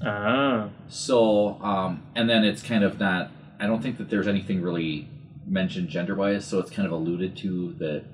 Ah. 0.04 0.70
So, 0.88 1.60
um, 1.62 2.02
and 2.14 2.28
then 2.28 2.44
it's 2.44 2.62
kind 2.62 2.84
of 2.84 2.98
not. 2.98 3.30
I 3.60 3.66
don't 3.66 3.82
think 3.82 3.98
that 3.98 4.10
there's 4.10 4.28
anything 4.28 4.60
really 4.60 5.08
mentioned 5.46 5.88
gender 5.88 6.14
wise, 6.14 6.44
so 6.46 6.58
it's 6.58 6.70
kind 6.70 6.86
of 6.86 6.92
alluded 6.92 7.36
to 7.38 7.74
that. 7.74 8.04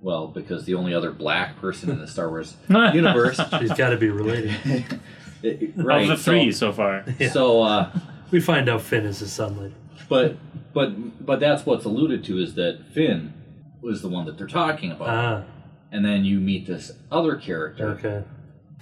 Well, 0.00 0.28
because 0.28 0.64
the 0.64 0.74
only 0.74 0.94
other 0.94 1.10
black 1.10 1.58
person 1.58 1.90
in 1.90 1.98
the 1.98 2.06
Star 2.06 2.28
Wars 2.28 2.56
universe, 2.68 3.40
She's 3.58 3.72
got 3.72 3.90
to 3.90 3.96
be 3.96 4.08
related. 4.10 4.54
it- 5.42 5.72
right? 5.76 6.02
of 6.02 6.16
the 6.18 6.22
three 6.22 6.52
So, 6.52 6.70
so 6.70 6.72
far. 6.72 7.04
Yeah. 7.18 7.30
so 7.30 7.62
uh, 7.62 7.90
we 8.30 8.40
find 8.40 8.68
out 8.68 8.82
Finn 8.82 9.04
is 9.06 9.18
his 9.20 9.32
son 9.32 9.58
later. 9.58 9.74
but 10.08 10.36
but 10.74 11.24
but 11.24 11.40
that's 11.40 11.64
what's 11.66 11.84
alluded 11.84 12.24
to 12.24 12.38
is 12.38 12.54
that 12.54 12.84
Finn 12.92 13.32
was 13.80 14.02
the 14.02 14.08
one 14.08 14.26
that 14.26 14.36
they're 14.38 14.46
talking 14.46 14.90
about, 14.90 15.08
Ah, 15.08 15.44
and 15.92 16.04
then 16.04 16.24
you 16.24 16.40
meet 16.40 16.66
this 16.66 16.92
other 17.10 17.36
character, 17.36 17.88
okay. 17.90 18.24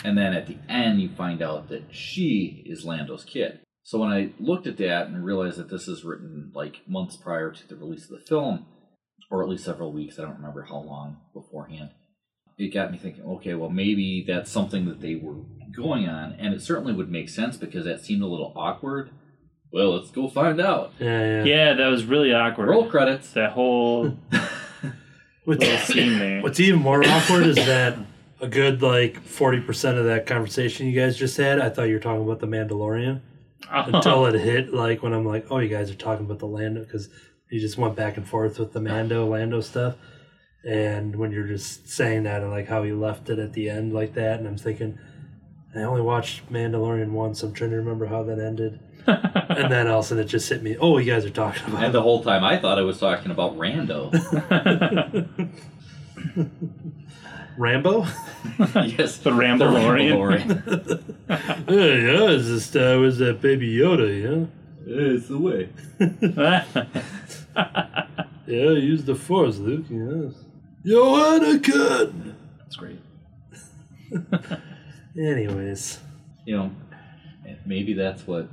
and 0.04 0.16
then 0.16 0.32
at 0.32 0.46
the 0.46 0.57
end 0.68 1.00
you 1.00 1.09
find 1.11 1.42
out 1.42 1.68
that 1.68 1.84
she 1.94 2.62
is 2.66 2.84
Lando's 2.84 3.24
kid. 3.24 3.61
So 3.82 3.98
when 3.98 4.11
I 4.11 4.30
looked 4.40 4.66
at 4.66 4.78
that 4.78 5.07
and 5.07 5.24
realized 5.24 5.59
that 5.59 5.68
this 5.70 5.86
is 5.86 6.02
written 6.04 6.50
like 6.54 6.80
months 6.88 7.16
prior 7.16 7.52
to 7.52 7.68
the 7.68 7.76
release 7.76 8.04
of 8.11 8.18
the 8.18 8.24
film, 8.26 8.66
or 9.30 9.42
at 9.42 9.48
least 9.48 9.64
several 9.64 9.92
weeks, 9.92 10.18
I 10.18 10.22
don't 10.22 10.36
remember 10.36 10.62
how 10.62 10.78
long 10.78 11.18
beforehand, 11.32 11.90
it 12.57 12.68
got 12.72 12.90
me 12.90 12.98
thinking, 12.98 13.24
okay, 13.24 13.54
well 13.54 13.70
maybe 13.70 14.24
that's 14.26 14.50
something 14.50 14.86
that 14.86 15.00
they 15.00 15.14
were 15.14 15.36
going 15.72 16.09
on, 16.09 16.32
and 16.38 16.54
it 16.54 16.62
certainly 16.62 16.92
would 16.92 17.11
make 17.11 17.28
sense 17.28 17.57
because 17.57 17.84
that 17.84 18.04
seemed 18.04 18.22
a 18.22 18.26
little 18.26 18.52
awkward. 18.57 19.11
Well, 19.72 19.96
let's 19.96 20.11
go 20.11 20.28
find 20.28 20.61
out. 20.61 20.92
Yeah, 20.98 21.20
yeah. 21.20 21.44
Yeah, 21.44 21.74
that 21.74 21.88
was 21.88 22.04
really 22.04 22.32
awkward. 22.32 22.68
Roll 22.68 22.88
credits. 22.88 23.32
That 23.32 23.52
whole 23.52 24.16
What- 25.44 25.61
little 25.61 25.78
scene 25.78 26.18
there. 26.18 26.40
What's 26.40 26.61
even 26.61 26.80
more 26.80 27.07
awkward 27.07 27.46
is 27.46 27.57
that 27.57 27.98
a 28.40 28.48
good 28.48 28.82
like 28.82 29.22
forty 29.22 29.61
percent 29.61 29.98
of 29.98 30.04
that 30.07 30.26
conversation 30.26 30.86
you 30.86 30.98
guys 30.98 31.16
just 31.16 31.36
had, 31.36 31.61
I 31.61 31.68
thought 31.68 31.84
you 31.84 31.94
were 31.94 32.00
talking 32.00 32.22
about 32.22 32.40
the 32.40 32.46
Mandalorian 32.46 33.20
uh-huh. 33.70 33.90
until 33.94 34.26
it 34.26 34.34
hit 34.40 34.72
like 34.72 35.02
when 35.02 35.12
I'm 35.12 35.24
like, 35.24 35.46
oh, 35.50 35.59
you 35.59 35.68
guys 35.68 35.90
are 35.90 35.94
talking 35.94 36.26
about 36.26 36.38
the 36.38 36.46
Lando 36.46 36.82
because 36.84 37.09
you 37.50 37.61
just 37.61 37.78
went 37.78 37.96
back 37.96 38.16
and 38.16 38.26
forth 38.26 38.59
with 38.59 38.72
the 38.72 38.80
Mando 38.80 39.26
Lando 39.26 39.61
stuff, 39.61 39.96
and 40.66 41.14
when 41.14 41.30
you're 41.30 41.46
just 41.46 41.88
saying 41.88 42.24
that 42.24 42.42
and 42.42 42.50
like 42.50 42.66
how 42.66 42.82
he 42.82 42.92
left 42.92 43.30
it 43.30 43.38
at 43.38 43.52
the 43.52 43.70
end 43.70 43.92
like 43.92 44.14
that, 44.14 44.40
and 44.40 44.48
I'm 44.48 44.58
thinking, 44.58 44.98
I 45.74 45.82
only 45.82 46.02
watched 46.02 46.50
Mandalorian 46.52 47.10
once. 47.10 47.42
I'm 47.42 47.52
trying 47.52 47.70
to 47.70 47.76
remember 47.76 48.06
how 48.06 48.24
that 48.24 48.38
ended. 48.40 48.80
and 49.06 49.70
then 49.70 49.86
all 49.86 50.00
of 50.00 50.04
a 50.04 50.08
sudden 50.08 50.24
it 50.24 50.26
just 50.26 50.48
hit 50.48 50.62
me. 50.64 50.76
Oh, 50.78 50.98
you 50.98 51.08
guys 51.10 51.24
are 51.24 51.30
talking 51.30 51.62
about. 51.68 51.84
And 51.84 51.94
the 51.94 52.02
whole 52.02 52.24
time 52.24 52.42
I 52.42 52.58
thought 52.58 52.78
I 52.78 52.82
was 52.82 52.98
talking 52.98 53.30
about 53.30 53.56
Rando. 53.56 54.10
Rambo? 57.56 58.02
yes, 58.98 59.18
The 59.18 59.30
Rambalorian. 59.30 60.64
Rambalorian. 60.64 61.14
yeah, 61.28 61.76
yeah, 61.76 62.30
it's 62.30 62.46
just 62.46 62.76
uh, 62.76 62.98
was 63.00 63.18
that 63.18 63.40
Baby 63.40 63.76
Yoda, 63.76 64.08
yeah. 64.10 64.46
it's 64.86 65.28
the 65.28 65.38
way. 65.38 65.68
Yeah, 68.46 68.70
use 68.70 69.04
the 69.04 69.14
Force, 69.14 69.58
Luke. 69.58 69.86
Yes. 69.88 70.34
Yo, 70.87 71.03
Anakin. 71.16 72.34
That's 72.61 72.76
great. 72.76 73.01
Anyways, 75.18 75.99
You 76.45 76.57
know, 76.57 76.70
maybe 77.64 77.93
that's 77.93 78.24
what 78.24 78.49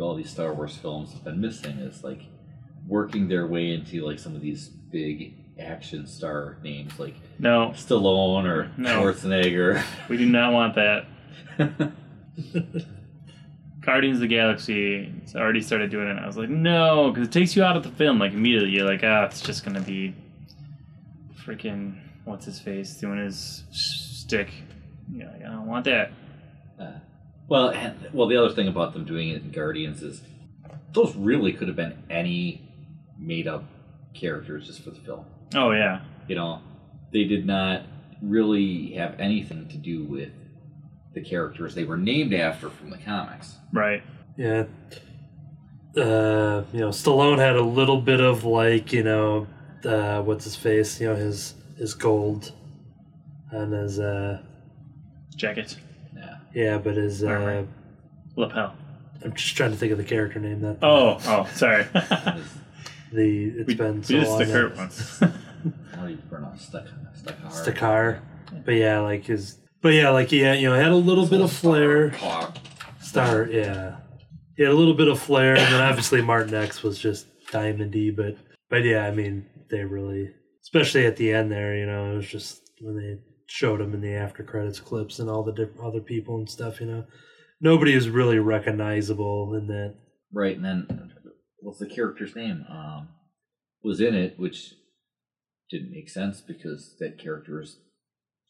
all 0.00 0.16
these 0.16 0.30
Star 0.30 0.52
Wars 0.52 0.76
films 0.76 1.12
have 1.12 1.22
been 1.22 1.40
missing 1.40 1.78
is 1.78 2.02
like 2.02 2.22
working 2.88 3.28
their 3.28 3.46
way 3.46 3.70
into 3.70 4.04
like 4.04 4.18
some 4.18 4.34
of 4.34 4.42
these 4.42 4.66
big 4.68 5.36
action 5.60 6.08
star 6.08 6.56
names 6.64 6.98
like 6.98 7.14
no, 7.38 7.68
Stallone 7.76 8.46
or 8.50 8.72
No. 8.76 9.02
Schwarzenegger. 9.02 9.80
we 10.08 10.16
do 10.16 10.26
not 10.26 10.52
want 10.52 10.74
that. 10.74 11.06
Guardians 13.80 14.16
of 14.16 14.22
the 14.22 14.26
Galaxy 14.26 15.12
it's 15.22 15.36
already 15.36 15.60
started 15.60 15.92
doing 15.92 16.08
it. 16.08 16.10
and 16.16 16.20
I 16.20 16.26
was 16.26 16.36
like, 16.36 16.48
no, 16.48 17.12
because 17.12 17.28
it 17.28 17.32
takes 17.32 17.54
you 17.54 17.62
out 17.62 17.76
of 17.76 17.84
the 17.84 17.90
film 17.90 18.18
like 18.18 18.32
immediately. 18.32 18.70
You're 18.70 18.90
like, 18.90 19.04
ah, 19.04 19.26
it's 19.26 19.40
just 19.40 19.64
gonna 19.64 19.80
be 19.82 20.16
freaking 21.50 21.98
what's 22.24 22.46
his 22.46 22.60
face 22.60 22.94
doing 22.94 23.18
his 23.18 23.64
stick. 23.70 24.50
Yeah, 25.12 25.26
like, 25.26 25.40
I 25.42 25.48
don't 25.48 25.66
want 25.66 25.84
that. 25.86 26.12
Uh, 26.80 26.92
well, 27.48 27.70
and, 27.70 27.96
well, 28.12 28.28
the 28.28 28.36
other 28.36 28.54
thing 28.54 28.68
about 28.68 28.92
them 28.92 29.04
doing 29.04 29.30
it 29.30 29.42
in 29.42 29.50
Guardians 29.50 30.02
is 30.02 30.22
those 30.92 31.14
really 31.16 31.52
could 31.52 31.68
have 31.68 31.76
been 31.76 32.02
any 32.08 32.62
made-up 33.18 33.64
characters 34.14 34.66
just 34.66 34.82
for 34.82 34.90
the 34.90 35.00
film. 35.00 35.24
Oh 35.54 35.72
yeah, 35.72 36.02
You 36.28 36.36
know, 36.36 36.60
they 37.12 37.24
did 37.24 37.44
not 37.44 37.82
really 38.22 38.92
have 38.92 39.18
anything 39.18 39.68
to 39.68 39.76
do 39.76 40.04
with 40.04 40.30
the 41.14 41.20
characters 41.20 41.74
they 41.74 41.84
were 41.84 41.96
named 41.96 42.32
after 42.32 42.70
from 42.70 42.90
the 42.90 42.98
comics. 42.98 43.56
right. 43.72 44.02
yeah. 44.36 44.64
Uh, 45.96 46.62
you 46.72 46.78
know, 46.78 46.90
Stallone 46.90 47.38
had 47.38 47.56
a 47.56 47.64
little 47.64 48.00
bit 48.00 48.20
of 48.20 48.44
like, 48.44 48.92
you 48.92 49.02
know, 49.02 49.48
uh, 49.84 50.22
what's 50.22 50.44
his 50.44 50.56
face? 50.56 51.00
You 51.00 51.08
know, 51.08 51.16
his 51.16 51.54
his 51.76 51.94
gold 51.94 52.52
and 53.50 53.72
his 53.72 53.98
uh, 53.98 54.40
Jacket, 55.36 55.76
Yeah. 56.14 56.36
yeah, 56.54 56.78
but 56.78 56.96
his 56.96 57.24
uh, 57.24 57.64
lapel. 58.36 58.74
I'm 59.24 59.34
just 59.34 59.56
trying 59.56 59.70
to 59.72 59.76
think 59.76 59.92
of 59.92 59.98
the 59.98 60.04
character 60.04 60.38
name. 60.38 60.60
That 60.62 60.78
Oh, 60.82 61.18
oh, 61.26 61.48
sorry. 61.54 61.84
the 63.12 63.52
it's 63.56 63.66
we 63.66 63.74
been 63.74 63.96
we 63.98 64.02
so 64.04 64.14
did 64.14 64.26
long. 64.28 64.36
stick 64.36 64.48
that- 64.48 64.54
hurt 64.54 64.76
once. 64.76 65.20
How 65.94 66.06
do 66.06 66.12
you 66.12 66.18
pronounce 66.28 66.66
stuck? 66.66 66.86
Stuck 67.14 67.36
Stakar. 67.50 68.20
But 68.64 68.72
yeah, 68.72 69.00
like 69.00 69.24
his. 69.26 69.58
But 69.82 69.90
yeah, 69.94 70.10
like 70.10 70.28
he 70.28 70.40
had, 70.40 70.58
you 70.60 70.68
know 70.70 70.76
had 70.76 70.92
a 70.92 70.96
little 70.96 71.26
bit 71.26 71.40
of 71.40 71.52
flair. 71.52 72.12
Star, 73.00 73.46
yeah, 73.46 73.96
he 74.56 74.62
had 74.62 74.72
a 74.72 74.74
little 74.74 74.94
bit 74.94 75.08
of 75.08 75.18
flair, 75.18 75.56
and 75.56 75.72
then 75.72 75.80
obviously 75.80 76.20
Martinex 76.22 76.82
was 76.82 76.98
just 76.98 77.26
diamondy. 77.50 78.14
But 78.14 78.36
but 78.68 78.84
yeah, 78.84 79.04
I 79.06 79.10
mean 79.10 79.46
they 79.70 79.84
really, 79.84 80.30
especially 80.62 81.06
at 81.06 81.16
the 81.16 81.32
end 81.32 81.50
there, 81.50 81.76
you 81.76 81.86
know, 81.86 82.12
it 82.12 82.16
was 82.16 82.28
just 82.28 82.60
when 82.80 82.96
they 82.96 83.18
showed 83.46 83.80
him 83.80 83.94
in 83.94 84.00
the 84.00 84.14
after 84.14 84.42
credits 84.42 84.80
clips 84.80 85.18
and 85.18 85.28
all 85.28 85.42
the 85.42 85.52
different 85.52 85.80
other 85.86 86.00
people 86.00 86.36
and 86.38 86.48
stuff. 86.48 86.80
You 86.80 86.86
know, 86.86 87.04
nobody 87.60 87.94
is 87.94 88.08
really 88.08 88.38
recognizable 88.38 89.54
in 89.54 89.66
that. 89.68 89.94
Right, 90.32 90.56
and 90.56 90.64
then 90.64 91.12
what's 91.60 91.78
the 91.80 91.88
character's 91.88 92.36
name? 92.36 92.64
Um, 92.70 93.08
was 93.82 94.00
in 94.00 94.14
it, 94.14 94.38
which 94.38 94.74
didn't 95.70 95.90
make 95.92 96.08
sense 96.08 96.40
because 96.40 96.96
that 97.00 97.18
character 97.18 97.60
is 97.60 97.78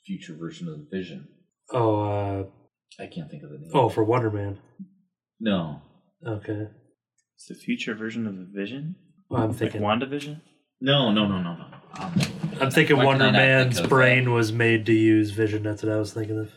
future 0.05 0.35
version 0.35 0.69
of 0.69 0.79
the 0.79 0.87
Vision. 0.91 1.29
Oh, 1.73 2.01
uh, 2.03 2.45
I 3.03 3.07
can't 3.07 3.31
think 3.31 3.43
of 3.45 3.51
the 3.51 3.59
name. 3.59 3.71
oh, 3.75 3.89
for 3.89 4.03
Wonder 4.05 4.31
Man. 4.31 4.59
no, 5.39 5.83
Okay, 6.27 6.67
it's 7.37 7.47
the 7.49 7.55
future 7.55 7.95
version 7.95 8.27
of 8.27 8.37
the 8.37 8.47
Vision, 8.53 8.97
well, 9.31 9.43
I'm 9.43 9.51
like 9.51 9.59
thinking. 9.59 9.81
WandaVision. 9.81 10.41
No, 10.81 11.13
no, 11.13 11.27
no, 11.27 11.43
no, 11.43 11.55
no. 11.55 11.65
Um, 11.99 12.15
I'm 12.61 12.71
thinking 12.71 12.97
Why 12.97 13.03
can 13.05 13.07
Wonder 13.07 13.25
I 13.25 13.31
not 13.31 13.39
think 13.39 13.49
Man's 13.49 13.79
of, 13.79 13.85
uh, 13.87 13.89
brain 13.89 14.33
was 14.33 14.53
made 14.53 14.87
to 14.87 14.93
use 14.93 15.31
Vision. 15.31 15.63
That's 15.63 15.83
what 15.83 15.93
I 15.93 15.97
was 15.97 16.13
thinking 16.13 16.39
of. 16.39 16.53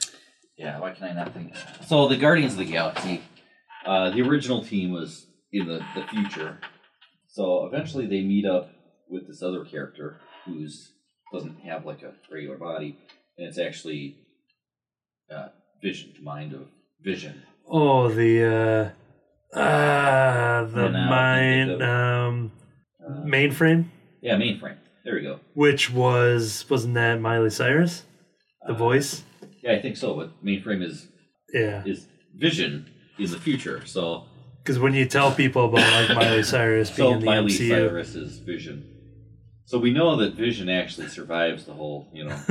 Yeah, 0.57 0.79
why 0.79 0.91
can 0.91 1.05
I 1.05 1.13
not 1.13 1.33
think? 1.33 1.55
So 1.87 2.07
the 2.07 2.17
Guardians 2.17 2.53
of 2.53 2.59
the 2.59 2.65
Galaxy, 2.65 3.21
uh, 3.85 4.11
the 4.11 4.21
original 4.21 4.63
team 4.63 4.91
was 4.91 5.25
in 5.51 5.67
the, 5.67 5.79
the 5.95 6.03
future. 6.09 6.59
So 7.27 7.65
eventually 7.65 8.05
they 8.05 8.21
meet 8.21 8.45
up 8.45 8.69
with 9.09 9.27
this 9.27 9.41
other 9.41 9.65
character 9.65 10.19
who's 10.45 10.91
doesn't 11.33 11.59
have 11.61 11.85
like 11.85 12.03
a 12.03 12.13
regular 12.31 12.57
body, 12.57 12.97
and 13.37 13.47
it's 13.47 13.57
actually 13.57 14.17
uh, 15.33 15.47
Vision, 15.81 16.13
mind 16.21 16.53
of 16.53 16.67
Vision. 17.03 17.41
Oh, 17.67 18.09
the 18.09 18.93
uh, 19.53 19.57
uh 19.57 20.63
the 20.65 20.89
now 20.89 20.99
I 20.99 20.99
can 21.01 21.09
mind 21.09 21.71
of- 21.71 21.81
um 21.81 22.51
Uh, 23.03 23.25
mainframe, 23.25 23.85
yeah, 24.23 24.35
mainframe. 24.35 24.77
There 25.05 25.13
we 25.15 25.21
go. 25.21 25.39
which 25.53 25.91
was 25.91 26.65
wasn't 26.69 26.93
that 26.95 27.19
Miley 27.21 27.49
Cyrus, 27.51 28.03
the 28.65 28.73
Uh, 28.73 28.77
voice? 28.77 29.23
Yeah, 29.61 29.73
I 29.73 29.81
think 29.81 29.97
so. 29.97 30.15
But 30.15 30.43
mainframe 30.43 30.81
is 30.83 31.07
Yeah, 31.53 31.83
is 31.85 32.07
Vision 32.35 32.89
is 33.19 33.31
the 33.31 33.39
future. 33.39 33.85
So 33.85 34.23
because 34.63 34.79
when 34.79 34.93
you 34.93 35.05
tell 35.05 35.31
people 35.33 35.65
about 35.65 36.07
like 36.09 36.15
Miley 36.17 36.43
Cyrus 36.53 36.89
being 36.89 37.09
so 37.09 37.13
in 37.15 37.19
the 37.19 37.25
Miley 37.25 37.51
MCU, 37.51 37.69
Cyrus 37.69 38.15
is 38.15 38.39
Vision. 38.39 38.89
So 39.65 39.77
we 39.79 39.91
know 39.91 40.15
that 40.17 40.33
Vision 40.35 40.69
actually 40.69 41.07
survives 41.07 41.65
the 41.65 41.73
whole, 41.73 42.07
you 42.13 42.23
know, 42.25 42.35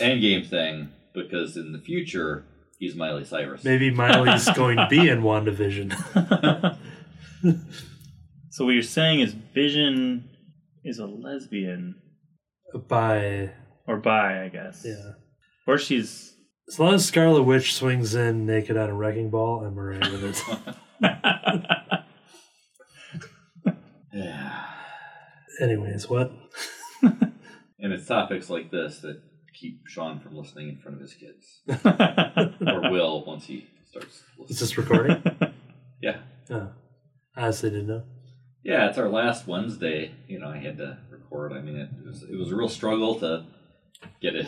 Endgame 0.00 0.46
thing 0.48 0.88
because 1.14 1.56
in 1.56 1.72
the 1.72 1.78
future 1.78 2.44
he's 2.78 2.94
Miley 2.94 3.24
Cyrus. 3.24 3.64
maybe 3.64 3.90
Miley's 3.90 4.48
going 4.56 4.76
to 4.78 4.86
be 4.88 5.08
in 5.08 5.20
WandaVision. 5.22 5.88
So 8.50 8.66
what 8.66 8.72
you're 8.72 8.82
saying 8.82 9.20
is 9.20 9.32
Vision 9.32 10.28
is 10.84 10.98
a 10.98 11.06
lesbian 11.06 11.94
By 12.88 13.50
or 13.86 13.96
bi, 13.98 14.44
I 14.44 14.48
guess. 14.48 14.82
yeah, 14.84 15.12
Or 15.66 15.78
she's 15.78 16.34
as 16.68 16.78
long 16.78 16.94
as 16.94 17.04
Scarlet 17.04 17.42
Witch 17.42 17.74
swings 17.74 18.14
in 18.14 18.46
naked 18.46 18.76
on 18.76 18.88
a 18.90 18.94
wrecking 18.94 19.30
ball, 19.30 19.64
I'm 19.64 19.76
alright 19.76 20.10
with 20.12 20.24
it. 20.24 20.42
Yeah. 24.14 24.64
Anyways, 25.60 26.08
what? 26.08 26.32
And 27.02 27.92
it's 27.92 28.06
topics 28.06 28.50
like 28.50 28.70
this 28.70 28.98
that 29.00 29.20
keep 29.58 29.80
Sean 29.86 30.20
from 30.20 30.36
listening 30.36 30.68
in 30.68 30.78
front 30.78 30.96
of 30.96 31.00
his 31.00 31.14
kids, 31.14 31.62
or 32.66 32.90
will 32.90 33.24
once 33.24 33.46
he 33.46 33.66
starts 33.90 34.16
Is 34.16 34.22
listening. 34.38 34.58
this 34.60 34.78
recording? 34.78 35.22
Yeah, 36.02 36.18
oh, 36.50 36.70
honestly, 37.36 37.70
didn't 37.70 37.86
know. 37.86 38.02
Yeah. 38.64 38.88
It's 38.88 38.98
our 38.98 39.08
last 39.08 39.46
Wednesday. 39.46 40.12
You 40.28 40.38
know, 40.38 40.48
I 40.48 40.58
had 40.58 40.78
to 40.78 40.98
record. 41.10 41.52
I 41.52 41.60
mean, 41.60 41.76
it, 41.76 41.90
it 41.98 42.06
was 42.06 42.22
it 42.22 42.36
was 42.36 42.50
a 42.52 42.56
real 42.56 42.68
struggle 42.68 43.18
to 43.20 43.44
get 44.20 44.34
it 44.34 44.46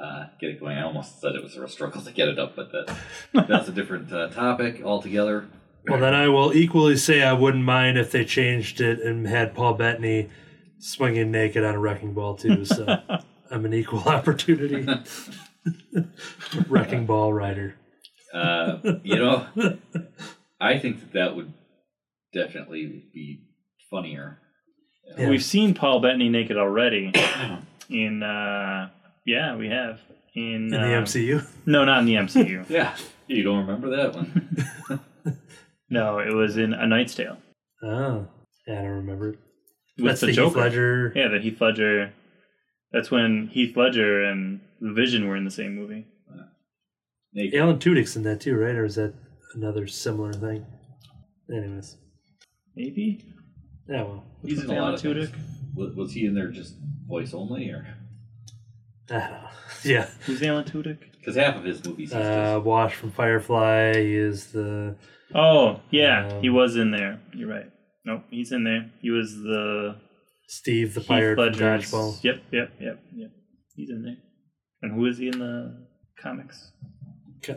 uh, 0.00 0.26
get 0.40 0.50
it 0.50 0.60
going. 0.60 0.76
I 0.76 0.82
almost 0.82 1.20
said 1.20 1.34
it 1.34 1.42
was 1.42 1.56
a 1.56 1.60
real 1.60 1.68
struggle 1.68 2.02
to 2.02 2.12
get 2.12 2.28
it 2.28 2.38
up, 2.38 2.56
but 2.56 2.70
that 2.72 2.96
that's 3.48 3.68
a 3.68 3.72
different 3.72 4.12
uh, 4.12 4.28
topic 4.28 4.82
altogether. 4.84 5.48
Well, 5.88 6.00
then 6.00 6.14
I 6.14 6.28
will 6.28 6.52
equally 6.52 6.96
say 6.96 7.22
I 7.22 7.32
wouldn't 7.32 7.64
mind 7.64 7.96
if 7.96 8.10
they 8.10 8.24
changed 8.24 8.80
it 8.80 9.00
and 9.00 9.26
had 9.26 9.54
Paul 9.54 9.74
Bettany 9.74 10.28
swinging 10.78 11.30
naked 11.30 11.64
on 11.64 11.74
a 11.74 11.78
wrecking 11.78 12.12
ball 12.12 12.34
too. 12.34 12.64
So 12.64 12.86
I'm 13.50 13.64
an 13.64 13.72
equal 13.72 14.00
opportunity 14.00 14.86
wrecking 16.68 17.06
ball 17.06 17.32
rider. 17.32 17.76
Uh, 18.34 18.78
you 19.04 19.16
know, 19.16 19.46
I 20.60 20.78
think 20.78 21.00
that 21.00 21.12
that 21.12 21.36
would 21.36 21.52
definitely 22.32 23.04
be 23.12 23.40
funnier. 23.90 24.38
Yeah. 25.16 25.28
We've 25.30 25.44
seen 25.44 25.74
Paul 25.74 26.00
Bettany 26.00 26.28
naked 26.28 26.56
already 26.56 27.12
in 27.88 28.22
uh 28.22 28.90
yeah, 29.24 29.56
we 29.56 29.68
have. 29.68 30.00
In, 30.34 30.66
In 30.66 30.68
the 30.68 30.78
uh, 30.78 31.02
MCU, 31.02 31.46
No, 31.64 31.84
not 31.84 32.00
in 32.00 32.04
the 32.06 32.14
MCU. 32.14 32.66
Yeah, 32.70 32.94
you 33.26 33.42
don't 33.42 33.66
remember 33.66 33.96
that 33.96 34.14
one? 34.14 35.00
no, 35.90 36.18
it 36.18 36.32
was 36.32 36.56
in 36.58 36.74
A 36.74 36.86
Knight's 36.86 37.14
Tale. 37.14 37.38
oh, 37.82 38.28
yeah, 38.68 38.80
I 38.80 38.82
don't 38.82 38.90
remember. 38.90 39.36
With 39.96 40.06
That's 40.06 40.20
the, 40.20 40.26
the 40.26 40.32
Heath 40.44 40.54
Ledger. 40.56 41.12
Yeah, 41.16 41.28
the 41.28 41.38
Heath 41.40 41.58
Ledger. 41.60 42.12
That's 42.92 43.10
when 43.10 43.48
Heath 43.50 43.76
Ledger 43.76 44.22
and 44.24 44.60
the 44.80 44.92
Vision 44.92 45.26
were 45.26 45.36
in 45.36 45.44
the 45.46 45.50
same 45.50 45.74
movie. 45.74 46.06
Naked. 47.32 47.58
Alan 47.58 47.78
Tudyk's 47.78 48.14
in 48.16 48.22
that 48.24 48.40
too, 48.40 48.56
right? 48.56 48.74
Or 48.74 48.84
is 48.84 48.94
that 48.96 49.14
another 49.54 49.86
similar 49.86 50.32
thing? 50.32 50.66
Anyways, 51.50 51.96
Maybe 52.76 53.24
yeah, 53.88 54.02
well, 54.02 54.24
he's 54.44 54.62
in 54.62 54.70
in 54.70 54.76
a 54.76 54.80
lot 54.82 54.94
of 54.94 55.00
things. 55.00 55.30
Was, 55.74 55.94
was 55.94 56.12
he 56.12 56.26
in 56.26 56.34
there 56.34 56.48
just 56.48 56.74
voice 57.06 57.32
only, 57.34 57.70
or 57.70 57.86
I 59.10 59.18
don't 59.18 59.30
know. 59.30 59.48
Yeah. 59.84 60.08
Who's 60.26 60.42
Alan 60.42 60.64
Tudyk? 60.64 60.98
Because 61.18 61.36
half 61.36 61.56
of 61.56 61.64
his 61.64 61.84
movies, 61.84 62.10
he's 62.12 62.14
Uh, 62.14 62.54
just 62.56 62.64
Wash 62.66 62.94
from 62.94 63.10
Firefly. 63.12 63.94
He 63.94 64.14
is 64.14 64.52
the 64.52 64.96
Oh, 65.34 65.80
yeah, 65.90 66.28
Um, 66.34 66.42
he 66.42 66.50
was 66.50 66.76
in 66.76 66.90
there. 66.90 67.20
You're 67.34 67.48
right. 67.48 67.70
Nope, 68.04 68.22
he's 68.30 68.52
in 68.52 68.64
there. 68.64 68.90
He 69.00 69.10
was 69.10 69.34
the 69.36 69.96
Steve 70.48 70.94
the 70.94 71.00
Heath 71.00 71.08
pirate 71.08 71.34
from 71.36 71.44
Ledger's- 71.46 71.90
Dodgeball. 71.90 72.22
Yep, 72.24 72.42
yep, 72.52 72.72
yep, 72.80 73.00
yep. 73.14 73.30
He's 73.74 73.90
in 73.90 74.02
there. 74.02 74.16
And 74.82 74.92
who 74.94 75.06
is 75.06 75.18
he 75.18 75.28
in 75.28 75.38
the 75.38 75.86
comics? 76.20 76.72
Is 77.42 77.56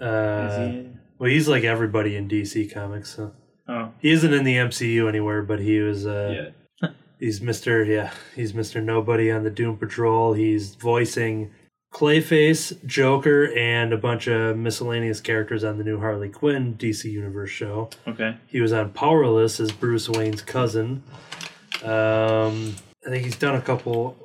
Uh, 0.00 0.68
he? 0.70 0.88
well, 1.18 1.30
he's 1.30 1.48
like 1.48 1.64
everybody 1.64 2.14
in 2.16 2.28
DC 2.28 2.72
Comics. 2.72 3.16
So. 3.16 3.32
Oh, 3.68 3.92
He 4.00 4.10
isn't 4.10 4.32
in 4.32 4.44
the 4.44 4.54
MCU 4.56 5.08
anywhere, 5.08 5.42
but 5.42 5.60
he 5.60 5.80
was. 5.80 6.06
Uh, 6.06 6.50
yeah. 6.82 6.88
He's 7.20 7.40
Mister. 7.40 7.84
Yeah, 7.84 8.12
he's 8.36 8.54
Mister 8.54 8.80
Nobody 8.80 9.30
on 9.30 9.42
the 9.42 9.50
Doom 9.50 9.76
Patrol. 9.76 10.32
He's 10.34 10.74
voicing 10.76 11.50
Clayface, 11.92 12.84
Joker, 12.86 13.52
and 13.56 13.92
a 13.92 13.96
bunch 13.96 14.28
of 14.28 14.56
miscellaneous 14.56 15.20
characters 15.20 15.64
on 15.64 15.78
the 15.78 15.84
new 15.84 15.98
Harley 15.98 16.28
Quinn 16.28 16.76
DC 16.76 17.10
Universe 17.10 17.50
show. 17.50 17.90
okay. 18.06 18.36
He 18.46 18.60
was 18.60 18.72
on 18.72 18.90
Powerless 18.92 19.58
as 19.58 19.72
Bruce 19.72 20.08
Wayne's 20.08 20.42
cousin. 20.42 21.02
Um, 21.84 22.74
I 23.06 23.10
think 23.10 23.24
he's 23.24 23.36
done 23.36 23.54
a 23.56 23.60
couple. 23.60 24.16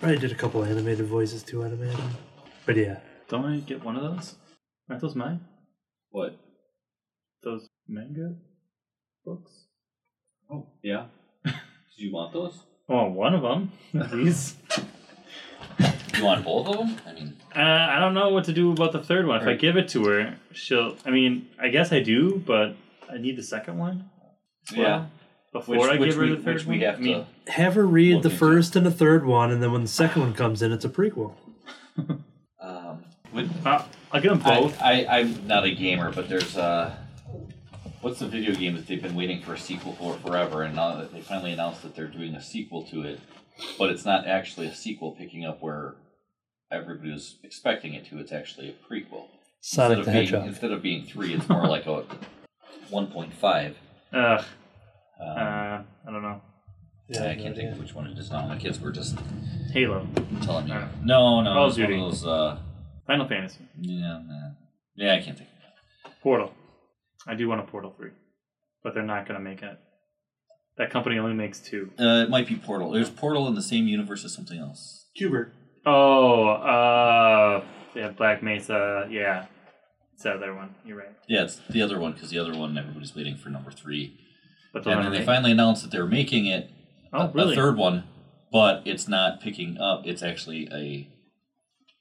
Probably 0.00 0.18
did 0.18 0.32
a 0.32 0.34
couple 0.34 0.64
animated 0.64 1.06
voices 1.06 1.42
too. 1.42 1.64
I'd 1.64 1.72
imagine. 1.72 2.10
But 2.66 2.76
yeah, 2.76 2.98
Don't 3.28 3.44
I 3.46 3.58
get 3.60 3.84
one 3.84 3.96
of 3.96 4.02
those? 4.02 4.34
Aren't 4.90 5.02
those 5.02 5.14
mine? 5.14 5.40
What? 6.10 6.36
Those 7.42 7.68
manga 7.88 8.34
books? 9.26 9.50
Oh, 10.50 10.66
yeah. 10.82 11.06
Did 11.44 11.54
you 11.96 12.12
want 12.12 12.32
those? 12.32 12.54
Oh, 12.88 13.06
one 13.08 13.34
of 13.34 13.42
them. 13.42 13.72
These. 14.12 14.54
You 16.16 16.24
want 16.24 16.46
both 16.46 16.66
of 16.68 16.78
them? 16.78 16.96
I 17.06 17.12
mean, 17.12 17.36
Uh, 17.54 17.58
I 17.60 17.98
don't 18.00 18.14
know 18.14 18.30
what 18.30 18.44
to 18.44 18.52
do 18.54 18.72
about 18.72 18.92
the 18.92 19.02
third 19.02 19.26
one. 19.26 19.36
If 19.36 19.42
I 19.42 19.46
Right. 19.48 19.58
give 19.60 19.76
it 19.76 19.88
to 19.90 20.06
her, 20.06 20.36
she'll. 20.52 20.96
I 21.04 21.10
mean, 21.10 21.46
I 21.60 21.68
guess 21.68 21.92
I 21.92 22.00
do, 22.00 22.42
but 22.46 22.74
I 23.12 23.18
need 23.18 23.36
the 23.36 23.42
second 23.42 23.76
one. 23.76 24.08
as 24.70 24.78
well 24.78 24.86
yeah. 24.86 25.06
Before 25.52 25.76
Which, 25.76 25.90
I 25.90 25.96
which 25.98 26.08
give 26.10 26.16
her 26.16 26.22
we, 26.22 26.30
the 26.30 26.36
third 26.42 26.54
which 26.54 26.66
one. 26.66 26.78
we 26.78 26.84
have 26.84 26.96
I 26.96 27.00
mean, 27.00 27.26
to. 27.44 27.52
have 27.52 27.74
her 27.74 27.84
read 27.86 28.14
Look 28.14 28.22
the 28.22 28.28
into. 28.30 28.38
first 28.38 28.76
and 28.76 28.86
the 28.86 28.90
third 28.90 29.26
one, 29.26 29.50
and 29.52 29.62
then 29.62 29.72
when 29.72 29.82
the 29.82 29.88
second 29.88 30.22
one 30.22 30.32
comes 30.32 30.62
in, 30.62 30.72
it's 30.72 30.86
a 30.86 30.88
prequel. 30.88 31.34
Um, 32.62 33.04
would, 33.34 33.50
uh, 33.66 33.82
I'll 34.10 34.20
get 34.22 34.30
them 34.30 34.38
both. 34.38 34.80
I, 34.80 35.02
I, 35.04 35.18
I'm 35.18 35.46
not 35.46 35.64
a 35.64 35.70
gamer, 35.74 36.12
but 36.12 36.30
there's 36.30 36.56
uh, 36.56 36.94
what's 38.06 38.20
the 38.20 38.26
video 38.28 38.54
game 38.54 38.76
that 38.76 38.86
they've 38.86 39.02
been 39.02 39.16
waiting 39.16 39.42
for 39.42 39.54
a 39.54 39.58
sequel 39.58 39.92
for 39.94 40.14
forever, 40.18 40.62
and 40.62 40.76
now 40.76 40.94
that 40.94 41.12
they 41.12 41.20
finally 41.20 41.50
announced 41.52 41.82
that 41.82 41.96
they're 41.96 42.06
doing 42.06 42.36
a 42.36 42.40
sequel 42.40 42.84
to 42.86 43.02
it, 43.02 43.18
but 43.80 43.90
it's 43.90 44.04
not 44.04 44.28
actually 44.28 44.68
a 44.68 44.74
sequel 44.74 45.10
picking 45.10 45.44
up 45.44 45.60
where 45.60 45.96
everybody 46.70 47.10
was 47.10 47.36
expecting 47.42 47.94
it 47.94 48.06
to. 48.06 48.18
It's 48.20 48.30
actually 48.30 48.68
a 48.68 48.72
prequel. 48.74 49.26
Sonic 49.60 49.98
instead 49.98 49.98
the 49.98 50.00
of 50.00 50.04
being, 50.06 50.14
Hedgehog. 50.26 50.46
Instead 50.46 50.70
of 50.70 50.82
being 50.82 51.04
three, 51.04 51.34
it's 51.34 51.48
more 51.48 51.66
like 51.66 51.86
a 51.86 52.04
1.5. 52.92 53.74
Ugh. 54.12 54.44
Um, 55.20 55.26
Uh, 55.28 55.82
I 56.06 56.12
don't 56.12 56.22
know. 56.22 56.40
Yeah, 57.08 57.28
I 57.30 57.34
can't 57.34 57.56
think 57.56 57.72
of 57.72 57.80
which 57.80 57.92
one 57.92 58.06
it 58.06 58.16
is 58.18 58.30
now. 58.30 58.46
My 58.46 58.56
kids 58.56 58.78
were 58.80 58.92
just 58.92 59.18
Halo. 59.72 60.06
telling 60.42 60.66
me. 60.66 60.72
Uh, 60.72 60.86
No, 61.02 61.40
no, 61.40 61.52
Call 61.54 61.64
of 61.64 61.70
it's 61.70 61.78
one 61.78 61.84
of 61.84 61.88
Duty. 61.90 62.00
those. 62.02 62.24
Uh, 62.24 62.58
Final 63.08 63.26
Fantasy. 63.26 63.64
yeah, 63.80 64.20
nah. 64.24 64.50
yeah, 64.94 65.14
I 65.14 65.20
can't 65.20 65.36
think. 65.36 65.50
Portal. 66.22 66.52
I 67.26 67.34
do 67.34 67.48
want 67.48 67.60
a 67.60 67.64
Portal 67.64 67.92
3. 67.96 68.10
But 68.82 68.94
they're 68.94 69.02
not 69.02 69.26
going 69.26 69.38
to 69.38 69.44
make 69.44 69.62
it. 69.62 69.78
That 70.78 70.90
company 70.90 71.18
only 71.18 71.34
makes 71.34 71.58
two. 71.60 71.90
Uh, 71.98 72.22
it 72.24 72.30
might 72.30 72.46
be 72.46 72.54
Portal. 72.56 72.90
There's 72.92 73.10
Portal 73.10 73.48
in 73.48 73.54
the 73.54 73.62
same 73.62 73.86
universe 73.88 74.24
as 74.24 74.34
something 74.34 74.58
else. 74.58 75.06
Cubert. 75.18 75.52
Oh, 75.86 76.48
uh, 76.48 77.64
yeah, 77.94 78.10
Black 78.10 78.42
Mesa. 78.42 79.06
Yeah. 79.10 79.46
It's 80.14 80.22
the 80.22 80.32
other 80.32 80.54
one. 80.54 80.74
You're 80.84 80.98
right. 80.98 81.12
Yeah, 81.28 81.44
it's 81.44 81.60
the 81.70 81.82
other 81.82 81.98
one 81.98 82.12
because 82.12 82.30
the 82.30 82.38
other 82.38 82.56
one 82.56 82.76
everybody's 82.76 83.14
waiting 83.14 83.36
for 83.36 83.48
number 83.50 83.70
three, 83.70 84.18
But 84.72 84.84
those 84.84 84.94
and 84.94 85.04
then 85.04 85.12
they 85.12 85.18
right. 85.18 85.26
finally 85.26 85.52
announced 85.52 85.82
that 85.82 85.90
they're 85.90 86.06
making 86.06 86.46
it 86.46 86.70
Oh, 87.12 87.22
a, 87.22 87.30
really? 87.32 87.52
a 87.52 87.56
third 87.56 87.76
one, 87.76 88.04
but 88.50 88.82
it's 88.86 89.08
not 89.08 89.40
picking 89.42 89.78
up. 89.78 90.06
It's 90.06 90.22
actually 90.22 90.68
a. 90.72 91.08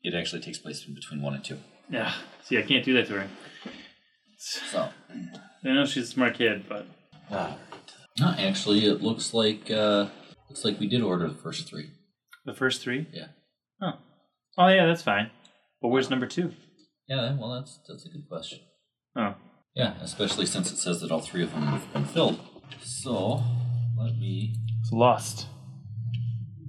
It 0.01 0.13
actually 0.13 0.41
takes 0.41 0.57
place 0.59 0.85
in 0.87 0.93
between 0.93 1.21
one 1.21 1.33
and 1.33 1.43
two. 1.43 1.57
Yeah. 1.89 2.13
See, 2.43 2.57
I 2.57 2.61
can't 2.61 2.85
do 2.85 2.93
that 2.93 3.07
to 3.07 3.13
her. 3.21 3.27
So. 4.37 4.89
I 5.63 5.67
know 5.73 5.85
she's 5.85 6.03
a 6.09 6.11
smart 6.11 6.35
kid, 6.35 6.65
but 6.69 6.85
No, 8.19 8.33
actually, 8.37 8.85
it 8.85 9.01
looks 9.01 9.33
like 9.33 9.69
uh, 9.71 10.07
looks 10.49 10.63
like 10.63 10.79
we 10.79 10.87
did 10.87 11.01
order 11.01 11.27
the 11.27 11.35
first 11.35 11.67
three. 11.67 11.89
the 12.45 12.53
first 12.53 12.81
three? 12.81 13.07
Yeah. 13.11 13.27
Oh. 13.81 13.93
Oh, 14.57 14.67
yeah, 14.67 14.85
that's 14.85 15.01
fine. 15.01 15.31
But 15.81 15.89
where's 15.89 16.09
number 16.09 16.27
two? 16.27 16.51
Yeah, 17.07 17.35
well, 17.37 17.51
that's 17.55 17.79
that's 17.87 18.05
a 18.05 18.09
good 18.09 18.27
question. 18.29 18.59
Oh. 19.15 19.35
Yeah, 19.75 19.95
especially 20.01 20.45
since 20.45 20.71
it 20.71 20.77
says 20.77 21.01
that 21.01 21.11
all 21.11 21.19
three 21.19 21.43
of 21.43 21.51
them 21.51 21.63
have 21.63 21.91
been 21.91 22.05
filled. 22.05 22.39
So, 22.81 23.43
let 23.97 24.15
me. 24.17 24.55
It's 24.81 24.91
lost. 24.91 25.47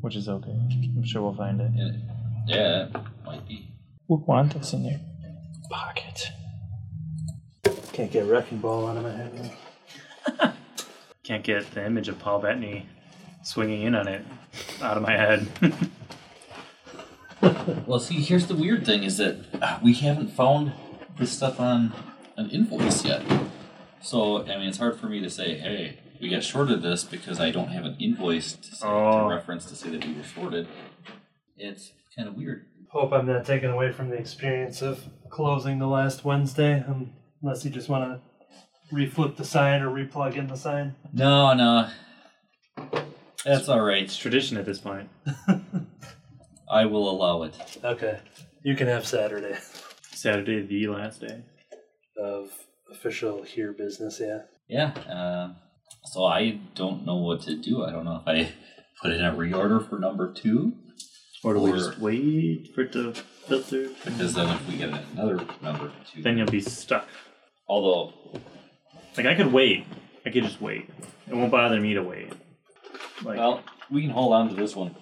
Which 0.00 0.16
is 0.16 0.28
okay. 0.28 0.50
I'm 0.50 1.04
sure 1.04 1.22
we'll 1.22 1.34
find 1.36 1.60
it. 1.60 1.70
and 1.70 2.02
Yeah, 2.46 2.86
it 2.86 2.96
might 3.24 3.46
be. 3.46 3.68
We'll 4.08 4.24
want 4.26 4.54
this 4.54 4.72
in 4.72 4.84
your 4.84 5.00
pocket. 5.70 6.30
Can't 7.96 8.12
get 8.12 8.26
wrecking 8.26 8.58
ball 8.58 8.86
out 8.88 8.98
of 8.98 9.04
my 9.04 9.10
head. 9.10 10.54
Can't 11.22 11.42
get 11.42 11.70
the 11.72 11.86
image 11.86 12.08
of 12.08 12.18
Paul 12.18 12.40
Bettany 12.40 12.86
swinging 13.42 13.84
in 13.84 13.94
on 13.94 14.06
it 14.06 14.22
out 14.82 14.98
of 14.98 15.02
my 15.02 15.12
head. 15.12 15.48
Well, 17.86 18.00
see, 18.00 18.20
here's 18.20 18.46
the 18.46 18.54
weird 18.54 18.84
thing: 18.86 19.02
is 19.04 19.18
that 19.18 19.36
uh, 19.60 19.78
we 19.82 19.92
haven't 19.94 20.28
found 20.28 20.72
this 21.18 21.32
stuff 21.32 21.60
on 21.60 21.92
an 22.36 22.50
invoice 22.50 23.04
yet. 23.04 23.22
So, 24.00 24.42
I 24.44 24.56
mean, 24.58 24.68
it's 24.68 24.78
hard 24.78 24.98
for 24.98 25.06
me 25.06 25.20
to 25.20 25.30
say, 25.30 25.56
"Hey, 25.58 25.98
we 26.20 26.28
got 26.28 26.42
shorted 26.42 26.82
this," 26.82 27.04
because 27.04 27.38
I 27.40 27.50
don't 27.50 27.68
have 27.68 27.84
an 27.84 27.96
invoice 28.00 28.54
to, 28.54 28.74
say, 28.74 28.86
Oh. 28.86 29.20
to 29.28 29.34
reference 29.34 29.66
to 29.66 29.76
say 29.76 29.90
that 29.90 30.04
we 30.04 30.14
were 30.14 30.22
shorted. 30.22 30.66
It's 31.56 31.92
kind 32.16 32.28
of 32.28 32.34
weird. 32.36 32.66
Hope 32.88 33.12
I'm 33.12 33.26
not 33.26 33.44
taken 33.44 33.70
away 33.70 33.92
from 33.92 34.10
the 34.10 34.16
experience 34.16 34.80
of 34.82 35.04
closing 35.28 35.78
the 35.78 35.88
last 35.88 36.24
Wednesday, 36.24 36.84
um, 36.88 37.12
unless 37.46 37.64
you 37.64 37.70
just 37.70 37.88
want 37.88 38.04
to 38.04 38.94
reflip 38.94 39.36
the 39.36 39.44
sign 39.44 39.80
or 39.82 39.88
replug 39.90 40.34
in 40.36 40.48
the 40.48 40.56
sign. 40.56 40.96
No, 41.12 41.54
no, 41.54 41.88
that's 43.44 43.68
all 43.68 43.80
right. 43.80 44.02
it's 44.02 44.16
tradition 44.16 44.56
at 44.56 44.66
this 44.66 44.78
point. 44.80 45.08
I 46.70 46.86
will 46.86 47.08
allow 47.08 47.44
it. 47.44 47.54
Okay, 47.84 48.18
you 48.64 48.74
can 48.74 48.88
have 48.88 49.06
Saturday 49.06 49.56
Saturday, 50.12 50.62
the 50.66 50.88
last 50.88 51.20
day. 51.20 51.44
of 52.20 52.50
official 52.90 53.42
here 53.44 53.72
business. 53.72 54.20
Yeah. 54.20 54.40
Yeah. 54.68 54.88
Uh, 55.08 55.52
so 56.06 56.24
I 56.24 56.58
don't 56.74 57.04
know 57.06 57.16
what 57.16 57.42
to 57.42 57.54
do. 57.56 57.84
I 57.84 57.90
don't 57.92 58.04
know 58.04 58.16
if 58.16 58.26
I 58.26 58.52
put 59.00 59.12
in 59.12 59.24
a 59.24 59.32
reorder 59.32 59.88
for 59.88 59.98
number 60.00 60.32
two, 60.32 60.72
Or 61.44 61.54
do 61.54 61.60
we 61.60 61.70
Or- 61.72 61.76
just 61.76 61.98
wait 62.00 62.72
for 62.74 62.80
it 62.82 62.92
to 62.94 63.12
filter? 63.12 63.90
because 64.04 64.34
then 64.34 64.48
if 64.48 64.66
we 64.68 64.76
get 64.78 64.90
another 65.14 65.44
number 65.62 65.92
two, 66.10 66.22
Then 66.22 66.38
you'll 66.38 66.46
be 66.50 66.60
stuck. 66.60 67.06
Although 67.68 68.12
Like, 69.16 69.26
I 69.26 69.34
could 69.34 69.52
wait. 69.52 69.86
I 70.24 70.30
could 70.30 70.44
just 70.44 70.60
wait. 70.60 70.88
It 71.28 71.34
won't 71.34 71.50
bother 71.50 71.80
me 71.80 71.94
to 71.94 72.02
wait. 72.02 72.32
Like, 73.22 73.38
Well, 73.38 73.62
we 73.90 74.02
can 74.02 74.10
hold 74.10 74.32
on 74.34 74.48
to 74.50 74.54
this 74.54 74.74
one. 74.76 74.94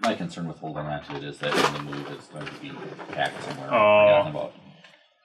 My 0.00 0.14
concern 0.14 0.48
with 0.48 0.58
holding 0.58 0.84
on 0.84 1.04
to 1.04 1.16
it 1.16 1.24
is 1.24 1.38
that 1.38 1.54
in 1.54 1.86
the 1.86 1.92
move 1.92 2.06
it's 2.10 2.26
going 2.28 2.44
to 2.46 2.52
be 2.60 2.70
packed 3.12 3.42
somewhere. 3.44 3.68
Oh. 3.68 4.06
forgotten 4.24 4.30
about. 4.32 4.52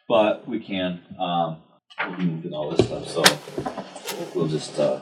But 0.08 0.48
we 0.48 0.60
can. 0.60 1.02
Um, 1.20 1.58
we'll 2.08 2.18
be 2.18 2.26
moving 2.26 2.54
all 2.54 2.70
this 2.72 2.86
stuff, 2.86 3.08
so 3.10 3.24
we'll 4.36 4.48
just 4.48 4.80
uh, 4.80 5.00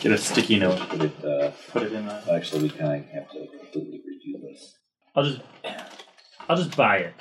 get 0.00 0.12
a 0.12 0.18
sticky 0.18 0.58
note. 0.60 0.78
put 0.88 1.02
it. 1.02 1.24
Uh, 1.24 1.50
Put 1.72 1.82
it 1.84 1.92
in 1.92 2.06
the. 2.06 2.32
actually, 2.32 2.62
we 2.64 2.68
kind 2.70 3.02
of 3.04 3.10
have 3.10 3.30
to 3.30 3.46
completely 3.48 3.98
redo 4.00 4.42
this. 4.42 4.76
I'll 5.16 5.24
just. 5.24 5.40
I'll 6.48 6.56
just 6.56 6.76
buy 6.76 6.98
it, 6.98 7.14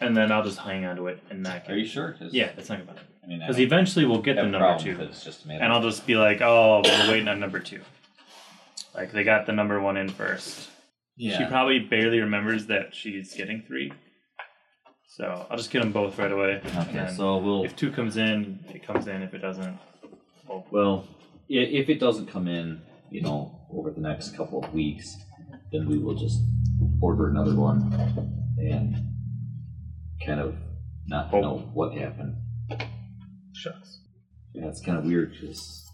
and 0.00 0.16
then 0.16 0.30
I'll 0.32 0.42
just 0.44 0.58
hang 0.58 0.84
on 0.84 0.96
to 0.96 1.06
it 1.08 1.22
and 1.30 1.42
not 1.42 1.64
get. 1.66 1.72
Are 1.74 1.78
you 1.78 1.86
sure? 1.86 2.12
'Cause, 2.12 2.32
Yeah, 2.32 2.50
it's 2.56 2.68
not 2.68 2.76
gonna 2.78 2.86
bother. 2.92 3.00
I 3.22 3.26
mean, 3.26 3.42
I 3.42 3.46
Because 3.46 3.56
don't 3.56 3.64
eventually 3.66 4.04
we'll 4.04 4.22
get 4.22 4.36
have 4.36 4.44
the 4.44 4.48
a 4.48 4.52
number 4.52 4.66
problem 4.66 4.96
two, 4.96 5.02
It's 5.02 5.24
just 5.24 5.46
a 5.46 5.50
and 5.50 5.72
I'll 5.72 5.82
just 5.82 6.06
be 6.06 6.16
like, 6.16 6.40
oh, 6.42 6.82
we're 6.84 7.10
waiting 7.10 7.28
on 7.28 7.40
number 7.40 7.58
two. 7.60 7.80
Like 8.94 9.12
they 9.12 9.24
got 9.24 9.46
the 9.46 9.52
number 9.52 9.80
one 9.80 9.96
in 9.96 10.08
first. 10.08 10.70
yeah. 11.16 11.36
She 11.38 11.44
probably 11.46 11.78
barely 11.80 12.20
remembers 12.20 12.66
that 12.66 12.94
she's 12.94 13.34
getting 13.34 13.62
three. 13.62 13.92
So 15.08 15.46
I'll 15.50 15.56
just 15.56 15.70
get 15.70 15.80
them 15.82 15.92
both 15.92 16.18
right 16.18 16.30
away. 16.32 16.60
and 16.62 16.78
okay, 16.88 16.92
then 16.92 17.14
so 17.14 17.38
we'll. 17.38 17.64
if 17.64 17.74
two 17.76 17.90
comes 17.90 18.16
in, 18.16 18.60
it 18.74 18.82
comes 18.86 19.06
in. 19.08 19.22
If 19.22 19.34
it 19.34 19.38
doesn't, 19.38 19.78
Well, 20.70 21.06
i- 21.50 21.54
if 21.54 21.88
it 21.88 21.98
doesn't 22.00 22.26
come 22.26 22.46
in, 22.48 22.80
you 23.10 23.22
know, 23.22 23.66
over 23.72 23.90
the 23.90 24.00
next 24.00 24.36
couple 24.36 24.62
of 24.64 24.72
weeks, 24.74 25.16
then 25.72 25.88
we 25.88 25.98
will 25.98 26.14
just 26.14 26.40
order 27.00 27.28
another 27.30 27.54
one 27.54 27.92
and 28.58 28.94
kind 30.26 30.40
of 30.40 30.54
not 31.06 31.32
Oh. 31.32 31.40
know 31.40 31.58
what 31.72 31.96
happened. 31.96 32.34
shucks. 33.54 34.00
Yeah, 34.52 34.66
it's 34.66 34.80
kind 34.84 34.98
of 34.98 35.04
weird 35.04 35.32
because 35.32 35.84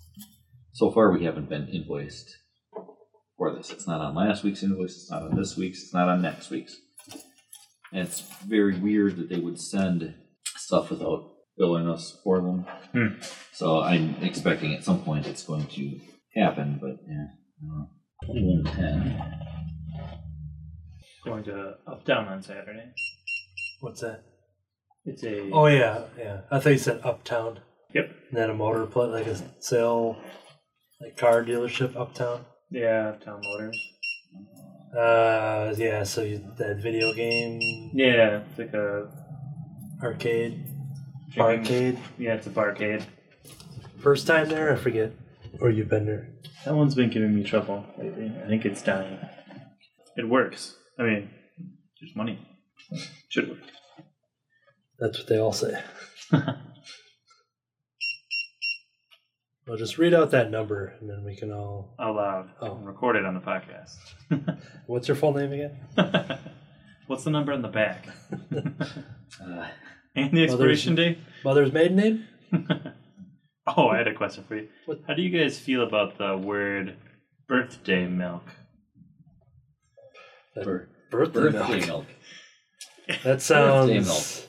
so 0.73 0.91
far 0.91 1.13
we 1.13 1.25
haven't 1.25 1.49
been 1.49 1.69
invoiced 1.69 2.29
for 3.37 3.55
this. 3.55 3.71
It's 3.71 3.87
not 3.87 4.01
on 4.01 4.15
last 4.15 4.43
week's 4.43 4.63
invoice. 4.63 4.93
It's 4.97 5.11
not 5.11 5.23
on 5.23 5.37
this 5.37 5.57
week's. 5.57 5.83
It's 5.83 5.95
not 5.95 6.09
on 6.09 6.23
next 6.23 6.51
week's. 6.51 6.77
And 7.93 8.01
it's 8.09 8.21
very 8.47 8.79
weird 8.79 9.17
that 9.17 9.29
they 9.29 9.39
would 9.39 9.61
send 9.61 10.15
stuff 10.57 10.91
without 10.91 11.31
billing 11.59 11.89
us 11.89 12.19
for 12.25 12.41
them. 12.41 12.65
Hmm. 12.93 13.21
So 13.53 13.81
I'm 13.81 14.17
expecting 14.23 14.75
at 14.75 14.83
some 14.85 15.03
point 15.03 15.27
it's 15.27 15.45
going 15.45 15.67
to 15.67 16.01
happen, 16.35 16.79
but 16.81 16.97
yeah. 17.07 17.27
uh, 17.71 17.85
21 18.27 18.65
to 18.65 18.71
10. 18.81 19.23
Going 21.25 21.45
to 21.45 21.75
Uptown 21.87 22.27
on 22.29 22.43
Saturday. 22.43 22.93
What's 23.83 24.01
that? 24.01 24.23
It's 25.05 25.25
a 25.25 25.51
Oh 25.51 25.67
yeah, 25.67 26.05
yeah. 26.17 26.43
I 26.53 26.61
thought 26.61 26.71
you 26.71 26.79
said 26.79 27.01
uptown. 27.03 27.59
Yep. 27.95 28.11
And 28.31 28.39
then 28.39 28.49
a 28.51 28.55
motor 28.55 28.87
plant, 28.87 29.11
like 29.11 29.27
a 29.27 29.37
sale, 29.61 30.17
like 31.01 31.17
car 31.17 31.43
dealership 31.45 31.97
uptown. 31.97 32.45
yeah 32.71 33.09
Uptown 33.09 33.41
Motors. 33.43 33.79
Uh, 34.97 35.75
yeah. 35.77 36.05
So 36.05 36.23
you, 36.23 36.39
that 36.59 36.77
video 36.77 37.13
game 37.13 37.91
Yeah, 37.95 38.43
it's 38.49 38.59
like 38.59 38.73
a 38.75 39.11
arcade, 40.03 40.65
drinking- 41.35 41.41
arcade. 41.41 41.99
Yeah, 42.19 42.35
it's 42.35 42.47
a 42.47 42.51
barcade. 42.51 43.05
First 44.01 44.27
time 44.29 44.49
there, 44.49 44.73
I 44.73 44.77
forget. 44.77 45.13
Or 45.61 45.71
you've 45.71 45.89
been 45.89 46.07
there. 46.07 46.29
That 46.65 46.75
one's 46.75 46.95
been 46.95 47.11
giving 47.11 47.35
me 47.35 47.43
trouble 47.43 47.85
lately. 47.99 48.33
I 48.45 48.47
think 48.47 48.65
it's 48.65 48.83
dying. 48.83 49.19
It 50.17 50.29
works. 50.29 50.77
I 50.99 51.03
mean, 51.03 51.31
there's 52.01 52.15
money. 52.15 52.39
Should 53.29 53.49
work. 53.51 53.59
That's 54.99 55.19
what 55.19 55.27
they 55.29 55.39
all 55.39 55.53
say. 55.53 55.81
I'll 59.69 59.77
just 59.77 59.97
read 59.97 60.13
out 60.13 60.33
that 60.33 60.51
number, 60.51 60.95
and 61.01 61.09
then 61.09 61.23
we 61.25 61.37
can 61.37 61.53
all. 61.53 61.95
Out 62.01 62.17
loud. 62.17 62.51
Oh. 62.61 62.75
And 62.77 62.87
record 62.87 63.17
it 63.17 63.25
on 63.25 63.35
the 63.35 63.41
podcast. 63.41 63.97
What's 64.87 65.07
your 65.09 65.17
full 65.17 65.33
name 65.35 65.53
again? 65.53 65.79
What's 67.07 67.25
the 67.25 67.31
number 67.31 67.53
on 67.53 67.63
the 67.63 67.69
back? 67.69 68.09
Uh, 68.53 69.67
And 70.17 70.37
the 70.37 70.43
expiration 70.45 70.95
date? 70.95 71.19
Mother's 71.45 71.73
maiden 71.73 71.97
name? 71.97 72.27
oh, 73.77 73.89
I 73.89 73.99
had 73.99 74.09
a 74.09 74.15
question 74.15 74.45
for 74.49 74.57
you. 74.57 74.69
What? 74.87 75.01
How 75.07 75.15
do 75.15 75.23
you 75.23 75.31
guys 75.37 75.59
feel 75.59 75.83
about 75.85 76.19
the 76.19 76.37
word 76.37 76.97
birthday 77.49 78.07
milk? 78.07 78.45
bir- 80.55 80.89
Birthday, 81.11 81.41
birthday 81.41 81.61
milk. 81.77 81.87
milk. 81.87 82.07
That 83.25 83.41
sounds. 83.43 84.47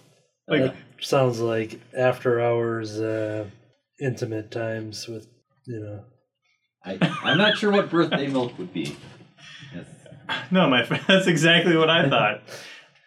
Like, 0.47 0.61
that 0.63 0.75
sounds 1.01 1.39
like 1.39 1.79
after 1.97 2.39
hours, 2.41 2.99
uh, 2.99 3.47
intimate 3.99 4.51
times 4.51 5.07
with 5.07 5.27
you 5.65 5.79
know. 5.79 6.03
I, 6.85 6.99
I'm 7.23 7.37
not 7.37 7.57
sure 7.57 7.71
what 7.71 7.89
birthday 7.89 8.27
milk 8.27 8.57
would 8.57 8.73
be. 8.73 8.97
Yes. 9.73 9.85
no, 10.51 10.69
my 10.69 10.83
friend, 10.83 11.01
that's 11.07 11.27
exactly 11.27 11.77
what 11.77 11.89
I 11.89 12.09
thought. 12.09 12.41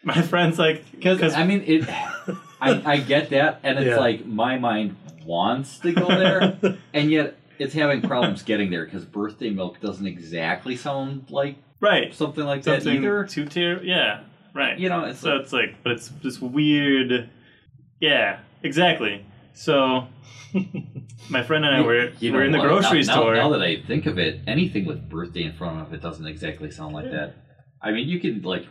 My 0.03 0.23
friend's 0.23 0.59
like, 0.59 0.91
Because 0.93 1.35
I 1.35 1.45
mean, 1.45 1.63
it. 1.67 1.85
I, 2.59 2.83
I 2.93 2.97
get 2.97 3.31
that, 3.31 3.61
and 3.63 3.79
it's 3.79 3.89
Yeah. 3.89 3.99
like 3.99 4.25
my 4.25 4.59
mind 4.59 4.97
wants 5.27 5.79
to 5.81 5.93
go 5.93 6.09
there, 6.09 6.59
and 6.95 7.11
yet 7.11 7.37
it's 7.59 7.75
having 7.75 8.01
problems 8.01 8.43
getting 8.43 8.71
there 8.71 8.85
because 8.87 9.05
birthday 9.05 9.51
milk 9.51 9.81
doesn't 9.81 10.07
exactly 10.07 10.77
sound 10.77 11.27
like 11.31 11.57
right, 11.81 12.15
something 12.15 12.45
like 12.45 12.63
that 12.63 12.87
either. 12.87 13.25
two 13.25 13.45
tier, 13.45 13.83
yeah, 13.83 14.21
right. 14.57 14.79
You 14.79 14.89
know, 14.89 15.05
it's 15.05 15.21
So 15.21 15.37
it's 15.37 15.53
like, 15.53 15.83
but 15.83 15.93
it's 15.93 16.09
this 16.23 16.41
weird. 16.41 17.29
Yeah, 18.01 18.41
exactly. 18.63 19.25
So, 19.55 20.07
my 21.31 21.43
friend 21.43 21.65
and 21.65 21.75
I 21.75 21.81
were 21.81 22.11
You 22.21 22.33
we're 22.33 22.41
know 22.41 22.47
in 22.47 22.53
the 22.53 22.59
grocery 22.59 23.03
now, 23.03 23.13
store. 23.13 23.35
Now, 23.35 23.49
now 23.51 23.59
that 23.59 23.63
I 23.63 23.81
think 23.81 24.07
of 24.07 24.19
it, 24.19 24.41
anything 24.47 24.85
with 24.85 25.09
birthday 25.09 25.45
in 25.45 25.53
front 25.53 25.81
of 25.81 25.93
it 25.93 26.03
doesn't 26.03 26.27
exactly 26.27 26.71
sound 26.71 26.95
like 26.95 27.11
that. 27.11 27.35
I 27.83 27.93
mean, 27.93 28.09
you 28.09 28.21
can 28.21 28.43
like 28.43 28.67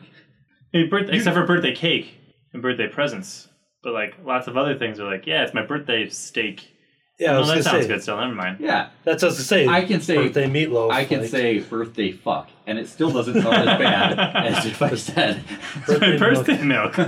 Hey, 0.72 0.88
birthday, 0.88 1.16
except 1.16 1.36
for 1.36 1.46
birthday 1.46 1.74
cake 1.74 2.16
and 2.54 2.62
birthday 2.62 2.88
presents. 2.88 3.48
But 3.84 3.94
like 3.94 4.16
lots 4.24 4.48
of 4.48 4.58
other 4.58 4.78
things 4.78 5.00
are 5.00 5.10
like, 5.10 5.26
yeah, 5.26 5.44
it's 5.44 5.54
my 5.54 5.66
birthday 5.66 6.10
steak. 6.10 6.75
Yeah, 7.18 7.30
I 7.30 7.34
no, 7.34 7.40
was 7.40 7.48
that 7.48 7.54
gonna 7.54 7.64
sounds 7.64 7.82
say. 7.84 7.88
good. 7.88 8.02
Still, 8.04 8.18
never 8.20 8.36
mind. 8.36 8.58
yeah, 8.60 8.90
That's 9.06 9.24
what 9.24 9.28
I 9.28 9.32
was 9.32 9.38
gonna 9.38 9.46
say. 9.46 9.68
I 9.68 9.86
can 9.86 10.02
say 10.02 10.16
birthday 10.18 10.48
meatloaf. 10.50 10.92
I 10.92 11.06
can 11.06 11.22
like, 11.22 11.30
say 11.30 11.60
birthday 11.60 12.12
fuck, 12.12 12.50
and 12.68 12.78
it 12.78 12.90
still 12.90 13.10
doesn't 13.12 13.42
sound 13.42 13.56
as 13.70 13.80
bad 13.80 14.20
as 14.48 14.66
if 14.66 14.82
I 14.82 14.96
said 14.96 15.44
It's 15.50 15.88
my 15.88 16.18
Birthday 16.18 16.18
birthday 16.18 16.64
milk. 16.64 17.00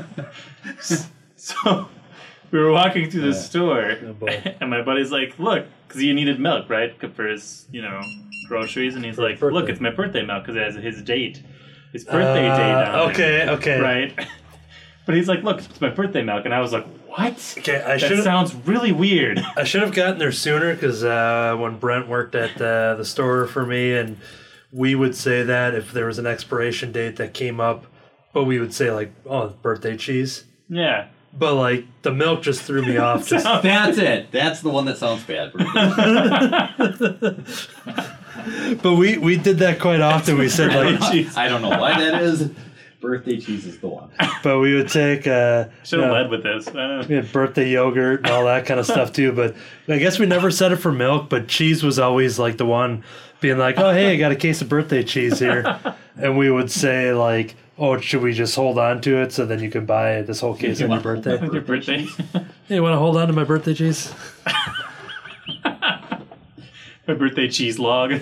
so 1.35 1.89
we 2.51 2.59
were 2.59 2.71
walking 2.71 3.09
through 3.11 3.21
the 3.21 3.33
store, 3.33 3.97
Oh, 4.21 4.25
and 4.61 4.69
my 4.69 4.81
buddy's 4.81 5.11
like, 5.11 5.37
"Look, 5.39 5.65
because 5.87 6.01
he 6.01 6.13
needed 6.13 6.39
milk, 6.39 6.69
right, 6.69 6.95
for 7.13 7.27
his, 7.27 7.65
you 7.71 7.81
know, 7.81 7.99
groceries." 8.47 8.95
And 8.95 9.03
he's 9.03 9.15
For 9.15 9.23
like, 9.23 9.39
his 9.39 9.51
"Look, 9.51 9.67
it's 9.69 9.81
my 9.81 9.89
birthday 9.91 10.23
milk 10.25 10.43
because 10.43 10.55
it 10.55 10.63
has 10.63 10.75
his 10.75 11.01
date, 11.01 11.43
his 11.91 12.05
birthday 12.05 12.43
date 12.43 12.49
on 12.49 12.95
Uh, 12.95 13.03
it." 13.03 13.09
okay, 13.11 13.49
okay, 13.49 13.81
right? 13.81 14.27
But 15.07 15.15
he's 15.15 15.27
like, 15.29 15.41
"Look, 15.41 15.59
it's 15.59 15.79
my 15.79 15.89
birthday 15.89 16.21
milk," 16.21 16.43
and 16.43 16.53
I 16.53 16.59
was 16.59 16.73
like, 16.73 16.85
"What?" 17.07 17.55
Okay, 17.59 17.81
I 17.81 17.97
That 17.97 18.23
sounds 18.25 18.53
really 18.53 18.91
weird. 18.91 19.39
I 19.55 19.63
should 19.63 19.81
have 19.81 19.93
gotten 19.93 20.19
there 20.19 20.33
sooner 20.33 20.73
because 20.73 21.01
uh, 21.01 21.55
when 21.57 21.77
Brent 21.77 22.09
worked 22.09 22.35
at 22.35 22.61
uh, 22.61 22.95
the 22.95 23.05
store 23.05 23.47
for 23.47 23.65
me, 23.65 23.95
and 23.95 24.17
we 24.69 24.95
would 24.95 25.15
say 25.15 25.43
that 25.43 25.75
if 25.75 25.93
there 25.93 26.07
was 26.07 26.19
an 26.19 26.27
expiration 26.27 26.91
date 26.91 27.15
that 27.15 27.33
came 27.33 27.61
up, 27.61 27.85
but 28.33 28.43
we 28.43 28.59
would 28.59 28.73
say 28.73 28.91
like, 28.91 29.13
"Oh, 29.25 29.53
birthday 29.61 29.95
cheese," 29.95 30.43
yeah. 30.67 31.07
but 31.33 31.55
like 31.55 31.85
the 32.01 32.11
milk 32.11 32.41
just 32.41 32.63
threw 32.63 32.81
me 32.81 32.97
off. 32.97 33.25
Just 33.29 33.45
that's 33.45 33.97
it. 33.97 34.29
That's 34.33 34.59
the 34.59 34.69
one 34.69 34.83
that 34.87 34.97
sounds 34.97 35.23
bad. 35.23 35.53
but 38.81 38.95
we 38.95 39.17
we 39.17 39.37
did 39.37 39.59
that 39.59 39.79
quite 39.79 40.01
often. 40.01 40.37
We 40.37 40.49
said 40.49 40.71
I 40.71 40.83
don't, 40.83 40.99
like, 40.99 41.13
know, 41.13 41.31
I 41.37 41.47
don't 41.47 41.61
know 41.61 41.79
why 41.79 41.97
that 41.97 42.21
is. 42.21 42.51
Birthday 42.99 43.39
cheese 43.39 43.65
is 43.67 43.79
the 43.79 43.87
one. 43.87 44.09
but 44.43 44.59
we 44.59 44.73
would 44.73 44.89
take 44.89 45.27
uh, 45.27 45.65
Should 45.83 45.99
have 45.99 46.07
you 46.07 46.13
know, 46.13 46.13
led 46.13 46.31
with 46.31 46.43
this. 46.43 46.67
I. 46.67 47.05
We 47.05 47.15
had 47.15 47.31
birthday 47.31 47.69
yogurt 47.69 48.21
and 48.21 48.29
all 48.29 48.45
that 48.45 48.65
kind 48.65 48.79
of 48.79 48.87
stuff 48.87 49.13
too. 49.13 49.31
But 49.31 49.55
I 49.87 49.99
guess 49.99 50.17
we 50.17 50.25
never 50.25 50.49
said 50.49 50.71
it 50.71 50.77
for 50.77 50.91
milk, 50.91 51.29
but 51.29 51.47
cheese 51.47 51.83
was 51.83 51.99
always 51.99 52.39
like 52.39 52.57
the 52.57 52.65
one 52.65 53.03
being 53.39 53.59
like, 53.59 53.77
oh, 53.77 53.93
hey, 53.93 54.13
I 54.13 54.15
got 54.17 54.31
a 54.31 54.35
case 54.35 54.61
of 54.61 54.69
birthday 54.69 55.03
cheese 55.03 55.37
here. 55.37 55.79
and 56.17 56.37
we 56.37 56.49
would 56.49 56.71
say, 56.71 57.13
like, 57.13 57.55
oh, 57.77 57.99
should 57.99 58.23
we 58.23 58.33
just 58.33 58.55
hold 58.55 58.79
on 58.79 58.99
to 59.01 59.21
it 59.21 59.31
so 59.31 59.45
then 59.45 59.59
you 59.59 59.69
can 59.69 59.85
buy 59.85 60.23
this 60.23 60.39
whole 60.39 60.55
case 60.55 60.81
on 60.81 60.89
your 60.89 60.99
birthday? 60.99 61.39
Your 61.39 61.61
birthday. 61.61 62.07
Hey, 62.67 62.75
you 62.75 62.83
want 62.83 62.95
to 62.95 62.97
hold 62.97 63.15
on 63.15 63.27
to 63.27 63.33
my 63.33 63.45
birthday 63.45 63.73
cheese? 63.73 64.13
my 67.07 67.13
birthday 67.13 67.47
cheese 67.47 67.79
log. 67.79 68.19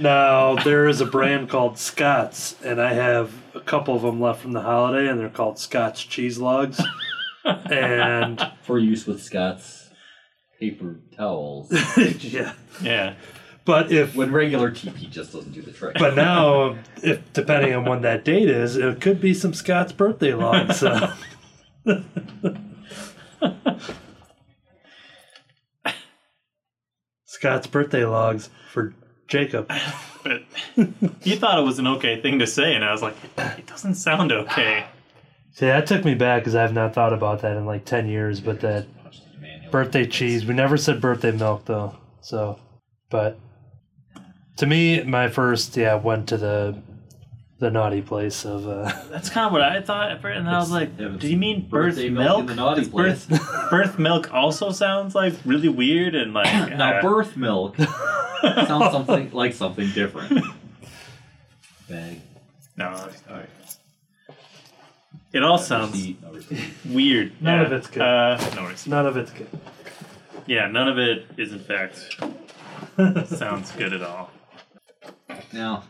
Now, 0.00 0.54
there 0.56 0.88
is 0.88 1.00
a 1.00 1.06
brand 1.06 1.48
called 1.50 1.78
Scott's, 1.78 2.56
and 2.64 2.80
I 2.80 2.94
have 2.94 3.32
a 3.54 3.60
couple 3.60 3.94
of 3.94 4.02
them 4.02 4.20
left 4.20 4.40
from 4.40 4.52
the 4.52 4.62
holiday, 4.62 5.08
and 5.08 5.20
they're 5.20 5.28
called 5.28 5.58
Scott's 5.58 6.02
cheese 6.02 6.38
logs. 6.38 6.80
and 7.44 8.40
For 8.62 8.78
use 8.78 9.06
with 9.06 9.22
Scott's 9.22 9.90
paper 10.58 11.00
towels. 11.16 11.70
yeah, 12.20 12.54
Yeah. 12.82 13.14
but 13.64 13.92
if 13.92 14.14
when 14.14 14.32
regular 14.32 14.70
TP 14.70 15.10
just 15.10 15.32
doesn't 15.32 15.52
do 15.52 15.60
the 15.62 15.72
trick. 15.72 15.96
But 15.98 16.14
now, 16.16 16.76
if 17.02 17.32
depending 17.32 17.74
on 17.74 17.84
when 17.84 18.02
that 18.02 18.24
date 18.24 18.48
is, 18.48 18.76
it 18.76 19.00
could 19.00 19.20
be 19.20 19.34
some 19.34 19.52
Scott's 19.54 19.92
birthday 19.92 20.32
logs. 20.34 20.78
So 20.78 21.12
Scott's 27.24 27.66
birthday 27.66 28.04
logs 28.04 28.50
for 28.70 28.94
Jacob. 29.30 29.70
But 30.22 30.42
he 31.22 31.36
thought 31.36 31.58
it 31.58 31.62
was 31.62 31.78
an 31.78 31.86
okay 31.86 32.20
thing 32.20 32.38
to 32.40 32.46
say, 32.46 32.74
and 32.74 32.84
I 32.84 32.92
was 32.92 33.00
like, 33.00 33.14
it 33.38 33.66
doesn't 33.66 33.94
sound 33.94 34.32
okay. 34.32 34.84
See, 35.52 35.66
that 35.66 35.86
took 35.86 36.04
me 36.04 36.14
back 36.14 36.42
because 36.42 36.54
I've 36.54 36.74
not 36.74 36.92
thought 36.92 37.12
about 37.12 37.40
that 37.42 37.56
in 37.56 37.64
like 37.64 37.84
ten 37.84 38.08
years. 38.08 38.40
But 38.40 38.60
that 38.60 38.86
birthday 39.70 40.06
cheese, 40.06 40.44
we 40.44 40.54
never 40.54 40.76
said 40.76 41.00
birthday 41.00 41.30
milk 41.32 41.64
though. 41.64 41.96
So, 42.20 42.58
but 43.08 43.38
to 44.58 44.66
me, 44.66 45.02
my 45.04 45.28
first 45.28 45.76
yeah 45.76 45.94
went 45.94 46.28
to 46.28 46.36
the 46.36 46.82
the 47.60 47.70
naughty 47.70 48.00
place 48.02 48.44
of 48.44 48.66
uh, 48.66 48.90
That's 49.10 49.28
kind 49.30 49.46
of 49.46 49.52
what 49.52 49.62
I 49.62 49.80
thought 49.80 50.10
at 50.10 50.20
first, 50.22 50.36
and 50.38 50.46
then 50.46 50.54
I 50.54 50.58
was 50.58 50.70
like, 50.72 50.90
Yeah, 50.98 51.08
do 51.08 51.28
you 51.28 51.36
mean 51.36 51.68
birth 51.68 51.96
milk? 51.96 52.10
milk 52.12 52.40
in 52.40 52.46
the 52.46 52.54
naughty 52.56 52.80
'Cause 52.86 52.88
birth, 53.28 53.68
birth 53.70 53.98
milk 53.98 54.32
also 54.32 54.72
sounds 54.72 55.14
like 55.14 55.34
really 55.44 55.68
weird 55.68 56.14
and 56.14 56.32
like 56.34 56.46
now, 56.76 56.98
uh, 56.98 57.02
birth 57.02 57.36
milk 57.36 57.76
sounds 58.42 58.92
something 58.92 59.30
like 59.32 59.52
something 59.52 59.88
different. 59.92 60.44
Bag. 61.88 62.20
No, 62.76 62.88
all 62.88 63.36
right. 63.36 63.46
It 65.32 65.44
all 65.44 65.58
sounds 65.58 65.92
Receipt, 65.92 66.22
no 66.22 66.32
receipt. 66.32 66.58
weird. 66.86 67.32
None 67.42 67.60
yeah. 67.60 67.66
of 67.66 67.72
it's 67.72 67.86
good. 67.88 68.02
Uh, 68.02 68.50
no 68.56 68.66
receipt. 68.66 68.90
none 68.90 69.06
of 69.06 69.16
it's 69.16 69.30
good. 69.32 69.48
Yeah, 70.46 70.66
none 70.66 70.88
of 70.88 70.98
it 70.98 71.26
is 71.36 71.52
in 71.52 71.60
fact 71.60 72.16
sounds 73.28 73.70
good 73.72 73.92
at 73.92 74.02
all. 74.02 74.30
Now, 75.52 75.84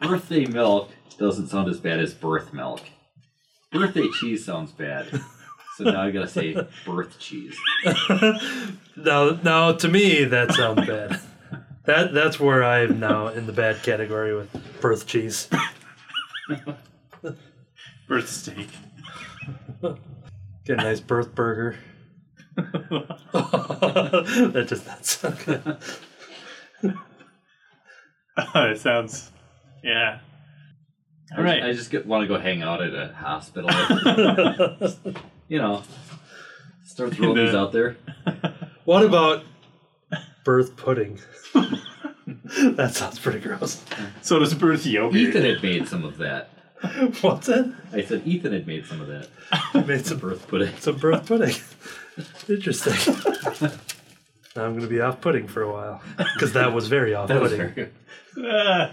birthday 0.00 0.46
milk 0.46 0.90
doesn't 1.18 1.48
sound 1.48 1.68
as 1.68 1.80
bad 1.80 2.00
as 2.00 2.14
birth 2.14 2.52
milk. 2.52 2.80
Birthday 3.72 4.08
cheese 4.20 4.44
sounds 4.44 4.72
bad. 4.72 5.20
So 5.76 5.84
now 5.84 6.02
I 6.02 6.10
gotta 6.10 6.28
say 6.28 6.56
birth 6.84 7.18
cheese. 7.18 7.56
now, 8.96 9.30
no, 9.42 9.76
to 9.76 9.88
me 9.88 10.24
that 10.24 10.52
sounds 10.52 10.86
bad. 10.86 11.20
That 11.84 12.14
that's 12.14 12.40
where 12.40 12.64
I'm 12.64 12.98
now 12.98 13.28
in 13.28 13.46
the 13.46 13.52
bad 13.52 13.82
category 13.82 14.34
with 14.34 14.50
birth 14.80 15.06
cheese. 15.06 15.48
Birth 18.08 18.28
steak. 18.28 18.68
Get 19.82 19.98
a 20.68 20.76
nice 20.76 21.00
birth 21.00 21.34
burger. 21.34 21.76
that 22.56 24.66
does 24.68 24.86
not 24.86 25.04
sound 25.04 25.38
good. 25.44 25.76
it 28.36 28.80
sounds. 28.80 29.32
Yeah. 29.86 30.18
All 31.36 31.42
right. 31.44 31.62
I 31.62 31.72
just 31.72 31.90
get, 31.90 32.06
want 32.06 32.22
to 32.22 32.28
go 32.28 32.38
hang 32.38 32.62
out 32.62 32.82
at 32.82 32.92
a 32.94 33.14
hospital. 33.14 33.70
you 35.48 35.58
know, 35.58 35.82
start 36.84 37.14
throwing 37.14 37.36
these 37.44 37.54
out 37.54 37.72
there. 37.72 37.96
What 38.84 39.04
about 39.04 39.42
birth 40.44 40.76
pudding? 40.76 41.18
that 41.54 42.90
sounds 42.94 43.18
pretty 43.18 43.40
gross. 43.40 43.82
so 44.22 44.38
does 44.38 44.54
birth 44.54 44.86
yogurt. 44.86 45.16
Ethan 45.20 45.42
had 45.44 45.60
made 45.60 45.88
some 45.88 46.04
of 46.04 46.18
that. 46.18 46.50
What's 47.20 47.48
it? 47.48 47.66
I 47.92 48.02
said 48.04 48.22
Ethan 48.24 48.52
had 48.52 48.64
made 48.68 48.86
some 48.86 49.00
of 49.00 49.08
that 49.08 49.28
Made 49.88 50.06
some 50.06 50.18
birth 50.18 50.46
pudding. 50.46 50.72
some 50.78 50.98
birth 50.98 51.26
pudding. 51.26 51.56
Interesting. 52.48 52.94
now 54.54 54.64
I'm 54.64 54.72
going 54.74 54.82
to 54.82 54.86
be 54.86 55.00
off 55.00 55.20
pudding 55.20 55.48
for 55.48 55.62
a 55.62 55.72
while 55.72 56.00
because 56.34 56.52
that 56.52 56.72
was 56.72 56.86
very 56.86 57.12
off 57.12 57.26
That 57.26 57.42
was 57.42 57.50
pudding. 57.56 57.90
very 58.36 58.48
Ah. 58.48 58.92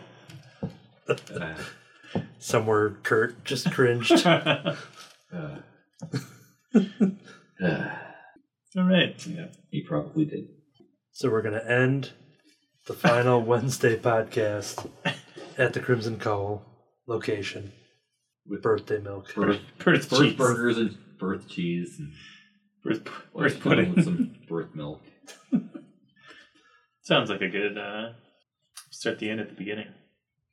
Uh, 1.08 1.56
Somewhere 2.40 2.92
Kurt 3.04 3.44
just 3.46 3.72
cringed. 3.72 4.12
uh, 4.26 4.76
uh, 5.34 5.56
All 8.76 8.84
right. 8.84 9.26
yeah, 9.28 9.48
he 9.72 9.82
probably 9.82 10.26
did. 10.26 10.48
so 11.12 11.30
we're 11.30 11.42
going 11.42 11.54
to 11.60 11.72
end 11.72 12.12
the 12.88 12.94
final 12.94 13.42
Wednesday 13.46 13.98
podcast 13.98 14.90
at 15.58 15.74
the 15.74 15.80
Crimson 15.80 16.20
Cowl 16.20 16.64
location 17.08 17.72
with 18.48 18.62
birthday 18.62 19.00
milk. 19.00 19.34
Birth, 19.36 19.62
Birth 19.80 20.10
birth 20.10 20.20
cheese. 20.20 20.36
burgers 20.36 20.78
and 20.78 20.98
birth 21.20 21.48
cheese 21.48 21.96
and 22.00 22.12
Birth, 22.84 23.06
like, 23.34 23.54
birth 23.54 23.62
pudding. 23.62 23.96
with 23.96 24.04
some 24.04 24.36
birth 24.50 24.76
milk. 24.76 25.02
Sounds 27.04 27.30
like 27.30 27.42
a 27.42 27.48
good 27.50 27.78
uh, 27.78 28.10
start 28.92 29.20
the 29.20 29.30
end 29.30 29.40
at 29.40 29.48
the 29.50 29.56
beginning 29.56 29.88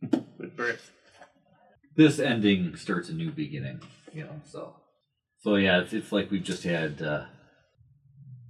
with 0.02 0.56
birth. 0.56 0.90
This 1.96 2.18
ending 2.18 2.76
starts 2.76 3.08
a 3.08 3.12
new 3.12 3.30
beginning, 3.30 3.80
you 4.12 4.24
know. 4.24 4.40
So, 4.44 4.76
so 5.42 5.56
yeah, 5.56 5.80
it's, 5.80 5.92
it's 5.92 6.12
like 6.12 6.30
we've 6.30 6.42
just 6.42 6.62
had 6.64 7.02
uh, 7.02 7.24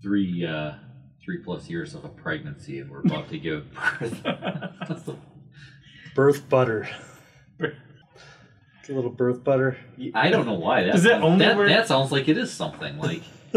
three 0.02 0.46
uh, 0.46 0.72
three 1.24 1.38
plus 1.44 1.68
years 1.68 1.94
of 1.94 2.04
a 2.04 2.08
pregnancy, 2.08 2.78
and 2.78 2.90
we're 2.90 3.00
about 3.00 3.28
to 3.30 3.38
give 3.38 3.66
birth. 3.98 5.10
Birth 6.14 6.48
butter. 6.48 6.88
It's 8.80 8.88
a 8.88 8.94
little 8.94 9.10
birth 9.10 9.44
butter. 9.44 9.76
I 10.14 10.30
don't 10.30 10.46
know 10.46 10.54
why. 10.54 10.84
That 10.84 10.94
that 10.94 11.02
sounds- 11.02 11.22
only 11.24 11.44
that, 11.44 11.54
work- 11.58 11.68
that 11.68 11.86
sounds 11.86 12.10
like 12.10 12.28
it 12.30 12.38
is 12.38 12.50
something 12.50 12.96
like 12.98 13.22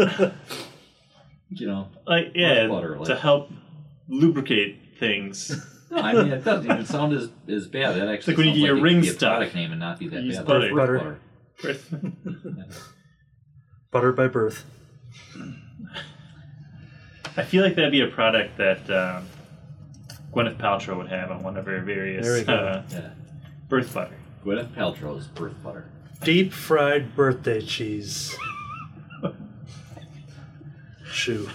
you 1.48 1.66
know. 1.66 1.88
Like 2.06 2.32
yeah, 2.34 2.66
butter, 2.68 2.98
like- 2.98 3.08
to 3.08 3.16
help 3.16 3.50
lubricate 4.06 4.98
things. 5.00 5.50
No, 5.90 5.96
I 6.02 6.12
mean 6.14 6.32
it 6.32 6.44
doesn't 6.44 6.70
even 6.70 6.86
sound 6.86 7.12
as, 7.14 7.30
as 7.48 7.66
bad. 7.66 7.96
That 7.96 8.08
actually 8.08 8.34
like 8.34 8.38
when 8.38 8.46
you 8.48 8.52
sounds 8.54 8.60
get 8.60 8.66
your 8.66 8.80
ring 8.82 9.00
be 9.02 9.08
a 9.08 9.12
stuck. 9.12 9.30
product 9.36 9.54
name 9.54 9.70
and 9.72 9.80
not 9.80 9.98
be 9.98 10.08
that 10.08 10.22
Use 10.22 10.36
bad. 10.38 10.46
butter. 10.46 10.70
Birth 10.74 11.88
Butter. 11.92 12.32
Birth. 12.32 12.92
Butter 13.90 14.12
by 14.12 14.26
birth. 14.28 14.64
I 17.36 17.42
feel 17.42 17.62
like 17.64 17.74
that'd 17.76 17.90
be 17.92 18.00
a 18.00 18.08
product 18.08 18.56
that 18.58 18.78
um, 18.90 19.26
Gwyneth 20.32 20.56
Paltrow 20.56 20.96
would 20.96 21.08
have 21.08 21.30
on 21.30 21.42
one 21.42 21.56
of 21.56 21.66
her 21.66 21.80
various 21.80 22.24
There 22.26 22.38
we 22.38 22.44
go. 22.44 22.52
uh, 22.54 22.82
Yeah. 22.90 23.10
birth 23.68 23.92
butter. 23.94 24.14
Gwyneth 24.44 24.72
Paltrow's 24.74 25.26
birth 25.28 25.60
butter. 25.62 25.90
Deep 26.22 26.52
fried 26.52 27.14
birthday 27.16 27.60
cheese. 27.60 28.36
Shoo. 31.10 31.48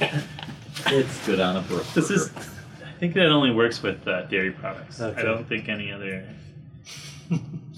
It's 0.00 1.26
good 1.26 1.40
on 1.40 1.56
a 1.56 1.60
birth 1.62 1.94
This 1.94 2.10
is. 2.10 2.30
I 2.96 2.98
think 2.98 3.12
that 3.12 3.26
only 3.26 3.50
works 3.50 3.82
with 3.82 4.08
uh, 4.08 4.22
dairy 4.22 4.52
products. 4.52 5.02
Okay. 5.02 5.20
I 5.20 5.22
don't 5.22 5.46
think 5.46 5.68
any 5.68 5.92
other. 5.92 6.24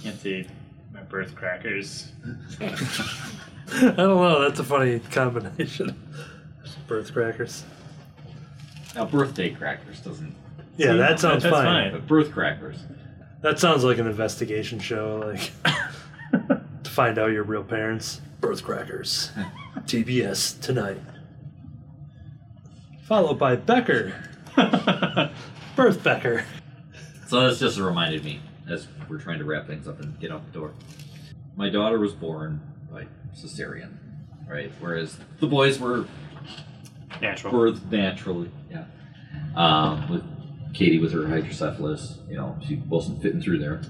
Can't 0.01 0.21
say 0.21 0.47
my 0.95 1.01
birth 1.03 1.35
crackers. 1.35 2.13
I 2.61 3.81
don't 3.81 3.97
know. 3.97 4.41
That's 4.43 4.61
a 4.61 4.65
funny 4.65 5.01
combination. 5.01 6.01
Birth 6.87 7.13
crackers. 7.13 7.65
now 8.95 9.07
birthday 9.07 9.51
crackers 9.51 9.99
doesn't. 9.99 10.37
Yeah, 10.77 10.93
See, 10.93 10.99
that 10.99 11.19
sounds 11.19 11.43
that's 11.43 11.53
fine. 11.53 11.65
fine. 11.65 11.93
But 11.93 12.07
birth 12.07 12.31
crackers. 12.31 12.77
That 13.41 13.59
sounds 13.59 13.83
like 13.83 13.99
an 13.99 14.07
investigation 14.07 14.79
show, 14.79 15.25
like 15.27 15.51
to 16.85 16.91
find 16.91 17.19
out 17.19 17.33
your 17.33 17.43
real 17.43 17.65
parents. 17.65 18.21
Birth 18.41 18.63
crackers. 18.63 19.33
TBS 19.81 20.61
tonight. 20.61 21.01
Followed 23.03 23.41
by 23.41 23.57
Becker. 23.57 24.15
Birth 25.77 26.03
Becker. 26.03 26.45
So 27.27 27.49
this 27.49 27.59
just 27.61 27.79
reminded 27.79 28.25
me 28.25 28.41
as 28.69 28.89
we're 29.09 29.19
trying 29.19 29.39
to 29.39 29.45
wrap 29.45 29.67
things 29.67 29.87
up 29.87 30.01
and 30.01 30.19
get 30.21 30.31
out 30.33 30.45
the 30.47 30.53
door. 30.53 30.73
My 31.57 31.69
daughter 31.69 31.99
was 31.99 32.13
born 32.13 32.61
by 32.91 33.07
cesarean, 33.35 33.97
right? 34.49 34.73
Whereas 34.81 35.19
the 35.41 35.47
boys 35.47 35.79
were 35.79 36.07
Natural. 37.21 37.53
birthed 37.53 37.91
naturally. 37.91 38.51
Yeah. 38.71 38.85
Um, 39.57 40.09
with 40.09 40.25
Katie 40.75 40.99
with 40.99 41.13
her 41.13 41.27
hydrocephalus, 41.27 42.19
you 42.29 42.37
know, 42.37 42.57
she 42.67 42.77
wasn't 42.89 43.23
fitting 43.23 43.41
through 43.41 43.59
there. 43.59 43.81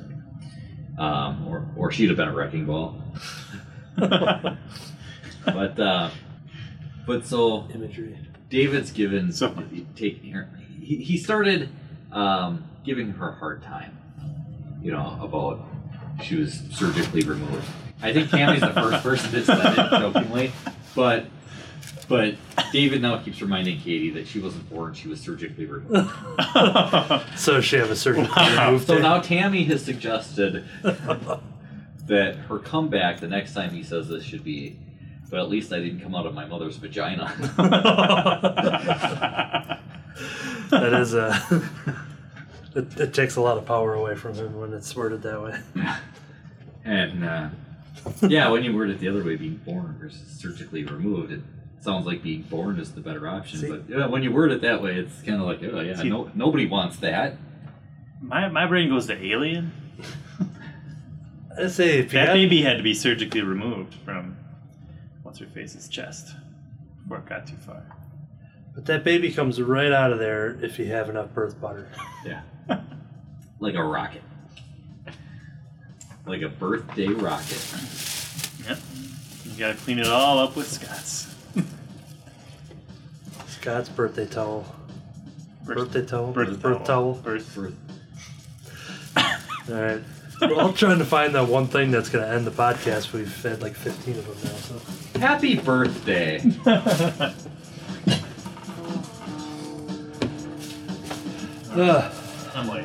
Um, 0.98 1.46
or, 1.46 1.68
or 1.76 1.92
she'd 1.92 2.08
have 2.08 2.16
been 2.16 2.28
a 2.28 2.34
wrecking 2.34 2.66
ball. 2.66 3.00
But 5.44 5.78
uh, 5.80 6.10
but 7.06 7.24
so 7.26 7.66
Imagery. 7.72 8.18
David's 8.50 8.90
given 8.90 9.32
So- 9.32 9.54
taking 9.96 10.32
her. 10.32 10.48
He, 10.80 10.96
he 10.96 11.16
started 11.18 11.68
um, 12.12 12.64
giving 12.84 13.10
her 13.12 13.28
a 13.30 13.34
hard 13.34 13.62
time, 13.62 13.96
you 14.82 14.90
know, 14.92 15.18
about 15.20 15.64
she 16.24 16.36
was 16.36 16.62
surgically 16.72 17.22
removed. 17.22 17.64
I 18.00 18.12
think 18.12 18.30
Tammy's 18.30 18.60
the 18.60 18.72
first 18.72 19.02
person 19.02 19.32
that 19.32 19.44
said 19.44 19.72
it 19.78 19.90
jokingly, 20.00 20.52
but 20.94 21.26
but 22.08 22.36
David 22.72 23.02
now 23.02 23.18
keeps 23.18 23.42
reminding 23.42 23.80
Katie 23.80 24.10
that 24.10 24.26
she 24.26 24.38
wasn't 24.40 24.68
born; 24.70 24.94
she 24.94 25.08
was 25.08 25.20
surgically 25.20 25.66
removed. 25.66 26.10
So 27.36 27.60
she 27.60 27.76
have 27.76 27.90
a 27.90 27.96
certain 27.96 28.24
Wow. 28.24 28.78
So 28.84 28.98
now 28.98 29.20
Tammy 29.20 29.64
has 29.64 29.84
suggested 29.84 30.64
that 30.82 32.36
her 32.48 32.58
comeback 32.58 33.20
the 33.20 33.28
next 33.28 33.52
time 33.52 33.70
he 33.70 33.82
says 33.82 34.08
this 34.08 34.24
should 34.24 34.44
be. 34.44 34.76
But 35.30 35.40
at 35.40 35.48
least 35.48 35.72
I 35.72 35.78
didn't 35.78 36.00
come 36.00 36.14
out 36.14 36.24
of 36.26 36.34
my 36.34 36.46
mother's 36.46 36.76
vagina. 36.76 37.32
that 40.70 40.92
is 40.94 41.14
a. 41.14 41.62
It, 42.74 43.00
it 43.00 43.14
takes 43.14 43.36
a 43.36 43.40
lot 43.40 43.58
of 43.58 43.66
power 43.66 43.94
away 43.94 44.14
from 44.14 44.34
him 44.34 44.58
when 44.60 44.72
it's 44.72 44.94
worded 44.94 45.22
that 45.22 45.42
way. 45.42 45.58
And 46.84 47.22
uh, 47.22 47.48
yeah, 48.22 48.48
when 48.48 48.64
you 48.64 48.74
word 48.74 48.88
it 48.88 48.98
the 48.98 49.08
other 49.08 49.22
way, 49.22 49.36
being 49.36 49.56
born 49.56 49.96
versus 50.00 50.22
surgically 50.40 50.84
removed, 50.84 51.32
it 51.32 51.40
sounds 51.80 52.06
like 52.06 52.22
being 52.22 52.42
born 52.42 52.78
is 52.80 52.92
the 52.92 53.02
better 53.02 53.28
option. 53.28 53.58
See? 53.58 53.68
But 53.68 53.82
yeah, 53.90 54.06
when 54.06 54.22
you 54.22 54.32
word 54.32 54.52
it 54.52 54.62
that 54.62 54.80
way, 54.82 54.94
it's 54.94 55.20
kind 55.20 55.38
of 55.38 55.46
like, 55.46 55.58
oh 55.64 55.80
yeah, 55.80 55.96
See- 55.96 56.08
no, 56.08 56.30
nobody 56.34 56.64
wants 56.66 56.96
that. 56.98 57.36
my, 58.22 58.48
my 58.48 58.64
brain 58.66 58.88
goes 58.88 59.06
to 59.08 59.22
alien. 59.22 59.70
I 61.60 61.66
say 61.66 61.98
if 61.98 62.10
That 62.12 62.28
got, 62.28 62.32
baby 62.34 62.62
had 62.62 62.78
to 62.78 62.82
be 62.82 62.94
surgically 62.94 63.42
removed 63.42 63.96
from 64.06 64.37
what's 65.28 65.40
her 65.40 65.46
face's 65.46 65.90
chest 65.90 66.34
before 67.02 67.18
it 67.18 67.26
got 67.26 67.46
too 67.46 67.54
far. 67.56 67.84
but 68.74 68.86
that 68.86 69.04
baby 69.04 69.30
comes 69.30 69.60
right 69.60 69.92
out 69.92 70.10
of 70.10 70.18
there 70.18 70.58
if 70.62 70.78
you 70.78 70.86
have 70.86 71.10
enough 71.10 71.34
birth 71.34 71.60
butter. 71.60 71.86
Yeah, 72.24 72.40
like 73.60 73.74
a 73.74 73.82
rocket, 73.84 74.22
like 76.24 76.40
a 76.40 76.48
birthday 76.48 77.08
rocket. 77.08 77.62
Yep. 78.66 78.78
You 79.44 79.58
gotta 79.58 79.74
clean 79.74 79.98
it 79.98 80.06
all 80.06 80.38
up 80.38 80.56
with 80.56 80.66
Scott's. 80.66 81.34
Scott's 83.48 83.90
birthday 83.90 84.24
towel. 84.24 84.64
birthday 85.66 86.06
towel. 86.06 86.32
Birth, 86.32 86.58
birth 86.58 86.84
towel. 86.84 87.12
Birth. 87.16 87.54
Birth. 87.54 87.74
All 89.68 89.74
right. 89.74 90.02
We're 90.40 90.54
all 90.60 90.72
trying 90.72 90.98
to 90.98 91.04
find 91.04 91.34
that 91.34 91.48
one 91.48 91.66
thing 91.66 91.90
that's 91.90 92.08
going 92.08 92.24
to 92.24 92.30
end 92.32 92.46
the 92.46 92.50
podcast. 92.50 93.12
We've 93.12 93.42
had 93.42 93.60
like 93.62 93.74
15 93.74 94.18
of 94.18 94.26
them 94.26 94.36
now. 94.52 94.58
So 94.58 95.18
Happy 95.20 95.56
birthday! 95.58 96.40
Ugh. 101.70 102.12
I'm 102.54 102.68
late. 102.68 102.84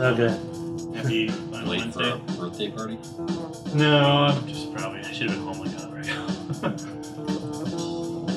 okay. 0.00 0.38
Happy 0.96 1.28
Late 1.68 1.92
for 1.92 1.98
Wednesday. 2.00 2.10
a 2.12 2.16
birthday 2.38 2.70
party. 2.70 2.98
No, 3.74 3.98
I'm 4.28 4.46
just 4.46 4.72
probably 4.74 5.00
I 5.00 5.12
should 5.12 5.30
have 5.30 5.38
been 5.38 5.46
home 5.46 5.58
like 5.58 5.76
that 5.76 5.90
right 5.92 6.06
now. 6.06 6.26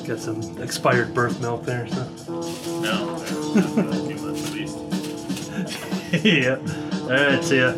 Got 0.06 0.18
some 0.18 0.58
expired 0.62 1.14
birth 1.14 1.40
milk 1.40 1.64
there. 1.64 1.86
So 1.88 2.04
no. 2.80 3.16
for 3.16 3.80
a 3.80 3.94
few 3.94 4.16
months 4.16 4.46
at 4.46 4.52
least. 4.52 6.24
yeah. 6.24 6.56
All 7.02 7.08
right. 7.08 7.42
See 7.44 7.58
ya. 7.58 7.72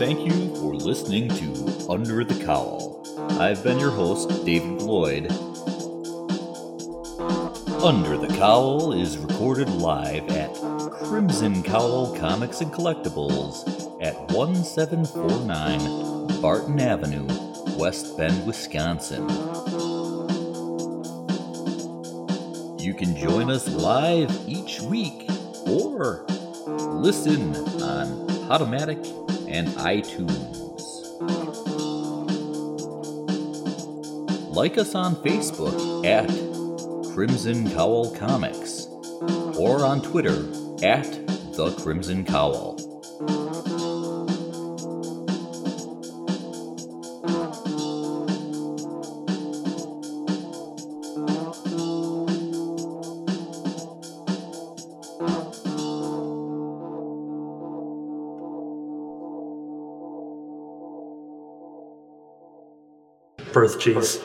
Thank 0.00 0.24
you 0.24 0.56
for 0.56 0.72
listening 0.74 1.28
to 1.28 1.86
Under 1.90 2.24
the 2.24 2.42
Cowl. 2.42 3.04
I've 3.38 3.62
been 3.62 3.78
your 3.78 3.90
host, 3.90 4.30
David 4.46 4.80
Lloyd. 4.80 5.30
Under 7.82 8.16
the 8.16 8.34
Cowl 8.38 8.94
is 8.94 9.18
recorded 9.18 9.68
live 9.68 10.26
at 10.30 10.54
Crimson 10.90 11.62
Cowl 11.62 12.16
Comics 12.16 12.62
and 12.62 12.72
Collectibles 12.72 13.68
at 14.02 14.18
1749 14.32 16.40
Barton 16.40 16.80
Avenue, 16.80 17.26
West 17.76 18.16
Bend, 18.16 18.46
Wisconsin. 18.46 19.28
You 22.78 22.94
can 22.94 23.14
join 23.14 23.50
us 23.50 23.68
live 23.68 24.34
each 24.48 24.80
week 24.80 25.28
or 25.66 26.24
listen 26.66 27.54
on 27.82 28.26
Podomatic 28.48 29.20
and 29.50 29.68
iTunes. 29.68 30.86
Like 34.54 34.78
us 34.78 34.94
on 34.94 35.16
Facebook 35.16 36.06
at 36.06 36.28
Crimson 37.12 37.70
Cowl 37.72 38.14
Comics 38.16 38.86
or 39.58 39.84
on 39.84 40.00
Twitter 40.00 40.48
at 40.82 41.04
The 41.54 41.76
Crimson 41.82 42.24
Cowl. 42.24 42.79
Birth 63.52 63.78
cheese. 63.80 64.20